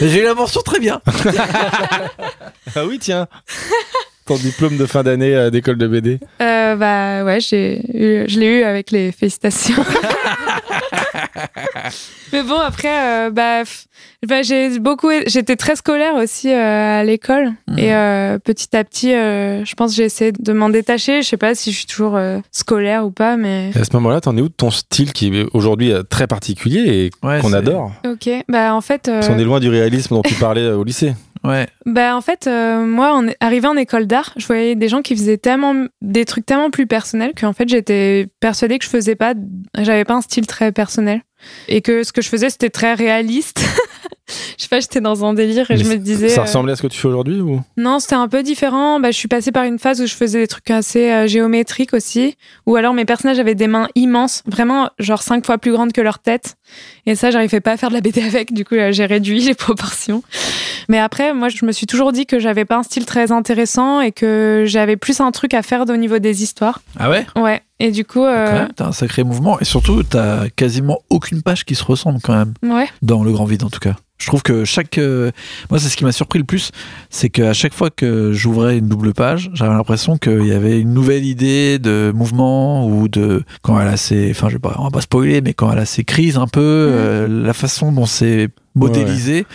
Mais 0.00 0.08
J'ai 0.08 0.20
eu 0.20 0.24
la 0.24 0.34
mention 0.34 0.60
très 0.62 0.80
bien. 0.80 1.00
Ah 2.74 2.84
oui, 2.84 2.98
tiens 2.98 3.26
Ton 4.26 4.34
diplôme 4.36 4.76
de 4.76 4.86
fin 4.86 5.02
d'année 5.04 5.34
euh, 5.34 5.50
d'école 5.50 5.76
de 5.78 5.86
BD. 5.86 6.18
Euh, 6.42 6.74
bah, 6.76 7.24
ouais, 7.24 7.38
j'ai 7.40 7.80
eu- 7.94 8.24
je 8.28 8.40
l'ai 8.40 8.58
eu 8.58 8.62
avec 8.64 8.90
les 8.90 9.12
félicitations. 9.12 9.76
Mais 12.32 12.42
bon, 12.42 12.58
après, 12.58 12.88
euh, 13.26 13.30
bah, 13.30 13.62
bah, 14.26 14.42
j'ai 14.42 14.78
beaucoup. 14.80 15.10
J'étais 15.26 15.54
très 15.56 15.76
scolaire 15.76 16.14
aussi 16.16 16.50
euh, 16.52 17.00
à 17.00 17.04
l'école. 17.04 17.52
Mhm. 17.68 17.78
Et 17.78 17.94
euh, 17.94 18.38
petit 18.38 18.76
à 18.76 18.82
petit, 18.84 19.14
euh, 19.14 19.64
je 19.64 19.74
pense 19.74 19.92
que 19.92 19.96
j'ai 19.98 20.04
essayé 20.04 20.32
de 20.32 20.52
m'en 20.52 20.68
détacher. 20.70 21.22
Je 21.22 21.28
sais 21.28 21.36
pas 21.36 21.54
si 21.54 21.70
je 21.72 21.76
suis 21.78 21.86
toujours 21.86 22.16
euh, 22.16 22.38
scolaire 22.50 23.06
ou 23.06 23.10
pas, 23.12 23.36
mais. 23.36 23.70
Et 23.74 23.78
à 23.78 23.84
ce 23.84 23.90
moment-là, 23.94 24.20
t'en 24.20 24.36
es 24.36 24.40
où 24.40 24.48
de 24.48 24.54
ton 24.54 24.70
style 24.70 25.12
qui 25.12 25.28
est 25.28 25.46
aujourd'hui 25.52 25.92
très 26.10 26.26
particulier 26.26 26.80
et 26.86 27.10
Ouais, 27.26 27.40
qu'on 27.40 27.52
adore? 27.52 27.92
Ok, 28.04 28.28
bah, 28.48 28.74
en 28.74 28.80
fait. 28.80 29.08
euh, 29.08 29.20
Parce 29.20 29.28
qu'on 29.28 29.38
est 29.38 29.44
loin 29.44 29.60
du 29.60 29.68
réalisme 29.68 30.16
dont 30.16 30.22
tu 30.22 30.34
parlais 30.34 30.68
au 30.70 30.82
lycée. 30.82 31.14
Ouais. 31.46 31.66
Bah 31.84 32.16
en 32.16 32.20
fait, 32.20 32.46
euh, 32.46 32.84
moi, 32.84 33.14
en 33.14 33.26
arrivée 33.40 33.68
en 33.68 33.76
école 33.76 34.06
d'art, 34.06 34.32
je 34.36 34.46
voyais 34.46 34.74
des 34.74 34.88
gens 34.88 35.02
qui 35.02 35.14
faisaient 35.16 35.38
tellement 35.38 35.86
des 36.02 36.24
trucs 36.24 36.46
tellement 36.46 36.70
plus 36.70 36.86
personnels 36.86 37.32
qu'en 37.38 37.52
fait, 37.52 37.68
j'étais 37.68 38.26
persuadée 38.40 38.78
que 38.78 38.84
je 38.84 38.90
faisais 38.90 39.14
pas, 39.14 39.34
j'avais 39.78 40.04
pas 40.04 40.14
un 40.14 40.20
style 40.20 40.46
très 40.46 40.72
personnel 40.72 41.22
et 41.68 41.80
que 41.82 42.02
ce 42.02 42.12
que 42.12 42.22
je 42.22 42.28
faisais 42.28 42.50
c'était 42.50 42.70
très 42.70 42.94
réaliste. 42.94 43.60
je 44.28 44.62
sais 44.62 44.68
pas, 44.68 44.80
j'étais 44.80 45.00
dans 45.00 45.24
un 45.24 45.34
délire 45.34 45.70
et 45.70 45.76
Mais 45.76 45.84
je 45.84 45.88
me 45.88 45.96
disais. 45.96 46.28
Ça 46.28 46.40
euh, 46.40 46.44
ressemblait 46.44 46.72
à 46.72 46.76
ce 46.76 46.82
que 46.82 46.86
tu 46.88 46.98
fais 46.98 47.08
aujourd'hui 47.08 47.40
ou? 47.40 47.60
Non, 47.76 47.98
c'était 47.98 48.14
un 48.14 48.28
peu 48.28 48.42
différent. 48.42 49.00
Bah, 49.00 49.10
je 49.10 49.16
suis 49.16 49.28
passée 49.28 49.52
par 49.52 49.64
une 49.64 49.78
phase 49.78 50.00
où 50.00 50.06
je 50.06 50.14
faisais 50.14 50.40
des 50.40 50.48
trucs 50.48 50.70
assez 50.70 51.10
euh, 51.10 51.26
géométriques 51.26 51.94
aussi. 51.94 52.36
Ou 52.66 52.76
alors 52.76 52.94
mes 52.94 53.04
personnages 53.04 53.38
avaient 53.38 53.54
des 53.54 53.68
mains 53.68 53.88
immenses, 53.94 54.42
vraiment 54.46 54.90
genre 54.98 55.22
cinq 55.22 55.46
fois 55.46 55.58
plus 55.58 55.72
grandes 55.72 55.92
que 55.92 56.00
leur 56.00 56.18
tête. 56.18 56.56
Et 57.06 57.14
ça, 57.14 57.30
j'arrivais 57.30 57.60
pas 57.60 57.72
à 57.72 57.76
faire 57.76 57.88
de 57.90 57.94
la 57.94 58.00
BD 58.00 58.22
avec. 58.22 58.52
Du 58.52 58.64
coup, 58.64 58.74
j'ai 58.90 59.06
réduit 59.06 59.40
les 59.40 59.54
proportions. 59.54 60.22
Mais 60.88 60.98
après, 60.98 61.34
moi, 61.34 61.48
je 61.48 61.64
me 61.64 61.72
suis 61.72 61.86
toujours 61.86 62.12
dit 62.12 62.26
que 62.26 62.38
j'avais 62.38 62.64
pas 62.64 62.76
un 62.76 62.82
style 62.82 63.06
très 63.06 63.32
intéressant 63.32 64.00
et 64.00 64.12
que 64.12 64.64
j'avais 64.66 64.96
plus 64.96 65.20
un 65.20 65.30
truc 65.32 65.54
à 65.54 65.62
faire 65.62 65.84
au 65.88 65.96
niveau 65.96 66.18
des 66.18 66.42
histoires. 66.42 66.80
Ah 66.98 67.10
ouais? 67.10 67.26
Ouais. 67.36 67.60
Et 67.78 67.90
du 67.90 68.04
coup, 68.04 68.20
Quand 68.20 68.26
euh, 68.26 68.52
même, 68.52 68.68
T'as 68.74 68.86
un 68.86 68.92
sacré 68.92 69.22
mouvement. 69.24 69.58
Et 69.60 69.64
surtout, 69.64 70.02
t'as 70.02 70.48
quasiment 70.48 70.98
aucune 71.10 71.42
page 71.42 71.64
qui 71.64 71.74
se 71.74 71.84
ressemble 71.84 72.20
quand 72.22 72.34
même. 72.34 72.54
ouais. 72.62 72.88
Dans 73.02 73.22
le 73.22 73.32
grand 73.32 73.44
vide, 73.44 73.64
en 73.64 73.70
tout 73.70 73.80
cas. 73.80 73.94
Je 74.18 74.28
trouve 74.28 74.42
que 74.42 74.64
chaque. 74.64 74.96
euh, 74.96 75.30
Moi, 75.70 75.78
c'est 75.78 75.90
ce 75.90 75.96
qui 75.98 76.02
m'a 76.04 76.10
surpris 76.12 76.38
le 76.38 76.46
plus. 76.46 76.70
C'est 77.10 77.28
qu'à 77.28 77.52
chaque 77.52 77.74
fois 77.74 77.90
que 77.90 78.32
j'ouvrais 78.32 78.78
une 78.78 78.88
double 78.88 79.12
page, 79.12 79.50
j'avais 79.52 79.74
l'impression 79.74 80.16
qu'il 80.16 80.46
y 80.46 80.52
avait 80.52 80.80
une 80.80 80.94
nouvelle 80.94 81.26
idée 81.26 81.78
de 81.78 82.12
mouvement 82.14 82.86
ou 82.86 83.08
de. 83.08 83.42
Quand 83.60 83.78
elle 83.78 83.88
a 83.88 83.98
ses. 83.98 84.30
Enfin, 84.30 84.48
je 84.48 84.54
vais 84.54 84.58
pas, 84.58 84.74
on 84.78 84.84
va 84.84 84.90
pas 84.90 85.02
spoiler, 85.02 85.42
mais 85.42 85.52
quand 85.52 85.70
elle 85.70 85.78
a 85.80 85.84
ses 85.84 86.02
crises 86.04 86.38
un 86.38 86.46
peu, 86.46 86.55
euh, 86.60 87.28
la 87.28 87.52
façon 87.52 87.92
dont 87.92 88.06
c'est 88.06 88.48
modélisé. 88.74 89.46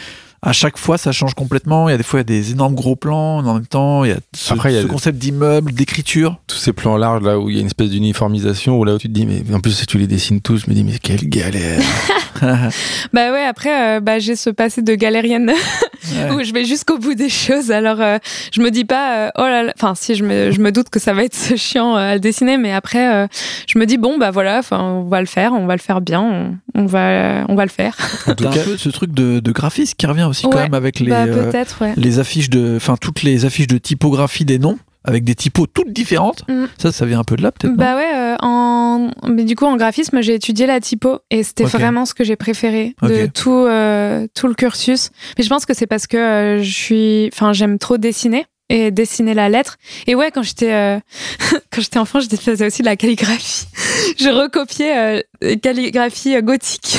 À 0.44 0.54
chaque 0.54 0.78
fois, 0.78 0.98
ça 0.98 1.12
change 1.12 1.36
complètement. 1.36 1.88
Il 1.88 1.92
y 1.92 1.96
a 1.96 1.98
des 1.98 2.04
fois, 2.04 2.20
il 2.20 2.22
y 2.22 2.26
a 2.38 2.42
des 2.42 2.52
énormes 2.52 2.74
gros 2.74 2.96
plans. 2.96 3.38
En 3.46 3.54
même 3.54 3.68
temps, 3.68 4.04
il 4.04 4.10
y 4.10 4.14
a 4.14 4.18
ce, 4.36 4.54
Après, 4.54 4.72
il 4.72 4.76
y 4.76 4.80
a 4.80 4.82
ce 4.82 4.88
concept 4.88 5.20
d'immeuble, 5.20 5.72
d'écriture. 5.72 6.38
tous 6.48 6.58
ces 6.58 6.74
plans 6.74 6.98
larges 6.98 7.24
là 7.24 7.38
où 7.40 7.50
il 7.50 7.56
y 7.56 7.58
a 7.60 7.62
une 7.62 7.68
espèce 7.68 7.90
d'uniformisation 7.92 8.80
où 8.80 8.84
là 8.84 8.96
où 8.96 8.98
tu 8.98 9.08
te 9.08 9.14
dis 9.14 9.26
mais 9.28 9.44
en 9.54 9.60
plus 9.60 9.72
si 9.72 9.86
tu 9.86 9.98
les 10.00 10.08
dessines 10.08 10.42
tous 10.42 10.64
je 10.66 10.70
me 10.70 10.74
dis 10.76 10.84
mais 10.84 10.98
quelle 11.02 11.30
galère 11.30 11.80
Bah 13.14 13.32
ouais, 13.32 13.44
après, 13.46 13.98
euh, 13.98 14.00
bah, 14.00 14.18
j'ai 14.20 14.36
ce 14.36 14.50
passé 14.50 14.82
de 14.82 14.96
galérienne 14.96 15.52
Ouais. 16.16 16.32
où 16.32 16.44
je 16.44 16.52
vais 16.52 16.66
jusqu'au 16.66 16.98
bout 16.98 17.14
des 17.14 17.30
choses. 17.30 17.70
Alors, 17.70 18.02
euh, 18.02 18.18
je 18.52 18.60
me 18.62 18.72
dis 18.72 18.86
pas, 18.86 19.28
euh, 19.28 19.30
oh 19.38 19.44
là 19.44 19.62
là, 19.62 19.74
enfin, 19.78 19.94
si, 19.94 20.16
je 20.16 20.24
me, 20.24 20.50
je 20.52 20.60
me 20.60 20.72
doute 20.72 20.90
que 20.90 21.00
ça 21.00 21.14
va 21.14 21.24
être 21.24 21.56
chiant 21.58 21.96
euh, 21.96 22.14
à 22.14 22.18
dessiner, 22.20 22.58
mais 22.58 22.74
après, 22.74 23.14
euh, 23.14 23.28
je 23.68 23.78
me 23.78 23.86
dis, 23.86 23.98
bon, 24.00 24.18
bah 24.18 24.32
voilà, 24.32 24.58
enfin, 24.58 24.82
on 24.82 25.04
va 25.04 25.20
le 25.22 25.28
faire, 25.28 25.54
on 25.54 25.68
va 25.68 25.76
le 25.76 25.80
faire 25.82 26.02
bien, 26.02 26.22
on, 26.22 26.58
on 26.82 26.86
va, 26.88 27.46
on 27.50 27.54
va 27.56 27.66
le 27.66 27.70
faire. 27.70 27.96
en 28.26 28.34
tout 28.34 28.46
cas 28.46 28.50
un 28.62 28.64
peu 28.64 28.78
ce 28.78 28.90
truc 28.90 29.14
de, 29.14 29.40
de 29.40 29.52
graphisme 29.52 29.94
qui 29.96 30.08
revient 30.08 30.24
aussi 30.32 30.44
quand 30.44 30.60
même 30.60 30.74
avec 30.74 31.00
les, 31.00 31.10
bah, 31.10 31.26
euh, 31.26 31.52
ouais. 31.82 31.94
les 31.96 32.20
affiches 32.20 32.50
de, 32.50 32.76
enfin 32.76 32.98
toutes 33.00 33.24
les 33.24 33.46
affiches 33.46 33.68
de 33.68 33.78
typographie 33.78 34.46
des 34.46 34.60
noms 34.60 34.78
avec 35.04 35.24
des 35.24 35.36
typos 35.36 35.68
toutes 35.68 35.92
différentes. 35.94 36.44
Mm. 36.48 36.66
Ça, 36.78 36.92
ça 36.92 37.06
vient 37.06 37.20
un 37.20 37.24
peu 37.24 37.36
de 37.36 37.44
là 37.44 37.52
peut-être. 37.52 37.76
Bah 37.76 37.96
ouais, 37.96 38.16
euh, 38.16 38.36
en... 38.40 39.12
mais 39.28 39.44
du 39.44 39.56
coup, 39.56 39.66
en 39.66 39.78
graphisme, 39.78 40.22
j'ai 40.22 40.36
étudié 40.36 40.66
la 40.66 40.80
typo 40.80 41.20
et 41.30 41.44
c'était 41.44 41.64
vraiment 41.64 42.06
ce 42.06 42.14
que 42.14 42.24
j'ai 42.24 42.36
préféré 42.36 42.96
de 43.02 43.26
tout, 43.28 43.52
euh, 43.52 44.28
tout 44.36 44.48
le 44.48 44.54
cursus. 44.54 45.12
Mais 45.38 45.44
je 45.44 45.50
pense 45.50 45.66
que 45.66 45.74
c'est 45.74 45.88
parce 45.88 46.08
que 46.08 46.18
euh, 46.18 46.64
je 46.64 46.72
suis, 46.72 47.30
enfin, 47.34 47.54
j'aime 47.54 47.80
trop 47.80 47.98
dessiner 47.98 48.46
et 48.70 48.92
dessiner 48.92 49.34
la 49.34 49.50
lettre. 49.50 49.78
Et 50.08 50.16
ouais, 50.16 50.32
quand 50.32 50.44
j'étais, 50.44 50.74
euh, 50.74 51.00
quand 51.72 51.82
j'étais 51.82 52.00
enfant, 52.00 52.20
je 52.20 52.28
faisais 52.36 52.66
aussi 52.66 52.82
de 52.82 52.88
la 52.88 52.96
calligraphie. 52.96 53.66
je 54.20 54.30
recopiais 54.30 55.22
euh, 55.44 55.56
calligraphie 55.58 56.42
gothique. 56.42 56.98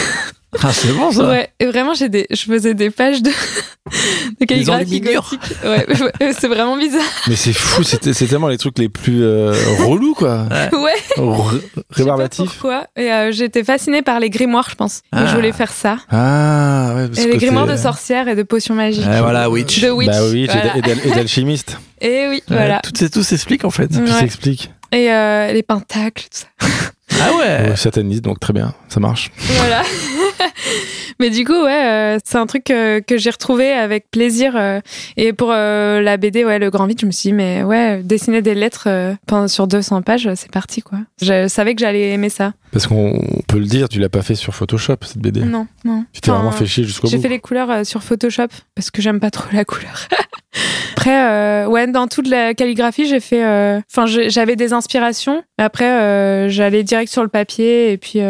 Ah, 0.61 0.73
c'est 0.73 0.93
bon 0.93 1.11
ça? 1.11 1.29
Ouais, 1.31 1.51
et 1.63 1.67
vraiment, 1.67 1.95
j'ai 1.95 2.09
des, 2.09 2.27
je 2.31 2.43
faisais 2.43 2.75
des 2.75 2.91
pages 2.91 3.23
de, 3.23 3.31
de 4.41 4.45
calligraphie 4.45 5.01
gothique. 5.01 5.41
Ouais, 5.65 5.87
ouais, 6.21 6.33
c'est 6.39 6.49
vraiment 6.49 6.77
bizarre. 6.77 7.03
mais 7.29 7.37
c'est 7.37 7.53
fou 7.53 7.83
c'était 7.83 8.13
c'est 8.13 8.27
tellement 8.27 8.49
les 8.49 8.59
trucs 8.59 8.79
les 8.79 8.89
plus 8.89 9.23
euh, 9.23 9.53
relous 9.87 10.15
quoi 10.15 10.47
Ouais. 10.73 10.95
R- 11.17 11.51
Je 11.53 11.59
sais 11.59 11.61
pas 11.75 11.83
rébarbatifs 11.97 12.51
pourquoi. 12.59 12.87
Et 12.97 13.13
euh, 13.13 13.31
j'étais 13.33 13.65
fascinée 13.65 14.03
par 14.03 14.19
les 14.21 14.31
grimoires, 14.31 14.69
je 14.71 14.75
pense. 14.75 14.99
Et 14.99 15.01
Ah. 15.13 15.27
je 15.27 15.35
voulais 15.37 15.53
faire 15.53 15.73
ça. 15.73 15.99
ah 16.11 16.93
ouais 16.97 17.09
parce 17.09 17.21
Et 17.21 17.29
les 17.31 17.39
grimoires 17.39 17.67
de 17.67 17.77
sorcières 17.77 18.29
et 18.29 18.35
de 18.35 18.43
potions 18.43 18.75
magiques. 18.75 19.07
Ouais, 19.07 19.21
voilà, 19.21 19.49
witch. 19.51 19.81
De 19.81 19.91
witch. 19.91 20.09
bah 20.11 20.19
oui 20.31 20.45
et 20.45 20.47
voilà. 20.49 21.15
d'alchimiste 21.15 21.79
Et 22.01 22.27
oui, 22.29 22.43
voilà. 22.49 22.81
Tout, 22.83 23.09
tout 23.09 23.23
s'explique 23.23 23.65
en 23.65 23.71
fait. 23.71 23.91
Ouais. 23.95 24.05
qui 24.05 24.13
s'explique 24.13 24.71
Et 24.91 25.13
euh, 25.13 25.53
les 25.53 25.63
pentacles, 25.63 26.25
tout 26.25 26.41
ça. 26.41 26.47
Ah 27.21 27.31
ouais. 27.37 27.69
Ouais, 27.71 27.77
sataniste 27.77 28.23
donc 28.23 28.41
très 28.41 28.53
bien 28.55 28.73
ça 28.89 28.99
marche 28.99 29.31
voilà. 29.59 29.83
Mais 31.23 31.31
du 31.31 31.45
coup, 31.45 31.53
ouais, 31.63 31.87
euh, 31.87 32.19
c'est 32.25 32.37
un 32.37 32.47
truc 32.47 32.65
que 32.65 33.03
j'ai 33.17 33.31
retrouvé 33.31 33.71
avec 33.73 34.11
plaisir. 34.11 34.57
euh, 34.57 34.81
et 35.17 35.33
pour 35.33 35.51
euh, 35.53 36.01
la 36.01 36.17
BD, 36.17 36.45
ouais, 36.45 36.59
le 36.59 36.69
grand 36.69 36.87
vide, 36.87 36.99
je 37.01 37.07
me 37.07 37.13
suis 37.13 37.29
dit, 37.29 37.33
mais 37.33 37.63
ouais, 37.63 38.03
dessiner 38.03 38.43
des 38.43 38.55
lettres 38.57 38.89
sur 39.47 39.69
200 39.69 40.03
pages, 40.03 40.29
c'est 40.35 40.51
parti, 40.51 40.83
quoi. 40.83 40.99
Je 41.23 41.47
savais 41.47 41.75
que 41.77 41.81
j'allais 41.81 42.11
aimer 42.11 42.29
ça. 42.29 42.55
parce 42.73 42.89
qu'on 42.89 43.13
on 43.15 43.43
peut 43.47 43.59
le 43.61 43.67
dire 43.67 43.89
tu 43.89 44.01
l'as 44.01 44.09
pas 44.09 44.23
fait 44.23 44.35
sur 44.35 44.53
Photoshop 44.55 44.97
cette 45.03 45.19
BD 45.19 45.41
Non, 45.45 45.69
non. 45.85 46.05
tu 46.13 46.21
t'es 46.21 46.31
Enfin, 46.31 46.39
vraiment 46.41 46.51
fait 46.57 46.67
chier 46.67 46.83
jusqu'au 46.83 47.07
J'ai 47.07 47.19
bout 47.19 47.23
fait 47.23 47.29
les 47.29 47.39
couleurs 47.39 47.87
sur 47.87 48.03
Photoshop 48.03 48.49
parce 48.75 48.91
que 48.91 49.01
j'aime 49.01 49.21
pas 49.21 49.31
trop 49.31 49.45
la 49.53 49.65
couleur. 49.65 50.09
Après, 50.97 51.25
euh, 51.31 51.67
ouais, 51.67 51.87
dans 51.87 52.09
toute 52.09 52.29
la 52.29 52.53
calligraphie, 52.55 53.07
j'ai 53.07 53.21
fait. 53.21 53.43
Enfin, 53.91 54.07
j'ai- 54.07 54.29
j'avais 54.29 54.57
des 54.57 54.73
inspirations. 54.73 55.43
Après, 55.59 55.89
euh, 56.01 56.49
j'allais 56.49 56.83
direct 56.83 57.11
sur 57.13 57.23
le 57.23 57.29
papier 57.29 57.93
et 57.93 57.97
puis 57.99 58.21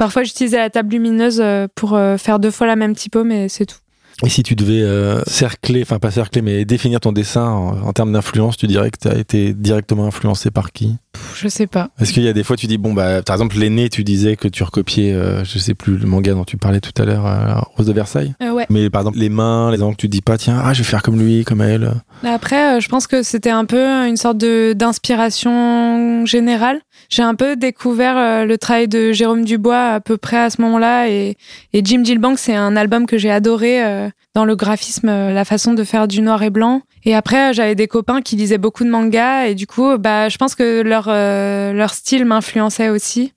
parfois 0.00 0.22
j'utilisais 0.24 0.56
la 0.56 0.70
table 0.70 0.92
lumineuse 0.94 1.40
euh, 1.44 1.68
pour 1.74 1.94
euh, 1.94 2.16
faire 2.16 2.38
deux 2.40 2.50
fois 2.50 2.66
la 2.66 2.74
même 2.74 2.94
typo, 2.96 3.22
mais 3.22 3.48
c'est 3.50 3.66
tout. 3.66 3.76
et 4.24 4.28
si 4.30 4.42
tu 4.42 4.54
devais 4.56 4.82
euh, 4.82 5.22
cercler 5.26 5.80
enfin 5.82 5.98
pas 5.98 6.10
cercler 6.10 6.42
mais 6.42 6.64
définir 6.64 7.00
ton 7.00 7.12
dessin 7.12 7.44
en, 7.46 7.80
en 7.88 7.92
termes 7.92 8.12
d'influence 8.12 8.56
tu 8.56 8.66
dirais 8.66 8.90
que 8.90 8.98
tu 9.00 9.08
as 9.08 9.16
été 9.16 9.54
directement 9.54 10.06
influencé 10.06 10.50
par 10.50 10.72
qui? 10.72 10.96
Je 11.36 11.48
sais 11.48 11.66
pas. 11.66 11.88
Est-ce 12.00 12.12
qu'il 12.12 12.22
y 12.22 12.28
a 12.28 12.32
des 12.32 12.44
fois 12.44 12.56
tu 12.56 12.66
dis 12.66 12.76
bon 12.78 12.92
bah 12.92 13.22
par 13.22 13.34
exemple 13.36 13.56
l'aîné 13.58 13.88
tu 13.88 14.04
disais 14.04 14.36
que 14.36 14.48
tu 14.48 14.62
recopiais 14.62 15.12
euh, 15.12 15.42
je 15.44 15.58
sais 15.58 15.74
plus 15.74 15.96
le 15.96 16.06
manga 16.06 16.32
dont 16.34 16.44
tu 16.44 16.56
parlais 16.56 16.80
tout 16.80 16.96
à 17.00 17.04
l'heure 17.06 17.26
euh, 17.26 17.60
Rose 17.76 17.86
de 17.86 17.92
Versailles? 17.92 18.34
Ouais. 18.40 18.66
mais 18.68 18.90
par 18.90 19.00
exemple 19.02 19.18
les 19.18 19.28
mains 19.30 19.70
les 19.70 19.82
angles 19.82 19.96
tu 19.96 20.08
dis 20.08 20.22
pas 20.22 20.36
tiens 20.38 20.60
ah 20.62 20.72
je 20.74 20.78
vais 20.82 20.88
faire 20.88 21.02
comme 21.02 21.18
lui 21.18 21.44
comme 21.44 21.62
elle 21.62 21.92
Après, 22.24 22.80
je 22.80 22.88
pense 22.88 23.06
que 23.06 23.22
c'était 23.22 23.50
un 23.62 23.64
peu 23.64 23.82
une 24.06 24.16
sorte 24.18 24.38
d'inspiration 24.38 26.26
générale. 26.26 26.80
J'ai 27.08 27.22
un 27.22 27.34
peu 27.34 27.56
découvert 27.56 28.16
euh, 28.16 28.44
le 28.44 28.58
travail 28.58 28.88
de 28.88 29.12
Jérôme 29.12 29.44
Dubois 29.44 29.94
à 29.94 30.00
peu 30.00 30.16
près 30.16 30.38
à 30.38 30.50
ce 30.50 30.60
moment-là 30.62 31.08
et, 31.08 31.36
Jim 31.72 32.04
Gilbank, 32.04 32.38
c'est 32.38 32.54
un 32.54 32.76
album 32.76 33.06
que 33.06 33.18
j'ai 33.18 33.30
adoré 33.30 33.84
euh, 33.84 34.08
dans 34.34 34.44
le 34.44 34.56
graphisme, 34.56 35.08
euh, 35.08 35.32
la 35.32 35.44
façon 35.44 35.74
de 35.74 35.84
faire 35.84 36.06
du 36.06 36.20
noir 36.20 36.42
et 36.42 36.50
blanc. 36.50 36.82
Et 37.04 37.14
après, 37.14 37.54
j'avais 37.54 37.74
des 37.74 37.88
copains 37.88 38.20
qui 38.20 38.36
lisaient 38.36 38.58
beaucoup 38.58 38.84
de 38.84 38.90
mangas 38.90 39.46
et 39.46 39.54
du 39.54 39.66
coup, 39.66 39.96
bah, 39.98 40.28
je 40.28 40.36
pense 40.36 40.54
que 40.54 40.82
leur 40.82 41.06
leur 41.08 41.94
style 41.94 42.26
m'influençait 42.26 42.90
aussi. 42.90 43.32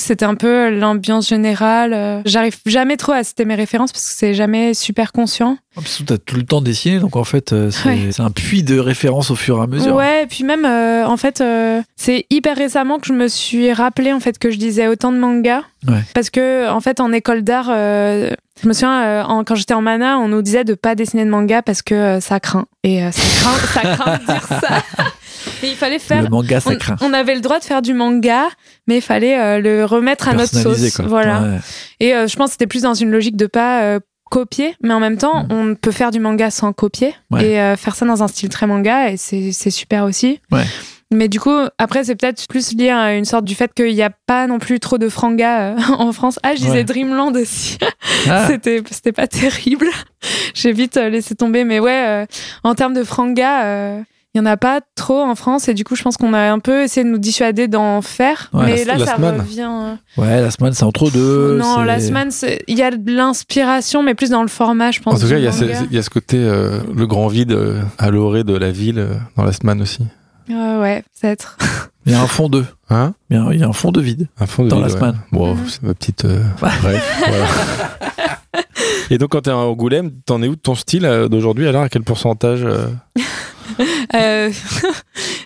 C'était 0.00 0.24
un 0.24 0.34
peu 0.34 0.70
l'ambiance 0.70 1.28
générale. 1.28 1.92
euh, 1.92 2.20
J'arrive 2.24 2.56
jamais 2.66 2.96
trop 2.96 3.12
à 3.12 3.22
citer 3.22 3.44
mes 3.44 3.54
références 3.54 3.92
parce 3.92 4.04
que 4.04 4.12
c'est 4.14 4.34
jamais 4.34 4.74
super 4.74 5.12
conscient. 5.12 5.56
En 5.76 5.82
plus, 5.82 6.02
t'as 6.04 6.18
tout 6.18 6.34
le 6.36 6.42
temps 6.42 6.60
dessiné, 6.60 6.98
donc 6.98 7.14
en 7.16 7.22
fait, 7.24 7.52
euh, 7.52 7.70
c'est 7.70 7.88
Ouais. 7.88 8.10
un 8.18 8.30
puits 8.30 8.62
de 8.64 8.78
références 8.78 9.30
au 9.30 9.36
fur 9.36 9.58
et 9.58 9.62
à 9.62 9.66
mesure. 9.68 9.94
Ouais, 9.94 10.24
et 10.24 10.26
puis 10.26 10.42
même, 10.42 10.64
euh, 10.64 11.06
en 11.06 11.16
fait, 11.16 11.40
euh, 11.40 11.80
c'est 11.96 12.26
hyper 12.30 12.56
récemment 12.56 12.98
que 12.98 13.06
je 13.06 13.12
me 13.12 13.28
suis 13.28 13.72
rappelé 13.72 14.12
en 14.12 14.18
fait 14.20 14.36
que 14.38 14.50
je 14.50 14.56
disais 14.56 14.88
autant 14.88 15.12
de 15.12 15.18
mangas. 15.18 15.62
Ouais. 15.86 16.02
Parce 16.14 16.28
que, 16.30 16.68
en 16.68 16.80
fait, 16.80 16.98
en 17.00 17.12
école 17.12 17.42
d'art, 17.42 17.68
euh, 17.70 18.30
je 18.62 18.68
me 18.68 18.72
souviens, 18.72 19.24
en- 19.26 19.44
quand 19.44 19.54
j'étais 19.54 19.72
en 19.74 19.80
mana, 19.82 20.18
on 20.18 20.28
nous 20.28 20.42
disait 20.42 20.64
de 20.64 20.74
pas 20.74 20.94
dessiner 20.94 21.24
de 21.24 21.30
manga 21.30 21.62
parce 21.62 21.82
que 21.82 22.18
ça 22.20 22.40
craint. 22.40 22.66
Et 22.82 23.00
ça 23.12 23.22
craint, 23.40 23.58
ça 23.72 23.80
craint 23.96 24.18
de 24.18 24.24
dire 24.26 24.46
ça. 24.48 24.58
Et 25.62 25.68
il 25.68 25.76
fallait 25.76 25.98
faire. 25.98 26.22
Le 26.22 26.28
manga, 26.28 26.60
ça 26.60 26.70
On, 26.70 26.76
craint. 26.76 26.96
on 27.00 27.12
avait 27.12 27.34
le 27.34 27.40
droit 27.40 27.58
de 27.58 27.64
faire 27.64 27.82
du 27.82 27.94
manga, 27.94 28.48
mais 28.86 28.96
il 28.98 29.02
fallait 29.02 29.38
euh, 29.38 29.60
le 29.60 29.84
remettre 29.84 30.28
à 30.28 30.34
notre 30.34 30.54
sauce. 30.56 30.94
quoi. 30.94 31.04
Voilà. 31.06 31.40
Ouais. 31.42 31.58
Et 32.00 32.14
euh, 32.14 32.26
je 32.26 32.36
pense 32.36 32.46
que 32.48 32.52
c'était 32.52 32.66
plus 32.66 32.82
dans 32.82 32.94
une 32.94 33.10
logique 33.10 33.36
de 33.36 33.46
pas 33.46 33.82
euh, 33.82 34.00
copier, 34.30 34.74
mais 34.82 34.94
en 34.94 35.00
même 35.00 35.16
temps, 35.18 35.46
on 35.50 35.74
peut 35.74 35.90
faire 35.92 36.10
du 36.10 36.20
manga 36.20 36.50
sans 36.50 36.72
copier 36.72 37.14
Mm. 37.30 37.34
Ouais. 37.36 37.44
et 37.52 37.76
faire 37.76 37.94
ça 37.96 38.06
dans 38.06 38.22
un 38.22 38.28
style 38.28 38.48
très 38.48 38.66
manga, 38.66 39.10
et 39.10 39.16
c'est 39.16 39.52
super 39.70 40.04
aussi. 40.04 40.40
Mais 41.12 41.26
du 41.28 41.40
coup, 41.40 41.50
après, 41.78 42.04
c'est 42.04 42.14
peut-être 42.14 42.46
plus 42.46 42.72
lié 42.76 42.90
à 42.90 43.16
une 43.16 43.24
sorte 43.24 43.44
du 43.44 43.56
fait 43.56 43.74
qu'il 43.74 43.92
n'y 43.92 44.02
a 44.02 44.10
pas 44.28 44.46
non 44.46 44.60
plus 44.60 44.78
trop 44.78 44.96
de 44.96 45.08
franga 45.08 45.72
euh, 45.72 45.76
en 45.98 46.12
France. 46.12 46.38
Ah, 46.44 46.54
je 46.54 46.60
disais. 46.60 46.84
Dreamland 46.84 47.32
aussi. 47.36 47.78
Ah, 48.28 48.46
C'était 48.48 48.82
c'était 48.90 49.10
pas 49.12 49.26
terrible. 49.28 49.88
J'ai 50.54 50.72
vite 50.72 50.96
laissé 50.96 51.34
tomber. 51.34 51.64
Mais 51.64 51.80
ouais, 51.80 52.26
en 52.64 52.74
termes 52.76 52.92
de 52.94 53.02
franga, 53.02 53.64
euh, 53.64 54.00
il 54.34 54.38
y 54.38 54.40
en 54.40 54.46
a 54.46 54.56
pas 54.56 54.80
trop 54.94 55.20
en 55.22 55.34
France. 55.34 55.68
Et 55.68 55.74
du 55.74 55.84
coup, 55.84 55.96
je 55.96 56.02
pense 56.02 56.16
qu'on 56.16 56.32
a 56.34 56.50
un 56.52 56.58
peu 56.58 56.82
essayé 56.84 57.04
de 57.04 57.10
nous 57.10 57.18
dissuader 57.18 57.66
d'en 57.68 58.00
faire. 58.02 58.48
Ouais, 58.52 58.66
mais 58.66 58.84
la- 58.84 58.92
là, 58.94 58.98
la 58.98 59.06
ça 59.06 59.16
semaine. 59.16 59.40
revient. 59.40 59.68
euh, 59.70 59.94
ouais, 60.22 60.40
la 60.42 60.50
semaine, 60.50 60.72
c'est 60.72 60.84
entre 60.84 61.10
deux. 61.10 61.58
non, 61.58 61.80
la 61.82 61.98
semaine, 62.00 62.30
c'est- 62.30 62.62
il 62.68 62.78
y 62.78 62.82
a 62.82 62.90
de 62.90 63.12
l'inspiration, 63.12 64.02
mais 64.02 64.14
plus 64.14 64.30
dans 64.30 64.42
le 64.42 64.48
format, 64.48 64.90
je 64.92 65.00
pense. 65.00 65.14
En 65.14 65.18
tout 65.18 65.28
cas, 65.28 65.38
il 65.38 65.44
y, 65.44 65.46
a 65.46 65.52
ce, 65.52 65.64
manga. 65.64 65.80
il 65.90 65.96
y 65.96 65.98
a 65.98 66.02
ce 66.02 66.10
côté, 66.10 66.36
euh, 66.38 66.80
le 66.94 67.06
grand 67.06 67.26
vide 67.28 67.52
euh, 67.52 67.80
à 67.98 68.10
l'orée 68.10 68.44
de 68.44 68.54
la 68.56 68.70
ville 68.70 68.98
euh, 68.98 69.14
dans 69.36 69.44
la 69.44 69.52
semaine 69.52 69.82
aussi. 69.82 70.04
Euh, 70.50 70.80
ouais, 70.80 71.02
peut-être. 71.20 71.56
Il 72.06 72.12
y 72.12 72.14
a 72.14 72.20
un 72.22 72.26
fond 72.26 72.48
de. 72.48 72.64
Hein? 72.88 73.12
Il 73.30 73.36
y 73.36 73.62
a 73.62 73.68
un- 73.68 73.72
fond 73.72 73.92
de 73.92 74.00
vide. 74.00 74.26
Un 74.40 74.46
fond 74.46 74.64
de 74.64 74.68
Dans 74.68 74.76
vide, 74.76 74.86
la 74.86 74.92
ouais. 74.92 74.98
semaine. 74.98 75.16
Bon, 75.32 75.54
Mhm. 75.54 75.60
c'est 75.68 75.82
ma 75.82 75.94
petite. 75.94 76.24
euh, 76.24 76.42
bref, 76.60 77.24
voilà. 77.28 77.46
Et 79.10 79.18
donc, 79.18 79.30
quand 79.30 79.42
t'es 79.42 79.50
à 79.50 79.56
Angoulême, 79.56 80.10
t'en 80.24 80.42
es 80.42 80.48
où 80.48 80.54
de 80.56 80.60
ton 80.60 80.74
style 80.74 81.04
euh, 81.04 81.28
d'aujourd'hui 81.28 81.66
Alors, 81.68 81.82
à 81.82 81.88
quel 81.88 82.02
pourcentage 82.02 82.66
euh, 84.14 84.50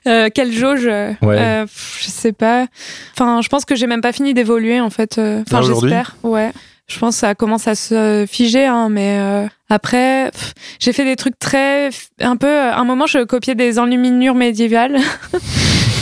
Euh, 0.07 0.29
quelle 0.35 0.53
jauge 0.53 0.87
euh, 0.87 1.13
Ouais. 1.23 1.39
euh, 1.39 1.67
Je 1.99 2.09
sais 2.09 2.33
pas. 2.33 2.67
Enfin, 3.15 3.41
je 3.43 3.49
pense 3.49 3.65
que 3.65 3.75
j'ai 3.75 3.87
même 3.87 4.03
pas 4.03 4.13
fini 4.13 4.35
d'évoluer, 4.35 4.79
en 4.81 4.91
fait. 4.91 5.17
euh, 5.17 5.43
Enfin, 5.51 5.63
j'espère. 5.63 6.17
Ouais. 6.23 6.53
Je 6.89 6.99
pense 6.99 7.15
que 7.17 7.21
ça 7.21 7.35
commence 7.35 7.67
à 7.67 7.75
se 7.75 8.27
figer, 8.31 8.67
hein, 8.67 8.91
mais 8.91 9.17
euh, 9.19 9.47
après, 9.71 10.31
j'ai 10.79 10.93
fait 10.93 11.07
des 11.07 11.17
trucs 11.17 11.39
très. 11.39 11.89
Un 12.21 12.37
peu. 12.37 12.55
À 12.55 12.77
un 12.79 12.85
moment, 12.85 13.07
je 13.07 13.25
copiais 13.25 13.55
des 13.55 13.79
enluminures 13.79 14.35
médiévales. 14.35 14.99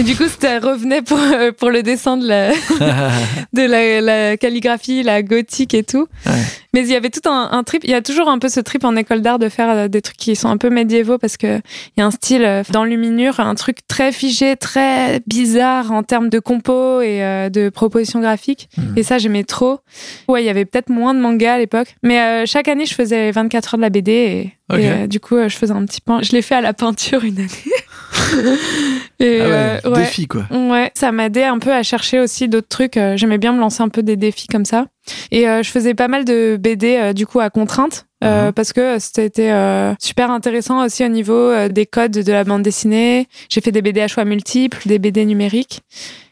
Et 0.01 0.03
du 0.05 0.16
coup, 0.16 0.24
ça 0.26 0.59
revenait 0.59 1.03
pour, 1.03 1.18
euh, 1.18 1.53
pour 1.53 1.70
le 1.70 1.82
dessin 1.82 2.16
de 2.16 2.26
la, 2.26 2.51
de 3.53 3.62
la, 3.62 4.01
la 4.01 4.36
calligraphie, 4.36 5.03
la 5.03 5.22
gothique 5.22 5.74
et 5.74 5.84
tout. 5.84 6.07
Ouais. 6.26 6.32
Mais 6.74 6.80
il 6.80 6.88
y 6.88 6.95
avait 6.95 7.11
tout 7.11 7.28
un, 7.28 7.51
un 7.53 7.62
trip. 7.64 7.84
Il 7.84 7.90
y 7.90 7.95
a 7.95 8.01
toujours 8.01 8.28
un 8.28 8.38
peu 8.38 8.49
ce 8.49 8.61
trip 8.61 8.84
en 8.84 8.97
école 8.97 9.20
d'art 9.20 9.38
de 9.38 9.51
faire 9.51 9.70
euh, 9.70 9.88
des 9.88 10.01
trucs 10.01 10.16
qui 10.16 10.34
sont 10.34 10.49
un 10.49 10.57
peu 10.57 10.70
médiévaux 10.70 11.18
parce 11.18 11.36
que 11.36 11.59
il 11.59 12.01
y 12.01 12.03
a 12.03 12.07
un 12.07 12.11
style 12.11 12.45
euh, 12.45 12.62
d'enluminure, 12.70 13.40
un 13.40 13.55
truc 13.55 13.86
très 13.86 14.11
figé, 14.12 14.57
très 14.57 15.20
bizarre 15.26 15.93
en 15.93 16.03
termes 16.03 16.30
de 16.30 16.38
compo 16.38 17.03
et 17.03 17.22
euh, 17.22 17.51
de 17.51 17.68
propositions 17.68 18.20
graphiques. 18.20 18.70
Mhm. 18.78 18.95
Et 18.97 19.03
ça, 19.03 19.18
j'aimais 19.18 19.45
trop. 19.45 19.80
Ouais, 20.28 20.43
il 20.43 20.47
y 20.47 20.51
avait 20.51 20.64
peut-être 20.64 20.88
moins 20.88 21.12
de 21.12 21.20
manga 21.20 21.55
à 21.55 21.59
l'époque. 21.59 21.95
Mais 22.03 22.20
euh, 22.20 22.45
chaque 22.47 22.68
année, 22.68 22.86
je 22.86 22.95
faisais 22.95 23.30
24 23.30 23.74
heures 23.74 23.78
de 23.78 23.82
la 23.82 23.90
BD 23.90 24.53
et, 24.70 25.07
du 25.07 25.20
coup, 25.20 25.36
je 25.36 25.55
faisais 25.55 25.72
un 25.72 25.84
petit 25.84 26.01
pan. 26.01 26.22
Je 26.22 26.32
l'ai 26.32 26.40
fait 26.40 26.55
à 26.55 26.62
la 26.62 26.72
peinture 26.72 27.24
une 27.24 27.38
année. 27.38 27.49
et 29.21 29.41
Ah 29.41 29.45
ouais, 29.45 29.81
euh, 29.85 29.91
ouais. 29.91 29.99
défi, 30.01 30.27
quoi. 30.27 30.45
Ouais, 30.51 30.91
ça 30.95 31.13
m'a 31.13 31.27
aidé 31.27 31.43
un 31.43 31.59
peu 31.59 31.73
à 31.73 31.83
chercher 31.83 32.21
aussi 32.21 32.49
d'autres 32.49 32.69
trucs. 32.69 32.97
Euh, 32.97 33.17
J'aimais 33.17 33.39
bien 33.39 33.53
me 33.53 33.61
lancer 33.61 33.83
un 33.83 33.89
peu 33.89 34.03
des 34.03 34.17
défis 34.17 34.47
comme 34.49 34.65
ça. 34.65 34.87
Et 35.33 35.49
euh, 35.49 35.63
je 35.63 35.71
faisais 35.71 35.95
pas 35.95 36.07
mal 36.09 36.25
de 36.25 36.57
BD 36.61 36.97
euh, 36.97 37.13
du 37.13 37.27
coup 37.27 37.41
à 37.41 37.51
contrainte. 37.51 38.07
euh, 38.23 38.47
Mhm. 38.47 38.53
Parce 38.53 38.73
que 38.73 38.99
c'était 39.01 39.51
euh, 39.51 39.95
super 39.99 40.31
intéressant 40.31 40.85
aussi 40.85 41.05
au 41.05 41.09
niveau 41.09 41.33
euh, 41.35 41.69
des 41.69 41.87
codes 41.87 42.13
de 42.13 42.33
la 42.33 42.45
bande 42.45 42.63
dessinée. 42.63 43.27
J'ai 43.49 43.61
fait 43.61 43.73
des 43.73 43.83
BD 43.83 44.01
à 44.01 44.07
choix 44.09 44.25
multiples, 44.25 44.79
des 44.87 44.99
BD 45.01 45.25
numériques. 45.27 45.81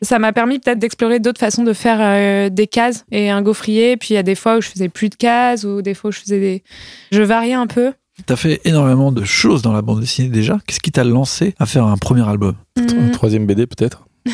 Ça 0.02 0.18
m'a 0.20 0.32
permis 0.32 0.60
peut-être 0.60 0.78
d'explorer 0.78 1.18
d'autres 1.18 1.40
façons 1.40 1.64
de 1.64 1.72
faire 1.72 1.98
euh, 2.00 2.48
des 2.48 2.68
cases 2.68 3.04
et 3.10 3.28
un 3.30 3.42
gaufrier. 3.42 3.96
Puis 3.96 4.10
il 4.10 4.14
y 4.14 4.18
a 4.18 4.22
des 4.22 4.36
fois 4.36 4.58
où 4.58 4.60
je 4.60 4.68
faisais 4.68 4.88
plus 4.88 5.08
de 5.08 5.16
cases 5.16 5.64
ou 5.64 5.82
des 5.82 5.94
fois 5.94 6.10
où 6.10 6.12
je 6.12 6.20
faisais 6.20 6.38
des. 6.38 6.62
Je 7.10 7.22
variais 7.22 7.54
un 7.54 7.66
peu. 7.66 7.92
T'as 8.26 8.36
fait 8.36 8.60
énormément 8.64 9.12
de 9.12 9.24
choses 9.24 9.62
dans 9.62 9.72
la 9.72 9.82
bande 9.82 10.00
dessinée 10.00 10.28
déjà. 10.28 10.58
Qu'est-ce 10.66 10.80
qui 10.80 10.92
t'a 10.92 11.04
lancé 11.04 11.54
à 11.58 11.66
faire 11.66 11.84
un 11.86 11.96
premier 11.96 12.26
album 12.28 12.54
Mhm. 12.78 13.10
Troisième 13.12 13.46
BD, 13.46 13.66
peut-être 13.66 14.06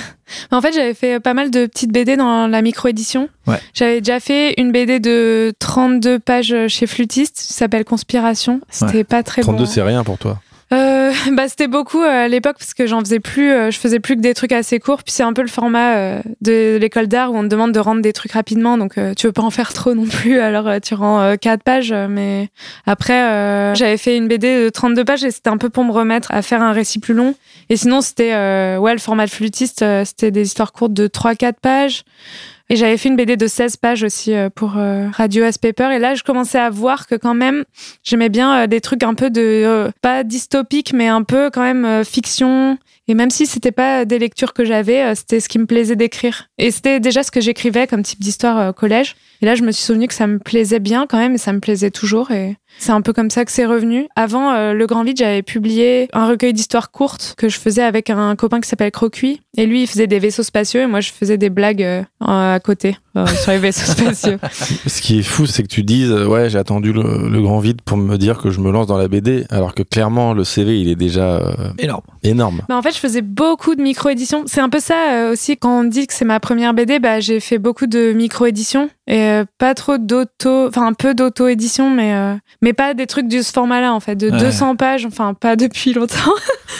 En 0.50 0.60
fait, 0.60 0.72
j'avais 0.72 0.94
fait 0.94 1.20
pas 1.20 1.34
mal 1.34 1.50
de 1.50 1.66
petites 1.66 1.92
BD 1.92 2.16
dans 2.16 2.46
la 2.48 2.60
micro-édition. 2.62 3.28
Ouais. 3.46 3.58
J'avais 3.74 4.00
déjà 4.00 4.18
fait 4.20 4.54
une 4.60 4.72
BD 4.72 4.98
de 4.98 5.52
32 5.60 6.18
pages 6.18 6.54
chez 6.68 6.86
Flutiste, 6.86 7.36
qui 7.46 7.52
s'appelle 7.52 7.84
Conspiration. 7.84 8.60
C'était 8.68 9.04
pas 9.04 9.22
très 9.22 9.42
32, 9.42 9.64
bon. 9.64 9.70
c'est 9.70 9.82
rien 9.82 10.02
pour 10.04 10.18
toi. 10.18 10.40
Bah, 11.36 11.48
c'était 11.48 11.68
beaucoup 11.68 12.02
euh, 12.02 12.24
à 12.24 12.28
l'époque 12.28 12.56
parce 12.58 12.74
que 12.74 12.86
j'en 12.86 13.00
faisais 13.00 13.20
plus, 13.20 13.50
euh, 13.50 13.70
je 13.70 13.78
faisais 13.78 14.00
plus 14.00 14.16
que 14.16 14.20
des 14.20 14.34
trucs 14.34 14.52
assez 14.52 14.78
courts. 14.78 15.02
Puis 15.02 15.12
c'est 15.12 15.22
un 15.22 15.32
peu 15.32 15.42
le 15.42 15.48
format 15.48 15.96
euh, 15.96 16.22
de 16.40 16.76
l'école 16.80 17.08
d'art 17.08 17.32
où 17.32 17.36
on 17.36 17.42
te 17.42 17.48
demande 17.48 17.72
de 17.72 17.80
rendre 17.80 18.00
des 18.00 18.12
trucs 18.12 18.32
rapidement, 18.32 18.78
donc 18.78 18.98
tu 19.16 19.26
veux 19.26 19.32
pas 19.32 19.42
en 19.42 19.50
faire 19.50 19.72
trop 19.72 19.94
non 19.94 20.06
plus. 20.06 20.38
Alors 20.46 20.80
tu 20.80 20.94
rends 20.94 21.36
4 21.36 21.62
pages, 21.62 21.92
mais 21.92 22.48
après 22.86 23.22
euh, 23.22 23.74
j'avais 23.74 23.96
fait 23.96 24.16
une 24.16 24.28
BD 24.28 24.64
de 24.64 24.68
32 24.68 25.04
pages 25.04 25.24
et 25.24 25.30
c'était 25.30 25.50
un 25.50 25.58
peu 25.58 25.70
pour 25.70 25.84
me 25.84 25.92
remettre 25.92 26.32
à 26.32 26.42
faire 26.42 26.62
un 26.62 26.72
récit 26.72 26.98
plus 26.98 27.14
long. 27.14 27.34
Et 27.68 27.76
sinon 27.76 28.00
c'était 28.00 28.32
euh, 28.32 28.78
ouais 28.78 28.92
le 28.92 28.98
format 28.98 29.26
de 29.26 29.30
flûtiste, 29.30 29.84
c'était 30.04 30.30
des 30.30 30.42
histoires 30.42 30.72
courtes 30.72 30.94
de 30.94 31.08
3-4 31.08 31.54
pages. 31.60 32.04
Et 32.68 32.76
j'avais 32.76 32.96
fait 32.96 33.08
une 33.08 33.16
BD 33.16 33.36
de 33.36 33.46
16 33.46 33.76
pages 33.76 34.02
aussi 34.02 34.34
euh, 34.34 34.50
pour 34.50 34.76
euh, 34.76 35.08
Radio 35.12 35.44
As 35.44 35.56
Paper. 35.56 35.90
Et 35.94 36.00
là, 36.00 36.14
je 36.14 36.24
commençais 36.24 36.58
à 36.58 36.68
voir 36.68 37.06
que 37.06 37.14
quand 37.14 37.34
même, 37.34 37.64
j'aimais 38.02 38.28
bien 38.28 38.62
euh, 38.62 38.66
des 38.66 38.80
trucs 38.80 39.04
un 39.04 39.14
peu 39.14 39.30
de, 39.30 39.88
pas 40.02 40.24
dystopique, 40.24 40.92
mais 40.92 41.06
un 41.06 41.22
peu 41.22 41.50
quand 41.50 41.62
même 41.62 42.04
fiction. 42.04 42.76
Et 43.06 43.14
même 43.14 43.30
si 43.30 43.46
c'était 43.46 43.70
pas 43.70 44.04
des 44.04 44.18
lectures 44.18 44.52
que 44.52 44.64
j'avais, 44.64 45.14
c'était 45.14 45.38
ce 45.38 45.48
qui 45.48 45.60
me 45.60 45.66
plaisait 45.66 45.94
d'écrire. 45.94 46.48
Et 46.58 46.72
c'était 46.72 46.98
déjà 46.98 47.22
ce 47.22 47.30
que 47.30 47.40
j'écrivais 47.40 47.86
comme 47.86 48.02
type 48.02 48.18
d'histoire 48.18 48.70
au 48.70 48.72
collège. 48.72 49.14
Et 49.42 49.46
là, 49.46 49.54
je 49.54 49.62
me 49.62 49.70
suis 49.72 49.84
souvenu 49.84 50.08
que 50.08 50.14
ça 50.14 50.26
me 50.26 50.38
plaisait 50.38 50.80
bien 50.80 51.06
quand 51.08 51.18
même, 51.18 51.34
et 51.34 51.38
ça 51.38 51.52
me 51.52 51.60
plaisait 51.60 51.90
toujours. 51.90 52.30
Et 52.30 52.56
c'est 52.78 52.92
un 52.92 53.00
peu 53.00 53.12
comme 53.12 53.30
ça 53.30 53.44
que 53.44 53.52
c'est 53.52 53.66
revenu. 53.66 54.06
Avant 54.16 54.52
euh, 54.52 54.72
Le 54.72 54.86
Grand 54.86 55.02
Vide, 55.04 55.16
j'avais 55.18 55.42
publié 55.42 56.08
un 56.12 56.26
recueil 56.28 56.52
d'histoires 56.52 56.90
courtes 56.90 57.34
que 57.38 57.48
je 57.48 57.58
faisais 57.58 57.82
avec 57.82 58.10
un 58.10 58.34
copain 58.36 58.60
qui 58.60 58.68
s'appelle 58.68 58.90
Crocuit. 58.90 59.40
Et 59.56 59.66
lui, 59.66 59.82
il 59.82 59.86
faisait 59.86 60.06
des 60.06 60.18
vaisseaux 60.18 60.42
spatiaux, 60.42 60.80
et 60.80 60.86
moi, 60.86 61.00
je 61.00 61.10
faisais 61.12 61.38
des 61.38 61.48
blagues 61.50 61.82
euh, 61.82 62.02
à 62.20 62.58
côté 62.62 62.96
euh, 63.16 63.26
sur 63.26 63.52
les 63.52 63.58
vaisseaux 63.58 63.90
spatiaux. 63.92 64.36
Ce 64.86 65.00
qui 65.00 65.18
est 65.20 65.22
fou, 65.22 65.46
c'est 65.46 65.62
que 65.62 65.68
tu 65.68 65.82
dises, 65.82 66.10
euh, 66.10 66.26
ouais, 66.26 66.50
j'ai 66.50 66.58
attendu 66.58 66.92
le, 66.92 67.28
le 67.30 67.40
grand 67.42 67.60
vide 67.60 67.80
pour 67.82 67.96
me 67.96 68.16
dire 68.18 68.38
que 68.38 68.50
je 68.50 68.60
me 68.60 68.70
lance 68.70 68.86
dans 68.86 68.98
la 68.98 69.08
BD, 69.08 69.46
alors 69.50 69.74
que 69.74 69.82
clairement, 69.82 70.34
le 70.34 70.44
CV, 70.44 70.80
il 70.80 70.88
est 70.88 70.96
déjà 70.96 71.36
euh, 71.36 71.54
Énorme. 71.78 72.02
énorme. 72.22 72.62
Bah, 72.68 72.76
en 72.76 72.82
fait, 72.82 72.92
je 72.92 72.98
faisais 72.98 73.22
beaucoup 73.22 73.74
de 73.74 73.82
micro-éditions. 73.82 74.44
C'est 74.46 74.60
un 74.60 74.68
peu 74.68 74.80
ça 74.80 75.12
euh, 75.12 75.32
aussi, 75.32 75.56
quand 75.56 75.80
on 75.80 75.84
dit 75.84 76.06
que 76.06 76.12
c'est 76.14 76.24
ma 76.26 76.40
première 76.40 76.74
BD, 76.74 76.98
bah, 76.98 77.20
j'ai 77.20 77.40
fait 77.40 77.58
beaucoup 77.58 77.86
de 77.86 78.12
micro-éditions 78.12 78.90
et 79.08 79.20
euh, 79.22 79.44
pas 79.58 79.74
trop 79.74 79.98
d'auto, 79.98 80.66
enfin 80.68 80.86
un 80.86 80.92
peu 80.92 81.14
d'auto-édition, 81.14 81.90
mais, 81.90 82.12
euh, 82.14 82.34
mais 82.62 82.72
pas 82.72 82.92
des 82.94 83.06
trucs 83.06 83.28
de 83.28 83.40
ce 83.42 83.52
format-là, 83.52 83.92
en 83.92 84.00
fait, 84.00 84.16
de 84.16 84.30
Ouais. 84.30 84.38
200 84.38 84.76
pages, 84.76 85.06
enfin 85.06 85.32
pas 85.34 85.54
depuis 85.56 85.92
longtemps. 85.92 86.32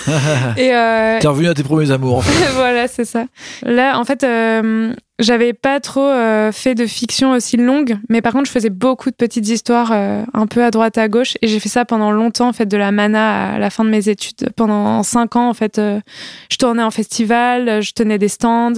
et 0.56 0.74
euh, 0.74 1.18
T'es 1.20 1.28
revenu 1.28 1.48
à 1.48 1.54
tes 1.54 1.62
premiers 1.62 1.90
amours. 1.90 2.18
en 2.18 2.20
fait. 2.22 2.50
voilà, 2.54 2.88
c'est 2.88 3.04
ça. 3.04 3.26
Là, 3.62 3.98
en 3.98 4.04
fait, 4.04 4.24
euh, 4.24 4.92
j'avais 5.20 5.52
pas 5.52 5.78
trop 5.80 6.10
fait 6.52 6.74
de 6.74 6.86
fiction 6.86 7.30
aussi 7.32 7.56
longue, 7.56 7.96
mais 8.08 8.20
par 8.22 8.32
contre, 8.32 8.46
je 8.46 8.50
faisais 8.52 8.70
beaucoup 8.70 9.10
de 9.10 9.16
petites 9.16 9.48
histoires 9.48 9.92
un 9.92 10.46
peu 10.46 10.62
à 10.64 10.70
droite 10.70 10.98
à 10.98 11.08
gauche, 11.08 11.36
et 11.42 11.46
j'ai 11.48 11.58
fait 11.60 11.68
ça 11.68 11.84
pendant 11.84 12.10
longtemps, 12.10 12.48
en 12.48 12.52
fait, 12.52 12.66
de 12.66 12.76
la 12.76 12.92
mana 12.92 13.54
à 13.54 13.58
la 13.58 13.70
fin 13.70 13.84
de 13.84 13.88
mes 13.90 14.08
études. 14.08 14.50
Pendant 14.56 15.02
cinq 15.04 15.36
ans, 15.36 15.48
en 15.48 15.54
fait, 15.54 15.80
je 15.80 16.56
tournais 16.58 16.82
en 16.82 16.90
festival, 16.90 17.82
je 17.82 17.92
tenais 17.92 18.18
des 18.18 18.28
stands. 18.28 18.72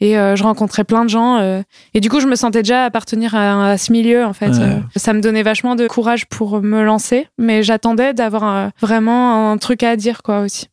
Et 0.00 0.18
euh, 0.18 0.34
je 0.36 0.42
rencontrais 0.42 0.84
plein 0.84 1.04
de 1.04 1.10
gens. 1.10 1.38
euh, 1.38 1.62
et 1.94 2.00
du 2.00 2.08
coup, 2.08 2.20
je 2.20 2.26
me 2.26 2.34
sentais 2.36 2.62
déjà 2.62 2.84
appartenir 2.84 3.34
à, 3.34 3.72
à 3.72 3.78
ce 3.78 3.92
milieu, 3.92 4.24
en 4.24 4.32
fait. 4.32 4.48
Ouais. 4.50 4.60
Euh, 4.60 4.78
ça 4.96 5.12
me 5.12 5.20
donnait 5.20 5.42
vachement 5.42 5.76
de 5.76 5.86
courage 5.86 6.26
pour 6.26 6.62
me 6.62 6.82
lancer. 6.82 7.26
Mais 7.38 7.62
j'attendais 7.62 8.14
d'avoir 8.14 8.44
euh, 8.56 8.68
vraiment 8.80 9.50
un 9.52 9.58
truc 9.58 9.82
à 9.82 9.96
dire, 9.96 10.22
quoi, 10.22 10.40
aussi. 10.40 10.66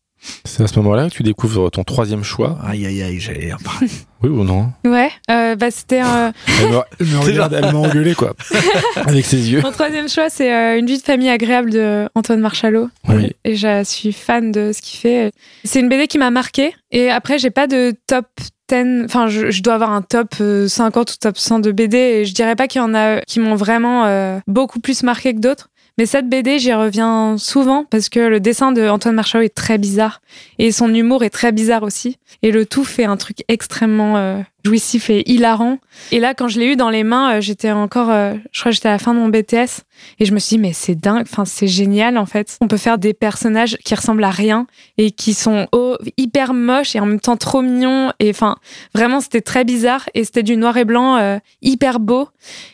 C'est 0.45 0.63
à 0.63 0.67
ce 0.67 0.79
moment-là 0.79 1.09
que 1.09 1.13
tu 1.13 1.21
découvres 1.23 1.69
ton 1.69 1.83
troisième 1.83 2.23
choix. 2.23 2.57
Aïe, 2.65 2.85
aïe, 2.87 3.03
aïe, 3.03 3.19
j'allais 3.19 3.53
en 3.53 3.57
parler. 3.57 3.87
Oui 4.23 4.29
ou 4.31 4.43
non 4.43 4.71
Ouais, 4.83 5.11
euh, 5.29 5.55
bah, 5.55 5.69
c'était... 5.69 6.01
euh, 6.01 6.31
Elle 6.59 6.69
me, 6.71 6.79
elle 6.99 7.05
me 7.05 7.19
regarde, 7.23 7.53
elle 7.53 7.71
m'a 7.71 7.77
engueulé, 7.77 8.15
quoi. 8.15 8.33
Avec 9.05 9.23
ses 9.25 9.51
yeux. 9.51 9.61
Mon 9.61 9.71
troisième 9.71 10.09
choix, 10.09 10.31
c'est 10.31 10.51
euh, 10.51 10.79
Une 10.79 10.87
vie 10.87 10.97
de 10.97 11.03
famille 11.03 11.29
agréable 11.29 11.69
de 11.69 12.09
Antoine 12.15 12.39
Marchalot. 12.39 12.89
Oui. 13.09 13.33
Et 13.45 13.55
je 13.55 13.83
suis 13.83 14.11
fan 14.13 14.51
de 14.51 14.71
ce 14.73 14.81
qu'il 14.81 14.97
fait. 14.97 15.31
C'est 15.65 15.81
une 15.81 15.87
BD 15.87 16.07
qui 16.07 16.17
m'a 16.17 16.31
marqué. 16.31 16.73
Et 16.89 17.11
après, 17.11 17.37
j'ai 17.37 17.51
pas 17.51 17.67
de 17.67 17.93
top 18.07 18.25
10, 18.39 18.49
enfin, 18.71 19.27
je, 19.27 19.61
dois 19.61 19.75
avoir 19.75 19.91
un 19.91 20.01
top 20.01 20.35
euh, 20.41 20.67
50 20.67 21.13
ou 21.13 21.15
top 21.17 21.37
100 21.37 21.59
de 21.59 21.71
BD 21.71 21.97
et 21.97 22.25
je 22.25 22.33
dirais 22.33 22.55
pas 22.55 22.67
qu'il 22.67 22.81
y 22.81 22.83
en 22.83 22.93
a 22.93 23.21
qui 23.21 23.39
m'ont 23.39 23.55
vraiment 23.55 24.05
euh, 24.05 24.39
beaucoup 24.47 24.79
plus 24.79 25.03
marqué 25.03 25.33
que 25.33 25.39
d'autres. 25.39 25.69
Mais 25.97 26.05
cette 26.05 26.29
BD, 26.29 26.59
j'y 26.59 26.73
reviens 26.73 27.37
souvent 27.39 27.83
parce 27.89 28.09
que 28.09 28.19
le 28.19 28.39
dessin 28.39 28.71
de 28.71 28.87
Antoine 28.87 29.15
Marchal 29.15 29.43
est 29.43 29.55
très 29.55 29.79
bizarre 29.79 30.21
et 30.59 30.71
son 30.71 30.93
humour 30.93 31.23
est 31.23 31.31
très 31.31 31.51
bizarre 31.51 31.81
aussi. 31.81 32.17
Et 32.43 32.51
le 32.51 32.67
tout 32.67 32.83
fait 32.83 33.05
un 33.05 33.17
truc 33.17 33.43
extrêmement 33.47 34.17
euh, 34.17 34.39
jouissif 34.67 35.09
et 35.09 35.29
hilarant. 35.29 35.79
Et 36.11 36.19
là, 36.19 36.33
quand 36.33 36.47
je 36.47 36.59
l'ai 36.59 36.73
eu 36.73 36.75
dans 36.75 36.89
les 36.89 37.03
mains, 37.03 37.37
euh, 37.37 37.41
j'étais 37.41 37.71
encore, 37.71 38.09
euh, 38.11 38.33
je 38.51 38.59
crois 38.59 38.71
que 38.71 38.75
j'étais 38.75 38.89
à 38.89 38.91
la 38.91 38.99
fin 38.99 39.13
de 39.13 39.19
mon 39.19 39.29
BTS 39.29 39.83
et 40.19 40.25
je 40.25 40.33
me 40.33 40.39
suis 40.39 40.57
dit, 40.57 40.61
mais 40.61 40.73
c'est 40.73 40.95
dingue, 40.95 41.25
enfin, 41.29 41.45
c'est 41.45 41.67
génial 41.67 42.17
en 42.17 42.25
fait. 42.25 42.57
On 42.61 42.67
peut 42.67 42.77
faire 42.77 42.97
des 42.97 43.13
personnages 43.13 43.77
qui 43.83 43.95
ressemblent 43.95 44.23
à 44.23 44.29
rien 44.29 44.67
et 44.97 45.11
qui 45.11 45.33
sont 45.33 45.67
oh, 45.71 45.97
hyper 46.17 46.53
moches 46.53 46.95
et 46.95 46.99
en 46.99 47.05
même 47.05 47.19
temps 47.19 47.37
trop 47.37 47.61
mignons. 47.61 48.11
Et 48.19 48.29
enfin, 48.29 48.57
vraiment, 48.93 49.19
c'était 49.21 49.41
très 49.41 49.63
bizarre 49.63 50.09
et 50.13 50.23
c'était 50.23 50.43
du 50.43 50.57
noir 50.57 50.77
et 50.77 50.85
blanc 50.85 51.17
euh, 51.17 51.37
hyper 51.61 51.99
beau. 51.99 52.29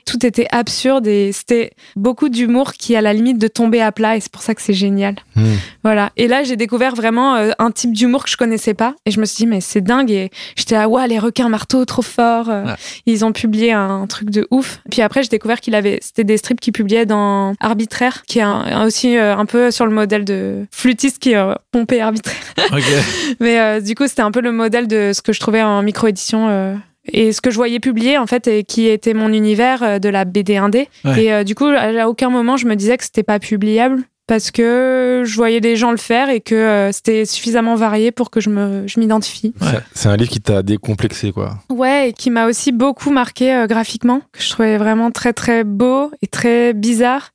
Tout 0.06 0.26
était 0.26 0.48
absurde 0.52 1.08
et 1.08 1.32
c'était 1.32 1.72
beaucoup 1.96 2.30
d'humour 2.30 2.74
qui 2.74 2.96
à 2.96 3.02
la 3.02 3.14
limite 3.14 3.38
de 3.38 3.48
tomber 3.48 3.82
à 3.82 3.92
plat 3.92 4.16
et 4.16 4.20
c'est 4.20 4.32
pour 4.32 4.42
ça 4.42 4.56
que 4.56 4.62
c'est 4.62 4.74
génial. 4.74 5.16
Hmm. 5.36 5.56
Voilà. 5.84 6.12
Et 6.18 6.28
là, 6.28 6.44
j'ai 6.44 6.56
découvert 6.56 6.96
vraiment 6.96 7.36
euh, 7.36 7.52
un 7.60 7.72
type 7.72 7.94
d'humour 7.94 8.24
que 8.24 8.30
je 8.30 8.38
connaissais 8.38 8.74
pas. 8.74 8.96
Et 9.06 9.12
je 9.12 9.20
me 9.20 9.26
suis 9.26 9.44
dit, 9.44 9.48
mais 9.48 9.62
c'est 9.62 9.82
dingue. 9.82 10.12
Et 10.12 10.30
j'étais 10.56 10.76
là, 10.76 10.88
ouais, 10.88 11.08
les 11.08 11.20
requins 11.20 11.50
marteaux, 11.50 11.83
trop 11.86 12.02
forts. 12.02 12.50
Euh, 12.50 12.64
Ouais. 12.66 12.76
Ils 13.06 13.26
ont 13.26 13.32
publié 13.32 13.72
un 13.74 14.06
truc 14.08 14.30
de 14.30 14.48
ouf. 14.52 14.80
Puis 14.92 15.02
après, 15.02 15.24
j'ai 15.24 15.30
découvert 15.30 15.60
qu'il 15.60 15.76
avait, 15.76 16.00
c'était 16.02 16.24
des 16.24 16.38
strips 16.38 16.60
qu'il 16.60 16.74
publiait 16.74 17.06
dans 17.06 17.54
Arbitraire, 17.60 18.24
qui 18.28 18.40
est 18.40 18.44
un- 18.44 18.86
aussi 18.86 19.18
euh, 19.18 19.36
un 19.36 19.46
peu 19.46 19.72
sur 19.72 19.86
le 19.86 19.92
modèle 19.92 20.24
de 20.26 20.66
flûtiste 20.72 21.20
qui 21.20 21.32
est 21.34 21.42
pompé 21.72 22.00
arbitraire. 22.02 22.38
Mais 23.40 23.60
euh, 23.60 23.80
du 23.82 23.96
coup, 23.96 24.08
c'était 24.08 24.22
un 24.22 24.32
peu 24.32 24.42
le 24.42 24.52
modèle 24.52 24.88
de 24.88 25.12
ce 25.14 25.22
que 25.22 25.34
je 25.34 25.40
trouvais 25.40 25.62
en 25.62 25.82
micro-édition. 25.84 26.48
euh, 26.50 26.76
et 27.12 27.34
ce 27.34 27.42
que 27.42 27.52
je 27.52 27.58
voyais 27.58 27.82
publier, 27.82 28.18
en 28.18 28.28
fait, 28.28 28.48
et 28.48 28.64
qui 28.64 28.88
était 28.88 29.14
mon 29.14 29.34
univers 29.34 29.84
euh, 29.84 30.00
de 30.00 30.08
la 30.08 30.24
BD 30.24 30.54
1D. 30.54 30.88
Ouais. 31.04 31.24
Et 31.26 31.34
euh, 31.34 31.44
du 31.44 31.54
coup, 31.54 31.66
à 31.66 32.08
aucun 32.08 32.30
moment, 32.30 32.56
je 32.56 32.66
me 32.66 32.76
disais 32.78 32.96
que 32.98 33.04
c'était 33.04 33.24
pas 33.24 33.40
publiable 33.40 34.04
parce 34.26 34.52
que 34.52 35.13
je 35.26 35.36
voyais 35.36 35.62
des 35.62 35.76
gens 35.76 35.92
le 35.92 35.98
faire 35.98 36.30
et 36.30 36.40
que 36.42 36.56
euh, 36.56 36.92
c'était 36.92 37.26
suffisamment 37.26 37.76
varié 37.76 38.12
pour 38.12 38.30
que 38.30 38.40
je 38.42 38.50
me 38.50 38.88
je 38.88 39.00
m'identifie. 39.00 39.54
Ouais. 39.62 39.80
C'est- 39.94 40.10
un 40.10 40.16
livre 40.18 40.30
qui 40.32 40.42
t'a 40.42 40.62
décomplexé, 40.64 41.32
quoi. 41.32 41.60
Ouais, 41.70 42.10
et 42.10 42.14
qui 42.14 42.30
m'a 42.30 42.46
aussi 42.48 42.72
beaucoup 42.72 43.12
marqué 43.12 43.54
euh, 43.54 43.68
graphiquement, 43.68 44.22
que 44.32 44.42
je 44.42 44.50
trouvais 44.50 44.78
vraiment 44.78 45.12
très 45.12 45.34
très 45.34 45.64
beau 45.64 46.12
et 46.22 46.28
très 46.28 46.74
bizarre, 46.74 47.32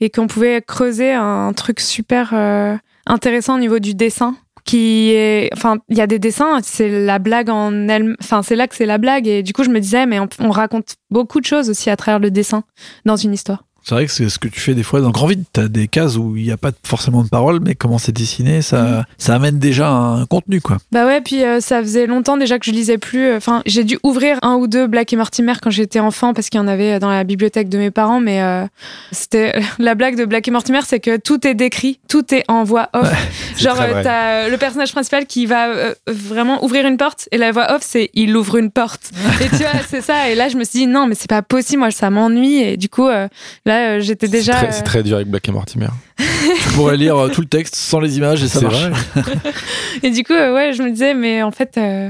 et 0.00 0.10
qu'on 0.10 0.26
pouvait 0.26 0.62
creuser 0.66 1.12
un 1.12 1.52
truc 1.52 1.80
super 1.80 2.30
euh, 2.32 2.76
intéressant 3.06 3.56
au 3.56 3.58
niveau 3.60 3.78
du 3.78 3.94
dessin. 3.94 4.34
Qui 4.64 5.10
est, 5.10 5.50
enfin, 5.54 5.78
il 5.88 5.98
y 5.98 6.00
a 6.00 6.06
des 6.06 6.20
dessins, 6.20 6.60
c'est 6.62 6.88
la 7.04 7.18
blague 7.18 7.50
en 7.50 7.88
elle, 7.88 8.14
enfin, 8.20 8.42
c'est 8.44 8.54
là 8.54 8.68
que 8.68 8.76
c'est 8.76 8.86
la 8.86 8.96
blague, 8.96 9.26
et 9.26 9.42
du 9.42 9.52
coup, 9.52 9.64
je 9.64 9.70
me 9.70 9.80
disais, 9.80 10.06
mais 10.06 10.20
on, 10.20 10.28
on 10.38 10.50
raconte 10.50 10.94
beaucoup 11.10 11.40
de 11.40 11.44
choses 11.44 11.68
aussi 11.68 11.90
à 11.90 11.96
travers 11.96 12.20
le 12.20 12.30
dessin 12.30 12.62
dans 13.04 13.16
une 13.16 13.32
histoire. 13.32 13.64
C'est 13.84 13.94
vrai 13.94 14.06
que 14.06 14.12
c'est 14.12 14.28
ce 14.28 14.38
que 14.38 14.48
tu 14.48 14.60
fais 14.60 14.74
des 14.74 14.82
fois 14.82 15.00
dans 15.00 15.10
Grand 15.10 15.26
Vide. 15.26 15.44
T'as 15.52 15.68
des 15.68 15.88
cases 15.88 16.16
où 16.16 16.36
il 16.36 16.44
n'y 16.44 16.52
a 16.52 16.56
pas 16.56 16.70
forcément 16.84 17.22
de 17.24 17.28
parole, 17.28 17.60
mais 17.60 17.74
comment 17.74 17.98
c'est 17.98 18.12
dessiné, 18.12 18.62
ça, 18.62 18.82
Mhm. 18.82 19.04
ça 19.18 19.34
amène 19.34 19.58
déjà 19.58 19.88
un 19.90 20.24
contenu, 20.26 20.60
quoi. 20.60 20.78
Bah 20.92 21.04
ouais, 21.06 21.20
puis 21.20 21.42
euh, 21.44 21.60
ça 21.60 21.80
faisait 21.80 22.06
longtemps 22.06 22.36
déjà 22.36 22.58
que 22.58 22.64
je 22.64 22.70
lisais 22.70 22.98
plus. 22.98 23.34
Enfin, 23.34 23.62
j'ai 23.66 23.84
dû 23.84 23.98
ouvrir 24.02 24.38
un 24.42 24.54
ou 24.54 24.66
deux 24.68 24.86
Black 24.86 25.12
et 25.12 25.16
Mortimer 25.16 25.54
quand 25.60 25.70
j'étais 25.70 26.00
enfant 26.00 26.32
parce 26.34 26.48
qu'il 26.48 26.58
y 26.58 26.62
en 26.62 26.68
avait 26.68 26.98
dans 26.98 27.10
la 27.10 27.24
bibliothèque 27.24 27.68
de 27.68 27.78
mes 27.78 27.90
parents, 27.90 28.20
mais 28.20 28.40
euh, 28.42 28.64
c'était 29.12 29.60
la 29.78 29.94
blague 29.94 30.16
de 30.16 30.24
Black 30.24 30.46
et 30.48 30.50
Mortimer, 30.50 30.80
c'est 30.86 31.00
que 31.00 31.16
tout 31.16 31.44
est 31.46 31.54
décrit, 31.54 31.98
tout 32.08 32.32
est 32.34 32.44
en 32.48 32.64
voix 32.64 32.88
off. 32.92 33.10
c'est 33.56 33.62
Genre, 33.64 33.80
euh, 33.80 34.02
t'as 34.02 34.44
euh, 34.44 34.48
le 34.48 34.56
personnage 34.58 34.92
principal 34.92 35.26
qui 35.26 35.46
va 35.46 35.68
euh, 35.68 35.94
vraiment 36.06 36.64
ouvrir 36.64 36.86
une 36.86 36.96
porte 36.96 37.28
et 37.32 37.38
la 37.38 37.50
voix 37.52 37.74
off, 37.74 37.82
c'est 37.82 38.10
il 38.14 38.36
ouvre 38.36 38.56
une 38.56 38.70
porte. 38.70 39.10
et 39.40 39.48
tu 39.48 39.56
vois, 39.56 39.80
c'est 39.88 40.00
ça. 40.02 40.28
Et 40.30 40.34
là, 40.34 40.48
je 40.48 40.56
me 40.56 40.64
suis 40.64 40.80
dit 40.80 40.86
non, 40.86 41.06
mais 41.06 41.14
c'est 41.14 41.28
pas 41.30 41.42
possible, 41.42 41.80
moi, 41.80 41.90
ça 41.90 42.10
m'ennuie. 42.10 42.60
Et 42.62 42.76
du 42.76 42.88
coup, 42.88 43.06
euh, 43.08 43.28
là, 43.72 43.90
euh, 43.96 44.00
j'étais 44.00 44.26
C'est 44.26 44.32
déjà. 44.32 44.52
très, 44.54 44.66
euh, 44.68 44.72
c'est 44.72 44.82
très 44.82 45.02
dur 45.02 45.16
avec 45.16 45.28
Black 45.28 45.48
et 45.48 45.52
Mortimer. 45.52 45.88
tu 46.18 46.68
pourrais 46.74 46.96
lire 46.96 47.16
euh, 47.16 47.28
tout 47.28 47.40
le 47.40 47.46
texte 47.46 47.74
sans 47.74 48.00
les 48.00 48.16
images 48.18 48.42
et 48.42 48.48
ça 48.48 48.58
C'est 48.60 48.64
marche. 48.64 48.76
vrai. 49.14 49.22
Et 50.02 50.10
du 50.10 50.24
coup, 50.24 50.32
euh, 50.32 50.54
ouais, 50.54 50.72
je 50.72 50.82
me 50.82 50.90
disais, 50.90 51.14
mais 51.14 51.42
en 51.42 51.50
fait, 51.50 51.74
euh, 51.76 52.08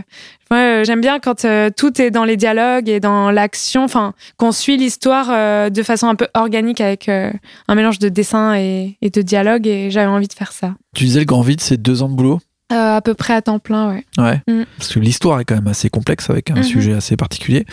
ouais, 0.51 0.57
euh, 0.57 0.85
j'aime 0.85 1.01
bien 1.01 1.19
quand 1.19 1.45
euh, 1.45 1.69
tout 1.77 2.01
est 2.01 2.11
dans 2.11 2.25
les 2.25 2.37
dialogues 2.37 2.89
et 2.89 3.01
dans 3.01 3.31
l'action, 3.31 3.85
enfin, 3.85 4.15
qu'on 4.37 4.53
suit 4.53 4.77
l'histoire 4.77 5.27
euh, 5.31 5.69
de 5.69 5.83
façon 5.83 6.07
un 6.07 6.15
peu 6.15 6.29
organique 6.35 6.81
avec 6.81 7.09
euh, 7.09 7.31
un 7.69 7.75
mélange 7.75 7.99
de 7.99 8.09
dessin 8.09 8.55
et, 8.57 8.97
et 9.03 9.11
de 9.11 9.21
dialogue, 9.23 9.67
et 9.67 9.91
j'avais 9.91 10.07
envie 10.07 10.29
de 10.29 10.33
faire 10.33 10.53
ça. 10.53 10.75
Tu 10.95 11.05
disais 11.05 11.21
le 11.21 11.27
Grand 11.27 11.43
Vide, 11.43 11.61
c'est 11.61 11.77
deux 11.81 12.03
ans 12.03 12.09
de 12.09 12.15
boulot? 12.15 12.41
Euh, 12.73 12.97
à 12.97 13.01
peu 13.03 13.15
près 13.15 13.35
à 13.35 13.43
temps 13.43 13.59
plein, 13.59 13.91
ouais. 13.91 14.05
Ouais. 14.19 14.41
Mm. 14.49 14.63
Parce 14.79 14.95
que 14.95 14.99
l'histoire 15.01 15.39
est 15.41 15.45
quand 15.45 15.55
même 15.55 15.69
assez 15.69 15.91
complexe 15.91 16.31
avec 16.31 16.51
un 16.51 16.55
Mhm. 16.57 16.63
sujet 16.63 16.93
assez 16.95 17.17
particulier. 17.17 17.67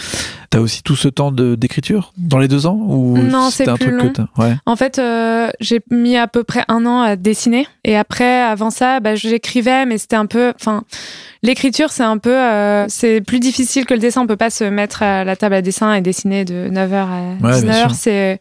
T'as 0.50 0.60
aussi 0.60 0.84
tout 0.84 0.95
ce 0.95 1.08
temps 1.08 1.32
d'écriture 1.32 2.12
dans 2.18 2.38
les 2.39 2.47
deux 2.47 2.66
ans 2.66 2.78
ou 2.82 3.18
Non, 3.18 3.50
c'est 3.50 3.68
un 3.68 3.76
plus 3.78 3.97
truc 3.97 4.18
long. 4.18 4.26
que 4.36 4.41
Ouais. 4.41 4.56
En 4.66 4.76
fait, 4.76 5.00
euh, 5.00 5.50
j'ai 5.60 5.80
mis 5.91 6.18
à 6.18 6.28
peu 6.28 6.43
près 6.43 6.64
un 6.68 6.86
an 6.86 7.02
à 7.02 7.16
dessiner. 7.16 7.68
Et 7.86 7.95
après, 7.95 8.41
avant 8.41 8.70
ça, 8.72 9.00
bah, 9.00 9.16
j'écrivais, 9.16 9.86
mais 9.86 9.97
c'était 9.97 10.16
un 10.16 10.26
peu. 10.26 10.52
Enfin, 10.56 10.84
l'écriture, 11.43 11.91
c'est 11.91 12.04
un 12.04 12.18
peu. 12.18 12.30
euh, 12.36 12.86
c'est 12.89 13.22
plus 13.22 13.39
difficile 13.39 13.86
que 13.86 13.93
le 13.93 14.00
dessin. 14.00 14.22
On 14.22 14.28
peut 14.28 14.36
pas 14.38 14.50
se 14.50 14.64
mettre 14.64 15.04
à 15.04 15.24
la 15.24 15.36
table 15.36 15.56
à 15.56 15.62
dessin 15.62 15.93
et 15.93 16.02
dessiner 16.02 16.45
de 16.45 16.68
9h 16.70 16.93
à 17.08 17.22
Ouais, 17.45 17.62
bien 17.62 17.72
19h. 17.72 17.78
sûr. 17.80 17.91
c'est, 17.95 18.39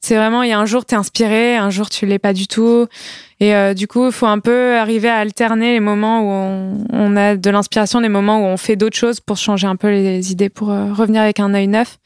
c'est 0.00 0.16
vraiment. 0.16 0.42
Il 0.42 0.48
y 0.50 0.52
a 0.52 0.58
un 0.58 0.66
jour, 0.66 0.84
t'es 0.84 0.96
inspiré, 0.96 1.56
un 1.56 1.70
jour, 1.70 1.90
tu 1.90 2.06
l'es 2.06 2.18
pas 2.18 2.32
du 2.32 2.46
tout. 2.46 2.86
Et 3.40 3.54
euh, 3.54 3.72
du 3.74 3.86
coup, 3.86 4.06
il 4.06 4.12
faut 4.12 4.26
un 4.26 4.40
peu 4.40 4.76
arriver 4.76 5.08
à 5.08 5.16
alterner 5.18 5.72
les 5.72 5.80
moments 5.80 6.20
où 6.22 6.26
on, 6.30 6.78
on 6.92 7.16
a 7.16 7.36
de 7.36 7.50
l'inspiration, 7.50 8.00
des 8.00 8.08
moments 8.08 8.38
où 8.40 8.44
on 8.46 8.56
fait 8.56 8.74
d'autres 8.76 8.96
choses 8.96 9.20
pour 9.20 9.36
changer 9.36 9.66
un 9.68 9.76
peu 9.76 9.88
les 9.90 10.32
idées, 10.32 10.48
pour 10.48 10.70
euh, 10.70 10.92
revenir 10.92 11.22
avec 11.22 11.38
un 11.38 11.54
œil 11.54 11.68
neuf. 11.68 11.98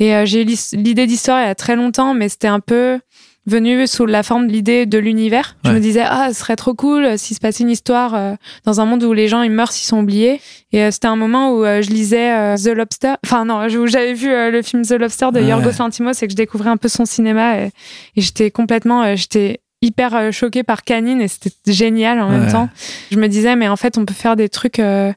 Et 0.00 0.14
euh, 0.14 0.24
j'ai 0.26 0.42
eu 0.42 0.56
l'idée 0.72 1.06
d'histoire 1.06 1.40
il 1.42 1.46
y 1.46 1.50
a 1.50 1.54
très 1.54 1.76
longtemps, 1.76 2.14
mais 2.14 2.28
c'était 2.28 2.48
un 2.48 2.58
peu 2.60 2.98
venu 3.46 3.88
sous 3.88 4.06
la 4.06 4.22
forme 4.22 4.46
de 4.46 4.52
l'idée 4.52 4.86
de 4.86 4.98
l'univers. 4.98 5.56
Je 5.64 5.70
me 5.72 5.80
disais, 5.80 6.02
ah, 6.04 6.28
ce 6.32 6.38
serait 6.40 6.54
trop 6.56 6.74
cool 6.74 7.04
euh, 7.04 7.16
s'il 7.16 7.34
se 7.36 7.40
passait 7.40 7.64
une 7.64 7.70
histoire 7.70 8.14
euh, 8.14 8.34
dans 8.64 8.80
un 8.80 8.84
monde 8.84 9.02
où 9.02 9.12
les 9.12 9.26
gens 9.26 9.42
ils 9.42 9.50
meurent 9.50 9.72
s'ils 9.72 9.86
sont 9.88 9.98
oubliés. 10.00 10.40
Et 10.72 10.80
euh, 10.82 10.90
c'était 10.92 11.08
un 11.08 11.16
moment 11.16 11.50
où 11.52 11.64
euh, 11.64 11.82
je 11.82 11.90
lisais 11.90 12.32
euh, 12.32 12.56
The 12.56 12.68
Lobster. 12.76 13.14
Enfin, 13.24 13.44
non, 13.44 13.68
j'avais 13.86 14.14
vu 14.14 14.30
euh, 14.32 14.50
le 14.52 14.62
film 14.62 14.82
The 14.84 14.92
Lobster 14.92 15.28
de 15.32 15.40
Ouais. 15.40 15.46
Yorgos 15.46 15.72
Lanthimos 15.78 16.12
et 16.22 16.26
que 16.26 16.30
je 16.32 16.36
découvrais 16.36 16.70
un 16.70 16.76
peu 16.76 16.88
son 16.88 17.04
cinéma. 17.04 17.58
Et, 17.58 17.70
et 18.16 18.20
j'étais 18.20 18.50
complètement. 18.52 19.02
euh, 19.02 19.14
j'étais 19.16 19.58
hyper 19.82 20.14
euh, 20.14 20.30
choquée 20.30 20.62
par 20.62 20.84
Canine 20.84 21.20
et 21.20 21.28
c'était 21.28 21.50
génial 21.66 22.20
en 22.20 22.30
Ouais. 22.30 22.38
même 22.38 22.50
temps. 22.52 22.68
Je 23.10 23.18
me 23.18 23.26
disais, 23.28 23.56
mais 23.56 23.68
en 23.68 23.76
fait, 23.76 23.98
on 23.98 24.04
peut 24.06 24.14
faire 24.14 24.36
des 24.36 24.48
trucs 24.48 24.78
euh, 24.78 25.12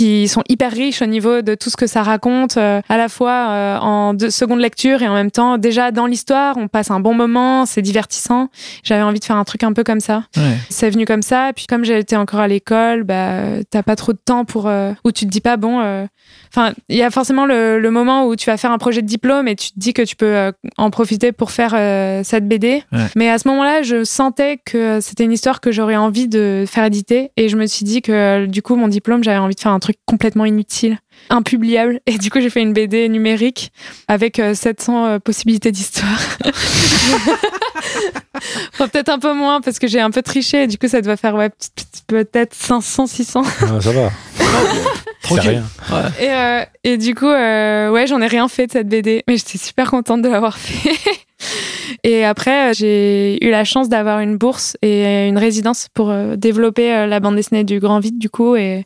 qui 0.00 0.28
sont 0.28 0.42
hyper 0.48 0.72
riches 0.72 1.02
au 1.02 1.06
niveau 1.06 1.42
de 1.42 1.54
tout 1.54 1.68
ce 1.68 1.76
que 1.76 1.86
ça 1.86 2.02
raconte, 2.02 2.56
euh, 2.56 2.80
à 2.88 2.96
la 2.96 3.10
fois 3.10 3.48
euh, 3.50 3.78
en 3.80 4.14
deux 4.14 4.30
seconde 4.30 4.60
lecture 4.60 5.02
et 5.02 5.08
en 5.08 5.12
même 5.12 5.30
temps, 5.30 5.58
déjà 5.58 5.90
dans 5.90 6.06
l'histoire, 6.06 6.56
on 6.56 6.68
passe 6.68 6.90
un 6.90 7.00
bon 7.00 7.12
moment, 7.12 7.66
c'est 7.66 7.82
divertissant. 7.82 8.48
J'avais 8.82 9.02
envie 9.02 9.20
de 9.20 9.24
faire 9.26 9.36
un 9.36 9.44
truc 9.44 9.62
un 9.62 9.74
peu 9.74 9.84
comme 9.84 10.00
ça. 10.00 10.22
Ouais. 10.38 10.56
C'est 10.70 10.88
venu 10.88 11.04
comme 11.04 11.20
ça. 11.20 11.50
Puis 11.54 11.66
comme 11.66 11.84
j'étais 11.84 12.16
encore 12.16 12.40
à 12.40 12.48
l'école, 12.48 13.02
bah, 13.04 13.40
t'as 13.68 13.82
pas 13.82 13.94
trop 13.94 14.14
de 14.14 14.18
temps 14.24 14.46
pour 14.46 14.68
euh, 14.68 14.92
où 15.04 15.12
tu 15.12 15.26
te 15.26 15.30
dis 15.30 15.42
pas 15.42 15.58
bon. 15.58 15.80
euh, 15.82 16.06
Enfin, 16.52 16.72
il 16.88 16.96
y 16.96 17.02
a 17.02 17.10
forcément 17.10 17.44
le, 17.44 17.78
le 17.78 17.90
moment 17.90 18.26
où 18.26 18.34
tu 18.36 18.46
vas 18.46 18.56
faire 18.56 18.72
un 18.72 18.78
projet 18.78 19.02
de 19.02 19.06
diplôme 19.06 19.46
et 19.48 19.54
tu 19.54 19.70
te 19.70 19.78
dis 19.78 19.92
que 19.92 20.02
tu 20.02 20.16
peux 20.16 20.52
en 20.78 20.90
profiter 20.90 21.30
pour 21.32 21.50
faire 21.50 21.70
cette 22.24 22.48
BD. 22.48 22.82
Ouais. 22.92 22.98
Mais 23.16 23.28
à 23.28 23.38
ce 23.38 23.46
moment-là, 23.48 23.82
je 23.82 24.02
sentais 24.04 24.58
que 24.64 24.98
c'était 25.00 25.24
une 25.24 25.32
histoire 25.32 25.60
que 25.60 25.70
j'aurais 25.70 25.96
envie 25.96 26.26
de 26.28 26.64
faire 26.66 26.84
éditer 26.84 27.30
et 27.36 27.48
je 27.48 27.56
me 27.56 27.66
suis 27.66 27.84
dit 27.84 28.00
que 28.02 28.46
du 28.46 28.62
coup, 28.62 28.74
mon 28.76 28.88
diplôme, 28.88 29.22
j'avais 29.22 29.38
envie 29.38 29.54
de 29.54 29.60
faire 29.60 29.72
un 29.72 29.78
truc 29.78 29.89
complètement 30.06 30.44
inutile, 30.44 30.98
impubliable. 31.30 32.00
Et 32.06 32.18
du 32.18 32.30
coup, 32.30 32.40
j'ai 32.40 32.50
fait 32.50 32.60
une 32.62 32.72
BD 32.72 33.08
numérique 33.08 33.72
avec 34.08 34.38
euh, 34.38 34.54
700 34.54 35.06
euh, 35.06 35.18
possibilités 35.18 35.72
d'histoire. 35.72 36.18
Enfin, 38.72 38.88
peut-être 38.88 39.08
un 39.10 39.18
peu 39.18 39.34
moins 39.34 39.60
parce 39.60 39.78
que 39.78 39.86
j'ai 39.86 40.00
un 40.00 40.10
peu 40.10 40.22
triché. 40.22 40.66
Du 40.66 40.78
coup, 40.78 40.88
ça 40.88 41.02
doit 41.02 41.16
faire 41.16 41.34
ouais, 41.34 41.50
p- 41.50 41.56
p- 41.76 41.82
peut-être 42.06 42.54
500, 42.54 43.06
600. 43.06 43.42
Ah, 43.62 43.80
ça 43.80 43.92
va. 43.92 44.10
Rien. 45.24 45.62
Ouais. 45.90 46.24
Et, 46.24 46.30
euh, 46.30 46.64
et 46.84 46.96
du 46.96 47.14
coup, 47.14 47.26
euh, 47.28 47.90
ouais, 47.90 48.06
j'en 48.06 48.20
ai 48.20 48.26
rien 48.26 48.48
fait 48.48 48.66
de 48.66 48.72
cette 48.72 48.88
BD, 48.88 49.22
mais 49.28 49.36
j'étais 49.36 49.58
super 49.58 49.90
contente 49.90 50.22
de 50.22 50.28
l'avoir 50.28 50.56
fait. 50.58 50.98
Et 52.02 52.24
après, 52.24 52.70
euh, 52.70 52.72
j'ai 52.74 53.44
eu 53.44 53.50
la 53.50 53.64
chance 53.64 53.88
d'avoir 53.88 54.20
une 54.20 54.36
bourse 54.36 54.76
et 54.82 55.28
une 55.28 55.38
résidence 55.38 55.88
pour 55.92 56.10
euh, 56.10 56.36
développer 56.36 56.92
euh, 56.92 57.06
la 57.06 57.20
bande 57.20 57.36
dessinée 57.36 57.64
du 57.64 57.80
Grand 57.80 58.00
Vide, 58.00 58.18
du 58.18 58.30
coup. 58.30 58.56
Et, 58.56 58.84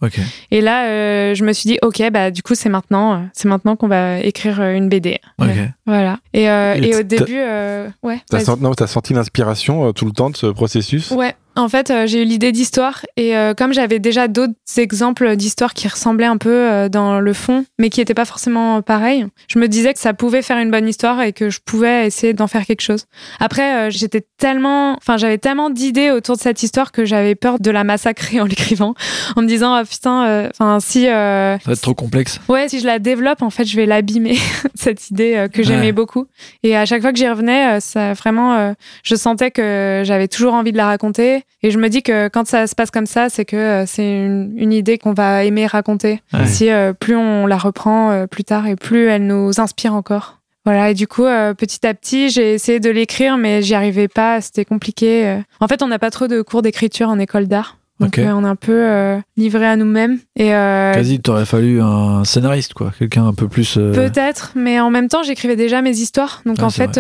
là, 0.50 0.86
euh, 0.86 1.34
je 1.34 1.44
me 1.44 1.52
suis 1.52 1.68
dit, 1.68 1.78
ok, 1.82 2.02
bah 2.10 2.30
du 2.30 2.42
coup, 2.42 2.54
c'est 2.54 2.68
maintenant, 2.68 3.26
c'est 3.32 3.48
maintenant 3.48 3.76
qu'on 3.76 3.88
va 3.88 4.20
écrire 4.20 4.60
une 4.62 4.88
BD. 4.88 5.18
Ok. 5.38 5.46
Ouais, 5.46 5.70
voilà. 5.86 6.18
Et, 6.32 6.48
euh, 6.48 6.74
Et 6.76 6.90
et 6.90 6.96
au 6.96 7.02
début, 7.02 7.36
euh, 7.36 7.88
ouais. 8.02 8.20
T'as 8.30 8.40
senti, 8.40 8.86
senti 8.86 9.14
l'inspiration 9.14 9.92
tout 9.92 10.06
le 10.06 10.12
temps 10.12 10.30
de 10.30 10.36
ce 10.36 10.46
processus? 10.46 11.10
Ouais, 11.10 11.34
En 11.57 11.68
fait, 11.68 11.90
euh, 11.90 12.07
j'ai 12.07 12.22
eu 12.22 12.24
l'idée 12.24 12.50
d'histoire 12.52 13.02
et 13.16 13.36
euh, 13.36 13.55
comme 13.55 13.72
j'avais 13.72 13.98
déjà 13.98 14.26
d'autres 14.28 14.55
exemples 14.76 15.36
d'histoires 15.36 15.72
qui 15.74 15.86
ressemblaient 15.88 16.26
un 16.26 16.36
peu 16.36 16.50
euh, 16.50 16.88
dans 16.88 17.20
le 17.20 17.32
fond, 17.32 17.64
mais 17.78 17.90
qui 17.90 18.00
n'étaient 18.00 18.14
pas 18.14 18.24
forcément 18.24 18.82
pareils, 18.82 19.26
je 19.48 19.59
me 19.59 19.68
disais 19.68 19.94
que 19.94 20.00
ça 20.00 20.14
pouvait 20.14 20.42
faire 20.42 20.59
une 20.59 20.70
bonne 20.70 20.88
histoire 20.88 21.20
et 21.22 21.32
que 21.32 21.50
je 21.50 21.61
pouvais 21.64 22.07
essayer 22.07 22.32
d'en 22.32 22.46
faire 22.48 22.66
quelque 22.66 22.80
chose. 22.80 23.05
Après, 23.38 23.86
euh, 23.86 23.90
j'étais 23.90 24.24
tellement, 24.38 24.94
enfin, 24.96 25.16
j'avais 25.16 25.38
tellement 25.38 25.70
d'idées 25.70 26.11
autour 26.11 26.36
de 26.36 26.40
cette 26.40 26.62
histoire 26.62 26.90
que 26.92 27.05
j'avais 27.05 27.34
peur 27.36 27.59
de 27.61 27.70
la 27.70 27.84
massacrer 27.84 28.40
en 28.40 28.46
l'écrivant, 28.46 28.94
en 29.36 29.42
me 29.42 29.46
disant, 29.46 29.74
ah, 29.74 29.84
putain, 29.84 30.26
euh, 30.26 30.48
enfin, 30.50 30.80
si, 30.80 31.09
euh, 31.09 31.57
Ça 31.59 31.64
va 31.66 31.72
être 31.74 31.80
trop 31.82 31.94
complexe. 31.94 32.40
Ouais, 32.48 32.68
si 32.68 32.80
je 32.80 32.86
la 32.86 32.98
développe, 32.98 33.42
en 33.42 33.50
fait, 33.50 33.64
je 33.64 33.76
vais 33.76 33.86
l'abîmer, 33.86 34.36
cette 34.74 35.11
idée 35.11 35.46
que 35.52 35.62
j'aimais 35.62 35.86
Ouais. 35.86 35.92
beaucoup. 35.92 36.26
Et 36.62 36.76
à 36.76 36.84
chaque 36.86 37.02
fois 37.02 37.12
que 37.12 37.18
j'y 37.18 37.28
revenais, 37.28 37.78
ça 37.80 38.12
vraiment, 38.14 38.55
euh, 38.55 38.72
je 39.02 39.14
sentais 39.14 39.50
que 39.50 40.02
j'avais 40.05 40.28
toujours 40.28 40.55
envie 40.55 40.72
de 40.72 40.76
la 40.78 40.86
raconter. 40.86 41.43
Et 41.62 41.70
je 41.70 41.78
me 41.78 41.88
dis 41.88 42.03
que 42.03 42.28
quand 42.28 42.47
ça 42.47 42.66
se 42.66 42.74
passe 42.74 42.90
comme 42.90 43.07
ça, 43.07 43.28
c'est 43.30 43.45
que 43.47 43.57
euh, 43.57 43.86
c'est 43.86 44.07
une, 44.26 44.53
une 44.57 44.72
idée 44.72 44.99
qu'on 44.99 45.14
va 45.14 45.45
aimer 45.45 45.66
raconter. 45.66 46.20
Ouais. 46.34 46.47
Si 46.47 46.70
euh, 46.70 46.92
plus 46.92 47.16
on 47.16 47.47
la 47.47 47.57
reprend 47.57 48.10
euh, 48.10 48.27
plus 48.27 48.44
tard 48.44 48.66
et 48.66 48.77
plus 48.77 49.06
elle 49.06 49.27
nous 49.27 49.60
inspire 49.60 49.94
encore. 49.94 50.40
Voilà, 50.66 50.90
et 50.90 50.94
du 50.94 51.06
coup, 51.06 51.24
euh, 51.24 51.52
petit 51.55 51.86
à 51.86 51.93
petit, 51.94 52.31
j'ai 52.31 52.55
essayé 52.55 52.81
de 52.81 52.89
l'écrire, 52.90 53.36
mais 53.36 53.60
j'y 53.62 53.74
arrivais 53.74 54.09
pas, 54.09 54.40
c'était 54.40 54.64
compliqué. 54.64 55.39
En 55.60 55.68
fait, 55.68 55.82
on 55.82 55.89
n'a 55.89 55.98
pas 55.98 56.10
trop 56.10 56.27
de 56.27 56.40
cours 56.43 56.62
d'écriture 56.62 57.09
en 57.10 57.18
école 57.18 57.48
d'art. 57.48 57.77
Donc, 58.01 58.16
on 58.18 58.44
est 58.44 58.48
un 58.48 58.56
peu 58.56 58.73
euh, 58.73 59.18
livré 59.36 59.66
à 59.66 59.77
nous-mêmes. 59.77 60.18
Et 60.35 60.52
euh, 60.52 60.93
Quasi, 60.94 61.20
t'aurais 61.20 61.44
fallu 61.44 61.81
un 61.81 62.24
scénariste, 62.24 62.74
quoi. 62.74 62.93
Quelqu'un 62.98 63.24
un 63.27 63.35
peu 63.35 63.47
plus. 63.47 63.77
euh, 63.78 63.93
Peut-être, 63.93 64.51
mais 64.56 64.81
en 64.81 64.90
même 64.90 65.09
temps, 65.09 65.23
j'écrivais 65.23 65.55
déjà 65.55 65.81
mes 65.81 65.97
histoires. 65.98 66.43
Donc 66.44 66.56
Ah, 66.60 66.64
en 66.64 66.70
fait, 66.70 66.98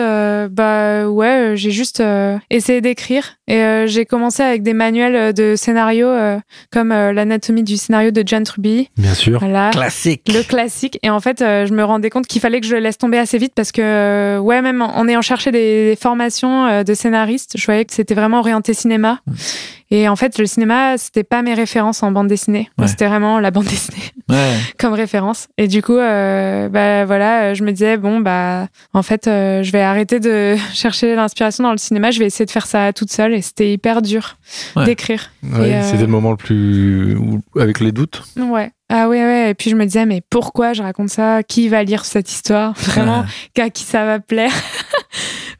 bah 0.52 1.08
ouais, 1.08 1.54
j'ai 1.56 1.70
juste 1.72 2.02
essayé 2.50 2.80
d'écrire 2.80 3.24
et 3.46 3.56
euh, 3.58 3.86
j'ai 3.86 4.06
commencé 4.06 4.42
avec 4.42 4.62
des 4.62 4.72
manuels 4.72 5.16
euh, 5.16 5.32
de 5.32 5.54
scénario 5.56 6.06
euh, 6.06 6.38
comme 6.72 6.92
euh, 6.92 7.12
l'anatomie 7.12 7.62
du 7.62 7.76
scénario 7.76 8.10
de 8.10 8.22
John 8.24 8.42
Truby. 8.44 8.88
Bien 8.96 9.14
sûr. 9.14 9.38
Voilà. 9.40 9.70
Classique. 9.70 10.22
Le 10.32 10.42
classique. 10.42 10.98
Et 11.02 11.10
en 11.10 11.20
fait, 11.20 11.42
euh, 11.42 11.66
je 11.66 11.74
me 11.74 11.84
rendais 11.84 12.10
compte 12.10 12.26
qu'il 12.26 12.40
fallait 12.40 12.60
que 12.60 12.66
je 12.66 12.74
le 12.74 12.80
laisse 12.80 12.96
tomber 12.98 13.18
assez 13.18 13.38
vite 13.38 13.52
parce 13.54 13.72
que, 13.72 13.82
euh, 13.82 14.38
ouais, 14.38 14.62
même 14.62 14.80
en, 14.82 14.96
en 14.96 15.08
ayant 15.08 15.22
cherché 15.22 15.50
des, 15.50 15.90
des 15.90 15.96
formations 15.96 16.66
euh, 16.66 16.82
de 16.84 16.94
scénariste, 16.94 17.54
je 17.58 17.64
voyais 17.66 17.84
que 17.84 17.92
c'était 17.92 18.14
vraiment 18.14 18.38
orienté 18.40 18.72
cinéma. 18.74 19.20
Et 19.90 20.08
en 20.08 20.16
fait, 20.16 20.38
le 20.38 20.46
cinéma, 20.46 20.96
c'était 20.98 21.22
pas 21.22 21.42
mes 21.42 21.54
références 21.54 22.02
en 22.02 22.10
bande 22.10 22.26
dessinée. 22.26 22.68
Ouais. 22.78 22.88
C'était 22.88 23.06
vraiment 23.06 23.38
la 23.38 23.50
bande 23.50 23.66
dessinée 23.66 23.98
Ouais. 24.30 24.54
comme 24.78 24.94
référence. 24.94 25.48
Et 25.58 25.68
du 25.68 25.82
coup, 25.82 25.98
euh, 25.98 26.68
bah 26.70 27.04
voilà, 27.04 27.52
je 27.52 27.62
me 27.62 27.70
disais 27.72 27.98
bon 27.98 28.20
bah 28.20 28.68
en 28.94 29.02
fait, 29.02 29.28
euh, 29.28 29.62
je 29.62 29.70
vais 29.70 29.82
arrêter 29.82 30.18
de 30.18 30.56
chercher 30.72 31.14
l'inspiration 31.14 31.62
dans 31.64 31.72
le 31.72 31.76
cinéma. 31.78 32.10
Je 32.10 32.18
vais 32.18 32.24
essayer 32.26 32.46
de 32.46 32.50
faire 32.50 32.66
ça 32.66 32.92
toute 32.94 33.12
seule. 33.12 33.33
Et 33.34 33.42
c'était 33.42 33.72
hyper 33.72 34.00
dur 34.02 34.36
Ouais. 34.76 34.84
d'écrire. 34.86 35.30
Ouais, 35.42 35.74
euh, 35.74 35.82
C'était 35.82 36.02
le 36.02 36.06
moment 36.08 36.30
le 36.30 36.36
plus. 36.36 37.16
avec 37.58 37.80
les 37.80 37.92
doutes. 37.92 38.22
Ouais. 38.36 38.70
Ah 38.88 39.08
ouais 39.08 39.24
ouais. 39.24 39.50
Et 39.50 39.54
puis 39.54 39.70
je 39.70 39.76
me 39.76 39.84
disais 39.84 40.06
mais 40.06 40.22
pourquoi 40.30 40.72
je 40.72 40.82
raconte 40.82 41.08
ça? 41.10 41.42
Qui 41.42 41.68
va 41.68 41.82
lire 41.84 42.04
cette 42.04 42.30
histoire? 42.30 42.72
Vraiment 42.78 43.24
qu'à 43.54 43.70
qui 43.70 43.82
ça 43.84 44.04
va 44.04 44.20
plaire? 44.20 44.52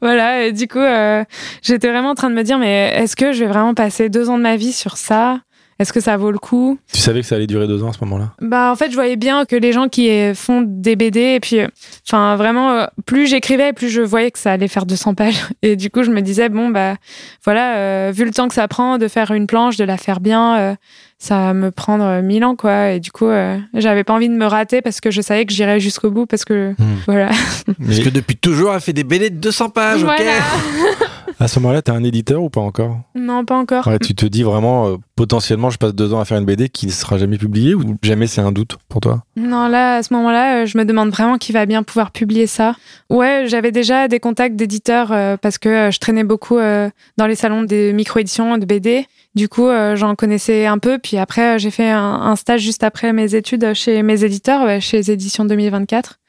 Voilà. 0.01 0.45
Et 0.45 0.51
du 0.51 0.67
coup, 0.67 0.77
euh, 0.79 1.23
j'étais 1.61 1.89
vraiment 1.89 2.09
en 2.09 2.15
train 2.15 2.29
de 2.29 2.35
me 2.35 2.43
dire 2.43 2.59
mais 2.59 2.93
est-ce 2.97 3.15
que 3.15 3.31
je 3.31 3.39
vais 3.39 3.49
vraiment 3.49 3.73
passer 3.73 4.09
deux 4.09 4.29
ans 4.29 4.37
de 4.37 4.43
ma 4.43 4.57
vie 4.57 4.73
sur 4.73 4.97
ça? 4.97 5.39
Est-ce 5.77 5.91
que 5.91 5.99
ça 5.99 6.15
vaut 6.15 6.31
le 6.31 6.37
coup 6.37 6.77
Tu 6.93 7.01
savais 7.01 7.19
que 7.21 7.25
ça 7.27 7.35
allait 7.35 7.47
durer 7.47 7.67
deux 7.67 7.83
ans 7.83 7.89
à 7.89 7.93
ce 7.93 7.97
moment-là? 8.05 8.31
Bah 8.41 8.71
en 8.71 8.75
fait, 8.75 8.89
je 8.91 8.95
voyais 8.95 9.17
bien 9.17 9.43
que 9.45 9.55
les 9.57 9.73
gens 9.73 9.89
qui 9.89 10.09
font 10.33 10.63
des 10.65 10.95
BD 10.95 11.19
et 11.19 11.39
puis 11.41 11.59
euh, 11.59 11.67
enfin 12.07 12.35
vraiment 12.37 12.71
euh, 12.71 12.85
plus 13.05 13.27
j'écrivais, 13.27 13.73
plus 13.73 13.89
je 13.89 14.01
voyais 14.01 14.31
que 14.31 14.39
ça 14.39 14.53
allait 14.53 14.67
faire 14.69 14.85
200 14.85 15.15
pages 15.15 15.43
et 15.61 15.75
du 15.75 15.89
coup, 15.89 16.03
je 16.03 16.11
me 16.11 16.21
disais 16.21 16.47
bon 16.49 16.69
bah 16.69 16.95
voilà, 17.43 17.75
euh, 17.77 18.11
vu 18.15 18.23
le 18.23 18.31
temps 18.31 18.47
que 18.47 18.53
ça 18.53 18.67
prend 18.69 18.97
de 18.97 19.07
faire 19.09 19.31
une 19.31 19.47
planche, 19.47 19.75
de 19.75 19.83
la 19.83 19.97
faire 19.97 20.21
bien, 20.21 20.57
euh, 20.57 20.75
ça 21.17 21.37
va 21.37 21.53
me 21.53 21.71
prendre 21.71 22.03
euh, 22.05 22.21
1000 22.21 22.45
ans 22.45 22.55
quoi 22.55 22.91
et 22.91 22.99
du 23.01 23.11
coup, 23.11 23.25
euh, 23.27 23.57
j'avais 23.73 24.03
pas 24.05 24.13
envie 24.13 24.29
de 24.29 24.35
me 24.35 24.45
rater 24.45 24.81
parce 24.81 25.01
que 25.01 25.11
je 25.11 25.21
savais 25.21 25.45
que 25.45 25.51
j'irais 25.53 25.79
jusqu'au 25.81 26.09
bout 26.11 26.25
parce 26.25 26.45
que 26.45 26.73
Hmm. 26.77 26.95
voilà. 27.07 27.29
Parce 27.85 27.99
que 27.99 28.09
depuis 28.09 28.35
toujours, 28.37 28.73
elle 28.73 28.79
fait 28.81 28.93
des 28.93 29.03
BD 29.03 29.29
de 29.29 29.35
200 29.37 29.69
pages, 29.69 30.03
ok 30.03 30.09
à 31.39 31.47
ce 31.47 31.59
moment-là, 31.59 31.81
t'es 31.81 31.91
un 31.91 32.03
éditeur 32.03 32.41
ou 32.41 32.49
pas 32.49 32.61
encore? 32.61 32.99
Non, 33.15 33.43
pas 33.45 33.55
encore. 33.57 33.87
Ouais, 33.87 33.99
tu 33.99 34.15
te 34.15 34.25
dis 34.25 34.43
vraiment, 34.43 34.87
euh, 34.87 34.95
potentiellement, 35.15 35.69
je 35.69 35.77
passe 35.77 35.95
deux 35.95 36.13
ans 36.13 36.19
à 36.19 36.25
faire 36.25 36.37
une 36.37 36.45
BD 36.45 36.69
qui 36.69 36.87
ne 36.87 36.91
sera 36.91 37.17
jamais 37.17 37.37
publiée 37.37 37.73
ou 37.73 37.83
jamais 38.03 38.27
c'est 38.27 38.41
un 38.41 38.51
doute 38.51 38.77
pour 38.89 38.99
toi? 38.99 39.23
Non, 39.37 39.67
là, 39.67 39.97
à 39.97 40.03
ce 40.03 40.13
moment-là, 40.13 40.61
euh, 40.61 40.65
je 40.65 40.77
me 40.77 40.83
demande 40.83 41.09
vraiment 41.09 41.37
qui 41.37 41.53
va 41.53 41.65
bien 41.65 41.83
pouvoir 41.83 42.11
publier 42.11 42.47
ça. 42.47 42.75
Ouais, 43.09 43.45
j'avais 43.47 43.71
déjà 43.71 44.07
des 44.07 44.19
contacts 44.19 44.55
d'éditeurs 44.55 45.11
euh, 45.11 45.37
parce 45.37 45.57
que 45.57 45.69
euh, 45.69 45.91
je 45.91 45.99
traînais 45.99 46.23
beaucoup 46.23 46.57
dans 46.57 47.27
les 47.27 47.35
salons 47.35 47.63
des 47.63 47.93
micro-éditions 47.93 48.57
de 48.57 48.65
BD. 48.65 49.05
Du 49.35 49.49
coup, 49.49 49.67
j'en 49.95 50.15
connaissais 50.15 50.65
un 50.65 50.77
peu. 50.77 50.97
Puis 50.97 51.17
après, 51.17 51.59
j'ai 51.59 51.69
fait 51.69 51.89
un, 51.89 52.35
stage 52.37 52.61
juste 52.61 52.83
après 52.83 53.11
mes 53.11 53.35
études 53.35 53.73
chez 53.73 54.01
mes 54.01 54.23
éditeurs, 54.23 54.81
chez 54.81 55.11
éditions 55.11 55.43
2024. 55.43 56.19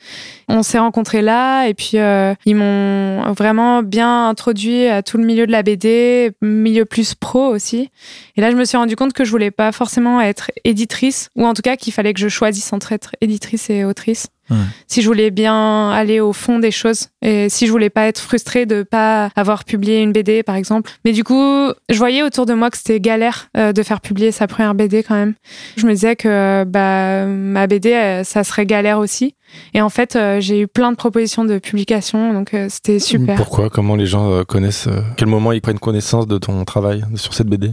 On 0.49 0.63
s'est 0.65 0.79
rencontrés 0.79 1.23
là 1.23 1.67
et 1.67 1.75
puis 1.75 1.99
ils 2.47 2.57
m'ont 2.57 3.33
vraiment 3.33 3.85
bien 3.85 4.29
introduit 4.29 4.87
à 4.87 5.05
tout 5.05 5.19
le 5.19 5.25
milieu 5.25 5.47
de 5.47 5.53
la 5.53 5.63
BD, 5.63 6.33
milieu 6.43 6.85
plus 6.85 7.15
pro 7.15 7.47
aussi. 7.47 7.91
Et 8.37 8.41
là, 8.41 8.51
je 8.51 8.57
me 8.57 8.65
suis 8.65 8.76
rendu 8.77 8.97
compte 8.97 9.13
que 9.13 9.25
je 9.25 9.31
voulais 9.31 9.51
pas 9.51 9.73
forcément 9.73 10.21
être 10.21 10.51
éditrice, 10.65 11.31
ou 11.37 11.47
en 11.47 11.55
tout 11.55 11.63
cas 11.63 11.77
qu'il 11.77 11.93
fallait 11.93 12.15
que 12.15 12.21
je 12.21 12.29
choisisse 12.29 12.73
entre 12.73 12.93
être 12.93 13.15
éditrice 13.21 13.71
et 13.71 13.85
autrice. 13.85 14.29
Ouais. 14.51 14.57
Si 14.87 15.03
je 15.03 15.07
voulais 15.09 15.31
bien 15.31 15.91
aller 15.91 16.21
au 16.21 16.33
fond 16.33 16.59
des 16.59 16.71
choses 16.71 17.09
et 17.23 17.49
si 17.49 17.67
je 17.67 17.73
voulais 17.73 17.91
pas 17.91 18.07
être 18.07 18.21
frustrée 18.21 18.67
de 18.67 18.83
pas 18.83 19.31
avoir 19.37 19.65
publié 19.65 20.01
une 20.01 20.13
BD 20.13 20.43
par 20.43 20.55
exemple. 20.55 20.91
Mais 21.05 21.13
du 21.13 21.25
coup, 21.25 21.69
je 21.89 21.99
voyais 21.99 22.23
autour 22.23 22.47
de 22.47 22.55
moi 22.55 22.71
que 22.71 22.77
c'était 22.77 23.01
galère 23.01 23.49
euh, 23.57 23.73
de 23.73 23.83
faire 23.83 24.01
publier 24.01 24.33
sa 24.33 24.47
première 24.47 24.75
BD 24.75 25.03
quand 25.03 25.15
même. 25.15 25.35
Je 25.77 25.87
me 25.87 25.93
disais 25.93 26.17
que 26.17 26.65
bah 26.65 27.27
ma 27.27 27.67
BD 27.67 27.93
euh, 27.93 28.25
ça 28.25 28.45
serait 28.45 28.67
galère 28.67 28.99
aussi. 28.99 29.35
Et 29.75 29.81
en 29.81 29.89
fait, 29.89 30.17
euh, 30.17 30.41
j'ai 30.41 30.61
eu 30.61 30.67
plein 30.67 30.91
de 30.91 30.97
propositions 30.97 31.45
de 31.45 31.59
publication 31.59 32.33
donc 32.33 32.55
euh, 32.55 32.67
c'était 32.69 32.99
super. 32.99 33.37
Pourquoi? 33.37 33.71
Comment 33.71 33.97
les 33.97 34.07
gens 34.07 34.31
euh, 34.31 34.43
connaissent 34.45 34.89
Quel 35.17 35.29
moment 35.29 35.53
ils 35.53 35.61
prennent 35.61 35.79
connaissance 35.79 36.27
de 36.27 36.39
ton 36.39 36.65
travail 36.65 37.05
sur 37.15 37.35
cette 37.35 37.49
BD 37.49 37.73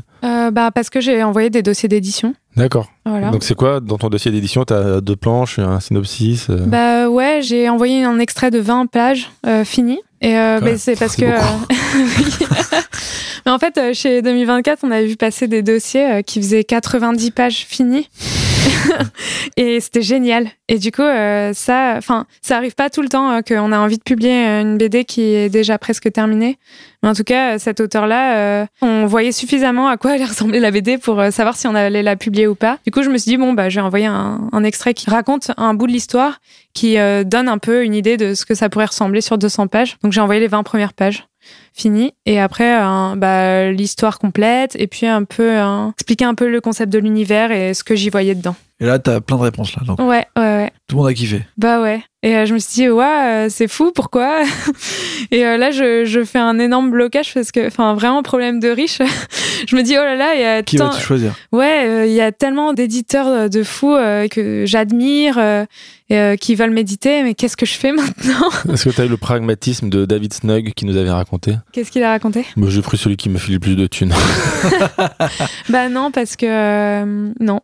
bah 0.52 0.72
parce 0.72 0.90
que 0.90 1.00
j'ai 1.00 1.24
envoyé 1.24 1.50
des 1.50 1.64
dossiers 1.64 1.88
d'édition. 1.88 2.36
D'accord. 2.56 2.88
Voilà. 3.06 3.32
Donc 3.32 3.44
c'est 3.44 3.56
quoi 3.56 3.80
dans 3.80 3.98
ton 3.98 4.10
dossier 4.10 4.32
d'édition 4.32 4.64
T'as 4.64 5.02
deux 5.02 5.16
planches, 5.16 5.60
un 5.60 5.80
synopsis 5.80 6.50
euh, 6.50 6.58
Bah 6.66 7.10
ouais, 7.10 7.40
j'ai 7.42 7.68
envoyé 7.70 8.04
un 8.04 8.20
extrait 8.20 8.52
de 8.52 8.60
20 8.60 8.86
pages 8.88 9.32
euh, 9.46 9.66
fini. 9.66 10.00
Et 10.22 10.38
euh, 10.38 10.60
bah, 10.62 10.78
c'est 10.78 10.98
parce 10.98 11.16
que. 11.16 11.26
euh, 11.26 11.38
Mais 13.46 13.52
en 13.52 13.60
fait, 13.60 13.78
euh, 13.78 13.94
chez 13.94 14.22
2024, 14.22 14.80
on 14.84 14.92
avait 14.92 15.06
vu 15.06 15.18
passer 15.18 15.48
des 15.48 15.62
dossiers 15.62 16.24
qui 16.24 16.40
faisaient 16.42 16.64
90 16.64 17.32
pages 17.32 17.66
finies. 17.68 18.08
et 19.58 19.80
c'était 19.80 20.02
génial. 20.02 20.48
Et 20.68 20.78
du 20.78 20.92
coup, 20.92 21.02
euh, 21.02 21.52
ça, 21.54 21.96
enfin, 21.98 22.26
ça 22.42 22.58
arrive 22.58 22.76
pas 22.76 22.90
tout 22.90 23.02
le 23.02 23.10
temps 23.10 23.32
euh, 23.32 23.42
qu'on 23.42 23.72
a 23.72 23.80
envie 23.80 23.98
de 23.98 24.04
publier 24.04 24.48
euh, 24.48 24.62
une 24.62 24.78
BD 24.78 25.06
qui 25.06 25.22
est 25.22 25.50
déjà 25.50 25.78
presque 25.78 26.12
terminée. 26.12 26.58
Mais 27.02 27.10
en 27.10 27.14
tout 27.14 27.24
cas, 27.24 27.56
euh, 27.56 27.58
cet 27.60 27.80
auteur-là, 27.80 28.68
on 28.82 29.06
voyait 29.06 29.32
suffisamment 29.32 29.88
à 29.88 29.98
quoi 29.98 30.12
allait 30.12 30.26
ressembler 30.26 30.60
la 30.60 30.72
BD 30.72 30.98
pour 30.98 31.22
savoir 31.32 31.56
si 31.56 31.68
on 31.68 31.76
allait 31.76 32.04
la 32.04 32.16
publier 32.16 32.48
ou 32.48 32.56
pas. 32.56 32.80
Du 32.86 32.92
coup, 32.92 33.04
je 33.04 33.10
me 33.10 33.18
suis 33.18 33.30
dit 33.30 33.38
bon 33.38 33.54
bah, 33.54 33.70
je 33.70 33.76
vais 33.76 33.86
envoyer 33.86 34.06
un, 34.06 34.64
extrait 34.64 34.94
qui 34.94 35.10
raconte 35.10 35.52
un 35.58 35.74
bout 35.74 35.88
de 35.88 35.92
l'histoire, 35.92 36.40
qui 36.74 36.96
donne 37.26 37.50
un 37.50 37.58
peu 37.58 37.84
une 37.84 37.94
idée 37.94 38.16
de 38.16 38.34
ce 38.34 38.46
que 38.46 38.56
ça 38.56 38.70
pourrait 38.70 38.86
ressembler 38.86 39.22
sur 39.22 39.38
200 39.38 39.68
pages. 39.68 39.98
Donc 40.04 40.14
j'ai 40.14 40.22
envoyé 40.22 40.40
les 40.40 40.48
20 40.48 40.64
premières 40.64 40.94
pages 40.94 41.28
fini 41.74 42.14
et 42.26 42.40
après 42.40 42.78
bah, 43.16 43.72
l'histoire 43.72 44.20
complète 44.20 44.76
et 44.80 44.88
puis 44.88 45.08
un 45.08 45.24
peu 45.24 45.58
expliquer 45.92 46.26
un 46.26 46.36
peu 46.36 46.50
le 46.50 46.62
concept 46.62 46.92
de 46.92 47.00
l'univers 47.00 47.52
et 47.52 47.74
ce 47.74 47.84
que 47.84 47.96
j'y 47.96 48.10
voyais 48.10 48.36
dedans. 48.36 48.56
Et 48.80 48.86
là, 48.86 49.00
t'as 49.00 49.22
plein 49.22 49.38
de 49.38 49.44
réponses, 49.44 49.74
là. 49.76 49.84
Donc, 49.86 50.00
Ouais, 50.00 50.26
ouais, 50.36 50.44
ouais. 50.44 50.72
Tout 50.88 50.96
le 50.96 51.02
monde 51.02 51.10
a 51.12 51.14
kiffé. 51.14 51.42
Bah 51.58 51.82
ouais. 51.82 52.02
Et 52.26 52.38
euh, 52.38 52.46
je 52.46 52.54
me 52.54 52.60
suis 52.60 52.74
dit, 52.74 52.90
ouais, 52.90 53.04
euh, 53.06 53.48
c'est 53.50 53.68
fou, 53.68 53.92
pourquoi? 53.94 54.44
Et 55.32 55.46
euh, 55.46 55.58
là, 55.58 55.72
je, 55.72 56.06
je 56.06 56.24
fais 56.24 56.40
un 56.40 56.58
énorme 56.58 56.90
blocage 56.90 57.34
parce 57.34 57.52
que, 57.52 57.68
enfin, 57.68 57.96
vraiment 57.96 58.24
problème 58.24 58.60
de 58.62 58.70
riche. 58.70 59.00
je 59.68 59.76
me 59.76 59.82
dis, 59.82 59.96
oh 59.98 60.02
là 60.04 60.16
là, 60.16 60.34
il 60.36 60.42
y 60.42 60.46
a 60.46 60.64
Qui 60.64 60.78
tant- 60.78 60.90
vas-tu 60.90 61.02
choisir? 61.04 61.34
Ouais, 61.52 61.84
euh, 61.86 62.06
il 62.06 62.14
y 62.14 62.22
a 62.22 62.32
tellement 62.32 62.72
d'éditeurs 62.74 63.50
de 63.50 63.64
fous 63.64 63.94
euh, 63.94 64.30
que 64.30 64.64
j'admire 64.66 65.36
euh, 65.38 65.66
et 66.10 66.18
euh, 66.18 66.36
qui 66.38 66.56
veulent 66.56 66.72
méditer, 66.72 67.24
mais 67.24 67.34
qu'est-ce 67.34 67.58
que 67.58 67.66
je 67.66 67.74
fais 67.74 67.92
maintenant? 67.94 68.50
Est-ce 68.72 68.86
que 68.88 68.96
t'as 68.96 69.06
eu 69.06 69.10
le 69.10 69.18
pragmatisme 69.18 69.90
de 69.90 70.06
David 70.06 70.34
Snug 70.34 70.72
qui 70.76 70.86
nous 70.86 70.96
avait 70.96 71.12
raconté? 71.12 71.56
Qu'est-ce 71.74 71.92
qu'il 71.92 72.04
a 72.04 72.10
raconté? 72.12 72.46
Moi 72.56 72.70
j'ai 72.70 72.82
pris 72.82 72.98
celui 72.98 73.18
qui 73.18 73.30
me 73.30 73.38
file 73.38 73.56
le 73.56 73.60
plus 73.60 73.76
de 73.76 73.86
thunes. 73.88 74.14
Bah 75.70 75.90
non, 75.90 76.12
parce 76.12 76.36
que 76.38 76.46
euh, 76.46 77.32
non, 77.42 77.60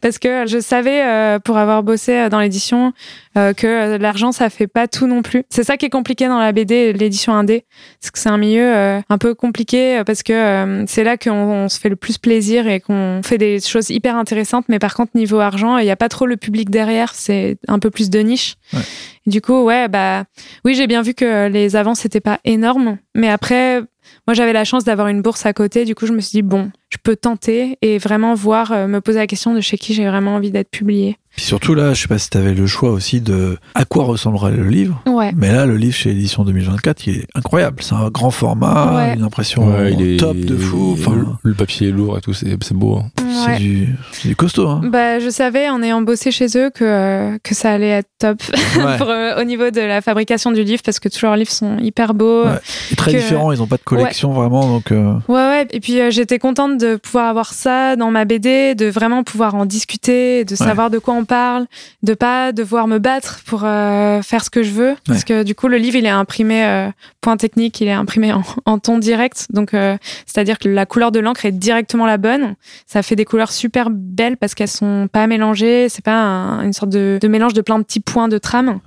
parce 0.00 0.18
que 0.18 0.46
je 0.46 0.60
savais 0.60 1.02
euh, 1.04 1.38
pour 1.40 1.56
avoir 1.58 1.82
bossé 1.82 2.12
euh, 2.24 2.28
dans 2.28 2.40
l'édition 2.40 2.92
euh, 3.36 3.52
que 3.52 3.66
euh, 3.66 3.98
l'argent 3.98 4.32
ça 4.32 4.50
fait 4.50 4.66
pas 4.66 4.88
tout 4.88 5.06
non 5.06 5.22
plus. 5.22 5.44
C'est 5.50 5.64
ça 5.64 5.76
qui 5.76 5.86
est 5.86 5.90
compliqué 5.90 6.26
dans 6.28 6.38
la 6.38 6.52
BD, 6.52 6.92
l'édition 6.92 7.34
indé, 7.34 7.64
parce 8.00 8.10
que 8.10 8.18
c'est 8.18 8.28
un 8.28 8.38
milieu 8.38 8.74
un 9.08 9.18
peu 9.18 9.34
compliqué 9.34 10.02
parce 10.06 10.22
que 10.22 10.84
c'est 10.86 11.04
là 11.04 11.16
qu'on 11.16 11.32
on 11.32 11.68
se 11.68 11.78
fait 11.78 11.88
le 11.88 11.96
plus 11.96 12.18
plaisir 12.18 12.66
et 12.66 12.80
qu'on 12.80 13.20
fait 13.24 13.38
des 13.38 13.60
choses 13.60 13.90
hyper 13.90 14.16
intéressantes. 14.16 14.66
Mais 14.68 14.78
par 14.78 14.94
contre 14.94 15.12
niveau 15.14 15.38
argent, 15.38 15.78
il 15.78 15.86
y 15.86 15.90
a 15.90 15.96
pas 15.96 16.08
trop 16.08 16.26
le 16.26 16.36
public 16.36 16.70
derrière, 16.70 17.14
c'est 17.14 17.58
un 17.68 17.78
peu 17.78 17.90
plus 17.90 18.10
de 18.10 18.18
niche. 18.20 18.56
Ouais. 18.72 18.80
Du 19.26 19.40
coup, 19.40 19.62
ouais, 19.62 19.88
bah 19.88 20.24
oui, 20.64 20.74
j'ai 20.74 20.86
bien 20.86 21.00
vu 21.00 21.14
que 21.14 21.48
les 21.48 21.76
avances 21.76 22.04
n'étaient 22.04 22.20
pas 22.20 22.40
énormes, 22.44 22.98
mais 23.14 23.30
après, 23.30 23.82
Moi, 24.26 24.34
j'avais 24.34 24.52
la 24.52 24.64
chance 24.64 24.84
d'avoir 24.84 25.08
une 25.08 25.22
bourse 25.22 25.46
à 25.46 25.52
côté. 25.52 25.84
Du 25.84 25.94
coup, 25.94 26.06
je 26.06 26.12
me 26.12 26.20
suis 26.20 26.32
dit, 26.32 26.42
bon, 26.42 26.70
je 26.94 26.98
peux 27.02 27.16
tenter 27.16 27.76
et 27.82 27.98
vraiment 27.98 28.34
voir, 28.34 28.70
euh, 28.72 28.86
me 28.86 29.00
poser 29.00 29.18
la 29.18 29.26
question 29.26 29.52
de 29.52 29.60
chez 29.60 29.76
qui 29.78 29.94
j'ai 29.94 30.06
vraiment 30.06 30.36
envie 30.36 30.50
d'être 30.52 30.70
publié. 30.70 31.16
Puis 31.36 31.44
surtout 31.46 31.74
là, 31.74 31.94
je 31.94 32.02
sais 32.02 32.06
pas 32.06 32.18
si 32.18 32.30
tu 32.30 32.38
avais 32.38 32.54
le 32.54 32.64
choix 32.68 32.92
aussi 32.92 33.20
de 33.20 33.58
à 33.74 33.84
quoi 33.84 34.04
ressemblerait 34.04 34.52
le 34.52 34.68
livre. 34.68 35.02
Ouais. 35.06 35.32
Mais 35.36 35.50
là, 35.50 35.66
le 35.66 35.76
livre 35.76 35.96
chez 35.96 36.10
l'édition 36.10 36.44
2024, 36.44 37.08
il 37.08 37.16
est 37.18 37.26
incroyable. 37.34 37.78
C'est 37.82 37.96
un 37.96 38.08
grand 38.08 38.30
format, 38.30 38.94
Ouais. 38.94 39.14
une 39.16 39.24
impression 39.24 39.66
Ouais, 39.66 39.92
il 39.94 40.14
est 40.14 40.16
top 40.16 40.36
de 40.36 40.56
fou. 40.56 40.92
Enfin, 40.96 41.36
le, 41.42 41.54
papier 41.54 41.88
est 41.88 41.90
lourd 41.90 42.16
et 42.16 42.20
tout, 42.20 42.32
c'est 42.34 42.56
c'est 42.62 42.74
beau. 42.76 42.98
hein. 42.98 43.06
c'est 43.46 43.56
du, 43.58 43.88
c'est 44.12 44.28
du 44.28 44.36
costaud. 44.36 44.68
Hein. 44.68 44.82
Bah, 44.84 45.18
je 45.18 45.28
savais 45.28 45.68
en 45.68 45.82
ayant 45.82 46.02
bossé 46.02 46.30
chez 46.30 46.46
eux 46.56 46.70
que, 46.70 46.84
euh, 46.84 47.36
que 47.42 47.52
ça 47.56 47.72
allait 47.72 47.88
être 47.88 48.08
top 48.20 48.40
Ouais. 48.76 48.96
pour, 48.96 49.08
euh, 49.10 49.40
au 49.40 49.42
niveau 49.42 49.70
de 49.70 49.80
la 49.80 50.00
fabrication 50.02 50.52
du 50.52 50.62
livre 50.62 50.82
parce 50.84 51.00
que 51.00 51.08
tous 51.08 51.22
leurs 51.22 51.34
livres 51.36 51.50
sont 51.50 51.78
hyper 51.78 52.14
beaux. 52.14 52.44
Et 52.92 52.94
très 52.94 53.10
que- 53.12 53.16
différent. 53.16 53.50
Ils 53.50 53.60
ont 53.60 53.66
pas 53.66 53.76
de 53.78 53.82
collection 53.82 54.30
vraiment, 54.30 54.68
donc. 54.68 54.92
euh, 54.92 55.14
Ouais, 55.26 55.34
ouais. 55.34 55.66
Et 55.72 55.80
puis 55.80 56.00
euh, 56.00 56.12
j'étais 56.12 56.38
contente 56.38 56.78
de 56.78 56.83
pouvoir 56.96 57.28
avoir 57.28 57.52
ça 57.52 57.96
dans 57.96 58.10
ma 58.10 58.24
BD, 58.24 58.74
de 58.74 58.86
vraiment 58.86 59.24
pouvoir 59.24 59.54
en 59.54 59.66
discuter, 59.66 60.44
de 60.44 60.54
savoir 60.54 60.90
de 60.90 60.98
quoi 60.98 61.14
on 61.14 61.24
parle, 61.24 61.66
de 62.02 62.14
pas 62.14 62.52
devoir 62.52 62.86
me 62.86 62.98
battre 62.98 63.40
pour 63.46 63.62
euh, 63.64 64.22
faire 64.22 64.44
ce 64.44 64.50
que 64.50 64.62
je 64.62 64.70
veux. 64.70 64.94
Parce 65.06 65.24
que 65.24 65.42
du 65.42 65.54
coup, 65.54 65.68
le 65.68 65.76
livre, 65.76 65.96
il 65.96 66.06
est 66.06 66.10
imprimé, 66.10 66.64
euh, 66.64 66.88
point 67.24 67.36
technique, 67.38 67.80
il 67.80 67.88
est 67.88 67.92
imprimé 67.92 68.32
en, 68.32 68.42
en 68.66 68.78
ton 68.78 68.98
direct. 68.98 69.46
Donc, 69.50 69.72
euh, 69.74 69.96
c'est-à-dire 70.26 70.58
que 70.58 70.68
la 70.68 70.84
couleur 70.86 71.10
de 71.10 71.20
l'encre 71.20 71.46
est 71.46 71.52
directement 71.52 72.06
la 72.06 72.18
bonne. 72.18 72.54
Ça 72.86 73.02
fait 73.02 73.16
des 73.16 73.24
couleurs 73.24 73.50
super 73.50 73.88
belles 73.90 74.36
parce 74.36 74.54
qu'elles 74.54 74.68
sont 74.68 75.08
pas 75.10 75.26
mélangées. 75.26 75.88
C'est 75.88 76.04
pas 76.04 76.16
un- 76.20 76.62
une 76.64 76.72
sorte 76.74 76.90
de, 76.92 77.18
de 77.20 77.28
mélange 77.28 77.54
de 77.54 77.62
plein 77.62 77.78
de 77.78 77.84
petits 77.84 78.00
points 78.00 78.28
de 78.28 78.38
trame. 78.38 78.78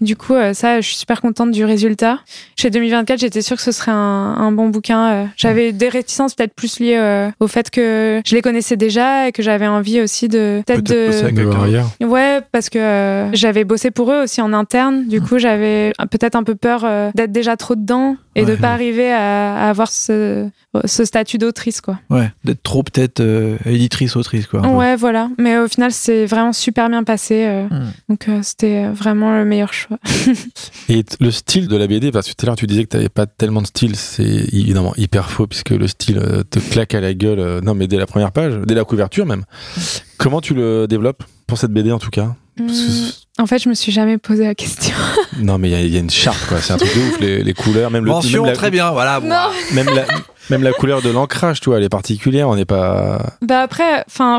Du 0.00 0.16
coup, 0.16 0.34
euh, 0.34 0.52
ça, 0.54 0.80
je 0.80 0.86
suis 0.88 0.96
super 0.96 1.20
contente 1.20 1.50
du 1.52 1.64
résultat. 1.64 2.18
Chez 2.56 2.70
2024, 2.70 3.20
j'étais 3.20 3.42
sûre 3.42 3.56
que 3.56 3.62
ce 3.62 3.72
serait 3.72 3.92
un, 3.92 3.94
un 4.38 4.50
bon 4.52 4.68
bouquin. 4.68 5.06
euh. 5.12 5.24
J'avais 5.36 5.72
des 5.72 5.88
réticences 5.88 6.34
peut-être 6.34 6.54
plus 6.54 6.80
liées 6.80 6.96
euh, 6.98 7.30
au 7.40 7.46
fait 7.46 7.70
que 7.70 8.20
je 8.26 8.34
les 8.34 8.42
connaissais 8.42 8.76
déjà 8.76 9.28
et 9.28 9.32
que 9.32 9.42
j'avais 9.42 9.66
envie 9.68 10.00
aussi 10.00 10.26
de 10.28 10.62
peut-être 10.66 10.82
bosser 11.06 11.22
de 11.22 11.26
avec 11.26 11.36
ouais 12.00 12.40
parce 12.52 12.68
que 12.70 12.78
euh, 12.78 13.32
j'avais 13.34 13.64
bossé 13.64 13.90
pour 13.90 14.10
eux 14.12 14.22
aussi 14.24 14.40
en 14.42 14.52
interne. 14.52 15.06
Du 15.06 15.20
coup, 15.20 15.38
j'avais 15.38 15.92
peut-être 16.10 16.34
un 16.34 16.42
peu 16.42 16.54
peur 16.56 16.82
euh, 16.84 17.10
d'être 17.14 17.32
déjà 17.32 17.56
trop 17.56 17.74
dedans 17.84 18.16
et 18.34 18.44
de 18.44 18.52
Ouais. 18.52 18.56
pas 18.56 18.72
arriver 18.72 19.12
à, 19.12 19.56
à 19.66 19.70
avoir 19.70 19.90
ce, 19.90 20.48
ce 20.84 21.04
statut 21.04 21.38
d'autrice 21.38 21.80
quoi. 21.80 22.00
Ouais, 22.10 22.32
d'être 22.44 22.62
trop 22.62 22.82
peut-être 22.82 23.20
euh, 23.20 23.56
éditrice 23.66 24.16
autrice 24.16 24.46
quoi. 24.46 24.60
Ouais, 24.66 24.96
voilà. 24.96 25.28
Mais 25.38 25.58
au 25.58 25.68
final, 25.68 25.92
c'est 25.92 26.26
vraiment 26.26 26.52
super 26.52 26.88
bien 26.88 27.04
passé. 27.04 27.44
euh. 27.46 27.68
Hmm. 27.68 27.90
Donc, 28.08 28.28
euh, 28.28 28.40
c'était 28.42 28.86
vraiment 28.88 29.36
le 29.36 29.44
meilleur 29.44 29.72
choix. 29.72 29.98
Et 30.88 31.04
le 31.20 31.30
style 31.30 31.68
de 31.68 31.76
la 31.76 31.86
BD, 31.86 32.10
parce 32.10 32.26
que 32.28 32.32
tout 32.34 32.44
à 32.44 32.46
l'heure 32.46 32.56
tu 32.56 32.66
disais 32.66 32.84
que 32.84 32.88
tu 32.90 32.96
n'avais 32.96 33.08
pas 33.08 33.26
tellement 33.26 33.62
de 33.62 33.66
style, 33.66 33.96
c'est 33.96 34.22
évidemment 34.52 34.94
hyper 34.96 35.30
faux 35.30 35.46
puisque 35.46 35.70
le 35.70 35.86
style 35.86 36.20
te 36.50 36.58
claque 36.58 36.94
à 36.94 37.00
la 37.00 37.14
gueule, 37.14 37.38
euh, 37.38 37.60
non 37.60 37.74
mais 37.74 37.86
dès 37.86 37.96
la 37.98 38.06
première 38.06 38.32
page, 38.32 38.54
dès 38.66 38.74
la 38.74 38.84
couverture 38.84 39.26
même. 39.26 39.44
Comment 40.18 40.40
tu 40.40 40.54
le 40.54 40.86
développes 40.88 41.22
pour 41.46 41.58
cette 41.58 41.70
BD 41.72 41.92
en 41.92 41.98
tout 41.98 42.10
cas? 42.10 42.34
Parce 42.56 42.70
que 42.78 42.84
Hmm. 42.84 43.10
En 43.40 43.46
fait, 43.46 43.58
je 43.58 43.68
me 43.68 43.74
suis 43.74 43.90
jamais 43.90 44.16
posé 44.18 44.44
la 44.44 44.54
question. 44.54 44.94
Non 45.40 45.58
mais 45.58 45.68
il 45.68 45.72
y 45.72 45.74
a- 45.74 45.80
il 45.80 45.92
y, 45.92 45.96
a 45.96 46.00
une 46.00 46.10
charte 46.10 46.46
quoi, 46.48 46.58
c'est 46.60 46.72
un 46.72 46.76
truc 46.76 46.94
de 46.94 47.00
ouf, 47.00 47.18
les, 47.20 47.42
les 47.42 47.54
couleurs, 47.54 47.90
même, 47.90 48.04
le, 48.04 48.10
Mention 48.12 48.42
même, 48.42 48.50
la, 48.52 48.56
très 48.56 48.70
bien, 48.70 48.92
voilà. 48.92 49.18
même, 49.18 49.86
la, 49.92 50.04
même 50.48 50.62
la 50.62 50.72
couleur 50.72 51.02
de 51.02 51.10
l'ancrage, 51.10 51.60
tu 51.60 51.70
vois, 51.70 51.78
elle 51.78 51.82
est 51.84 51.88
particulière, 51.88 52.48
on 52.48 52.54
n'est 52.54 52.64
pas... 52.64 53.34
Bah 53.42 53.62
après, 53.62 54.04
enfin, 54.06 54.38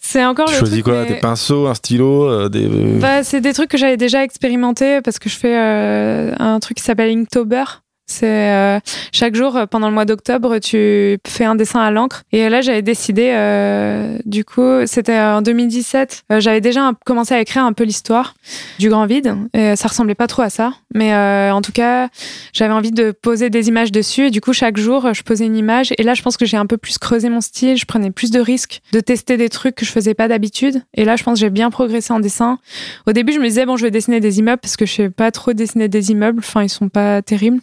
c'est 0.00 0.24
encore 0.24 0.46
Tu 0.46 0.52
le 0.52 0.58
choisis 0.60 0.74
truc, 0.82 0.84
quoi 0.94 1.02
mais- 1.02 1.08
Des 1.14 1.20
pinceaux, 1.20 1.66
un 1.66 1.74
stylo, 1.74 2.28
euh, 2.30 2.48
des... 2.48 2.64
euh, 2.64 3.00
Bah, 3.00 3.24
c'est 3.24 3.40
des 3.40 3.52
trucs 3.54 3.68
que 3.68 3.76
j'avais 3.76 3.96
déjà 3.96 4.22
expérimenté 4.22 5.00
parce 5.02 5.18
que 5.18 5.28
je 5.28 5.36
fais 5.36 5.58
euh, 5.58 6.32
un 6.38 6.60
truc 6.60 6.76
qui 6.76 6.84
s'appelle 6.84 7.10
Inktober. 7.10 7.64
C'est 8.06 8.50
euh, 8.52 8.78
chaque 9.12 9.34
jour 9.34 9.56
euh, 9.56 9.66
pendant 9.66 9.88
le 9.88 9.94
mois 9.94 10.04
d'octobre, 10.04 10.58
tu 10.58 11.18
fais 11.26 11.44
un 11.44 11.56
dessin 11.56 11.80
à 11.80 11.90
l'encre. 11.90 12.22
Et 12.32 12.48
là, 12.48 12.60
j'avais 12.60 12.82
décidé, 12.82 13.32
euh, 13.34 14.16
du 14.24 14.44
coup, 14.44 14.86
c'était 14.86 15.18
en 15.18 15.42
2017. 15.42 16.22
euh, 16.30 16.40
j'avais 16.40 16.60
déjà 16.60 16.92
commencé 17.04 17.34
à 17.34 17.40
écrire 17.40 17.64
un 17.64 17.72
peu 17.72 17.82
l'histoire 17.84 18.34
du 18.78 18.88
grand 18.88 19.06
vide. 19.06 19.34
Et 19.54 19.74
ça 19.74 19.88
ressemblait 19.88 20.14
pas 20.14 20.28
trop 20.28 20.42
à 20.42 20.50
ça, 20.50 20.72
mais 20.94 21.12
euh, 21.14 21.52
en 21.52 21.62
tout 21.62 21.72
cas, 21.72 22.08
j'avais 22.52 22.72
envie 22.72 22.92
de 22.92 23.10
poser 23.10 23.50
des 23.50 23.66
images 23.68 23.90
dessus. 23.90 24.26
Et 24.26 24.30
du 24.30 24.40
coup, 24.40 24.52
chaque 24.52 24.76
jour, 24.76 25.12
je 25.12 25.22
posais 25.22 25.44
une 25.44 25.56
image. 25.56 25.92
Et 25.98 26.04
là, 26.04 26.14
je 26.14 26.22
pense 26.22 26.36
que 26.36 26.46
j'ai 26.46 26.56
un 26.56 26.66
peu 26.66 26.76
plus 26.76 26.98
creusé 26.98 27.28
mon 27.28 27.40
style. 27.40 27.76
Je 27.76 27.86
prenais 27.86 28.12
plus 28.12 28.30
de 28.30 28.38
risques 28.38 28.82
de 28.92 29.00
tester 29.00 29.36
des 29.36 29.48
trucs 29.48 29.74
que 29.74 29.84
je 29.84 29.90
faisais 29.90 30.14
pas 30.14 30.28
d'habitude. 30.28 30.82
Et 30.94 31.04
là, 31.04 31.16
je 31.16 31.24
pense 31.24 31.34
que 31.34 31.40
j'ai 31.40 31.50
bien 31.50 31.70
progressé 31.70 32.12
en 32.12 32.20
dessin. 32.20 32.58
Au 33.06 33.12
début, 33.12 33.32
je 33.32 33.40
me 33.40 33.46
disais, 33.48 33.66
bon, 33.66 33.76
je 33.76 33.82
vais 33.82 33.90
dessiner 33.90 34.20
des 34.20 34.38
immeubles 34.38 34.60
parce 34.60 34.76
que 34.76 34.86
je 34.86 34.92
sais 34.92 35.10
pas 35.10 35.32
trop 35.32 35.52
dessiner 35.52 35.88
des 35.88 36.12
immeubles. 36.12 36.38
Enfin, 36.38 36.62
ils 36.62 36.68
sont 36.68 36.88
pas 36.88 37.20
terribles. 37.22 37.58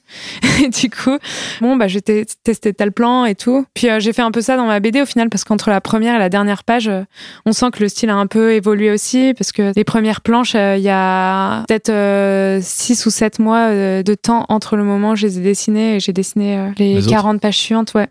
Et 0.63 0.69
du 0.69 0.89
coup, 0.89 1.17
bon, 1.61 1.75
bah, 1.75 1.87
j'ai 1.87 2.01
te- 2.01 2.23
testé 2.43 2.73
tel 2.73 2.91
plan 2.91 3.25
et 3.25 3.35
tout. 3.35 3.65
Puis, 3.73 3.89
euh, 3.89 3.99
j'ai 3.99 4.13
fait 4.13 4.21
un 4.21 4.31
peu 4.31 4.41
ça 4.41 4.57
dans 4.57 4.65
ma 4.65 4.79
BD 4.79 5.01
au 5.01 5.05
final 5.05 5.29
parce 5.29 5.43
qu'entre 5.43 5.69
la 5.69 5.81
première 5.81 6.15
et 6.15 6.19
la 6.19 6.29
dernière 6.29 6.63
page, 6.63 6.87
euh, 6.87 7.03
on 7.45 7.51
sent 7.53 7.67
que 7.71 7.79
le 7.81 7.89
style 7.89 8.09
a 8.09 8.15
un 8.15 8.27
peu 8.27 8.53
évolué 8.53 8.91
aussi 8.91 9.33
parce 9.37 9.51
que 9.51 9.71
les 9.75 9.83
premières 9.83 10.21
planches, 10.21 10.55
euh, 10.55 10.75
il 10.77 10.83
y 10.83 10.89
a 10.89 11.63
peut-être 11.67 11.91
6 12.63 13.05
ou 13.05 13.09
7 13.09 13.39
mois 13.39 13.69
euh, 13.69 14.03
de 14.03 14.13
temps 14.15 14.45
entre 14.49 14.75
le 14.75 14.83
moment 14.83 15.11
où 15.11 15.15
je 15.15 15.27
les 15.27 15.39
ai 15.39 15.41
dessinées 15.41 15.95
et 15.95 15.99
j'ai 15.99 16.13
dessiné 16.13 16.57
euh, 16.57 16.67
les, 16.77 16.93
Les 16.95 16.99
autres 16.99 17.09
40 17.09 17.41
pages 17.41 17.57
suivantes. 17.57 17.93
Ouais. 17.95 18.07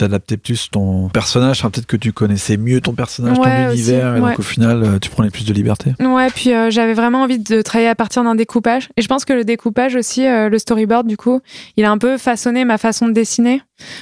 T'adaptais 0.00 0.38
plus 0.38 0.70
ton 0.70 1.10
personnage, 1.10 1.58
enfin, 1.60 1.68
peut-être 1.68 1.84
que 1.86 1.98
tu 1.98 2.10
connaissais 2.14 2.56
mieux 2.56 2.80
ton 2.80 2.94
personnage, 2.94 3.36
Ouais, 3.36 3.66
ton 3.66 3.72
univers, 3.72 4.12
aussi, 4.12 4.18
et 4.18 4.20
ouais. 4.22 4.30
donc 4.30 4.38
au 4.38 4.42
final, 4.42 4.82
euh, 4.82 4.98
tu 4.98 5.10
prenais 5.10 5.28
plus 5.28 5.44
de 5.44 5.52
liberté. 5.52 5.92
Ouais, 6.00 6.28
puis 6.34 6.54
euh, 6.54 6.70
j'avais 6.70 6.94
vraiment 6.94 7.20
envie 7.20 7.38
de 7.38 7.60
travailler 7.60 7.90
à 7.90 7.94
partir 7.94 8.24
d'un 8.24 8.34
découpage. 8.34 8.88
Et 8.96 9.02
je 9.02 9.08
pense 9.08 9.26
que 9.26 9.34
le 9.34 9.44
découpage 9.44 9.96
aussi, 9.96 10.26
euh, 10.26 10.48
le 10.48 10.58
storyboard, 10.58 11.06
du 11.06 11.18
coup, 11.18 11.40
il 11.76 11.84
a 11.84 11.90
un 11.90 11.98
peu 11.98 12.16
façonné 12.16 12.64
ma 12.64 12.78
façon 12.78 13.08
de 13.08 13.12
dessiner. 13.12 13.60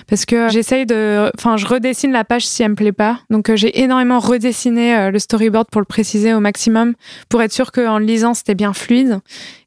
Parce 0.09 0.25
que 0.25 0.49
j'essaye 0.49 0.87
de. 0.87 1.31
Enfin, 1.37 1.57
je 1.57 1.67
redessine 1.67 2.13
la 2.13 2.25
page 2.25 2.47
si 2.47 2.63
elle 2.63 2.71
me 2.71 2.75
plaît 2.75 2.93
pas. 2.93 3.21
Donc, 3.31 3.49
euh, 3.49 3.57
j'ai 3.57 3.81
énormément 3.81 4.19
redessiné 4.21 5.11
le 5.11 5.19
storyboard 5.19 5.69
pour 5.71 5.81
le 5.81 5.85
préciser 5.85 6.33
au 6.33 6.41
maximum, 6.41 6.95
pour 7.29 7.43
être 7.43 7.53
sûr 7.53 7.73
qu'en 7.73 7.99
le 7.99 8.05
lisant, 8.05 8.35
c'était 8.35 8.57
bien 8.57 8.73
fluide. 8.73 9.19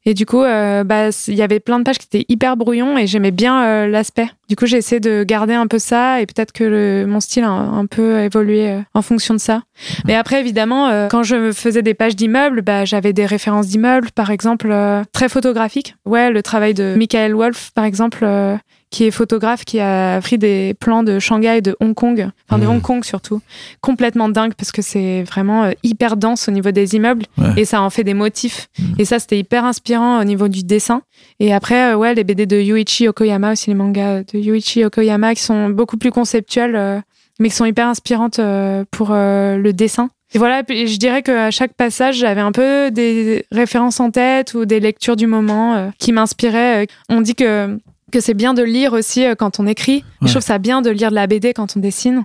Et 0.04 0.14
du 0.14 0.26
coup, 0.26 0.42
euh, 0.42 0.82
bah, 0.82 1.10
il 1.28 1.34
y 1.34 1.42
avait 1.42 1.60
plein 1.60 1.78
de 1.78 1.84
pages 1.84 1.98
qui 1.98 2.06
étaient 2.06 2.26
hyper 2.28 2.56
brouillons 2.56 2.98
et 2.98 3.06
j'aimais 3.06 3.30
bien 3.30 3.64
euh, 3.64 3.86
l'aspect. 3.86 4.28
Du 4.48 4.56
coup, 4.56 4.66
j'ai 4.66 4.76
essayé 4.76 5.00
de 5.00 5.22
garder 5.22 5.54
un 5.54 5.66
peu 5.66 5.78
ça 5.78 6.20
et 6.20 6.26
peut-être 6.26 6.52
que 6.52 7.04
mon 7.04 7.20
style 7.20 7.44
a 7.44 7.50
un, 7.50 7.86
peu 7.86 8.20
évolué 8.20 8.68
euh, 8.68 8.80
en 8.94 9.02
fonction 9.02 9.34
de 9.34 9.38
ça. 9.38 9.62
Mais 10.04 10.14
après, 10.14 10.40
évidemment, 10.40 11.08
quand 11.08 11.22
je 11.22 11.52
faisais 11.52 11.82
des 11.82 11.94
pages 11.94 12.16
d'immeubles, 12.16 12.62
bah, 12.62 12.84
j'avais 12.84 13.12
des 13.12 13.26
références 13.26 13.68
d'immeubles, 13.68 14.10
par 14.10 14.30
exemple, 14.30 14.74
très 15.12 15.28
photographiques. 15.28 15.94
Ouais, 16.04 16.30
le 16.30 16.42
travail 16.42 16.74
de 16.74 16.94
Michael 16.96 17.34
Wolf, 17.34 17.70
par 17.74 17.84
exemple, 17.84 18.26
qui 18.92 19.04
est 19.04 19.10
photographe, 19.10 19.64
qui 19.64 19.80
a 19.80 20.20
pris 20.20 20.38
des 20.38 20.74
plans 20.78 21.02
de 21.02 21.18
Shanghai 21.18 21.56
et 21.56 21.60
de 21.62 21.74
Hong 21.80 21.94
Kong, 21.94 22.28
enfin 22.48 22.58
de 22.60 22.64
Mhm. 22.66 22.70
Hong 22.74 22.80
Kong 22.82 23.04
surtout, 23.04 23.40
complètement 23.80 24.28
dingue 24.28 24.52
parce 24.54 24.70
que 24.70 24.82
c'est 24.82 25.22
vraiment 25.24 25.64
euh, 25.64 25.70
hyper 25.82 26.16
dense 26.16 26.46
au 26.48 26.52
niveau 26.52 26.70
des 26.70 26.94
immeubles 26.94 27.24
Ouais. 27.38 27.54
et 27.56 27.64
ça 27.64 27.80
en 27.82 27.88
fait 27.90 28.04
des 28.04 28.14
motifs. 28.14 28.68
Mhm. 28.78 28.94
Et 28.98 29.04
ça, 29.06 29.18
c'était 29.18 29.38
hyper 29.38 29.64
inspirant 29.64 30.20
au 30.20 30.24
niveau 30.24 30.46
du 30.48 30.62
dessin. 30.62 31.02
Et 31.40 31.52
après, 31.54 31.92
euh, 31.92 31.96
ouais, 31.96 32.14
les 32.14 32.22
BD 32.22 32.44
de 32.46 32.60
Yuichi 32.60 33.08
Okoyama 33.08 33.52
aussi, 33.52 33.70
les 33.70 33.74
mangas 33.74 34.24
de 34.24 34.38
Yuichi 34.38 34.84
Okoyama 34.84 35.34
qui 35.34 35.42
sont 35.42 35.70
beaucoup 35.70 35.96
plus 35.96 36.10
conceptuels, 36.12 36.76
euh, 36.76 37.00
mais 37.40 37.48
qui 37.48 37.54
sont 37.56 37.64
hyper 37.64 37.88
inspirantes 37.88 38.38
pour 38.90 39.08
le 39.10 39.70
dessin. 39.72 40.10
Et 40.34 40.38
voilà, 40.38 40.62
je 40.68 40.96
dirais 40.98 41.22
qu'à 41.22 41.50
chaque 41.50 41.72
passage, 41.74 42.16
j'avais 42.16 42.40
un 42.40 42.52
peu 42.52 42.90
des 42.90 43.44
références 43.52 44.00
en 44.00 44.10
tête 44.10 44.54
ou 44.54 44.64
des 44.64 44.80
lectures 44.80 45.16
du 45.16 45.26
moment 45.26 45.90
qui 45.98 46.12
m'inspiraient. 46.12 46.86
On 47.08 47.20
dit 47.20 47.34
que 47.34 47.78
que 48.12 48.20
c'est 48.20 48.34
bien 48.34 48.54
de 48.54 48.62
lire 48.62 48.92
aussi 48.92 49.24
euh, 49.26 49.34
quand 49.34 49.58
on 49.58 49.66
écrit. 49.66 50.04
Ouais. 50.20 50.28
Je 50.28 50.32
trouve 50.32 50.42
ça 50.42 50.58
bien 50.58 50.80
de 50.82 50.90
lire 50.90 51.10
de 51.10 51.16
la 51.16 51.26
BD 51.26 51.52
quand 51.52 51.76
on 51.76 51.80
dessine 51.80 52.22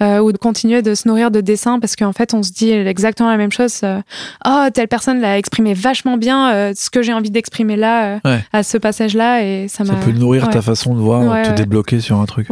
euh, 0.00 0.20
ou 0.20 0.30
de 0.32 0.38
continuer 0.38 0.82
de 0.82 0.94
se 0.94 1.08
nourrir 1.08 1.30
de 1.32 1.40
dessins 1.40 1.80
parce 1.80 1.96
qu'en 1.96 2.12
fait, 2.12 2.34
on 2.34 2.42
se 2.44 2.52
dit 2.52 2.70
exactement 2.70 3.30
la 3.30 3.36
même 3.36 3.50
chose. 3.50 3.80
euh, 3.82 4.00
oh, 4.46 4.66
telle 4.72 4.86
personne 4.88 5.20
l'a 5.20 5.38
exprimé 5.38 5.74
vachement 5.74 6.16
bien, 6.16 6.52
euh, 6.52 6.72
ce 6.76 6.90
que 6.90 7.02
j'ai 7.02 7.12
envie 7.12 7.30
d'exprimer 7.30 7.74
là, 7.76 8.14
euh, 8.14 8.18
Ouais. 8.24 8.44
à 8.52 8.62
ce 8.62 8.78
passage-là, 8.78 9.42
et 9.44 9.66
ça 9.68 9.84
Ça 9.84 9.94
peut 9.94 10.12
nourrir 10.12 10.46
ouais. 10.46 10.52
ta 10.52 10.62
façon 10.62 10.94
de 10.94 11.00
voir, 11.00 11.22
Ouais, 11.22 11.42
te 11.42 11.48
ouais. 11.48 11.54
débloquer 11.54 11.98
sur 12.00 12.20
un 12.20 12.26
truc. 12.26 12.46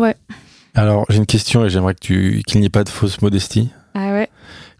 Alors 0.75 1.05
j'ai 1.09 1.19
une 1.19 1.27
question 1.27 1.65
et 1.65 1.71
j'aimerais 1.71 1.95
que 1.95 2.01
tu 2.01 2.43
qu'il 2.47 2.61
n'y 2.61 2.67
ait 2.67 2.71
pas 2.71 2.85
de 2.85 2.89
fausse 2.89 3.21
modestie. 3.23 3.71
Ah 3.95 4.13
ouais. 4.13 4.29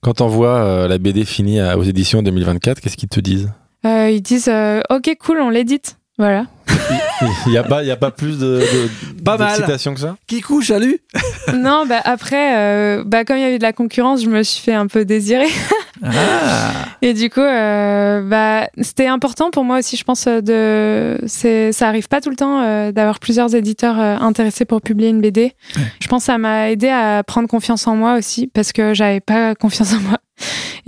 Quand 0.03 0.21
on 0.21 0.29
voit 0.29 0.87
la 0.89 0.99
BD 0.99 1.25
finie 1.25 1.61
à- 1.61 1.77
aux 1.77 1.83
éditions 1.83 2.23
2024, 2.23 2.81
qu'est-ce 2.81 2.97
qu'ils 2.97 3.09
te 3.09 3.21
disent? 3.21 3.51
Euh, 3.85 4.11
ils 4.11 4.21
disent 4.23 4.49
euh, 4.49 4.81
ok 4.91 5.11
cool 5.21 5.41
on 5.41 5.51
l'édite 5.51 5.97
voilà. 6.21 6.45
Il 7.47 7.53
n'y 7.53 7.59
a, 7.59 7.63
pas- 7.63 7.83
il 7.83 7.87
y 7.87 7.91
a 7.91 7.97
pas 7.97 8.11
plus 8.11 8.39
de, 8.39 8.59
de, 8.61 9.23
Pas 9.23 9.37
mal. 9.37 9.49
d'excitation 9.49 9.93
que 9.95 10.01
ça? 10.01 10.17
Kikou, 10.27 10.63
salut? 10.63 10.99
Non 11.55 11.85
bah 11.87 12.01
après 12.05 12.57
euh, 12.57 13.03
bah 13.05 13.25
comme 13.25 13.37
il 13.39 13.41
y 13.43 13.45
a 13.45 13.51
eu 13.51 13.59
de 13.59 13.63
la 13.63 13.73
concurrence 13.73 14.23
je 14.23 14.29
me 14.29 14.43
suis 14.43 14.63
fait 14.63 14.75
un 14.75 14.87
peu 14.87 15.05
désirer. 15.05 15.49
Ah. 16.05 16.11
Et 17.03 17.13
du 17.15 17.29
coup 17.31 17.41
euh, 17.41 18.23
bah 18.23 18.69
c'était 18.81 19.07
important 19.07 19.51
pour 19.51 19.65
moi 19.65 19.79
aussi 19.79 19.97
je 19.97 20.05
pense 20.05 20.27
de 20.29 21.19
c'est 21.27 21.73
ça 21.73 21.89
arrive 21.89 22.09
pas 22.09 22.21
tout 22.21 22.31
le 22.31 22.37
temps 22.37 22.61
euh, 22.63 22.93
d'avoir 22.93 23.19
plusieurs 23.21 23.55
éditeurs 23.55 23.99
euh, 23.99 24.17
intéressés 24.19 24.65
pour 24.67 24.81
publier 24.83 25.09
une 25.09 25.21
BD 25.21 25.55
je 26.01 26.09
pense 26.09 26.23
que 26.23 26.27
ça 26.27 26.39
m'a 26.39 26.71
aidé 26.71 26.89
à 26.89 27.23
prendre 27.27 27.49
confiance 27.49 27.87
en 27.87 27.97
moi 27.97 28.15
aussi 28.17 28.47
parce 28.47 28.73
que 28.73 28.95
j'avais 28.95 29.21
pas 29.21 29.55
confiance 29.55 29.93
en 29.95 30.01
moi 30.01 30.19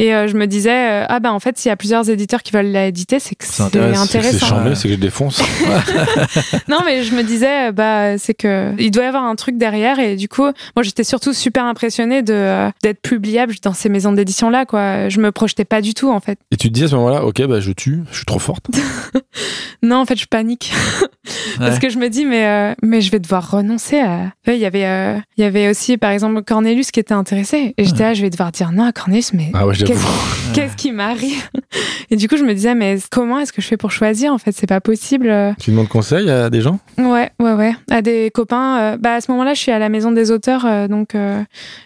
Et 0.03 0.13
euh, 0.13 0.27
je 0.27 0.35
me 0.37 0.49
disais, 0.49 1.03
euh, 1.03 1.07
ah 1.09 1.21
bah 1.21 1.33
en 1.33 1.39
fait, 1.39 1.57
s'il 1.57 1.69
y 1.69 1.73
a 1.73 1.77
plusieurs 1.77 2.11
éditeurs 2.11 2.43
qui 2.43 2.51
veulent 2.51 2.67
l'éditer, 2.73 3.21
c'est 3.21 3.37
que 3.37 3.45
C'est 3.47 3.63
intéressant. 3.63 4.05
C'est 4.21 4.39
charmé, 4.41 4.75
c'est 4.75 4.89
que 4.89 4.95
je 4.95 4.99
défonce. 4.99 5.41
non, 6.69 6.79
mais 6.85 7.05
je 7.05 7.15
me 7.15 7.23
disais, 7.23 7.69
euh, 7.69 7.73
bah 7.73 8.19
c'est 8.19 8.35
que 8.35 8.73
il 8.81 8.91
doit 8.91 9.05
y 9.05 9.07
avoir 9.07 9.23
un 9.23 9.37
truc 9.37 9.57
derrière. 9.59 10.01
Et 10.01 10.17
du 10.17 10.29
coup, 10.29 10.43
moi 10.43 10.83
j'étais 10.83 11.05
surtout 11.05 11.33
super 11.33 11.65
impressionnée 11.67 12.23
de 12.23 12.33
euh, 12.35 12.71
d'être 12.83 13.01
publiable 13.01 13.55
dans 13.63 13.75
ces 13.75 13.89
maisons 13.89 14.11
d'édition 14.13 14.51
là, 14.51 14.67
quoi. 14.67 15.09
Je 15.09 15.21
me 15.21 15.31
projetais 15.31 15.65
pas 15.65 15.81
du 15.81 15.95
tout 15.95 16.11
en 16.11 16.19
fait. 16.19 16.37
Et 16.51 16.57
tu 16.57 16.67
te 16.69 16.73
dis 16.75 16.83
à 16.83 16.89
ce 16.89 16.97
moment-là, 16.97 17.25
ok, 17.25 17.41
bah 17.47 17.61
je 17.61 17.71
tue, 17.71 18.01
je 18.11 18.17
suis 18.17 18.27
trop 18.27 18.41
forte. 18.41 18.67
Non, 19.85 19.97
en 19.97 20.07
fait, 20.07 20.17
je 20.17 20.27
panique. 20.27 20.73
Parce 21.59 21.75
Ouais. 21.75 21.81
que 21.81 21.89
je 21.89 21.99
me 21.99 22.09
dis, 22.09 22.25
mais, 22.25 22.47
euh, 22.47 22.75
mais 22.83 23.01
je 23.01 23.11
vais 23.11 23.19
devoir 23.19 23.51
renoncer 23.51 23.99
à. 23.99 24.31
Ouais, 24.47 24.57
Il 24.57 24.59
y 24.59 24.65
avait, 24.65 24.85
euh, 24.87 25.19
il 25.37 25.43
y 25.43 25.45
avait 25.45 25.69
aussi, 25.69 25.97
par 25.97 26.13
exemple, 26.13 26.41
Cornelius 26.45 26.93
qui 26.93 27.01
était 27.01 27.15
intéressé. 27.15 27.75
Et 27.77 27.85
j'étais 27.85 28.05
là, 28.05 28.15
je 28.15 28.23
vais 28.23 28.31
devoir 28.31 28.53
dire 28.53 28.71
non 28.71 28.85
à 28.85 28.93
Cornelius, 28.93 29.33
mais 29.33 29.51
Ah 29.55 29.67
ouais. 29.67 29.75
Qu'est-ce 29.95 30.55
qu'est-ce 30.55 30.77
qui 30.77 30.93
m'arrive 30.93 31.49
Et 32.11 32.17
du 32.17 32.29
coup, 32.29 32.37
je 32.37 32.45
me 32.45 32.53
disais, 32.53 32.75
mais 32.75 32.99
comment 33.11 33.39
est-ce 33.41 33.53
que 33.55 33.63
je 33.63 33.67
fais 33.67 33.77
pour 33.79 33.91
choisir 33.91 34.33
En 34.35 34.39
fait, 34.39 34.53
c'est 34.53 34.67
pas 34.67 34.81
possible. 34.83 35.29
euh. 35.31 35.53
Tu 35.59 35.71
demandes 35.71 35.89
conseil 35.89 36.29
à 36.31 36.51
des 36.51 36.61
gens? 36.61 36.79
Ouais, 36.99 37.31
ouais, 37.41 37.53
ouais. 37.55 37.73
À 37.91 38.03
des 38.03 38.31
copains. 38.35 38.79
euh, 38.81 38.97
bah, 38.99 39.15
à 39.15 39.21
ce 39.23 39.31
moment-là, 39.31 39.55
je 39.55 39.61
suis 39.61 39.73
à 39.73 39.79
la 39.79 39.89
maison 39.89 40.13
des 40.13 40.31
auteurs. 40.31 40.67
euh, 40.67 40.89
donc 40.89 41.15
euh, 41.15 41.43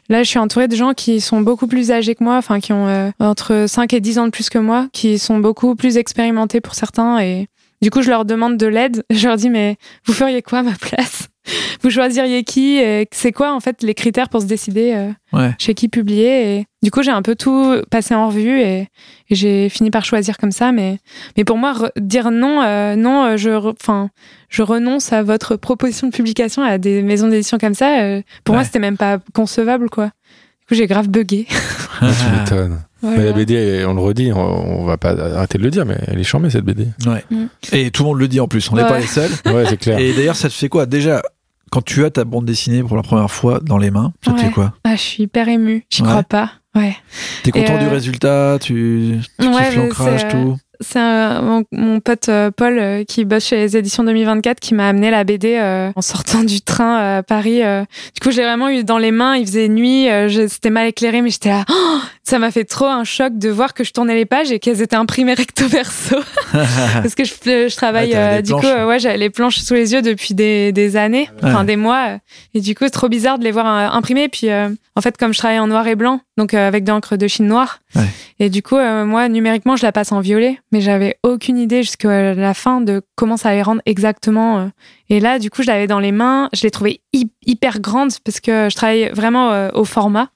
là, 0.08 0.22
je 0.24 0.28
suis 0.28 0.38
entourée 0.40 0.66
de 0.68 0.74
gens 0.74 0.94
qui 0.94 1.20
sont 1.20 1.40
beaucoup 1.42 1.68
plus 1.68 1.92
âgés 1.92 2.14
que 2.16 2.24
moi, 2.24 2.36
enfin, 2.38 2.58
qui 2.58 2.72
ont 2.72 2.88
euh, 2.88 3.10
entre 3.20 3.66
5 3.68 3.92
et 3.92 4.00
10 4.00 4.18
ans 4.18 4.26
de 4.26 4.30
plus 4.30 4.50
que 4.50 4.58
moi, 4.58 4.88
qui 4.92 5.18
sont 5.20 5.38
beaucoup 5.38 5.76
plus 5.76 5.96
expérimentés 5.96 6.60
pour 6.60 6.74
certains. 6.74 7.20
Et 7.20 7.46
du 7.80 7.90
coup, 7.90 8.02
je 8.02 8.10
leur 8.10 8.24
demande 8.24 8.56
de 8.56 8.66
l'aide. 8.66 9.04
Je 9.10 9.28
leur 9.28 9.36
dis, 9.36 9.50
mais 9.50 9.76
vous 10.06 10.12
feriez 10.12 10.42
quoi 10.42 10.58
à 10.60 10.62
ma 10.64 10.72
place? 10.72 11.28
Vous 11.82 11.90
choisiriez 11.90 12.42
qui 12.44 12.76
Et 12.78 13.06
C'est 13.12 13.32
quoi, 13.32 13.52
en 13.54 13.60
fait, 13.60 13.82
les 13.82 13.94
critères 13.94 14.28
pour 14.28 14.40
se 14.40 14.46
décider 14.46 14.92
euh, 14.94 15.10
Ouais. 15.32 15.50
chez 15.58 15.74
qui 15.74 15.88
publier 15.88 16.58
Et 16.58 16.64
du 16.82 16.90
coup, 16.90 17.02
j'ai 17.02 17.10
un 17.10 17.22
peu 17.22 17.34
tout 17.34 17.76
passé 17.90 18.14
en 18.14 18.28
revue 18.28 18.60
et, 18.60 18.80
et 19.28 19.34
j'ai 19.34 19.68
fini 19.68 19.90
par 19.90 20.04
choisir 20.04 20.38
comme 20.38 20.52
ça. 20.52 20.72
Mais, 20.72 20.98
mais 21.36 21.44
pour 21.44 21.58
moi, 21.58 21.72
re- 21.72 21.90
dire 22.00 22.30
non, 22.30 22.62
euh, 22.62 22.96
non, 22.96 23.24
euh, 23.24 23.36
je, 23.36 23.50
re- 23.50 24.08
je 24.48 24.62
renonce 24.62 25.12
à 25.12 25.22
votre 25.22 25.56
proposition 25.56 26.06
de 26.08 26.12
publication 26.12 26.62
à 26.62 26.78
des 26.78 27.02
maisons 27.02 27.28
d'édition 27.28 27.58
comme 27.58 27.74
ça. 27.74 28.00
euh, 28.02 28.22
pour 28.44 28.54
moi, 28.54 28.64
c'était 28.64 28.78
même 28.78 28.96
pas 28.96 29.18
concevable, 29.34 29.90
quoi. 29.90 30.06
Du 30.06 30.66
coup, 30.68 30.74
j'ai 30.74 30.86
grave 30.86 31.08
bugué. 31.08 31.46
Tu 32.00 32.04
m'étonnes. 32.38 32.80
Voilà. 33.00 33.18
Mais 33.18 33.24
la 33.26 33.32
BD, 33.32 33.84
on 33.86 33.94
le 33.94 34.00
redit, 34.00 34.32
on, 34.32 34.84
va 34.84 34.96
pas 34.98 35.10
arrêter 35.10 35.58
de 35.58 35.62
le 35.62 35.70
dire, 35.70 35.86
mais 35.86 35.96
elle 36.08 36.18
est 36.18 36.24
charmée 36.24 36.50
cette 36.50 36.64
BD. 36.64 36.88
Ouais. 37.06 37.24
Mm. 37.30 37.46
Et 37.72 37.90
tout 37.90 38.02
le 38.02 38.08
monde 38.08 38.18
le 38.18 38.28
dit 38.28 38.38
en 38.40 38.48
plus, 38.48 38.70
on 38.70 38.74
n'est 38.76 38.82
Ouais. 38.82 38.88
pas 38.88 38.98
les 38.98 39.06
seuls. 39.06 39.30
Ouais, 39.46 39.64
c'est 39.68 39.76
clair. 39.78 39.98
Et 39.98 40.12
d'ailleurs, 40.12 40.36
ça 40.36 40.48
te 40.48 40.54
fait 40.54 40.68
quoi? 40.68 40.84
Déjà, 40.86 41.22
quand 41.70 41.82
tu 41.84 42.04
as 42.04 42.10
ta 42.10 42.24
bande 42.24 42.44
dessinée 42.44 42.82
pour 42.82 42.96
la 42.96 43.02
première 43.02 43.30
fois 43.30 43.60
dans 43.60 43.78
les 43.78 43.90
mains, 43.90 44.12
ça 44.24 44.32
te 44.32 44.38
fait 44.40 44.50
quoi 44.50 44.72
Ah, 44.84 44.94
je 44.96 45.00
suis 45.00 45.22
hyper 45.24 45.48
émue. 45.48 45.84
J'y 45.90 46.02
Ouais. 46.02 46.08
crois 46.08 46.22
pas. 46.22 46.50
Ouais. 46.74 46.94
T'es 47.42 47.50
content 47.52 47.78
du 47.78 47.86
euh, 47.86 47.90
résultat 47.90 48.58
Tu, 48.60 49.18
tu 49.40 49.46
Ouais, 49.48 49.54
kiffes 49.54 49.70
mais 49.70 49.76
l'ancrage, 49.76 50.28
tout 50.28 50.58
C'est 50.80 50.98
mon, 50.98 51.64
mon 51.72 52.00
pote 52.00 52.28
euh, 52.28 52.50
Paul 52.50 52.78
euh, 52.78 53.04
qui 53.04 53.24
bosse 53.24 53.46
chez 53.46 53.56
les 53.56 53.76
éditions 53.76 54.04
2024 54.04 54.60
qui 54.60 54.74
m'a 54.74 54.88
amené 54.88 55.10
la 55.10 55.24
BD 55.24 55.56
euh, 55.56 55.90
en 55.96 56.02
sortant 56.02 56.44
du 56.44 56.60
train 56.60 56.98
euh, 57.00 57.18
à 57.18 57.22
Paris. 57.22 57.62
euh. 57.62 57.84
Du 58.14 58.20
coup, 58.20 58.30
j'ai 58.30 58.42
vraiment 58.42 58.68
eu 58.68 58.84
dans 58.84 58.98
les 58.98 59.10
mains. 59.12 59.36
Il 59.36 59.46
faisait 59.46 59.68
nuit, 59.68 60.08
euh, 60.10 60.48
c'était 60.48 60.70
mal 60.70 60.86
éclairé, 60.88 61.22
mais 61.22 61.30
j'étais 61.30 61.48
là. 61.50 61.64
Oh 61.70 61.98
ça 62.22 62.38
m'a 62.38 62.50
fait 62.50 62.64
trop 62.64 62.86
un 62.86 63.04
choc 63.04 63.38
de 63.38 63.48
voir 63.48 63.72
que 63.74 63.84
je 63.84 63.92
tournais 63.92 64.14
les 64.16 64.26
pages 64.26 64.50
et 64.52 64.58
qu'elles 64.58 64.82
étaient 64.82 64.96
imprimées 64.96 65.34
recto 65.34 65.66
verso. 65.68 66.16
Parce 66.52 67.14
que 67.14 67.24
je, 67.24 67.32
je 67.68 67.76
travaille, 67.76 68.10
Ouais, 68.10 68.16
euh, 68.38 68.42
du 68.42 68.52
coup, 68.52 68.60
planches. 68.60 68.86
ouais, 68.88 68.98
j'avais 68.98 69.16
les 69.18 69.30
planches 69.30 69.58
sous 69.58 69.74
les 69.74 69.92
yeux 69.92 70.02
depuis 70.02 70.34
des, 70.34 70.72
des 70.72 70.96
années, 70.96 71.28
enfin 71.42 71.60
Ouais. 71.60 71.64
des 71.64 71.76
mois. 71.76 72.18
Et 72.54 72.60
du 72.60 72.74
coup, 72.74 72.84
c'est 72.84 72.90
trop 72.90 73.08
bizarre 73.08 73.38
de 73.38 73.44
les 73.44 73.50
voir 73.52 73.66
imprimées. 73.66 74.24
Et 74.24 74.28
puis, 74.28 74.50
euh, 74.50 74.68
en 74.96 75.00
fait, 75.00 75.16
comme 75.16 75.32
je 75.32 75.38
travaille 75.38 75.58
en 75.58 75.66
noir 75.68 75.86
et 75.86 75.94
blanc, 75.94 76.20
donc 76.36 76.54
euh, 76.54 76.66
avec 76.68 76.84
de 76.84 76.90
l'encre 76.90 77.16
de 77.16 77.26
Chine 77.28 77.46
noire, 77.46 77.78
Ouais. 77.94 78.02
et 78.40 78.50
du 78.50 78.62
coup, 78.62 78.76
euh, 78.76 79.04
moi, 79.04 79.28
numériquement, 79.28 79.76
je 79.76 79.82
la 79.84 79.92
passe 79.92 80.12
en 80.12 80.20
violet, 80.20 80.58
mais 80.72 80.80
j'avais 80.80 81.16
aucune 81.22 81.58
idée 81.58 81.82
jusqu'à 81.82 82.34
la 82.34 82.54
fin 82.54 82.80
de 82.80 83.02
comment 83.14 83.36
ça 83.36 83.50
allait 83.50 83.62
rendre 83.62 83.82
exactement. 83.86 84.58
euh. 84.58 84.66
Et 85.08 85.20
là, 85.20 85.38
du 85.38 85.50
coup, 85.50 85.62
je 85.62 85.68
l'avais 85.68 85.86
dans 85.86 86.00
les 86.00 86.10
mains. 86.12 86.48
Je 86.52 86.62
l'ai 86.62 86.70
trouvée 86.70 87.00
hy- 87.12 87.30
hyper 87.44 87.80
grande 87.80 88.10
parce 88.24 88.40
que 88.40 88.68
je 88.70 88.74
travaille 88.74 89.08
vraiment 89.10 89.52
euh, 89.52 89.70
au 89.74 89.84
format. 89.84 90.28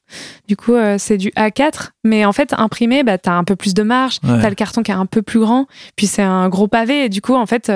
Du 0.48 0.56
coup, 0.56 0.74
euh, 0.74 0.96
c'est 0.98 1.16
du 1.16 1.30
A4, 1.30 1.90
mais 2.04 2.24
en 2.24 2.32
fait, 2.32 2.52
imprimé, 2.56 3.02
bah, 3.02 3.18
t'as 3.18 3.32
un 3.32 3.44
peu 3.44 3.56
plus 3.56 3.74
de 3.74 3.82
marge. 3.82 4.18
Ouais. 4.22 4.40
T'as 4.40 4.48
le 4.48 4.54
carton 4.54 4.82
qui 4.82 4.90
est 4.92 4.94
un 4.94 5.06
peu 5.06 5.22
plus 5.22 5.40
grand. 5.40 5.66
Puis 5.96 6.06
c'est 6.06 6.22
un 6.22 6.48
gros 6.48 6.68
pavé. 6.68 7.04
Et 7.04 7.08
du 7.08 7.20
coup, 7.20 7.34
en 7.34 7.46
fait, 7.46 7.70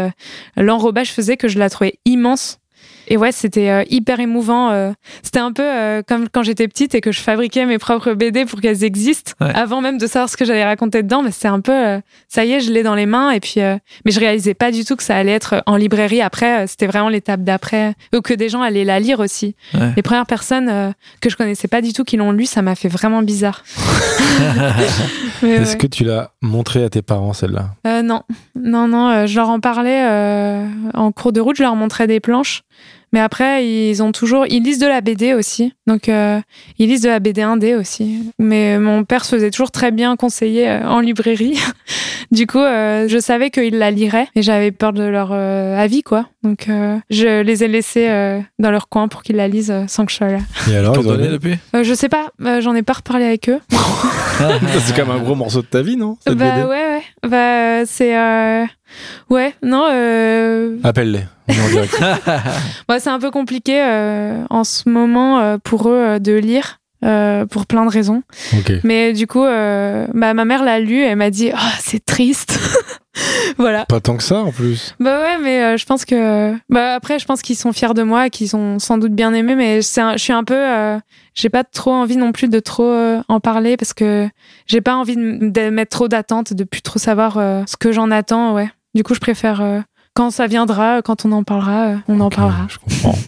l'enrobage 0.56 1.12
faisait 1.12 1.36
que 1.36 1.48
je 1.48 1.58
la 1.58 1.68
trouvais 1.70 1.98
immense. 2.04 2.58
Et 3.08 3.16
ouais, 3.16 3.32
c'était 3.32 3.68
euh, 3.70 3.84
hyper 3.90 4.20
émouvant. 4.20 4.70
euh. 4.70 4.92
C'était 5.22 5.38
un 5.40 5.52
peu 5.52 5.62
euh, 5.62 6.02
comme 6.06 6.28
quand 6.28 6.42
j'étais 6.42 6.68
petite 6.68 6.94
et 6.94 7.00
que 7.00 7.12
je 7.12 7.20
fabriquais 7.20 7.66
mes 7.66 7.78
propres 7.78 8.12
BD 8.14 8.44
pour 8.46 8.60
qu'elles 8.60 8.84
existent, 8.84 9.32
Ouais. 9.40 9.52
avant 9.54 9.80
même 9.80 9.98
de 9.98 10.06
savoir 10.06 10.28
ce 10.28 10.36
que 10.36 10.44
j'allais 10.44 10.64
raconter 10.64 11.02
dedans. 11.02 11.22
Mais 11.22 11.30
c'est 11.32 11.48
un 11.48 11.60
peu, 11.60 11.72
euh, 11.72 12.00
ça 12.28 12.44
y 12.44 12.52
est, 12.52 12.60
je 12.60 12.72
l'ai 12.72 12.82
dans 12.82 12.94
les 12.94 13.06
mains. 13.06 13.30
Et 13.30 13.40
puis, 13.40 13.60
euh, 13.60 13.76
mais 14.04 14.10
je 14.12 14.20
réalisais 14.20 14.54
pas 14.54 14.70
du 14.70 14.84
tout 14.84 14.96
que 14.96 15.02
ça 15.02 15.16
allait 15.16 15.32
être 15.32 15.62
en 15.66 15.76
librairie. 15.76 16.22
Après, 16.22 16.62
euh, 16.62 16.66
c'était 16.66 16.86
vraiment 16.86 17.08
l'étape 17.08 17.42
d'après, 17.42 17.94
ou 18.14 18.20
que 18.20 18.32
des 18.34 18.48
gens 18.48 18.62
allaient 18.62 18.84
la 18.84 19.00
lire 19.00 19.20
aussi. 19.20 19.54
Ouais. 19.74 19.92
Les 19.96 20.02
premières 20.02 20.26
personnes 20.26 20.68
euh, 20.68 20.90
que 21.20 21.28
je 21.30 21.36
connaissais 21.36 21.68
pas 21.68 21.80
du 21.82 21.92
tout 21.92 22.04
qui 22.04 22.16
l'ont 22.16 22.32
lu, 22.32 22.46
ça 22.46 22.62
m'a 22.62 22.74
fait 22.74 22.88
vraiment 22.88 23.22
bizarre. 23.22 23.62
Est-ce 25.42 25.72
ouais. 25.72 25.78
que 25.78 25.86
tu 25.86 26.04
l'as 26.04 26.30
montré 26.42 26.84
à 26.84 26.88
tes 26.90 27.02
parents, 27.02 27.32
celle-là? 27.32 27.70
Euh, 27.86 28.02
non, 28.02 28.22
non, 28.54 28.88
non. 28.88 29.08
euh, 29.08 29.26
je 29.26 29.36
leur 29.36 29.48
en 29.50 29.60
parlais 29.60 30.02
euh, 30.08 30.66
en 30.94 31.12
cours 31.12 31.32
de 31.32 31.40
route. 31.40 31.56
Je 31.56 31.62
leur 31.62 31.76
montrais 31.76 32.06
des 32.06 32.20
planches. 32.20 32.62
Mais 33.14 33.20
après, 33.20 33.64
ils 33.64 34.02
ont 34.02 34.10
toujours, 34.10 34.44
ils 34.48 34.60
lisent 34.60 34.80
de 34.80 34.88
la 34.88 35.00
BD 35.00 35.34
aussi. 35.34 35.72
Donc, 35.86 36.08
euh, 36.08 36.40
ils 36.80 36.88
lisent 36.88 37.02
de 37.02 37.08
la 37.08 37.20
BD 37.20 37.42
indé 37.42 37.76
aussi. 37.76 38.18
Mais 38.40 38.76
mon 38.80 39.04
père 39.04 39.24
se 39.24 39.36
faisait 39.36 39.52
toujours 39.52 39.70
très 39.70 39.92
bien 39.92 40.16
conseiller 40.16 40.68
euh, 40.68 40.88
en 40.88 40.98
librairie. 40.98 41.56
du 42.32 42.48
coup, 42.48 42.58
euh, 42.58 43.06
je 43.06 43.18
savais 43.18 43.50
qu'ils 43.50 43.78
la 43.78 43.92
liraient 43.92 44.26
et 44.34 44.42
j'avais 44.42 44.72
peur 44.72 44.92
de 44.92 45.04
leur 45.04 45.30
euh, 45.30 45.78
avis, 45.78 46.02
quoi. 46.02 46.26
Donc, 46.44 46.68
euh, 46.68 46.98
je 47.10 47.40
les 47.42 47.64
ai 47.64 47.68
laissés 47.68 48.08
euh, 48.08 48.38
dans 48.58 48.70
leur 48.70 48.88
coin 48.88 49.08
pour 49.08 49.22
qu'ils 49.22 49.36
la 49.36 49.48
lisent 49.48 49.70
euh, 49.70 49.84
sans 49.88 50.04
que 50.04 50.12
je 50.12 50.16
sois 50.18 50.28
là. 50.28 50.38
Et 50.70 50.76
alors, 50.76 50.94
ils 50.94 51.00
ont 51.00 51.02
donnais 51.02 51.24
aimé 51.24 51.32
depuis? 51.32 51.58
Euh, 51.74 51.82
je 51.82 51.94
sais 51.94 52.10
pas, 52.10 52.28
euh, 52.42 52.60
j'en 52.60 52.74
ai 52.74 52.82
pas 52.82 52.92
reparlé 52.92 53.24
avec 53.24 53.48
eux. 53.48 53.60
C'est 54.80 54.94
quand 54.94 55.06
même 55.06 55.16
un 55.16 55.22
gros 55.22 55.34
morceau 55.34 55.62
de 55.62 55.66
ta 55.66 55.80
vie, 55.80 55.96
non? 55.96 56.18
Cette 56.26 56.36
bah 56.36 56.50
BD 56.52 56.64
ouais, 56.64 56.68
ouais. 56.68 57.02
Bah, 57.28 57.36
euh, 57.36 57.84
c'est. 57.86 58.16
euh, 58.18 58.64
Ouais, 59.30 59.54
non. 59.62 59.88
Euh... 59.90 60.76
Appelle-les. 60.84 61.24
Bah, 62.88 63.00
c'est 63.00 63.10
un 63.10 63.18
peu 63.18 63.30
compliqué 63.30 63.80
euh, 63.82 64.44
en 64.50 64.64
ce 64.64 64.88
moment 64.88 65.40
euh, 65.40 65.56
pour 65.62 65.88
eux 65.88 65.94
euh, 65.94 66.18
de 66.18 66.32
lire. 66.32 66.78
Euh, 67.04 67.46
pour 67.46 67.66
plein 67.66 67.84
de 67.84 67.90
raisons. 67.90 68.22
ok. 68.52 68.72
Mais 68.82 69.12
du 69.12 69.26
coup, 69.26 69.44
euh, 69.44 70.06
bah, 70.14 70.34
ma 70.34 70.44
mère 70.44 70.64
l'a 70.64 70.80
lu 70.80 70.96
et 70.96 71.04
elle 71.06 71.16
m'a 71.16 71.30
dit 71.30 71.50
oh, 71.52 71.72
c'est 71.80 72.04
triste. 72.04 72.58
voilà. 73.58 73.84
Pas 73.86 74.00
tant 74.00 74.16
que 74.16 74.22
ça 74.22 74.38
en 74.38 74.50
plus. 74.52 74.94
Bah 75.00 75.20
ouais, 75.20 75.38
mais 75.42 75.62
euh, 75.62 75.76
je 75.76 75.84
pense 75.86 76.04
que. 76.04 76.54
Bah 76.68 76.94
après, 76.94 77.18
je 77.18 77.26
pense 77.26 77.42
qu'ils 77.42 77.56
sont 77.56 77.72
fiers 77.72 77.94
de 77.94 78.02
moi, 78.02 78.30
qu'ils 78.30 78.56
ont 78.56 78.78
sans 78.78 78.98
doute 78.98 79.12
bien 79.12 79.34
aimé, 79.34 79.54
mais 79.54 79.80
un- 79.98 80.12
je 80.12 80.22
suis 80.22 80.32
un 80.32 80.44
peu. 80.44 80.98
J'ai 81.34 81.48
pas 81.48 81.64
trop 81.64 81.92
envie 81.92 82.16
non 82.16 82.32
plus 82.32 82.48
de 82.48 82.60
trop 82.60 82.94
en 83.28 83.40
parler 83.40 83.76
parce 83.76 83.92
que 83.92 84.28
j'ai 84.66 84.80
pas 84.80 84.94
envie 84.94 85.16
de, 85.16 85.70
mettre 85.70 85.96
trop 85.96 86.08
d'attentes, 86.08 86.52
de 86.52 86.64
plus 86.64 86.80
trop 86.82 86.98
savoir 86.98 87.34
ce 87.66 87.76
que 87.76 87.92
j'en 87.92 88.10
attends, 88.10 88.54
ouais. 88.54 88.68
Du 88.94 89.02
coup, 89.02 89.14
je 89.14 89.20
préfère. 89.20 89.82
Quand 90.14 90.30
ça 90.30 90.46
viendra, 90.46 91.02
quand 91.02 91.24
on 91.24 91.32
en 91.32 91.42
parlera, 91.42 91.88
euh, 91.88 91.96
on 92.08 92.20
en 92.20 92.30
parlera. 92.30 92.66
Je 92.68 92.78
comprends. 92.78 93.18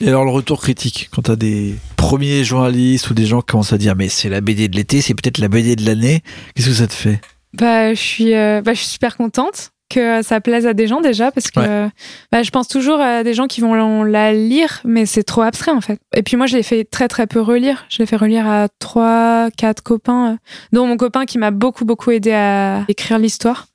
Et 0.00 0.08
alors 0.08 0.24
le 0.24 0.30
retour 0.30 0.60
critique, 0.60 1.08
quand 1.12 1.22
t'as 1.22 1.36
des 1.36 1.76
premiers 1.96 2.44
journalistes 2.44 3.10
ou 3.10 3.14
des 3.14 3.26
gens 3.26 3.40
qui 3.40 3.46
commencent 3.46 3.72
à 3.72 3.78
dire 3.78 3.94
mais 3.94 4.08
c'est 4.08 4.30
la 4.30 4.40
BD 4.40 4.68
de 4.68 4.76
l'été, 4.76 5.02
c'est 5.02 5.14
peut-être 5.14 5.38
la 5.38 5.48
BD 5.48 5.76
de 5.76 5.84
l'année, 5.84 6.22
qu'est-ce 6.54 6.68
que 6.68 6.74
ça 6.74 6.86
te 6.86 6.94
fait? 6.94 7.20
Bah, 7.52 7.94
je 7.94 8.00
suis, 8.00 8.34
euh, 8.34 8.62
bah, 8.62 8.72
je 8.72 8.78
suis 8.78 8.88
super 8.88 9.16
contente 9.16 9.72
que 9.90 10.22
ça 10.22 10.40
plaise 10.40 10.66
à 10.66 10.72
des 10.72 10.86
gens 10.86 11.00
déjà 11.02 11.30
parce 11.30 11.50
que 11.50 11.60
Ouais. 11.60 11.88
bah, 12.32 12.42
je 12.42 12.50
pense 12.50 12.68
toujours 12.68 13.00
à 13.00 13.22
des 13.24 13.34
gens 13.34 13.46
qui 13.46 13.60
vont 13.60 14.02
la 14.04 14.32
lire, 14.32 14.80
mais 14.84 15.04
c'est 15.04 15.22
trop 15.24 15.42
abstrait 15.42 15.72
en 15.72 15.80
fait. 15.82 16.00
Et 16.16 16.22
puis 16.22 16.36
moi, 16.36 16.46
je 16.46 16.56
l'ai 16.56 16.62
fait 16.62 16.84
très 16.84 17.08
très 17.08 17.26
peu 17.26 17.40
relire. 17.40 17.84
Je 17.90 17.98
l'ai 17.98 18.06
fait 18.06 18.16
relire 18.16 18.46
à 18.48 18.68
trois, 18.78 19.48
quatre 19.56 19.82
copains, 19.82 20.32
euh, 20.32 20.36
dont 20.72 20.86
mon 20.86 20.96
copain 20.96 21.26
qui 21.26 21.36
m'a 21.38 21.50
beaucoup 21.50 21.84
beaucoup 21.84 22.10
aidé 22.10 22.32
à 22.32 22.84
écrire 22.88 23.18
l'histoire. 23.18 23.66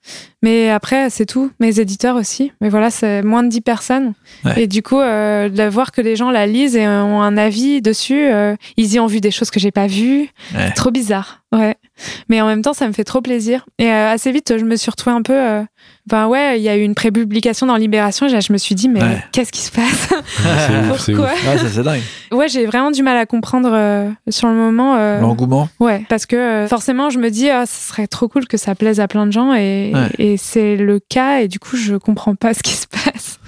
Mais 0.42 0.70
après, 0.70 1.10
c'est 1.10 1.26
tout. 1.26 1.52
Mes 1.60 1.80
éditeurs 1.80 2.16
aussi. 2.16 2.52
Mais 2.62 2.70
voilà, 2.70 2.92
c'est 2.92 3.24
moins 3.24 3.42
de 3.44 3.50
10 3.50 3.62
personnes. 3.62 4.14
Ouais. 4.44 4.64
Et 4.64 4.68
du 4.68 4.84
coup, 4.84 5.00
euh, 5.00 5.50
de 5.50 5.64
voir 5.64 5.92
que 5.92 6.02
les 6.02 6.16
gens 6.16 6.30
la 6.30 6.46
lisent 6.46 6.76
et 6.76 6.88
ont 6.88 7.22
un 7.22 7.36
avis 7.38 7.82
dessus, 7.82 8.28
euh, 8.28 8.56
ils 8.78 8.94
y 8.94 9.00
ont 9.00 9.08
vu 9.08 9.22
des 9.22 9.32
choses 9.32 9.50
que 9.50 9.60
j'ai 9.60 9.72
pas 9.72 9.88
vues. 9.88 10.30
Ouais. 10.54 10.72
Trop 10.76 10.92
bizarre. 10.92 11.42
Ouais. 11.52 11.76
Mais 12.30 12.42
en 12.42 12.48
même 12.48 12.62
temps, 12.62 12.74
ça 12.74 12.88
me 12.88 12.94
fait 12.94 13.04
trop 13.04 13.22
plaisir. 13.22 13.66
Et 13.80 13.90
euh, 13.92 14.12
assez 14.12 14.32
vite, 14.32 14.58
je 14.58 14.66
me 14.66 14.76
suis 14.76 14.90
retrouvée 14.92 15.16
un 15.16 15.22
peu. 15.22 15.34
euh, 15.34 15.64
Ben 16.08 16.28
ouais, 16.28 16.60
il 16.60 16.64
y 16.64 16.70
a 16.70 16.76
eu 16.78 16.82
une 16.82 16.94
prépublication 16.96 17.66
dans 17.68 17.76
Libération. 17.78 18.28
Je 18.28 18.54
me 18.54 18.58
suis 18.58 18.76
dit, 18.76 18.90
mais 18.90 19.02
Ouais. 19.02 19.24
qu'est-ce 19.32 19.52
qui 19.52 19.62
se 19.62 19.72
passe? 19.72 20.10
Pourquoi? 20.88 21.30
ça 21.58 21.70
c'est 21.70 21.84
dingue. 21.84 22.02
Ouais, 22.32 22.48
j'ai 22.48 22.66
vraiment 22.66 22.92
du 22.92 23.02
mal 23.04 23.18
à 23.18 23.26
comprendre 23.26 23.70
euh, 23.74 24.10
sur 24.30 24.48
le 24.48 24.56
moment. 24.56 24.96
L'engouement. 25.20 25.70
Ouais, 25.80 26.06
parce 26.10 26.26
que 26.26 26.66
forcément, 26.70 27.10
je 27.10 27.20
me 27.20 27.30
dis, 27.30 27.50
ah, 27.50 27.66
ce 27.66 27.90
serait 27.90 28.08
trop 28.08 28.28
cool 28.28 28.48
que 28.48 28.58
ça 28.58 28.76
plaise 28.76 29.00
à 29.00 29.08
plein 29.08 29.26
de 29.26 29.32
gens, 29.32 29.54
et, 29.54 29.92
Ouais. 29.94 30.10
et 30.20 30.38
c'est 30.38 30.76
le 30.76 31.00
cas, 31.00 31.40
et 31.40 31.48
du 31.48 31.60
coup, 31.60 31.78
je 31.78 31.96
comprends 31.96 32.36
pas 32.36 32.54
ce 32.54 32.62
qui 32.64 32.74
se 32.74 32.88
passe. 32.88 33.40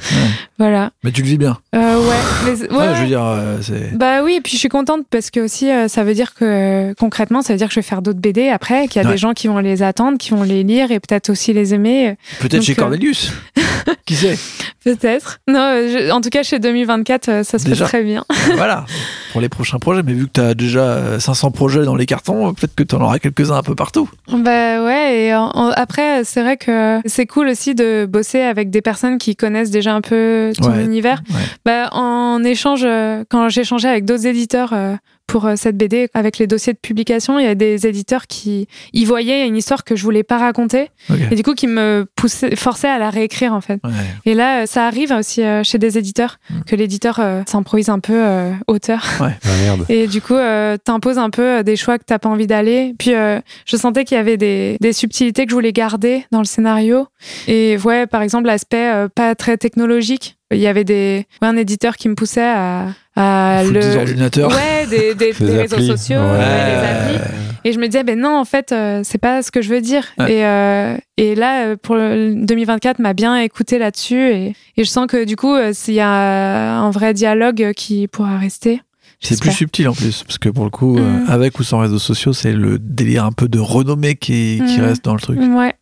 Voilà. 0.59 0.91
Mais 1.03 1.11
tu 1.11 1.21
le 1.21 1.27
vis 1.27 1.37
bien. 1.37 1.57
Euh, 1.75 1.99
ouais. 1.99 2.15
Mais- 2.45 2.75
ouais, 2.77 2.95
je 2.95 3.01
veux 3.01 3.07
dire, 3.07 3.23
euh. 3.23 3.57
Bah 3.93 4.23
oui, 4.23 4.35
et 4.35 4.41
puis 4.41 4.53
je 4.53 4.57
suis 4.57 4.69
contente 4.69 5.05
parce 5.09 5.29
que 5.29 5.39
aussi 5.39 5.69
euh, 5.69 5.87
ça 5.87 6.03
veut 6.03 6.13
dire 6.13 6.33
que 6.33 6.93
concrètement 6.99 7.41
ça 7.41 7.53
veut 7.53 7.57
dire 7.57 7.67
que 7.67 7.73
je 7.73 7.79
vais 7.79 7.83
faire 7.85 8.01
d'autres 8.01 8.19
BD 8.19 8.49
après, 8.49 8.87
qu'il 8.87 9.01
y 9.01 9.05
a 9.05 9.07
Ouais. 9.07 9.13
des 9.13 9.17
gens 9.19 9.33
qui 9.33 9.47
vont 9.47 9.59
les 9.59 9.83
attendre, 9.83 10.17
qui 10.17 10.31
vont 10.31 10.43
les 10.43 10.63
lire 10.63 10.91
et 10.91 10.99
peut-être 10.99 11.29
aussi 11.29 11.53
les 11.53 11.73
aimer, 11.73 12.17
Peut-être 12.39 12.63
chez 12.63 12.75
Cornelius. 12.75 13.31
Qui 14.05 14.15
sait? 14.15 14.37
Peut-être. 14.83 15.39
Non, 15.47 15.71
je- 15.87 16.11
en 16.11 16.19
tout 16.21 16.29
cas 16.29 16.43
chez 16.43 16.59
2024 16.59 17.29
euh, 17.29 17.43
ça 17.43 17.59
se 17.59 17.65
Déjà. 17.65 17.83
passe 17.85 17.89
très 17.91 18.03
bien. 18.03 18.23
Voilà, 18.55 18.85
pour 19.31 19.41
les 19.41 19.49
prochains 19.49 19.79
projets. 19.79 20.01
Mais 20.03 20.13
vu 20.13 20.27
que 20.27 20.31
tu 20.33 20.41
as 20.41 20.53
déjà 20.53 20.79
euh, 20.81 21.19
500 21.19 21.51
projets 21.51 21.83
dans 21.83 21.95
les 21.95 22.05
cartons, 22.05 22.53
peut-être 22.53 22.73
que 22.75 22.83
tu 22.83 22.95
en 22.95 23.01
auras 23.01 23.19
quelques-uns 23.19 23.55
un 23.57 23.63
peu 23.63 23.75
partout. 23.75 24.09
Bah 24.31 24.83
ouais, 24.83 25.25
et 25.25 25.35
en- 25.35 25.49
en- 25.53 25.69
après 25.71 26.23
c'est 26.23 26.41
vrai 26.41 26.57
que 26.57 26.99
c'est 27.05 27.25
cool 27.25 27.47
aussi 27.49 27.75
de 27.75 28.05
bosser 28.05 28.41
avec 28.41 28.69
des 28.69 28.81
personnes 28.81 29.17
qui 29.17 29.35
connaissent 29.35 29.71
déjà 29.71 29.93
un 29.97 30.01
peu 30.01 30.51
ton 30.61 30.71
Ouais. 30.71 30.83
univers. 30.83 31.21
Ouais. 31.29 31.41
Bah, 31.65 31.89
en 31.91 32.43
échange, 32.43 32.83
euh, 32.85 33.23
quand 33.29 33.49
échangé 33.61 33.87
avec 33.87 34.05
d'autres 34.05 34.25
éditeurs 34.27 34.71
euh, 34.73 34.95
pour 35.27 35.45
euh, 35.45 35.53
cette 35.55 35.77
BD, 35.77 36.09
avec 36.13 36.37
les 36.37 36.47
dossiers 36.47 36.73
de 36.73 36.77
publication, 36.79 37.37
il 37.37 37.45
y 37.45 37.49
a 37.49 37.55
des 37.55 37.85
éditeurs 37.85 38.27
qui 38.27 38.67
y 38.93 39.05
voyaient 39.05 39.45
une 39.47 39.55
histoire 39.57 39.83
que 39.83 39.95
je 39.95 40.03
voulais 40.03 40.23
pas 40.23 40.37
raconter 40.37 40.89
et 41.31 41.35
du 41.35 41.43
coup 41.43 41.53
qui 41.53 41.67
me 41.67 42.07
poussaient, 42.15 42.55
forçaient 42.55 42.87
à 42.87 42.97
la 42.97 43.09
réécrire 43.09 43.53
en 43.53 43.61
fait. 43.61 43.79
Ouais. 43.83 43.91
Et 44.25 44.33
là, 44.33 44.61
euh, 44.61 44.65
ça 44.65 44.85
arrive 44.87 45.11
aussi 45.11 45.43
euh, 45.43 45.63
chez 45.63 45.77
des 45.77 45.97
éditeurs 45.97 46.37
Mm. 46.49 46.61
que 46.65 46.75
l'éditeur 46.77 47.19
euh, 47.19 47.41
s'improvise 47.45 47.89
un 47.89 47.99
peu 47.99 48.13
euh, 48.15 48.51
auteur 48.67 49.03
Ah 49.19 49.31
merde. 49.63 49.85
et 49.89 50.07
du 50.07 50.21
coup 50.21 50.33
euh, 50.33 50.77
t'imposes 50.77 51.17
un 51.17 51.29
peu 51.29 51.63
des 51.63 51.75
choix 51.75 51.97
que 51.97 52.03
t'as 52.05 52.19
pas 52.19 52.29
envie 52.29 52.47
d'aller. 52.47 52.93
Puis 52.97 53.13
euh, 53.13 53.39
je 53.65 53.75
sentais 53.75 54.05
qu'il 54.05 54.15
y 54.15 54.19
avait 54.19 54.37
des, 54.37 54.77
des 54.79 54.93
subtilités 54.93 55.43
que 55.45 55.49
je 55.51 55.55
voulais 55.55 55.73
garder 55.73 56.25
dans 56.31 56.39
le 56.39 56.45
scénario. 56.45 57.07
Et 57.47 57.77
ouais, 57.83 58.07
par 58.07 58.21
exemple 58.21 58.45
l'aspect 58.47 58.89
euh, 58.93 59.07
pas 59.13 59.35
très 59.35 59.57
technologique. 59.57 60.37
Il 60.51 60.59
y 60.59 60.67
avait 60.67 60.85
des 60.85 61.25
ouais, 61.41 61.47
un 61.49 61.57
éditeur 61.57 61.97
qui 61.97 62.07
me 62.07 62.15
poussait 62.15 62.41
à, 62.47 62.87
le 63.17 63.79
des 63.79 63.95
ordinateurs. 63.97 64.49
ouais 64.49 64.85
des, 64.89 65.13
des, 65.15 65.31
réseaux 65.31 65.79
sociaux, 65.79 66.19
Ouais. 66.19 66.31
ouais, 66.31 66.37
des 66.37 67.15
applis. 67.17 67.31
Et 67.63 67.73
je 67.73 67.79
me 67.79 67.87
disais, 67.87 68.03
ben 68.03 68.17
non, 68.17 68.37
en 68.37 68.45
fait, 68.45 68.71
euh, 68.71 69.01
c'est 69.03 69.17
pas 69.17 69.41
ce 69.41 69.51
que 69.51 69.61
je 69.61 69.69
veux 69.69 69.81
dire. 69.81 70.05
Ouais. 70.17 70.31
Et, 70.31 70.45
euh, 70.45 70.95
et 71.17 71.35
là, 71.35 71.65
euh, 71.65 71.75
pour 71.75 71.95
le 71.95 72.33
2024, 72.35 72.99
m'a 72.99 73.13
bien 73.13 73.35
écouté 73.37 73.77
là-dessus. 73.77 74.21
Et, 74.31 74.53
et 74.77 74.83
je 74.83 74.89
sens 74.89 75.07
que 75.07 75.25
du 75.25 75.35
coup, 75.35 75.53
euh, 75.53 75.71
s'il 75.73 75.95
y 75.95 75.99
a 75.99 76.77
un 76.79 76.89
vrai 76.91 77.13
dialogue 77.13 77.73
qui 77.75 78.07
pourra 78.07 78.37
rester. 78.37 78.81
C'est 79.19 79.39
plus 79.39 79.51
subtil 79.51 79.89
en 79.89 79.93
plus, 79.93 80.23
parce 80.23 80.37
que 80.37 80.47
pour 80.49 80.63
le 80.63 80.69
coup, 80.69 80.97
euh, 80.97 81.01
Mm. 81.01 81.25
avec 81.29 81.59
ou 81.59 81.63
sans 81.63 81.79
réseaux 81.79 81.97
sociaux, 81.99 82.33
c'est 82.33 82.51
le 82.53 82.77
délire 82.79 83.25
un 83.25 83.31
peu 83.31 83.47
de 83.47 83.57
renommée 83.59 84.15
qui, 84.15 84.61
qui 84.67 84.79
Mm. 84.79 84.83
reste 84.83 85.03
dans 85.05 85.13
le 85.15 85.19
truc. 85.19 85.39
Ouais. 85.39 85.73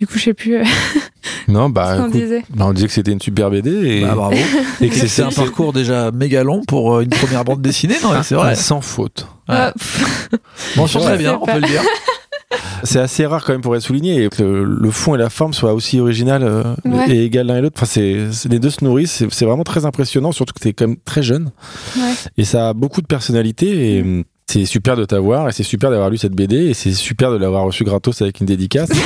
Du 0.00 0.06
coup, 0.06 0.16
je 0.16 0.24
sais 0.24 0.34
plus 0.34 0.56
euh, 0.58 0.64
Non, 1.48 1.68
bah, 1.70 1.92
ce 1.96 2.00
qu'on 2.02 2.08
écoute, 2.08 2.20
disait. 2.20 2.44
bah, 2.50 2.66
on 2.68 2.72
disait 2.72 2.86
que 2.86 2.92
c'était 2.92 3.10
une 3.12 3.20
super 3.20 3.50
BD 3.50 3.70
et, 3.70 4.00
Bah, 4.02 4.14
bravo. 4.14 4.36
et 4.80 4.88
que 4.88 4.94
C'est 4.94 5.08
c'est 5.08 5.22
un 5.22 5.30
parcours 5.30 5.72
déjà 5.72 6.12
méga 6.12 6.44
long 6.44 6.62
pour 6.68 6.94
euh, 6.96 7.02
une 7.02 7.10
première 7.10 7.44
bande 7.44 7.60
dessinée, 7.62 7.96
non 8.02 8.12
mais 8.12 8.22
C'est 8.22 8.36
vrai. 8.36 8.54
sans 8.54 8.80
faute. 8.80 9.26
Ouais. 9.48 9.54
Ah, 9.56 9.74
Bon, 10.76 10.86
très 10.86 11.18
bien, 11.18 11.36
on 11.42 11.46
peut 11.46 11.54
le 11.60 11.66
dire. 11.66 11.82
C'est 12.84 13.00
assez 13.00 13.26
rare 13.26 13.44
quand 13.44 13.52
même 13.52 13.60
pour 13.60 13.76
être 13.76 13.82
souligné 13.82 14.24
et 14.24 14.28
que 14.30 14.42
le, 14.42 14.64
le 14.64 14.90
fond 14.90 15.14
et 15.14 15.18
la 15.18 15.28
forme 15.30 15.52
soient 15.52 15.74
aussi 15.74 16.00
original 16.00 16.42
euh, 16.42 16.62
Ouais. 16.84 17.10
et 17.10 17.24
égal 17.24 17.46
l'un 17.48 17.56
et 17.58 17.60
l'autre. 17.60 17.74
Enfin, 17.78 17.86
c'est, 17.86 18.32
c'est- 18.32 18.48
les 18.48 18.58
deux 18.58 18.70
se 18.70 18.82
nourrissent. 18.84 19.24
C'est, 19.30 19.44
vraiment 19.44 19.64
très 19.64 19.84
impressionnant, 19.84 20.32
surtout 20.32 20.54
que 20.54 20.60
t'es 20.60 20.72
quand 20.72 20.86
même 20.88 20.96
très 21.04 21.22
jeune 21.22 21.50
ouais. 21.96 22.12
et 22.38 22.44
ça 22.44 22.70
a 22.70 22.72
beaucoup 22.74 23.02
de 23.02 23.06
personnalité 23.06 23.96
et 23.96 24.02
hum, 24.02 24.24
c'est 24.46 24.64
super 24.64 24.96
de 24.96 25.04
t'avoir 25.04 25.48
et 25.48 25.52
c'est 25.52 25.62
super 25.62 25.90
d'avoir 25.90 26.08
lu 26.08 26.16
cette 26.16 26.32
BD 26.32 26.56
et 26.70 26.74
c'est 26.74 26.92
super 26.92 27.30
de 27.30 27.36
l'avoir 27.36 27.64
reçu 27.64 27.84
gratos 27.84 28.22
avec 28.22 28.40
une 28.40 28.46
dédicace. 28.46 28.88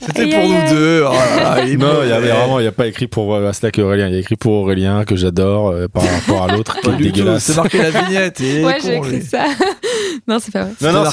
C'était 0.00 0.28
pour 0.28 0.48
nous 0.48 0.68
deux. 0.70 1.04
Oh 1.06 1.12
là 1.12 1.56
là, 1.56 1.64
il 1.64 1.72
est 1.74 1.76
non, 1.76 2.02
il 2.02 2.08
y 2.08 2.12
a 2.12 2.16
mauvais. 2.16 2.28
vraiment, 2.32 2.58
il 2.58 2.64
y 2.64 2.68
a 2.68 2.72
pas 2.72 2.86
écrit 2.86 3.06
pour 3.06 3.34
euh, 3.34 3.48
Aslak 3.48 3.78
et 3.78 3.82
Aurélien. 3.82 4.08
Il 4.08 4.14
y 4.14 4.16
a 4.16 4.20
écrit 4.20 4.36
pour 4.36 4.52
Aurélien 4.52 5.04
que 5.04 5.14
j'adore 5.16 5.68
euh, 5.68 5.86
par 5.88 6.02
rapport 6.02 6.42
à 6.42 6.56
l'autre 6.56 6.80
qui 6.80 6.88
est 6.90 6.96
dégueulasse. 6.96 7.44
C'est 7.44 7.56
marqué 7.56 7.78
la 7.78 7.90
vignette. 7.90 8.40
et 8.40 8.64
Ouais, 8.64 8.78
j'ai 8.82 8.96
écrit 8.96 9.16
lui. 9.18 9.22
ça. 9.22 9.44
non, 10.28 10.38
c'est 10.40 10.52
pas 10.52 10.64
vrai. 10.64 10.72
Non, 10.80 11.04
non, 11.04 11.10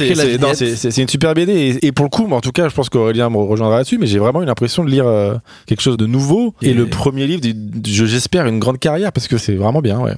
c'est, 0.54 0.98
une 0.98 1.08
super 1.08 1.34
BD. 1.34 1.52
Et, 1.54 1.88
et 1.88 1.92
pour 1.92 2.06
le 2.06 2.10
coup, 2.10 2.26
moi, 2.26 2.38
en 2.38 2.42
tout 2.42 2.52
cas, 2.52 2.68
je 2.68 2.74
pense 2.74 2.90
qu'Aurélien 2.90 3.30
me 3.30 3.38
rejoindra 3.38 3.78
là-dessus, 3.78 3.98
mais 4.00 4.08
j'ai 4.08 4.20
vraiment 4.20 4.42
eu 4.42 4.46
l'impression 4.46 4.84
de 4.84 4.90
lire 4.90 5.08
euh, 5.08 5.36
quelque 5.68 5.82
chose 5.82 5.98
de 5.98 6.06
nouveau. 6.08 6.56
Et, 6.62 6.70
Et- 6.70 6.74
le 6.74 6.88
premier 6.88 7.28
livre, 7.28 7.44
j'espère, 7.84 8.48
une 8.48 8.60
grande 8.60 8.80
carrière, 8.80 9.12
parce 9.12 9.28
que 9.28 9.38
c'est 9.38 9.56
vraiment 9.56 9.82
bien, 9.82 10.00
ouais. 10.00 10.14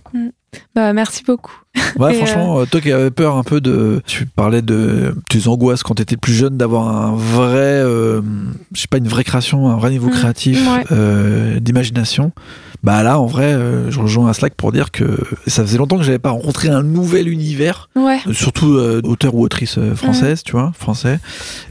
Bah, 0.76 0.94
merci 0.94 1.23
beaucoup. 1.26 1.53
Ouais, 1.98 2.14
Et, 2.14 2.18
franchement, 2.18 2.60
euh, 2.60 2.65
toi 2.65 2.82
qui 2.82 2.91
avais 2.91 3.11
peur 3.11 3.36
un 3.38 3.44
peu 3.44 3.61
de. 3.61 4.02
Tu 4.06 4.26
parlais 4.26 4.61
de 4.61 5.15
tes 5.30 5.48
angoisses 5.48 5.84
quand 5.84 5.95
t'étais 5.95 6.18
plus 6.18 6.34
jeune 6.34 6.57
d'avoir 6.57 6.88
un 6.90 7.15
vrai. 7.15 7.57
euh, 7.84 8.22
je 8.73 8.82
sais 8.82 8.88
pas, 8.88 8.98
une 8.98 9.07
vraie 9.07 9.23
création, 9.23 9.69
un 9.69 9.78
vrai 9.78 9.90
niveau 9.91 10.07
Mm, 10.07 10.11
créatif 10.11 10.68
ouais. 10.69 10.86
euh, 10.91 11.60
d'imagination. 11.60 12.32
Bah 12.84 13.03
là, 13.03 13.19
en 13.19 13.28
vrai, 13.28 13.53
euh, 13.53 13.91
je 13.91 13.99
rejoins 13.99 14.28
un 14.30 14.34
Slack 14.34 14.56
pour 14.56 14.72
dire 14.72 14.91
que 14.91 15.06
ça 15.48 15.64
faisait 15.64 15.78
longtemps 15.78 15.98
que 15.98 16.03
j'avais 16.03 16.19
pas 16.19 16.32
rencontré 16.32 16.68
un 16.69 16.84
nouvel 16.84 17.28
univers, 17.30 17.90
Ouais. 17.95 18.19
euh, 18.28 18.34
surtout 18.34 18.73
euh, 18.73 19.02
auteur 19.03 19.36
ou 19.36 19.44
autrice 19.44 19.78
euh, 19.78 19.91
Mm. 19.91 19.95
française, 19.95 20.44
tu 20.44 20.53
vois, 20.53 20.72
français. 20.78 21.19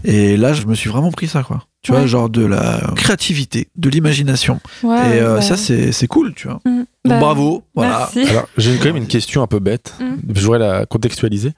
Et 0.05 0.37
là, 0.37 0.53
je 0.53 0.67
me 0.67 0.75
suis 0.75 0.89
vraiment 0.89 1.11
pris 1.13 1.27
ça, 1.29 1.43
quoi. 1.43 1.65
Tu 1.83 1.93
vois, 1.93 2.05
genre 2.07 2.29
de 2.29 2.45
la 2.45 2.79
créativité, 2.95 3.69
de 3.77 3.89
l'imagination. 3.89 4.61
ouais 4.83 5.17
et 5.17 5.21
euh, 5.21 5.37
bah, 5.37 5.41
ça, 5.41 5.57
c'est 5.57 5.93
c'est 5.93 6.07
cool, 6.07 6.35
tu 6.35 6.47
vois. 6.47 6.61
mm, 6.67 6.77
Donc 6.77 6.87
bah, 7.07 7.19
bravo, 7.21 7.63
voilà. 7.75 8.11
Merci. 8.15 8.31
Alors, 8.31 8.47
j'ai 8.59 8.77
quand 8.77 8.85
même 8.85 8.97
une 8.97 9.07
question 9.07 9.43
un 9.43 9.47
peu 9.47 9.61
bête. 9.61 9.95
Mm. 9.99 10.35
Je 10.35 10.41
voudrais 10.43 10.59
la 10.59 10.85
contextualiser. 10.85 11.53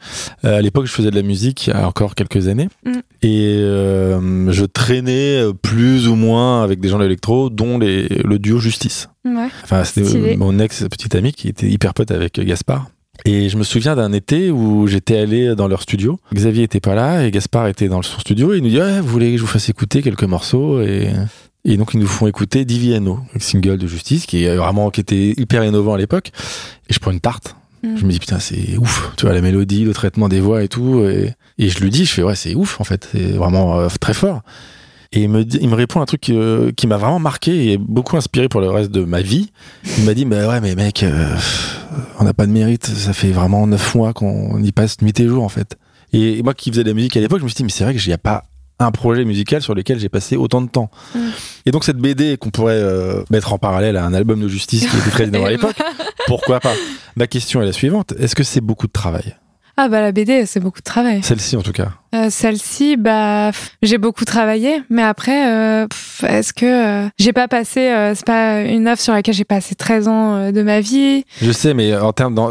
Euh, 0.44 0.58
à 0.58 0.62
l'époque, 0.62 0.86
je 0.86 0.92
faisais 0.92 1.10
de 1.10 1.16
la 1.16 1.22
musique 1.22 1.66
il 1.66 1.70
y 1.70 1.72
a 1.72 1.88
encore 1.88 2.14
quelques 2.14 2.46
années. 2.46 2.68
Mm. 2.86 2.92
Et 3.22 3.56
euh, 3.58 4.52
je 4.52 4.64
traînais 4.64 5.42
plus 5.60 6.06
ou 6.06 6.14
moins 6.14 6.62
avec 6.62 6.78
des 6.78 6.88
gens 6.88 6.98
de 6.98 7.02
l'électro, 7.02 7.50
dont 7.50 7.78
les, 7.78 8.06
le 8.08 8.38
duo 8.38 8.58
Justice. 8.58 9.08
Ouais. 9.24 9.48
Enfin, 9.64 9.82
c'était 9.82 10.36
mon 10.36 10.56
ex-petite 10.60 11.16
amie 11.16 11.32
qui 11.32 11.48
était 11.48 11.68
hyper 11.68 11.94
pote 11.94 12.12
avec 12.12 12.38
Gaspard. 12.40 12.86
Et 13.24 13.48
je 13.48 13.56
me 13.56 13.62
souviens 13.62 13.94
d'un 13.94 14.12
été 14.12 14.50
où 14.50 14.86
j'étais 14.86 15.18
allé 15.18 15.54
dans 15.54 15.68
leur 15.68 15.82
studio. 15.82 16.18
Xavier 16.34 16.64
était 16.64 16.80
pas 16.80 16.94
là 16.94 17.24
et 17.24 17.30
Gaspard 17.30 17.68
était 17.68 17.88
dans 17.88 18.02
son 18.02 18.18
studio. 18.18 18.52
Et 18.52 18.58
il 18.58 18.62
nous 18.62 18.70
dit 18.70 18.78
ouais, 18.78 19.00
Vous 19.00 19.08
voulez 19.08 19.30
que 19.32 19.36
je 19.36 19.42
vous 19.42 19.48
fasse 19.48 19.68
écouter 19.68 20.02
quelques 20.02 20.24
morceaux 20.24 20.80
et, 20.80 21.08
et 21.64 21.76
donc 21.76 21.94
ils 21.94 22.00
nous 22.00 22.06
font 22.06 22.26
écouter 22.26 22.64
Diviano, 22.64 23.20
le 23.34 23.40
single 23.40 23.78
de 23.78 23.86
Justice, 23.86 24.26
qui 24.26 24.44
est 24.44 24.56
vraiment 24.56 24.90
qui 24.90 25.00
était 25.00 25.34
hyper 25.36 25.64
innovant 25.64 25.94
à 25.94 25.98
l'époque. 25.98 26.32
Et 26.88 26.92
je 26.92 26.98
prends 26.98 27.12
une 27.12 27.20
tarte. 27.20 27.54
Mm. 27.84 27.96
Je 27.96 28.04
me 28.04 28.10
dis 28.10 28.18
putain 28.18 28.40
c'est 28.40 28.76
ouf, 28.76 29.12
tu 29.16 29.26
vois 29.26 29.34
la 29.34 29.40
mélodie, 29.40 29.84
le 29.84 29.92
traitement 29.92 30.28
des 30.28 30.40
voix 30.40 30.64
et 30.64 30.68
tout. 30.68 31.04
Et, 31.04 31.34
et 31.58 31.68
je 31.68 31.78
lui 31.80 31.90
dis, 31.90 32.04
je 32.04 32.12
fais 32.12 32.22
ouais 32.22 32.34
c'est 32.34 32.54
ouf 32.54 32.80
en 32.80 32.84
fait, 32.84 33.08
c'est 33.12 33.32
vraiment 33.32 33.78
euh, 33.78 33.88
très 34.00 34.14
fort. 34.14 34.42
Et 35.12 35.22
il 35.22 35.28
me, 35.28 35.44
dit- 35.44 35.58
il 35.60 35.68
me 35.68 35.74
répond 35.74 36.00
un 36.00 36.06
truc 36.06 36.30
euh, 36.30 36.72
qui 36.76 36.86
m'a 36.86 36.96
vraiment 36.96 37.18
marqué 37.18 37.72
et 37.72 37.76
beaucoup 37.78 38.16
inspiré 38.16 38.48
pour 38.48 38.60
le 38.60 38.70
reste 38.70 38.90
de 38.90 39.04
ma 39.04 39.20
vie. 39.20 39.50
Il 39.98 40.04
m'a 40.04 40.14
dit, 40.14 40.24
bah 40.24 40.48
ouais, 40.48 40.60
mais 40.60 40.74
mec, 40.74 41.02
euh, 41.02 41.36
on 42.18 42.24
n'a 42.24 42.32
pas 42.32 42.46
de 42.46 42.52
mérite. 42.52 42.86
Ça 42.86 43.12
fait 43.12 43.30
vraiment 43.30 43.66
neuf 43.66 43.94
mois 43.94 44.12
qu'on 44.14 44.62
y 44.62 44.72
passe 44.72 45.00
nuit 45.02 45.18
et 45.20 45.28
jour, 45.28 45.44
en 45.44 45.48
fait. 45.50 45.76
Et 46.14 46.42
moi 46.42 46.54
qui 46.54 46.70
faisais 46.70 46.82
de 46.84 46.88
la 46.88 46.94
musique 46.94 47.16
à 47.16 47.20
l'époque, 47.20 47.40
je 47.40 47.44
me 47.44 47.48
suis 47.48 47.56
dit, 47.56 47.64
mais 47.64 47.70
c'est 47.70 47.84
vrai 47.84 47.94
que 47.94 48.06
n'y 48.06 48.12
a 48.12 48.18
pas 48.18 48.44
un 48.78 48.90
projet 48.90 49.24
musical 49.24 49.62
sur 49.62 49.74
lequel 49.74 49.98
j'ai 49.98 50.08
passé 50.08 50.36
autant 50.36 50.60
de 50.60 50.68
temps. 50.68 50.90
Mm. 51.14 51.18
Et 51.66 51.70
donc 51.70 51.84
cette 51.84 51.98
BD 51.98 52.36
qu'on 52.36 52.50
pourrait 52.50 52.74
euh, 52.74 53.22
mettre 53.30 53.52
en 53.52 53.58
parallèle 53.58 53.96
à 53.96 54.04
un 54.04 54.14
album 54.14 54.40
de 54.40 54.48
justice 54.48 54.86
qui 54.88 54.96
était 54.96 55.10
très 55.10 55.24
innovant 55.28 55.46
à 55.46 55.50
l'époque, 55.50 55.76
pourquoi 56.26 56.60
pas? 56.60 56.72
Ma 57.16 57.26
question 57.26 57.62
est 57.62 57.66
la 57.66 57.72
suivante. 57.72 58.12
Est-ce 58.18 58.34
que 58.34 58.42
c'est 58.42 58.60
beaucoup 58.60 58.86
de 58.86 58.92
travail? 58.92 59.36
Ah 59.76 59.88
bah 59.88 60.00
la 60.00 60.12
BD, 60.12 60.46
c'est 60.46 60.60
beaucoup 60.60 60.80
de 60.80 60.84
travail. 60.84 61.22
Celle-ci 61.22 61.56
en 61.56 61.62
tout 61.62 61.72
cas. 61.72 61.92
Euh, 62.14 62.28
Celle-ci, 62.30 62.96
bah, 62.96 63.50
j'ai 63.80 63.96
beaucoup 63.98 64.24
travaillé, 64.26 64.82
mais 64.90 65.02
après, 65.02 65.48
euh, 65.50 65.86
est-ce 66.28 66.52
que 66.52 66.66
euh, 67.06 67.08
j'ai 67.18 67.32
pas 67.32 67.48
passé, 67.48 67.80
euh, 67.80 68.14
c'est 68.14 68.26
pas 68.26 68.60
une 68.62 68.86
œuvre 68.86 69.00
sur 69.00 69.12
laquelle 69.14 69.34
j'ai 69.34 69.44
passé 69.44 69.74
13 69.74 70.08
ans 70.08 70.52
de 70.52 70.62
ma 70.62 70.80
vie? 70.80 71.24
Je 71.40 71.50
sais, 71.52 71.72
mais 71.72 71.96
en 71.96 72.12
termes 72.12 72.34
d'en- 72.34 72.50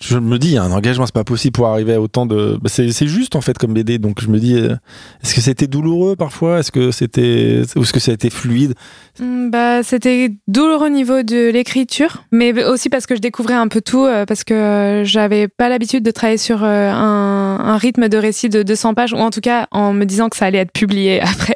je 0.00 0.18
me 0.18 0.38
dis, 0.38 0.48
il 0.48 0.54
y 0.54 0.58
a 0.58 0.62
un 0.62 0.72
engagement, 0.72 1.06
c'est 1.06 1.14
pas 1.14 1.24
possible 1.24 1.52
pour 1.52 1.68
arriver 1.68 1.94
à 1.94 2.00
autant 2.02 2.26
de. 2.26 2.58
bah, 2.60 2.68
c'est 2.68 2.90
c'est 2.92 3.06
juste 3.06 3.34
en 3.34 3.40
fait 3.40 3.56
comme 3.56 3.72
BD, 3.72 3.98
donc 3.98 4.20
je 4.20 4.28
me 4.28 4.38
dis, 4.38 4.54
est-ce 4.56 5.34
que 5.34 5.40
c'était 5.40 5.66
douloureux 5.66 6.14
parfois? 6.14 6.58
Est-ce 6.58 6.70
que 6.70 6.90
c'était, 6.90 7.62
ou 7.76 7.82
est-ce 7.82 7.92
que 7.94 8.00
ça 8.00 8.10
a 8.10 8.14
été 8.14 8.28
fluide? 8.30 8.74
Hmm, 9.20 9.48
Bah, 9.50 9.82
c'était 9.82 10.32
douloureux 10.48 10.86
au 10.86 10.90
niveau 10.90 11.22
de 11.22 11.50
l'écriture, 11.50 12.24
mais 12.30 12.62
aussi 12.64 12.88
parce 12.90 13.06
que 13.06 13.14
je 13.16 13.20
découvrais 13.20 13.54
un 13.54 13.68
peu 13.68 13.80
tout, 13.80 14.06
parce 14.26 14.44
que 14.44 15.02
j'avais 15.04 15.48
pas 15.48 15.68
l'habitude 15.70 16.04
de 16.04 16.10
travailler 16.10 16.38
sur 16.38 16.62
un, 16.62 17.58
un 17.60 17.76
rythme 17.78 18.08
de 18.08 18.16
récit 18.18 18.48
de 18.50 18.62
200 18.62 18.94
pages, 18.98 19.12
ou 19.12 19.16
en 19.16 19.30
tout 19.30 19.40
cas 19.40 19.68
en 19.70 19.92
me 19.92 20.04
disant 20.04 20.28
que 20.28 20.36
ça 20.36 20.46
allait 20.46 20.58
être 20.58 20.72
publié 20.72 21.20
après. 21.22 21.54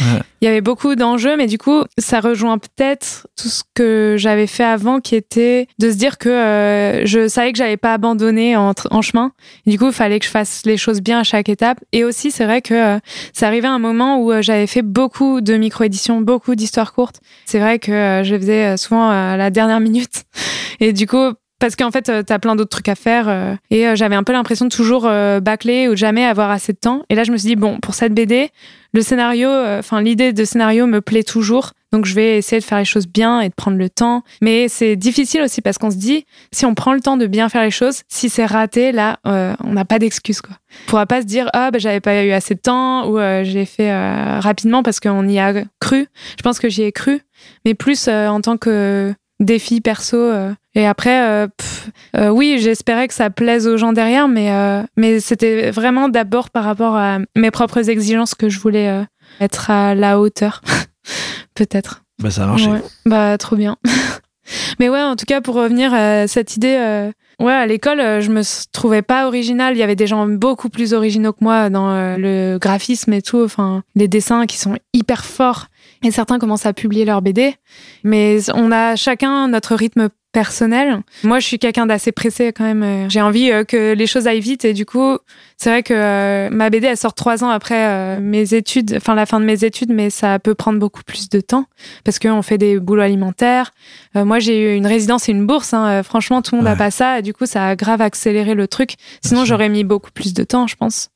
Ouais. 0.00 0.20
Il 0.40 0.46
y 0.46 0.48
avait 0.48 0.60
beaucoup 0.60 0.94
d'enjeux, 0.94 1.36
mais 1.38 1.46
du 1.46 1.56
coup, 1.56 1.84
ça 1.96 2.20
rejoint 2.20 2.58
peut-être 2.58 3.26
tout 3.34 3.48
ce 3.48 3.62
que 3.74 4.16
j'avais 4.18 4.46
fait 4.46 4.62
avant, 4.62 5.00
qui 5.00 5.16
était 5.16 5.68
de 5.78 5.90
se 5.90 5.96
dire 5.96 6.18
que 6.18 6.28
euh, 6.28 7.06
je 7.06 7.28
savais 7.28 7.50
que 7.50 7.56
j'allais 7.56 7.78
pas 7.78 7.94
abandonner 7.94 8.54
en, 8.54 8.74
chemin. 9.00 9.32
Et 9.66 9.70
du 9.70 9.78
coup, 9.78 9.86
il 9.86 9.92
fallait 9.94 10.18
que 10.18 10.26
je 10.26 10.30
fasse 10.30 10.62
les 10.66 10.76
choses 10.76 11.00
bien 11.00 11.20
à 11.20 11.22
chaque 11.24 11.48
étape. 11.48 11.80
Et 11.92 12.04
aussi, 12.04 12.30
c'est 12.30 12.44
vrai 12.44 12.60
que 12.60 12.74
euh, 12.74 12.98
c'est 13.32 13.46
arrivé 13.46 13.66
à 13.66 13.72
un 13.72 13.78
moment 13.78 14.18
où 14.18 14.32
euh, 14.32 14.42
j'avais 14.42 14.66
fait 14.66 14.82
beaucoup 14.82 15.40
de 15.40 15.56
micro-éditions, 15.56 16.20
beaucoup 16.20 16.54
d'histoires 16.54 16.92
courtes. 16.92 17.20
C'est 17.46 17.58
vrai 17.58 17.78
que 17.78 18.20
je 18.22 18.34
les 18.34 18.38
faisais 18.38 18.76
souvent 18.76 19.08
à 19.08 19.38
la 19.38 19.50
dernière 19.50 19.80
minute. 19.80 20.24
Et 20.80 20.92
du 20.92 21.06
coup, 21.06 21.32
parce 21.58 21.76
qu'en 21.76 21.90
fait, 21.90 22.08
euh, 22.08 22.22
t'as 22.22 22.38
plein 22.38 22.56
d'autres 22.56 22.70
trucs 22.70 22.88
à 22.88 22.94
faire. 22.94 23.28
euh, 23.28 23.54
et 23.70 23.86
euh, 23.86 23.96
j'avais 23.96 24.16
un 24.16 24.22
peu 24.22 24.32
l'impression 24.32 24.66
de 24.66 24.70
toujours 24.70 25.02
bâcler 25.40 25.88
ou 25.88 25.92
de 25.92 25.96
jamais 25.96 26.24
avoir 26.24 26.50
assez 26.50 26.72
de 26.72 26.78
temps. 26.78 27.02
Et 27.08 27.14
là, 27.14 27.24
je 27.24 27.32
me 27.32 27.36
suis 27.36 27.48
dit, 27.48 27.56
bon, 27.56 27.78
pour 27.80 27.94
cette 27.94 28.12
BD, 28.12 28.50
le 28.92 29.02
scénario, 29.02 29.48
enfin, 29.78 30.00
l'idée 30.00 30.32
de 30.32 30.44
scénario 30.44 30.86
me 30.86 31.00
plaît 31.00 31.22
toujours. 31.22 31.72
Donc, 31.92 32.06
je 32.06 32.14
vais 32.14 32.38
essayer 32.38 32.60
de 32.60 32.64
faire 32.64 32.78
les 32.78 32.84
choses 32.84 33.06
bien 33.06 33.40
et 33.40 33.48
de 33.48 33.54
prendre 33.54 33.76
le 33.76 33.88
temps. 33.88 34.22
Mais 34.40 34.68
c'est 34.68 34.96
difficile 34.96 35.42
aussi 35.42 35.62
parce 35.62 35.78
qu'on 35.78 35.90
se 35.90 35.96
dit, 35.96 36.26
si 36.52 36.66
on 36.66 36.74
prend 36.74 36.92
le 36.92 37.00
temps 37.00 37.16
de 37.16 37.26
bien 37.26 37.48
faire 37.48 37.62
les 37.62 37.70
choses, 37.70 38.02
si 38.08 38.28
c'est 38.28 38.46
raté, 38.46 38.92
là, 38.92 39.18
on 39.24 39.72
n'a 39.72 39.84
pas 39.84 39.98
d'excuse, 39.98 40.40
quoi. 40.40 40.56
On 40.86 40.90
pourra 40.90 41.06
pas 41.06 41.22
se 41.22 41.26
dire, 41.26 41.48
ah, 41.52 41.70
ben, 41.70 41.80
j'avais 41.80 42.00
pas 42.00 42.24
eu 42.24 42.32
assez 42.32 42.54
de 42.54 42.60
temps 42.60 43.06
ou 43.08 43.18
euh, 43.18 43.44
j'ai 43.44 43.64
fait 43.64 43.90
euh, 43.90 44.40
rapidement 44.40 44.82
parce 44.82 45.00
qu'on 45.00 45.28
y 45.28 45.38
a 45.38 45.64
cru. 45.80 46.06
Je 46.36 46.42
pense 46.42 46.58
que 46.58 46.68
j'y 46.68 46.82
ai 46.82 46.92
cru, 46.92 47.20
mais 47.64 47.74
plus 47.74 48.08
en 48.08 48.40
tant 48.40 48.56
que 48.56 49.14
défi 49.40 49.80
perso. 49.80 50.32
Et 50.74 50.86
après, 50.86 51.22
euh, 51.22 51.46
pff, 51.46 51.90
euh, 52.16 52.28
oui, 52.30 52.58
j'espérais 52.60 53.06
que 53.08 53.14
ça 53.14 53.30
plaise 53.30 53.66
aux 53.66 53.76
gens 53.76 53.92
derrière, 53.92 54.26
mais, 54.28 54.50
euh, 54.52 54.82
mais 54.96 55.20
c'était 55.20 55.70
vraiment 55.70 56.08
d'abord 56.08 56.50
par 56.50 56.64
rapport 56.64 56.96
à 56.96 57.18
mes 57.36 57.50
propres 57.50 57.88
exigences 57.90 58.34
que 58.34 58.48
je 58.48 58.58
voulais 58.58 58.88
euh, 58.88 59.04
être 59.40 59.70
à 59.70 59.94
la 59.94 60.18
hauteur. 60.18 60.62
Peut-être. 61.54 62.02
Bah, 62.20 62.30
ça 62.30 62.44
a 62.44 62.46
marché. 62.46 62.68
Ouais. 62.68 62.82
Bah, 63.06 63.38
trop 63.38 63.56
bien. 63.56 63.76
Mais 64.78 64.88
ouais, 64.88 65.00
en 65.00 65.16
tout 65.16 65.24
cas, 65.24 65.40
pour 65.40 65.54
revenir 65.54 65.94
à 65.94 66.26
cette 66.26 66.56
idée, 66.56 66.76
euh, 66.78 67.10
ouais, 67.40 67.52
à 67.52 67.66
l'école, 67.66 68.20
je 68.20 68.28
me 68.30 68.42
trouvais 68.72 69.00
pas 69.00 69.26
originale. 69.26 69.74
Il 69.74 69.78
y 69.78 69.82
avait 69.82 69.96
des 69.96 70.06
gens 70.06 70.26
beaucoup 70.26 70.68
plus 70.68 70.92
originaux 70.92 71.32
que 71.32 71.38
moi 71.40 71.70
dans 71.70 72.16
le 72.18 72.58
graphisme 72.58 73.14
et 73.14 73.22
tout, 73.22 73.42
enfin, 73.42 73.82
les 73.94 74.06
dessins 74.06 74.44
qui 74.44 74.58
sont 74.58 74.76
hyper 74.92 75.24
forts. 75.24 75.68
Et 76.02 76.10
certains 76.10 76.38
commencent 76.38 76.66
à 76.66 76.74
publier 76.74 77.06
leurs 77.06 77.22
BD. 77.22 77.54
Mais 78.02 78.38
on 78.52 78.70
a 78.70 78.96
chacun 78.96 79.48
notre 79.48 79.74
rythme 79.74 80.10
personnel. 80.34 81.00
Moi, 81.22 81.38
je 81.38 81.46
suis 81.46 81.58
quelqu'un 81.58 81.86
d'assez 81.86 82.12
pressé 82.12 82.52
quand 82.52 82.64
même. 82.64 82.82
Euh, 82.82 83.08
J'ai 83.08 83.22
envie 83.22 83.50
euh, 83.50 83.64
que 83.64 83.94
les 83.94 84.06
choses 84.06 84.26
aillent 84.26 84.40
vite 84.40 84.66
et 84.66 84.74
du 84.74 84.84
coup, 84.84 85.16
c'est 85.56 85.70
vrai 85.70 85.82
que 85.82 85.94
euh, 85.94 86.50
ma 86.50 86.68
BD, 86.68 86.88
elle 86.88 86.96
sort 86.98 87.14
trois 87.14 87.42
ans 87.44 87.48
après 87.48 87.86
euh, 87.86 88.18
mes 88.20 88.52
études, 88.52 88.94
enfin 88.96 89.14
la 89.14 89.24
fin 89.24 89.40
de 89.40 89.46
mes 89.46 89.64
études, 89.64 89.92
mais 89.92 90.10
ça 90.10 90.38
peut 90.38 90.54
prendre 90.54 90.78
beaucoup 90.78 91.02
plus 91.04 91.28
de 91.30 91.40
temps 91.40 91.64
parce 92.04 92.18
qu'on 92.18 92.42
fait 92.42 92.58
des 92.58 92.78
boulots 92.78 93.00
alimentaires. 93.02 93.70
Moi, 94.16 94.38
j'ai 94.40 94.60
eu 94.74 94.76
une 94.76 94.86
résidence 94.86 95.28
et 95.28 95.32
une 95.32 95.46
bourse. 95.46 95.72
hein. 95.74 96.02
Franchement, 96.02 96.42
tout 96.42 96.54
le 96.54 96.58
monde 96.58 96.66
n'a 96.66 96.72
Ouais. 96.72 96.78
pas 96.78 96.90
ça. 96.90 97.18
Et 97.18 97.22
du 97.22 97.32
coup, 97.32 97.46
ça 97.46 97.68
a 97.68 97.76
grave 97.76 98.00
accéléré 98.00 98.54
le 98.54 98.68
truc. 98.68 98.94
Sinon, 99.24 99.44
j'aurais 99.44 99.68
mis 99.68 99.82
beaucoup 99.84 100.10
plus 100.12 100.34
de 100.34 100.44
temps, 100.44 100.66
je 100.66 100.76
pense. 100.76 101.08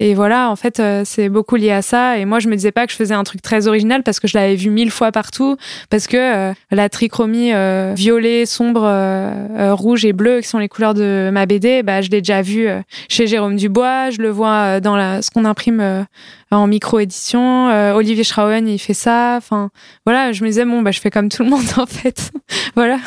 Et 0.00 0.14
voilà, 0.14 0.50
en 0.50 0.56
fait, 0.56 0.80
c'est 1.04 1.28
beaucoup 1.28 1.56
lié 1.56 1.70
à 1.72 1.82
ça. 1.82 2.16
Et 2.18 2.24
moi, 2.24 2.38
je 2.40 2.48
me 2.48 2.54
disais 2.56 2.72
pas 2.72 2.86
que 2.86 2.92
je 2.92 2.96
faisais 2.96 3.14
un 3.14 3.22
truc 3.24 3.42
très 3.42 3.66
original 3.68 4.02
parce 4.02 4.18
que 4.20 4.26
je 4.28 4.36
l'avais 4.38 4.54
vu 4.56 4.70
mille 4.70 4.90
fois 4.90 5.12
partout. 5.12 5.56
Parce 5.90 6.06
que 6.06 6.52
la 6.70 6.88
trichromie 6.88 7.52
violet, 7.94 8.46
euh, 8.60 9.30
euh, 9.58 9.74
rouge 9.74 10.04
et 10.04 10.12
bleu, 10.12 10.40
qui 10.40 10.48
sont 10.48 10.58
les 10.58 10.68
couleurs 10.68 10.94
de 10.94 11.30
ma 11.32 11.46
BD, 11.46 11.82
bah, 11.82 12.02
je 12.02 12.10
l'ai 12.10 12.20
déjà 12.20 12.42
vu 12.42 12.68
euh, 12.68 12.80
chez 13.08 13.26
Jérôme 13.26 13.56
Dubois. 13.56 14.10
Je 14.10 14.20
le 14.20 14.30
vois 14.30 14.80
dans 14.80 14.96
la, 14.96 15.22
ce 15.22 15.30
qu'on 15.30 15.44
imprime 15.44 16.06
en 16.50 16.66
micro-édition. 16.66 17.94
Olivier 17.94 18.24
Schrauen, 18.24 18.66
il 18.66 18.78
fait 18.78 18.94
ça. 18.94 19.34
Enfin, 19.36 19.70
voilà, 20.04 20.32
je 20.32 20.42
me 20.42 20.48
disais, 20.48 20.64
bon, 20.64 20.82
bah, 20.82 20.90
je 20.90 21.00
fais 21.00 21.10
comme 21.10 21.28
tout 21.28 21.42
le 21.42 21.50
monde, 21.50 21.64
en 21.76 21.86
fait. 21.86 22.30
voilà. 22.76 22.98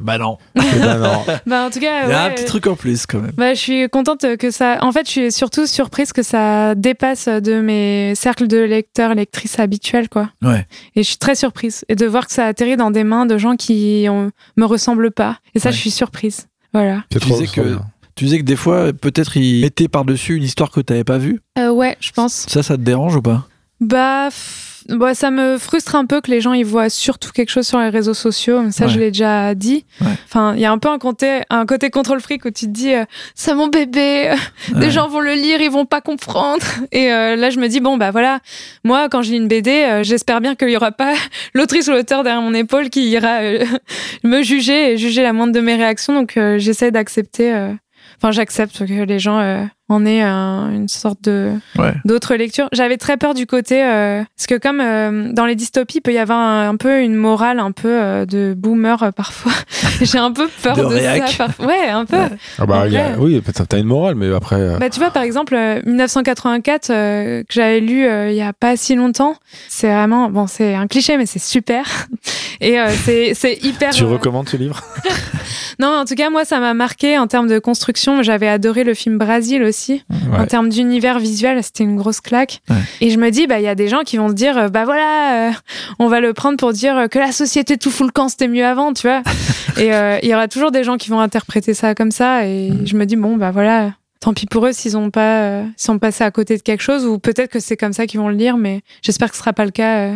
Bah 0.00 0.18
non. 0.18 0.38
Ben 0.54 0.98
non. 0.98 1.22
Bah, 1.46 1.66
en 1.66 1.70
tout 1.70 1.78
cas, 1.78 2.04
Il 2.06 2.10
y 2.10 2.12
a 2.12 2.24
un 2.24 2.30
petit 2.30 2.44
truc 2.46 2.66
en 2.66 2.74
plus 2.74 3.06
quand 3.06 3.20
même. 3.20 3.32
bah, 3.36 3.54
je 3.54 3.58
suis 3.60 3.88
contente 3.90 4.36
que 4.38 4.50
ça. 4.50 4.78
En 4.82 4.92
fait, 4.92 5.06
je 5.06 5.10
suis 5.10 5.32
surtout 5.32 5.66
surprise 5.66 6.12
que 6.12 6.22
ça 6.22 6.74
dépasse 6.74 7.28
de 7.28 7.60
mes 7.60 8.14
cercles 8.14 8.46
de 8.48 8.58
lecteurs, 8.58 9.14
lectrices 9.14 9.58
habituels, 9.58 10.08
quoi. 10.08 10.30
Ouais. 10.42 10.66
Et 10.96 11.02
je 11.02 11.08
suis 11.08 11.18
très 11.18 11.34
surprise. 11.34 11.84
Et 11.88 11.96
de 11.96 12.06
voir 12.06 12.26
que 12.26 12.32
ça 12.32 12.46
atterrit 12.46 12.76
dans 12.76 12.90
des 12.90 13.04
mains 13.04 13.26
de 13.26 13.36
gens 13.38 13.56
qui 13.56 14.06
ont- 14.08 14.30
me 14.56 14.64
ressemblent 14.64 15.10
pas. 15.10 15.38
Et 15.54 15.58
ça, 15.58 15.68
Ouais. 15.68 15.74
je 15.74 15.80
suis 15.80 15.90
surprise. 15.90 16.46
Voilà. 16.72 17.04
Tu 17.10 17.18
disais 17.18 17.46
que- 17.46 17.60
bien. 17.60 17.80
Tu 18.16 18.24
disais 18.24 18.38
que 18.38 18.44
des 18.44 18.56
fois, 18.56 18.92
peut-être 18.92 19.36
il 19.36 19.62
mettait 19.62 19.88
par-dessus 19.88 20.36
une 20.36 20.42
histoire 20.42 20.70
que 20.70 20.80
t'avais 20.80 21.04
pas 21.04 21.18
vue. 21.18 21.40
Euh, 21.58 21.70
ouais, 21.70 21.96
je 22.00 22.10
pense. 22.12 22.46
Ça, 22.48 22.62
ça 22.62 22.76
te 22.76 22.82
dérange 22.82 23.16
ou 23.16 23.22
pas? 23.22 23.46
Bah, 23.80 24.28
bah, 24.88 25.14
ça 25.14 25.30
me 25.30 25.58
frustre 25.58 25.94
un 25.94 26.06
peu 26.06 26.20
que 26.20 26.30
les 26.30 26.40
gens 26.40 26.52
ils 26.52 26.64
voient 26.64 26.88
surtout 26.88 27.30
quelque 27.32 27.50
chose 27.50 27.66
sur 27.66 27.78
les 27.78 27.88
réseaux 27.90 28.14
sociaux. 28.14 28.62
Mais 28.62 28.70
ça, 28.72 28.84
Ouais. 28.86 28.90
je 28.90 28.98
l'ai 28.98 29.10
déjà 29.10 29.54
dit. 29.54 29.84
Ouais. 30.00 30.06
Enfin, 30.24 30.54
il 30.54 30.60
y 30.60 30.64
a 30.64 30.72
un 30.72 30.78
peu 30.78 30.88
un 30.88 30.98
côté, 30.98 31.40
un 31.50 31.66
côté 31.66 31.90
contrôle 31.90 32.20
fric 32.20 32.44
où 32.44 32.50
tu 32.50 32.66
te 32.66 32.70
dis, 32.70 32.94
euh, 32.94 33.04
c'est 33.34 33.54
mon 33.54 33.68
bébé, 33.68 34.30
Ouais. 34.74 34.80
des 34.80 34.90
gens 34.90 35.08
vont 35.08 35.20
le 35.20 35.34
lire, 35.34 35.60
ils 35.60 35.70
vont 35.70 35.86
pas 35.86 36.00
comprendre. 36.00 36.64
Et 36.92 37.12
euh, 37.12 37.36
là, 37.36 37.50
je 37.50 37.58
me 37.58 37.68
dis, 37.68 37.80
bon, 37.80 37.96
bah 37.96 38.10
voilà, 38.10 38.40
moi, 38.84 39.08
quand 39.08 39.22
je 39.22 39.30
lis 39.32 39.36
une 39.36 39.48
BD, 39.48 39.70
euh, 39.70 40.02
j'espère 40.02 40.40
bien 40.40 40.54
qu'il 40.54 40.70
y 40.70 40.76
aura 40.76 40.92
pas 40.92 41.14
l'autrice 41.54 41.88
ou 41.88 41.92
l'auteur 41.92 42.22
derrière 42.24 42.42
mon 42.42 42.54
épaule 42.54 42.90
qui 42.90 43.08
ira 43.10 43.40
euh, 43.42 43.64
me 44.24 44.42
juger 44.42 44.92
et 44.92 44.96
juger 44.96 45.22
la 45.22 45.32
moindre 45.32 45.52
de 45.52 45.60
mes 45.60 45.76
réactions. 45.76 46.14
Donc, 46.14 46.36
euh, 46.36 46.58
j'essaie 46.58 46.90
d'accepter. 46.90 47.52
euh, 47.52 47.72
Enfin, 48.22 48.32
j'accepte 48.32 48.86
que 48.86 49.02
les 49.04 49.18
gens 49.18 49.38
euh, 49.38 49.62
en 49.90 50.06
aient 50.06 50.22
un- 50.22 50.70
une 50.72 50.88
sorte 50.88 51.22
de 51.24 51.50
Ouais. 51.76 51.92
d'autres 52.06 52.34
lectures. 52.36 52.68
J'avais 52.72 52.96
très 52.96 53.16
peur 53.18 53.34
du 53.34 53.46
côté 53.46 53.82
euh, 53.84 54.22
parce 54.36 54.46
que 54.46 54.54
comme 54.56 54.80
euh, 54.80 55.32
dans 55.32 55.44
les 55.44 55.54
dystopies, 55.56 55.98
il 55.98 56.00
peut 56.00 56.12
y 56.12 56.18
avoir 56.18 56.38
un, 56.38 56.68
un 56.68 56.76
peu 56.76 57.00
une 57.02 57.14
morale 57.16 57.58
un 57.58 57.72
peu 57.72 57.88
euh, 57.90 58.24
de 58.24 58.54
boomer 58.56 59.02
euh, 59.02 59.10
parfois. 59.10 59.52
J'ai 60.00 60.18
un 60.18 60.32
peu 60.32 60.48
peur 60.62 60.76
De 60.76 60.82
de, 60.82 60.86
réac. 60.86 61.28
ça. 61.30 61.46
parfois. 61.46 61.66
Ouais, 61.66 61.88
un 61.88 62.04
peu. 62.06 62.16
Ouais. 62.16 62.28
Ah 62.58 62.66
bah, 62.66 62.88
y 62.88 62.96
a- 62.96 63.16
oui, 63.18 63.40
peut-être 63.40 63.66
t'as 63.68 63.78
une 63.78 63.86
morale, 63.86 64.14
mais 64.14 64.32
après. 64.34 64.56
euh, 64.56 64.78
Bah, 64.78 64.88
tu 64.88 64.98
vois, 65.00 65.10
par 65.10 65.22
exemple, 65.24 65.54
euh, 65.54 65.80
1984, 65.84 66.90
euh, 66.90 67.40
que 67.42 67.52
j'avais 67.52 67.80
lu 67.80 68.06
euh, 68.06 68.30
il 68.30 68.36
y 68.36 68.42
a 68.42 68.52
pas 68.52 68.76
si 68.76 68.94
longtemps, 68.94 69.34
c'est 69.68 69.92
vraiment, 69.92 70.30
bon, 70.30 70.46
c'est 70.46 70.74
un 70.74 70.86
cliché, 70.86 71.16
mais 71.18 71.26
c'est 71.26 71.38
super. 71.42 71.84
Et 72.62 72.78
euh, 72.78 72.88
c'est 72.90 73.32
c'est 73.34 73.54
hyper. 73.64 73.90
tu 73.90 74.04
euh, 74.04 74.08
recommandes 74.08 74.48
ce 74.48 74.56
livre? 74.56 74.80
Non, 75.78 75.88
en 75.96 76.04
tout 76.04 76.14
cas, 76.14 76.28
moi, 76.28 76.44
ça 76.44 76.60
m'a 76.60 76.74
marqué 76.74 77.16
en 77.16 77.26
termes 77.26 77.46
de 77.48 77.58
construction. 77.58 78.22
J'avais 78.22 78.48
adoré 78.48 78.84
le 78.84 78.92
film 78.92 79.16
Brasil 79.16 79.62
aussi. 79.62 79.79
En 80.32 80.40
Ouais. 80.40 80.46
termes 80.46 80.68
d'univers 80.68 81.18
visuel, 81.18 81.62
c'était 81.62 81.84
une 81.84 81.96
grosse 81.96 82.20
claque. 82.20 82.60
Ouais. 82.70 82.76
Et 83.00 83.10
je 83.10 83.18
me 83.18 83.30
dis, 83.30 83.46
bah, 83.46 83.58
il 83.60 83.64
y 83.64 83.68
a 83.68 83.74
des 83.74 83.88
gens 83.88 84.00
qui 84.04 84.16
vont 84.16 84.28
se 84.28 84.34
dire, 84.34 84.70
bah 84.70 84.84
voilà, 84.84 85.48
euh, 85.48 85.52
on 85.98 86.08
va 86.08 86.20
le 86.20 86.32
prendre 86.32 86.56
pour 86.56 86.72
dire 86.72 87.08
que 87.10 87.18
la 87.18 87.32
société 87.32 87.76
tout 87.78 87.90
fout 87.90 88.06
le 88.06 88.12
camp, 88.12 88.28
c'était 88.28 88.48
mieux 88.48 88.64
avant, 88.66 88.92
tu 88.92 89.06
vois. 89.08 89.22
et 89.78 89.92
euh, 89.94 90.18
il 90.22 90.28
y 90.28 90.34
aura 90.34 90.48
toujours 90.48 90.70
des 90.70 90.84
gens 90.84 90.96
qui 90.96 91.10
vont 91.10 91.20
interpréter 91.20 91.74
ça 91.74 91.94
comme 91.94 92.10
ça. 92.10 92.46
Et 92.46 92.70
Mm. 92.70 92.86
je 92.86 92.96
me 92.96 93.06
dis, 93.06 93.16
bon, 93.16 93.36
bah 93.36 93.50
voilà. 93.50 93.92
Tant 94.20 94.34
pis 94.34 94.44
pour 94.46 94.66
eux 94.66 94.72
s'ils 94.72 94.96
ont 94.98 95.10
pas, 95.10 95.42
euh, 95.44 95.64
sont 95.78 95.98
passés 95.98 96.24
à 96.24 96.30
côté 96.30 96.56
de 96.58 96.62
quelque 96.62 96.82
chose, 96.82 97.06
ou 97.06 97.18
peut-être 97.18 97.50
que 97.50 97.58
c'est 97.58 97.76
comme 97.78 97.94
ça 97.94 98.06
qu'ils 98.06 98.20
vont 98.20 98.28
le 98.28 98.34
lire, 98.34 98.58
mais 98.58 98.82
j'espère 99.02 99.30
que 99.30 99.34
ce 99.36 99.40
sera 99.40 99.54
pas 99.54 99.64
le 99.64 99.70
cas 99.70 99.96
euh, 100.10 100.14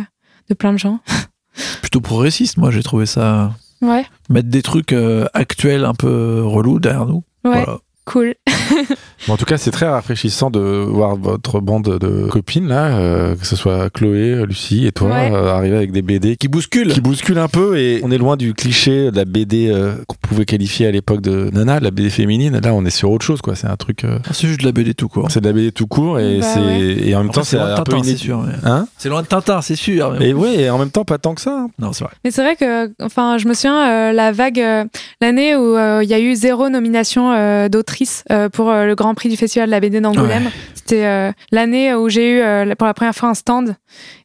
de 0.49 0.53
plein 0.53 0.73
de 0.73 0.77
gens. 0.77 0.99
Plutôt 1.81 2.01
progressiste, 2.01 2.57
moi, 2.57 2.69
j'ai 2.69 2.83
trouvé 2.83 3.05
ça. 3.07 3.53
Ouais, 3.81 4.05
Mettre 4.29 4.49
des 4.49 4.61
trucs 4.61 4.93
actuels 5.33 5.85
un 5.85 5.93
peu 5.93 6.41
relous 6.43 6.79
derrière 6.79 7.05
nous. 7.05 7.23
ouais, 7.45 7.63
Voilà. 7.63 7.77
cool. 8.05 8.35
Bon, 9.27 9.33
en 9.33 9.37
tout 9.37 9.45
cas, 9.45 9.57
c'est 9.57 9.71
très 9.71 9.87
rafraîchissant 9.87 10.51
de 10.51 10.59
voir 10.59 11.15
votre 11.15 11.59
bande 11.59 11.97
de 11.99 12.27
copines 12.29 12.67
là, 12.67 12.97
euh, 12.97 13.35
que 13.35 13.45
ce 13.45 13.55
soit 13.55 13.89
Chloé, 13.89 14.45
Lucie 14.45 14.85
et 14.85 14.91
toi, 14.91 15.09
Ouais. 15.09 15.31
euh, 15.33 15.49
arriver 15.49 15.75
avec 15.77 15.91
des 15.91 16.01
BD 16.03 16.35
Qui 16.35 16.47
bouscule. 16.47 16.89
qui 16.93 17.01
bousculent 17.01 17.39
un 17.39 17.47
peu 17.47 17.77
et 17.77 18.01
on 18.03 18.11
est 18.11 18.17
loin 18.19 18.37
du 18.37 18.53
cliché 18.53 19.09
de 19.11 19.15
la 19.15 19.25
BD 19.25 19.69
euh, 19.71 19.95
qu'on 20.07 20.15
pouvait 20.21 20.45
qualifier 20.45 20.85
à 20.87 20.91
l'époque 20.91 21.21
de 21.21 21.49
Nana, 21.53 21.79
la 21.79 21.91
BD 21.91 22.09
féminine. 22.09 22.59
Là, 22.63 22.73
on 22.73 22.85
est 22.85 22.89
sur 22.91 23.09
autre 23.09 23.25
chose, 23.25 23.41
quoi. 23.41 23.55
C'est 23.55 23.67
un 23.67 23.75
truc, 23.77 24.03
euh, 24.03 24.19
Ah, 24.25 24.29
c'est 24.33 24.47
juste 24.47 24.59
de 24.61 24.65
la 24.65 24.71
BD 24.71 24.93
tout 24.93 25.07
court. 25.07 25.31
c'est 25.31 25.41
de 25.41 25.47
la 25.47 25.53
BD 25.53 25.71
tout 25.71 25.87
court 25.87 26.19
et 26.19 26.39
Bah 26.39 26.45
c'est 26.53 26.59
ouais. 26.59 27.07
et 27.07 27.15
en 27.15 27.23
même 27.23 27.31
temps 27.31 27.43
c'est 27.43 27.57
loin 27.57 27.67
de 27.67 27.71
un 27.73 27.75
peu 27.77 27.83
Tintin, 27.91 28.03
c'est 28.03 28.09
inédit. 28.09 28.23
sûr. 28.23 28.41
mais- 28.43 28.69
Hein 28.69 28.87
C'est 28.97 29.09
loin 29.09 29.21
de 29.23 29.27
Tintin, 29.27 29.61
c'est 29.61 29.75
sûr. 29.75 30.15
mais. 30.19 30.29
Et 30.29 30.33
ouais, 30.33 30.55
et 30.61 30.69
en 30.69 30.77
même 30.77 30.91
temps 30.91 31.03
pas 31.05 31.17
tant 31.17 31.33
que 31.33 31.41
ça. 31.41 31.51
hein. 31.51 31.67
Non, 31.79 31.93
c'est 31.93 32.03
vrai. 32.03 32.13
Mais 32.23 32.29
c'est 32.31 32.43
vrai 32.43 32.55
que, 32.55 32.91
enfin, 33.03 33.37
je 33.39 33.47
me 33.47 33.53
souviens 33.55 33.89
euh, 33.89 34.11
la 34.11 34.31
vague, 34.31 34.59
euh, 34.59 34.85
l'année 35.21 35.55
où 35.55 35.75
euh, 35.75 36.01
il 36.03 36.09
y 36.09 36.13
a 36.13 36.19
eu 36.19 36.35
zéro 36.35 36.69
nomination 36.69 37.31
euh, 37.31 37.69
d'autrice 37.69 38.23
euh, 38.31 38.49
pour 38.49 38.69
euh, 38.69 38.85
le 38.85 38.93
Grand 38.95 39.14
Prix 39.15 39.29
du 39.29 39.37
Festival 39.37 39.67
de 39.67 39.71
la 39.71 39.79
BD 39.79 39.99
d'Angoulême. 40.01 40.49
C'était 40.75 41.05
euh, 41.05 41.31
l'année 41.51 41.93
où 41.95 42.09
j'ai 42.09 42.29
eu 42.37 42.39
euh, 42.41 42.75
pour 42.77 42.85
la 42.87 42.93
première 42.93 43.15
fois 43.15 43.29
un 43.29 43.33
stand 43.33 43.75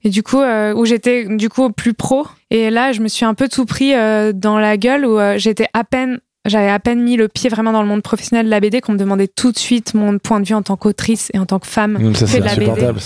et 0.04 0.10
du 0.10 0.22
coup 0.22 0.40
euh, 0.40 0.74
où 0.74 0.84
j'étais 0.84 1.24
du 1.24 1.48
coup 1.48 1.70
plus 1.70 1.94
pro. 1.94 2.26
Et 2.50 2.68
là, 2.70 2.92
je 2.92 3.00
me 3.00 3.08
suis 3.08 3.24
un 3.24 3.34
peu 3.34 3.48
tout 3.48 3.64
pris 3.64 3.92
dans 4.34 4.58
la 4.58 4.76
gueule 4.76 5.06
où 5.06 5.18
j'étais 5.36 5.68
à 5.72 5.84
peine 5.84 6.18
j'avais 6.46 6.70
à 6.70 6.78
peine 6.78 7.02
mis 7.02 7.16
le 7.16 7.28
pied 7.28 7.50
vraiment 7.50 7.70
dans 7.70 7.82
le 7.82 7.88
monde 7.88 8.00
professionnel 8.00 8.46
de 8.46 8.50
la 8.50 8.60
BD 8.60 8.80
qu'on 8.80 8.92
me 8.92 8.98
demandait 8.98 9.28
tout 9.28 9.52
de 9.52 9.58
suite 9.58 9.92
mon 9.92 10.18
point 10.18 10.40
de 10.40 10.46
vue 10.48 10.54
en 10.54 10.62
tant 10.62 10.74
qu'autrice 10.76 11.30
et 11.34 11.38
en 11.38 11.44
tant 11.44 11.58
que 11.58 11.66
femme. 11.66 11.98
Donc 12.02 12.16
ça 12.16 12.26
c'est 12.26 12.40
insupportable. 12.40 12.98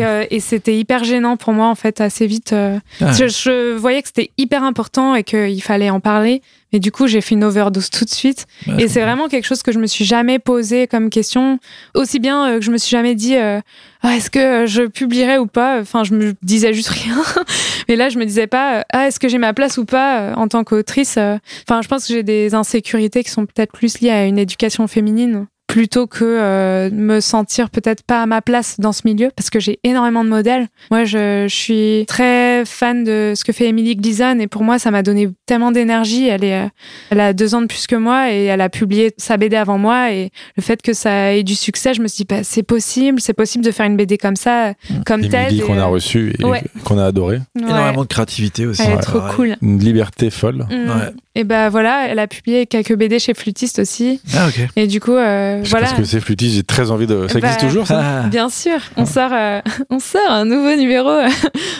Et, 0.00 0.04
euh, 0.04 0.24
et 0.32 0.40
c'était 0.40 0.76
hyper 0.76 1.04
gênant 1.04 1.36
pour 1.36 1.52
moi 1.52 1.68
en 1.68 1.76
fait 1.76 2.00
assez 2.00 2.26
vite. 2.26 2.52
euh, 2.52 2.80
Ah. 3.00 3.12
je, 3.12 3.28
je 3.28 3.76
voyais 3.76 4.02
que 4.02 4.08
c'était 4.08 4.32
hyper 4.36 4.64
important 4.64 5.14
et 5.14 5.22
qu'il 5.22 5.62
fallait 5.62 5.90
en 5.90 6.00
parler. 6.00 6.42
Mais 6.72 6.80
du 6.80 6.90
coup, 6.90 7.06
j'ai 7.06 7.20
fait 7.20 7.34
une 7.34 7.44
overdose 7.44 7.90
tout 7.90 8.04
de 8.04 8.10
suite. 8.10 8.46
Et 8.78 8.88
c'est 8.88 9.02
vraiment 9.02 9.28
quelque 9.28 9.44
chose 9.44 9.62
que 9.62 9.72
je 9.72 9.78
me 9.78 9.86
suis 9.86 10.04
jamais 10.04 10.38
posé 10.38 10.86
comme 10.86 11.10
question. 11.10 11.58
Aussi 11.94 12.18
bien 12.18 12.46
euh, 12.46 12.58
que 12.58 12.64
je 12.64 12.70
me 12.70 12.78
suis 12.78 12.90
jamais 12.90 13.14
dit 13.14 13.36
euh, 13.36 13.60
Ah, 14.02 14.16
est-ce 14.16 14.30
que 14.30 14.38
euh, 14.38 14.66
je 14.66 14.82
publierai 14.84 15.38
ou 15.38 15.46
pas? 15.46 15.80
Enfin, 15.80 16.04
je 16.04 16.14
me 16.14 16.34
disais 16.42 16.72
juste 16.72 16.88
rien. 16.88 17.22
Mais 17.88 17.96
là, 17.96 18.08
je 18.08 18.18
me 18.18 18.24
disais 18.24 18.46
pas 18.46 18.84
Ah, 18.92 19.06
est-ce 19.06 19.20
que 19.20 19.28
j'ai 19.28 19.38
ma 19.38 19.52
place 19.52 19.78
ou 19.78 19.84
pas 19.84 20.34
en 20.36 20.48
tant 20.48 20.64
qu'autrice. 20.64 21.18
Enfin, 21.18 21.82
je 21.82 21.88
pense 21.88 22.06
que 22.06 22.14
j'ai 22.14 22.22
des 22.22 22.54
insécurités 22.54 23.22
qui 23.22 23.30
sont 23.30 23.46
peut-être 23.46 23.72
plus 23.72 24.00
liées 24.00 24.10
à 24.10 24.24
une 24.26 24.38
éducation 24.38 24.86
féminine 24.86 25.46
plutôt 25.72 26.06
que 26.06 26.22
euh, 26.22 26.90
me 26.92 27.20
sentir 27.20 27.70
peut-être 27.70 28.02
pas 28.02 28.20
à 28.20 28.26
ma 28.26 28.42
place 28.42 28.78
dans 28.78 28.92
ce 28.92 29.00
milieu 29.06 29.30
parce 29.34 29.48
que 29.48 29.58
j'ai 29.58 29.80
énormément 29.84 30.22
de 30.22 30.28
modèles. 30.28 30.68
Moi, 30.90 31.04
je, 31.04 31.46
je 31.48 31.54
suis 31.54 32.04
très 32.06 32.64
fan 32.66 33.04
de 33.04 33.32
ce 33.34 33.42
que 33.42 33.52
fait 33.52 33.68
Emily 33.68 33.96
Gleason 33.96 34.38
et 34.38 34.48
pour 34.48 34.64
moi, 34.64 34.78
ça 34.78 34.90
m'a 34.90 35.02
donné 35.02 35.30
tellement 35.46 35.72
d'énergie. 35.72 36.28
Elle 36.28 36.44
est, 36.44 36.64
euh, 36.64 36.68
elle 37.08 37.20
a 37.20 37.32
deux 37.32 37.54
ans 37.54 37.62
de 37.62 37.68
plus 37.68 37.86
que 37.86 37.96
moi 37.96 38.30
et 38.30 38.44
elle 38.44 38.60
a 38.60 38.68
publié 38.68 39.14
sa 39.16 39.38
BD 39.38 39.56
avant 39.56 39.78
moi 39.78 40.12
et 40.12 40.28
le 40.58 40.62
fait 40.62 40.82
que 40.82 40.92
ça 40.92 41.32
ait 41.32 41.42
du 41.42 41.54
succès, 41.54 41.94
je 41.94 42.02
me 42.02 42.06
suis 42.06 42.24
dit, 42.24 42.26
bah, 42.28 42.44
c'est 42.44 42.62
possible, 42.62 43.18
c'est 43.18 43.32
possible 43.32 43.64
de 43.64 43.70
faire 43.70 43.86
une 43.86 43.96
BD 43.96 44.18
comme 44.18 44.36
ça, 44.36 44.74
comme 45.06 45.22
Ted. 45.22 45.36
Emily 45.38 45.60
et, 45.60 45.62
qu'on 45.62 45.78
a 45.78 45.84
euh, 45.84 45.86
reçu 45.86 46.34
et 46.38 46.44
ouais. 46.44 46.62
qu'on 46.84 46.98
a 46.98 47.06
adoré. 47.06 47.36
ouais. 47.56 47.62
Énormément 47.62 48.02
de 48.02 48.08
créativité 48.08 48.66
aussi. 48.66 48.82
Elle 48.82 48.90
est 48.90 48.96
Ouais, 48.96 49.00
trop 49.00 49.20
cool. 49.34 49.56
Une 49.62 49.78
liberté 49.78 50.28
folle. 50.28 50.66
Mm. 50.70 51.12
Ouais. 51.34 51.40
Et 51.40 51.44
bah 51.44 51.68
voilà, 51.70 52.08
elle 52.08 52.18
a 52.18 52.26
publié 52.26 52.66
quelques 52.66 52.94
BD 52.94 53.18
chez 53.18 53.32
Flutiste 53.34 53.78
aussi. 53.78 54.20
Ah, 54.36 54.48
ok. 54.48 54.60
Et 54.76 54.86
du 54.86 55.00
coup, 55.00 55.12
euh, 55.12 55.62
Je 55.64 55.70
voilà. 55.70 55.86
pas 55.86 55.92
ce 55.94 55.98
que 56.00 56.04
c'est 56.04 56.20
Flutiste, 56.20 56.56
j'ai 56.56 56.62
très 56.62 56.90
envie 56.90 57.06
de. 57.06 57.26
Ça 57.28 57.40
Bah, 57.40 57.48
existe 57.48 57.60
toujours 57.68 57.86
ça? 57.86 58.02
Ah. 58.24 58.28
Bien 58.28 58.48
sûr, 58.50 58.78
on 58.96 59.06
sort, 59.06 59.30
euh, 59.32 59.60
on 59.90 59.98
sort 59.98 60.30
un 60.30 60.44
nouveau 60.44 60.74
numéro 60.76 61.08
euh, 61.08 61.28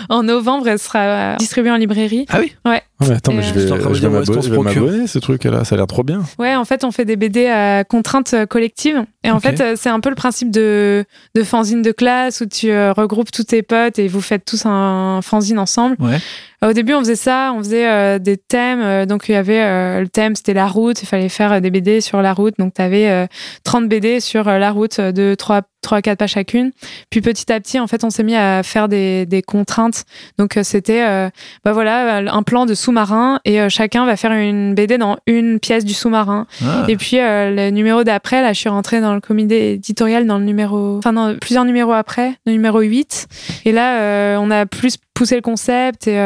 en 0.08 0.22
novembre. 0.22 0.68
Elle 0.68 0.78
sera 0.78 0.98
euh, 1.00 1.36
distribuée 1.36 1.70
en 1.70 1.76
librairie. 1.76 2.26
Ah 2.30 2.38
oui? 2.40 2.52
Ah, 2.64 2.80
mais 3.08 3.14
attends, 3.14 3.32
mais 3.32 3.42
je 3.42 3.54
vais, 3.54 3.66
Je 3.66 4.00
vais 4.00 4.08
m'abonner 4.08 5.06
ce 5.06 5.18
truc-là. 5.18 5.64
Ça 5.64 5.74
a 5.74 5.78
l'air 5.78 5.86
trop 5.86 6.02
bien. 6.02 6.22
Ouais, 6.38 6.54
en 6.54 6.64
fait, 6.64 6.84
on 6.84 6.90
fait 6.90 7.04
des 7.04 7.16
BD 7.16 7.46
à 7.46 7.84
contraintes 7.84 8.34
euh, 8.34 8.46
collectives. 8.46 9.04
Et 9.24 9.30
en 9.30 9.40
fait, 9.40 9.60
euh, 9.60 9.74
c'est 9.76 9.88
un 9.88 10.00
peu 10.00 10.08
le 10.08 10.14
principe 10.16 10.50
de, 10.50 11.04
de 11.34 11.42
fanzine 11.44 11.82
de 11.82 11.92
classe 11.92 12.40
où 12.40 12.46
tu 12.46 12.70
euh, 12.70 12.92
regroupes 12.92 13.30
tous 13.30 13.44
tes 13.44 13.62
potes 13.62 13.98
et 13.98 14.08
vous 14.08 14.20
faites 14.20 14.44
tous 14.44 14.66
un 14.66 15.20
fanzine 15.22 15.58
ensemble. 15.58 15.96
Ouais. 16.00 16.18
Au 16.64 16.72
début, 16.72 16.94
on 16.94 17.00
faisait 17.00 17.16
ça, 17.16 17.52
on 17.56 17.58
faisait 17.58 17.88
euh, 17.88 18.18
des 18.18 18.36
thèmes. 18.36 19.06
donc, 19.06 19.28
il 19.28 19.32
y 19.32 19.34
avait 19.34 19.62
euh, 19.62 20.00
le 20.00 20.08
thème, 20.08 20.36
c'était 20.36 20.54
la 20.54 20.68
route. 20.68 21.02
Il 21.02 21.06
fallait 21.06 21.28
faire 21.28 21.60
des 21.60 21.70
BD 21.70 22.00
sur 22.00 22.22
la 22.22 22.32
route. 22.32 22.54
Donc, 22.58 22.74
tu 22.74 22.82
avais 22.82 23.28
30 23.64 23.88
BD 23.88 24.20
sur 24.20 24.44
la 24.44 24.70
route 24.70 25.00
de 25.00 25.34
3 25.34 25.62
trois 25.82 26.00
quatre 26.00 26.20
pages 26.20 26.30
chacune 26.30 26.70
puis 27.10 27.20
petit 27.20 27.52
à 27.52 27.60
petit 27.60 27.78
en 27.80 27.88
fait 27.88 28.04
on 28.04 28.10
s'est 28.10 28.22
mis 28.22 28.36
à 28.36 28.62
faire 28.62 28.88
des, 28.88 29.26
des 29.26 29.42
contraintes 29.42 30.04
donc 30.38 30.58
c'était 30.62 31.02
euh, 31.02 31.28
bah 31.64 31.72
voilà 31.72 32.18
un 32.32 32.42
plan 32.44 32.66
de 32.66 32.74
sous-marin 32.92 33.40
et 33.46 33.60
euh, 33.60 33.68
chacun 33.70 34.04
va 34.04 34.16
faire 34.16 34.32
une 34.32 34.74
BD 34.74 34.98
dans 34.98 35.16
une 35.26 35.58
pièce 35.58 35.84
du 35.84 35.94
sous-marin 35.94 36.46
Ah. 36.62 36.84
et 36.88 36.96
puis 36.96 37.18
euh, 37.18 37.50
le 37.50 37.70
numéro 37.70 38.04
d'après, 38.04 38.42
là, 38.42 38.52
je 38.52 38.58
suis 38.58 38.68
rentrée 38.68 39.00
dans 39.00 39.14
le 39.14 39.20
comité 39.20 39.72
éditorial 39.72 40.26
dans 40.26 40.38
le 40.38 40.44
numéro, 40.44 40.98
enfin 40.98 41.14
dans 41.14 41.34
plusieurs 41.38 41.64
numéros 41.64 41.92
après, 41.92 42.34
le 42.44 42.52
numéro 42.52 42.80
8. 42.80 43.28
Et 43.64 43.72
là, 43.72 44.00
euh, 44.00 44.36
on 44.38 44.50
a 44.50 44.66
plus 44.66 44.98
poussé 45.14 45.36
le 45.36 45.40
concept 45.40 46.06
et, 46.06 46.16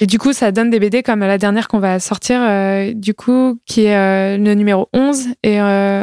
et 0.00 0.06
du 0.06 0.18
coup, 0.18 0.32
ça 0.32 0.52
donne 0.52 0.70
des 0.70 0.80
BD 0.80 1.02
comme 1.02 1.20
la 1.20 1.38
dernière 1.38 1.68
qu'on 1.68 1.78
va 1.78 2.00
sortir, 2.00 2.40
du 2.94 3.12
coup, 3.12 3.58
qui 3.66 3.84
est 3.84 4.38
le 4.38 4.54
numéro 4.54 4.88
11. 4.94 5.28
Et 5.44 5.58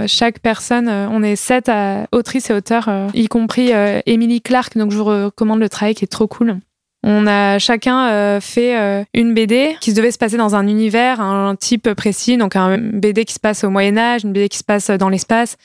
chaque 0.07 0.39
personne, 0.39 0.87
on 0.89 1.23
est 1.23 1.35
sept 1.35 1.69
à, 1.69 2.05
autrices 2.11 2.51
et 2.51 2.53
auteurs, 2.53 2.87
y 3.15 3.27
compris 3.27 3.71
Emily 4.05 4.41
Clark. 4.41 4.77
Donc, 4.77 4.91
je 4.91 4.97
vous 4.97 5.05
recommande 5.05 5.59
le 5.59 5.69
travail 5.69 5.95
qui 5.95 6.05
est 6.05 6.07
trop 6.07 6.27
cool. 6.27 6.59
On 7.09 7.25
a 7.25 7.57
chacun 7.57 8.09
euh, 8.09 8.41
fait 8.41 8.77
euh, 8.77 9.03
une 9.13 9.33
BD 9.33 9.77
qui 9.79 9.93
devait 9.93 10.11
se 10.11 10.17
passer 10.17 10.35
dans 10.35 10.55
un 10.55 10.67
univers, 10.67 11.21
un 11.21 11.55
type 11.55 11.93
précis, 11.93 12.35
donc 12.35 12.57
un 12.57 12.77
BD 12.77 13.23
qui 13.23 13.33
se 13.33 13.39
passe 13.39 13.63
au 13.63 13.69
Moyen 13.69 13.97
Âge, 13.97 14.25
une 14.25 14.33
BD 14.33 14.49
qui 14.49 14.57
se 14.57 14.63
passe 14.65 14.89
dans 14.89 15.07
l'espace. 15.07 15.55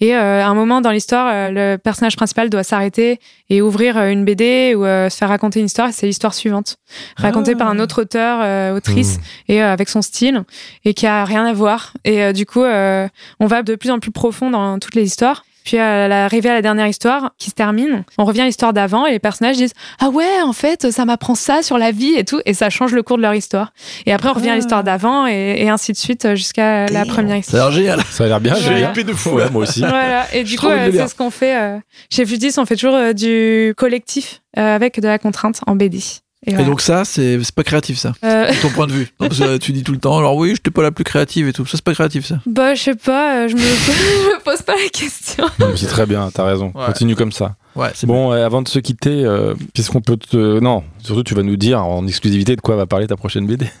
Et 0.00 0.14
euh, 0.14 0.40
à 0.40 0.46
un 0.46 0.54
moment 0.54 0.80
dans 0.80 0.92
l'histoire, 0.92 1.50
le 1.50 1.76
personnage 1.76 2.14
principal 2.14 2.50
doit 2.50 2.62
s'arrêter 2.62 3.18
et 3.50 3.60
ouvrir 3.60 3.96
une 3.98 4.24
BD 4.24 4.74
ou 4.76 4.84
euh, 4.84 5.08
se 5.10 5.16
faire 5.16 5.28
raconter 5.28 5.58
une 5.58 5.66
histoire. 5.66 5.88
Et 5.88 5.92
c'est 5.92 6.06
l'histoire 6.06 6.34
suivante, 6.34 6.76
racontée 7.16 7.52
Ah. 7.54 7.58
par 7.58 7.68
un 7.68 7.80
autre 7.80 8.02
auteur, 8.02 8.38
euh, 8.40 8.76
autrice, 8.76 9.18
et 9.48 9.60
euh, 9.60 9.72
avec 9.72 9.88
son 9.88 10.02
style, 10.02 10.44
et 10.84 10.94
qui 10.94 11.06
a 11.08 11.24
rien 11.24 11.44
à 11.44 11.52
voir. 11.52 11.94
Et 12.04 12.22
euh, 12.22 12.32
du 12.32 12.46
coup, 12.46 12.62
euh, 12.62 13.08
on 13.40 13.46
va 13.46 13.62
de 13.64 13.74
plus 13.74 13.90
en 13.90 13.98
plus 13.98 14.12
profond 14.12 14.50
dans 14.50 14.78
toutes 14.78 14.94
les 14.94 15.04
histoires. 15.04 15.44
Puis 15.64 15.78
à 15.78 16.08
l'arrivée 16.08 16.50
à 16.50 16.54
la 16.54 16.62
dernière 16.62 16.86
histoire 16.86 17.32
qui 17.38 17.50
se 17.50 17.54
termine, 17.54 18.04
on 18.18 18.24
revient 18.24 18.42
à 18.42 18.46
l'histoire 18.46 18.72
d'avant 18.72 19.06
et 19.06 19.12
les 19.12 19.18
personnages 19.18 19.56
disent 19.56 19.72
ah 20.00 20.08
ouais 20.08 20.42
en 20.44 20.52
fait 20.52 20.90
ça 20.90 21.04
m'apprend 21.04 21.34
ça 21.34 21.62
sur 21.62 21.78
la 21.78 21.90
vie 21.92 22.14
et 22.16 22.24
tout 22.24 22.40
et 22.46 22.54
ça 22.54 22.70
change 22.70 22.92
le 22.92 23.02
cours 23.02 23.16
de 23.16 23.22
leur 23.22 23.34
histoire. 23.34 23.72
Et 24.06 24.12
après 24.12 24.28
on 24.28 24.32
revient 24.32 24.50
à 24.50 24.56
l'histoire 24.56 24.82
d'avant 24.84 25.26
et, 25.26 25.54
et 25.58 25.68
ainsi 25.68 25.92
de 25.92 25.96
suite 25.96 26.24
euh, 26.24 26.34
jusqu'à 26.34 26.86
la 26.86 27.04
première 27.04 27.42
Ça 27.44 27.64
a 27.66 27.68
histoire. 27.68 27.70
l'air 27.70 27.72
génial. 27.78 28.00
Ça 28.10 28.24
a 28.24 28.26
l'air 28.28 28.40
bien. 28.40 28.54
Je 28.54 28.62
j'ai 28.72 28.82
hypé 28.82 29.04
de 29.04 29.12
fou, 29.12 29.38
là. 29.38 29.48
moi 29.50 29.62
aussi. 29.62 29.80
Voilà 29.92 30.26
et 30.34 30.44
du 30.44 30.58
coup 30.58 30.66
euh, 30.68 30.90
c'est 30.92 31.08
ce 31.08 31.14
qu'on 31.14 31.30
fait 31.30 31.56
euh, 31.56 31.78
chez 32.10 32.24
Futis 32.26 32.54
on 32.58 32.66
fait 32.66 32.76
toujours 32.76 32.94
euh, 32.96 33.12
du 33.12 33.74
collectif 33.76 34.40
euh, 34.58 34.74
avec 34.76 35.00
de 35.00 35.06
la 35.08 35.18
contrainte 35.18 35.60
en 35.66 35.76
BD. 35.76 36.00
Et, 36.44 36.54
donc 36.64 36.80
ça, 36.80 37.04
c'est 37.04 37.40
c'est 37.42 37.54
pas 37.54 37.62
créatif 37.62 37.98
ça, 37.98 38.14
Euh, 38.24 38.50
de 38.50 38.60
ton 38.60 38.68
point 38.70 38.88
de 38.88 38.92
vue. 38.92 39.08
Non, 39.20 39.28
parce 39.28 39.38
que 39.38 39.58
tu 39.58 39.72
dis 39.72 39.84
tout 39.84 39.92
le 39.92 39.98
temps, 39.98 40.18
alors 40.18 40.34
oui, 40.36 40.48
je 40.48 40.52
n'étais 40.54 40.72
pas 40.72 40.82
la 40.82 40.90
plus 40.90 41.04
créative 41.04 41.46
et 41.46 41.52
tout. 41.52 41.64
Ça, 41.66 41.72
c'est 41.76 41.84
pas 41.84 41.94
créatif 41.94 42.26
ça. 42.26 42.40
bah 42.46 42.74
je 42.74 42.82
sais 42.82 42.94
pas, 42.96 43.44
euh, 43.44 43.48
je 43.48 43.54
me, 43.54 43.60
je 43.60 43.64
me 43.64 44.42
pose 44.42 44.62
pas 44.62 44.74
la 44.74 44.88
question. 44.88 45.44
C'est 45.76 45.86
très 45.86 46.04
bien, 46.06 46.30
t'as 46.34 46.44
raison. 46.44 46.72
Ouais. 46.74 46.86
Continue 46.86 47.14
comme 47.14 47.30
ça. 47.32 47.54
Ouais, 47.76 47.90
c'est 47.94 48.06
Bon, 48.08 48.32
euh, 48.32 48.44
avant 48.44 48.60
de 48.60 48.68
se 48.68 48.80
quitter, 48.80 49.24
euh, 49.24 49.54
qu'est-ce 49.72 49.90
qu'on 49.90 50.00
peut 50.00 50.16
te. 50.16 50.58
Non, 50.58 50.82
surtout, 50.98 51.22
tu 51.22 51.34
vas 51.34 51.42
nous 51.44 51.56
dire 51.56 51.84
en 51.84 52.06
exclusivité 52.08 52.56
de 52.56 52.60
quoi 52.60 52.74
va 52.74 52.86
parler 52.86 53.06
ta 53.06 53.16
prochaine 53.16 53.46
BD. 53.46 53.66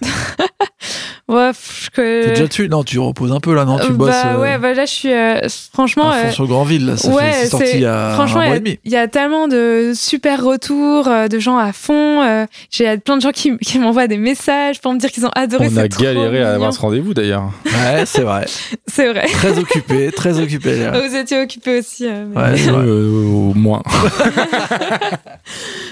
Ouais, 1.28 1.50
pff, 1.50 1.88
que... 1.92 2.24
T'es 2.24 2.30
déjà 2.30 2.46
dessus 2.46 2.68
Non, 2.68 2.84
tu 2.84 2.98
reposes 2.98 3.32
un 3.32 3.40
peu 3.40 3.54
là, 3.54 3.64
non 3.64 3.78
Tu 3.78 3.86
Euh, 3.86 3.90
bosses 3.90 4.08
bah 4.10 4.34
euh, 4.34 4.40
ouais, 4.40 4.58
bah 4.58 4.72
là 4.74 4.84
je 4.84 4.90
suis 4.92 5.12
euh, 5.12 5.40
franchement. 5.72 6.10
à 6.10 6.14
fond 6.14 6.26
euh, 6.28 6.30
sur 6.30 6.46
Grandville, 6.46 6.86
là. 6.86 6.96
Ça 6.96 7.10
ouais, 7.10 7.22
fait, 7.30 7.32
c'est 7.42 7.46
sorti 7.48 7.66
il 7.74 7.80
y 7.80 7.86
a 7.86 8.12
franchement, 8.14 8.40
un 8.40 8.46
mois 8.46 8.56
et 8.56 8.60
demi. 8.60 8.78
il 8.84 8.92
y, 8.92 8.96
a 8.96 9.08
tellement 9.08 9.48
de 9.48 9.92
super 9.94 10.42
retours, 10.42 11.08
euh, 11.08 11.28
de 11.28 11.38
gens 11.38 11.56
à 11.58 11.72
fond. 11.72 12.22
euh, 12.22 12.46
J'ai 12.70 12.96
plein 12.98 13.16
de 13.16 13.22
gens 13.22 13.30
qui, 13.32 13.56
qui 13.58 13.78
m'envoient 13.78 14.06
des 14.08 14.18
messages 14.18 14.80
pour 14.80 14.92
me 14.92 14.98
dire 14.98 15.10
qu'ils 15.10 15.26
ont 15.26 15.30
adoré. 15.34 15.68
On 15.72 15.76
a 15.76 15.88
trop 15.88 16.02
galéré 16.02 16.42
à 16.42 16.54
avoir 16.54 16.72
ce 16.72 16.80
rendez-vous 16.80 17.14
d'ailleurs. 17.14 17.50
Ouais, 17.66 18.04
c'est 18.06 18.22
vrai. 18.22 18.46
C'est 18.86 19.10
vrai. 19.10 19.26
Très 19.26 19.58
occupé, 19.58 20.12
très 20.12 20.38
occupé. 20.38 20.76
là. 20.76 21.00
Vous 21.00 21.16
étiez 21.16 21.40
occupés 21.40 21.78
aussi. 21.78 22.06
euh, 22.06 22.26
mais... 22.28 22.36
Ouais, 22.42 22.56
c'est 22.58 22.70
vrai. 22.70 22.84
Euh, 22.84 23.22
au 23.24 23.54
moins. 23.54 23.82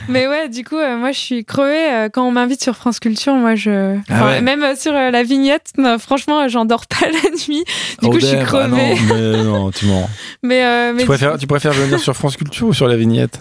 mais 0.09 0.27
ouais, 0.27 0.49
du 0.49 0.65
coup, 0.65 0.77
euh, 0.77 0.97
moi 0.97 1.13
je 1.13 1.19
suis 1.19 1.45
crevée 1.45 1.93
euh, 1.93 2.09
quand 2.13 2.27
on 2.27 2.33
m'invite 2.33 2.63
sur 2.63 2.77
France 2.77 3.01
Culture. 3.01 3.35
Moi, 3.35 3.55
je. 3.55 3.97
Ah 4.11 4.27
ouais. 4.27 4.41
Même 4.41 4.63
euh, 4.63 4.75
sur 4.77 4.93
euh, 4.95 5.11
la 5.11 5.23
vignette, 5.23 5.73
non, 5.93 5.99
franchement, 5.99 6.49
j'en 6.49 6.65
dors 6.65 6.87
pas 6.87 7.07
la 7.11 7.31
nuit. 7.31 7.65
Du 8.01 8.07
Oh 8.07 8.11
coup, 8.11 8.21
je 8.21 8.27
suis 8.27 8.37
ah 8.37 8.45
crevée. 8.45 8.95
non. 8.95 9.15
mais 9.15 9.45
non, 9.45 9.71
tu 9.71 9.87
mens. 9.87 10.09
mais 10.43 10.65
euh, 10.65 10.93
mais 10.95 11.03
Tu 11.03 11.07
préfères, 11.07 11.39
tu 11.39 11.47
préfères 11.47 11.73
venir 11.73 11.99
sur 11.99 12.15
France 12.17 12.37
Culture 12.37 12.69
ou 12.69 12.73
sur 12.73 12.87
la 12.89 12.97
vignette? 12.97 13.41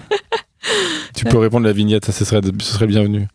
Tu 1.15 1.25
peux 1.25 1.37
répondre 1.37 1.65
la 1.65 1.73
vignette, 1.73 2.05
ça 2.05 2.11
ce 2.11 2.23
serait, 2.25 2.41
ce 2.59 2.73
serait 2.73 2.87
bienvenu. 2.87 3.27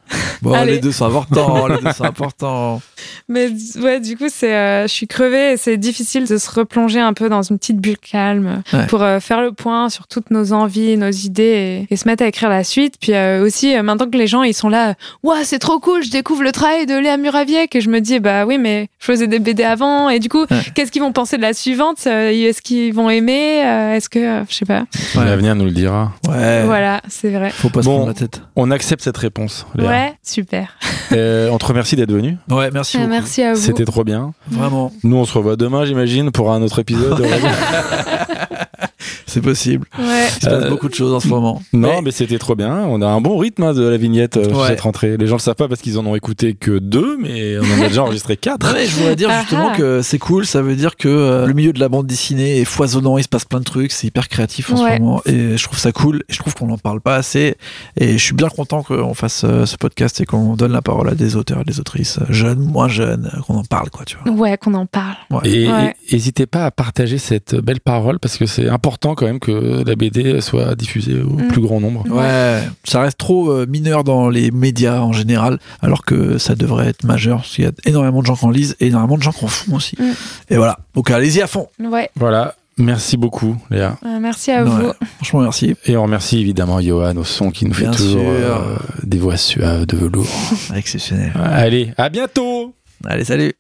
Bon, 0.43 0.53
Allez. 0.53 0.73
les 0.73 0.79
deux 0.79 0.93
sont 0.93 1.07
importants, 1.07 1.67
les 1.69 1.79
deux 1.81 1.93
sont 1.93 2.05
importants. 2.05 2.83
Mais 3.29 3.49
ouais, 3.81 4.01
du 4.01 4.17
coup, 4.17 4.27
c'est, 4.29 4.55
euh, 4.55 4.83
je 4.83 4.93
suis 4.93 5.07
crevée 5.07 5.53
et 5.53 5.57
c'est 5.57 5.77
difficile 5.79 6.27
de 6.27 6.37
se 6.37 6.51
replonger 6.51 7.01
un 7.01 7.13
peu 7.15 7.29
dans 7.29 7.43
une 7.43 7.59
petite 7.59 7.79
bulle 7.79 7.99
calme 7.99 8.63
Ouais. 8.73 8.87
pour 8.89 9.03
euh, 9.03 9.21
faire 9.21 9.41
le 9.41 9.53
point 9.53 9.89
sur 9.89 10.07
toutes 10.07 10.31
nos 10.31 10.53
envies, 10.53 10.97
nos 10.97 11.11
idées 11.11 11.87
et, 11.91 11.95
et 11.95 11.97
se 11.97 12.07
mettre 12.07 12.23
à 12.23 12.27
écrire 12.27 12.49
la 12.51 12.65
suite. 12.65 12.95
Puis 13.01 13.15
euh, 13.15 13.43
aussi, 13.45 13.75
euh, 13.77 13.83
maintenant 13.83 14.09
que 14.11 14.17
les 14.19 14.27
gens 14.27 14.43
ils 14.43 14.53
sont 14.55 14.69
là, 14.69 14.95
ouais, 15.23 15.45
c'est 15.45 15.59
trop 15.59 15.79
cool, 15.81 16.03
je 16.03 16.11
découvre 16.11 16.43
le 16.43 16.53
travail 16.53 16.87
de 16.87 16.95
Léa 16.99 17.17
Muraviec 17.17 17.75
et 17.75 17.81
je 17.81 17.89
me 17.89 18.01
dis, 18.01 18.21
bah 18.21 18.45
oui, 18.47 18.59
mais 18.59 18.89
je 18.99 19.07
faisais 19.07 19.27
des 19.27 19.39
BD 19.39 19.63
avant 19.65 20.09
et 20.11 20.19
du 20.19 20.29
coup, 20.29 20.45
Ouais. 20.51 20.61
qu'est-ce 20.75 20.93
qu'ils 20.93 21.03
vont 21.03 21.13
penser 21.13 21.37
de 21.37 21.43
la 21.43 21.55
suivante? 21.55 22.07
Est-ce 22.07 22.61
qu'ils 22.61 22.93
vont 22.93 23.09
aimer? 23.11 23.59
Est-ce 23.97 24.09
que, 24.11 24.19
euh, 24.19 24.45
je 24.49 24.55
sais 24.55 24.67
pas. 24.67 24.85
Ouais. 25.15 25.25
L'avenir 25.25 25.55
nous 25.55 25.65
le 25.65 25.71
dira. 25.71 26.13
Ouais. 26.29 26.65
Voilà, 26.65 27.01
c'est 27.15 27.31
vrai. 27.31 27.51
Faut 27.51 27.69
pas 27.69 27.83
se 27.83 27.87
Bon. 27.87 27.95
prendre 27.97 28.09
la 28.09 28.15
tête. 28.15 28.43
On 28.57 28.71
accepte 28.71 29.03
cette 29.03 29.17
réponse. 29.17 29.67
Léa. 29.75 29.89
Ouais, 29.89 30.15
super. 30.23 30.77
Euh, 31.13 31.49
on 31.51 31.59
te 31.59 31.67
remercie 31.67 31.97
d'être 31.97 32.13
venu. 32.13 32.37
Ouais, 32.51 32.71
merci 32.73 32.99
beaucoup. 32.99 33.11
Merci 33.11 33.43
à 33.43 33.55
vous. 33.55 33.61
C'était 33.61 33.85
trop 33.85 34.05
bien. 34.05 34.33
Vraiment, 34.51 34.93
Nous, 35.05 35.17
on 35.17 35.25
se 35.25 35.33
revoit 35.33 35.57
demain, 35.57 35.85
j'imagine, 35.85 36.31
pour 36.33 36.53
un 36.53 36.61
autre 36.63 36.79
épisode. 36.81 37.25
c'est 39.27 39.41
possible. 39.41 39.87
Ouais. 39.99 40.27
Il 40.29 40.43
se 40.45 40.49
passe 40.51 40.65
Euh, 40.65 40.71
beaucoup 40.71 40.89
de 40.89 40.95
choses 40.95 41.13
en 41.13 41.21
ce 41.21 41.29
moment. 41.29 41.63
non, 41.73 42.03
mais 42.03 42.11
c'était 42.11 42.39
trop 42.39 42.55
bien. 42.55 42.85
On 42.89 43.03
a 43.03 43.07
un 43.07 43.21
bon 43.21 43.37
rythme 43.39 43.63
hein, 43.65 43.75
de 43.75 43.83
la 43.83 43.97
vignette 43.97 44.37
euh, 44.37 44.47
Ouais. 44.55 44.69
cette 44.69 44.81
rentrée. 44.83 45.17
Les 45.17 45.27
gens 45.27 45.37
le 45.37 45.41
savent 45.41 45.55
pas 45.55 45.69
parce 45.69 45.81
qu'ils 45.81 45.99
en 45.99 46.07
ont 46.07 46.15
écouté 46.15 46.55
que 46.55 46.79
deux, 46.79 47.17
mais 47.21 47.57
on 47.59 47.63
en 47.81 47.85
a 47.85 47.89
déjà 47.89 48.03
enregistré 48.05 48.37
quatre. 48.37 48.75
Je 48.79 48.95
voudrais 48.97 49.17
dire 49.17 49.29
Ah 49.31 49.41
justement 49.41 49.71
ah. 49.73 49.77
que 49.77 50.03
c'est 50.03 50.19
cool, 50.19 50.47
ça 50.47 50.63
veut 50.63 50.77
dire 50.77 50.97
que 50.97 51.09
euh, 51.09 51.47
le 51.47 51.53
milieu 51.55 51.73
de 51.73 51.81
la 51.81 51.89
bande 51.89 52.07
dessinée 52.07 52.61
est 52.61 52.65
foisonnant, 52.65 53.19
il 53.19 53.25
se 53.25 53.29
passe 53.29 53.45
plein 53.45 53.59
de 53.61 53.65
trucs, 53.65 53.93
c'est 53.93 54.07
hyper 54.07 54.29
créatif 54.29 54.71
en 54.73 54.83
Ouais. 54.83 54.97
ce 54.97 55.01
moment 55.01 55.23
et 55.27 55.57
je 55.57 55.65
trouve 55.65 55.79
ça 55.79 55.93
cool 55.93 56.23
et 56.29 56.33
je 56.33 56.39
trouve 56.39 56.55
qu'on 56.55 56.67
n'en 56.67 56.79
parle 56.79 57.01
pas 57.01 57.17
assez 57.17 57.57
et 57.97 58.13
je 58.19 58.23
suis 58.25 58.35
bien 58.35 58.49
content 58.49 58.83
qu'on 58.83 59.15
fasse 59.15 59.43
euh, 59.45 59.67
ce 59.67 59.77
podcast 59.77 60.21
et 60.21 60.27
qu'on 60.27 60.57
donne 60.57 60.73
la 60.73 60.83
parole 60.83 61.09
à 61.09 61.15
des 61.15 61.37
auteurs 61.37 61.61
et 61.61 61.65
des 61.65 61.81
autrices 61.81 62.19
jeunes, 62.31 62.59
moins 62.61 62.89
jeunes, 62.89 63.31
qu'on 63.47 63.55
en 63.57 63.65
parle 63.65 63.91
quoi, 63.91 64.05
tu 64.05 64.17
vois. 64.23 64.33
Ouais, 64.35 64.57
qu'on 64.59 64.75
en 64.75 64.87
parle. 64.87 65.17
Ouais. 65.31 65.41
Et 65.49 65.69
Ouais. 65.69 65.95
et 66.09 66.15
n'hésitez 66.15 66.47
pas 66.47 66.65
à 66.67 66.71
partager 66.71 67.19
cette 67.19 67.55
belle 67.57 67.81
parole 67.81 68.19
parce 68.19 68.37
que 68.37 68.47
c'est 68.47 68.69
important 68.69 68.94
quand 69.01 69.23
même 69.23 69.41
que 69.41 69.83
la 69.87 69.95
BD 69.97 70.41
soit 70.41 70.75
diffusée 70.75 71.21
au 71.21 71.31
Mm. 71.35 71.49
plus 71.49 71.61
grand 71.61 71.81
nombre. 71.81 72.05
Ouais, 72.11 72.63
ça 72.85 73.01
reste 73.01 73.19
trop 73.19 73.51
euh, 73.51 73.67
mineur 73.67 74.05
dans 74.05 74.29
les 74.29 74.51
médias 74.51 75.01
en 75.01 75.13
général, 75.13 75.59
alors 75.83 76.05
que 76.05 76.39
ça 76.39 76.55
devrait 76.55 76.89
être 76.89 77.05
majeur, 77.05 77.39
parce 77.39 77.55
qu'il 77.55 77.65
y 77.65 77.69
a 77.69 77.73
énormément 77.87 78.21
de 78.21 78.27
gens 78.27 78.37
qui 78.37 78.45
en 78.45 78.51
lisent 78.51 78.77
et 78.81 78.87
énormément 78.87 79.17
de 79.19 79.23
gens 79.23 79.33
qui 79.33 79.45
en 79.45 79.49
font 79.49 79.77
aussi. 79.77 79.97
Mm. 79.99 80.13
Et 80.51 80.57
voilà, 80.57 80.79
donc 80.95 81.11
allez-y 81.11 81.41
à 81.43 81.47
fond. 81.47 81.69
Ouais. 81.79 82.11
Voilà. 82.17 82.55
Merci 82.77 83.17
beaucoup, 83.17 83.57
Léa. 83.71 83.97
Euh, 84.05 84.19
merci 84.21 84.51
à 84.51 84.65
Ouais. 84.65 84.69
vous. 84.71 84.93
Franchement, 85.19 85.41
merci. 85.43 85.77
Et 85.87 85.97
on 85.97 86.03
remercie 86.03 86.41
évidemment 86.41 86.81
Johan 86.81 87.17
au 87.17 87.23
son 87.23 87.51
qui 87.53 87.67
nous 87.67 87.73
fait 87.75 87.89
toujours 87.93 88.25
euh, 88.27 88.77
des 89.05 89.19
voix 89.19 89.37
suaves 89.37 89.87
de 89.87 89.97
velours. 89.97 90.27
Exceptionnel. 90.75 91.33
Allez, 91.41 91.93
à 91.97 92.09
bientôt 92.09 92.75
Allez, 93.07 93.23
salut. 93.25 93.53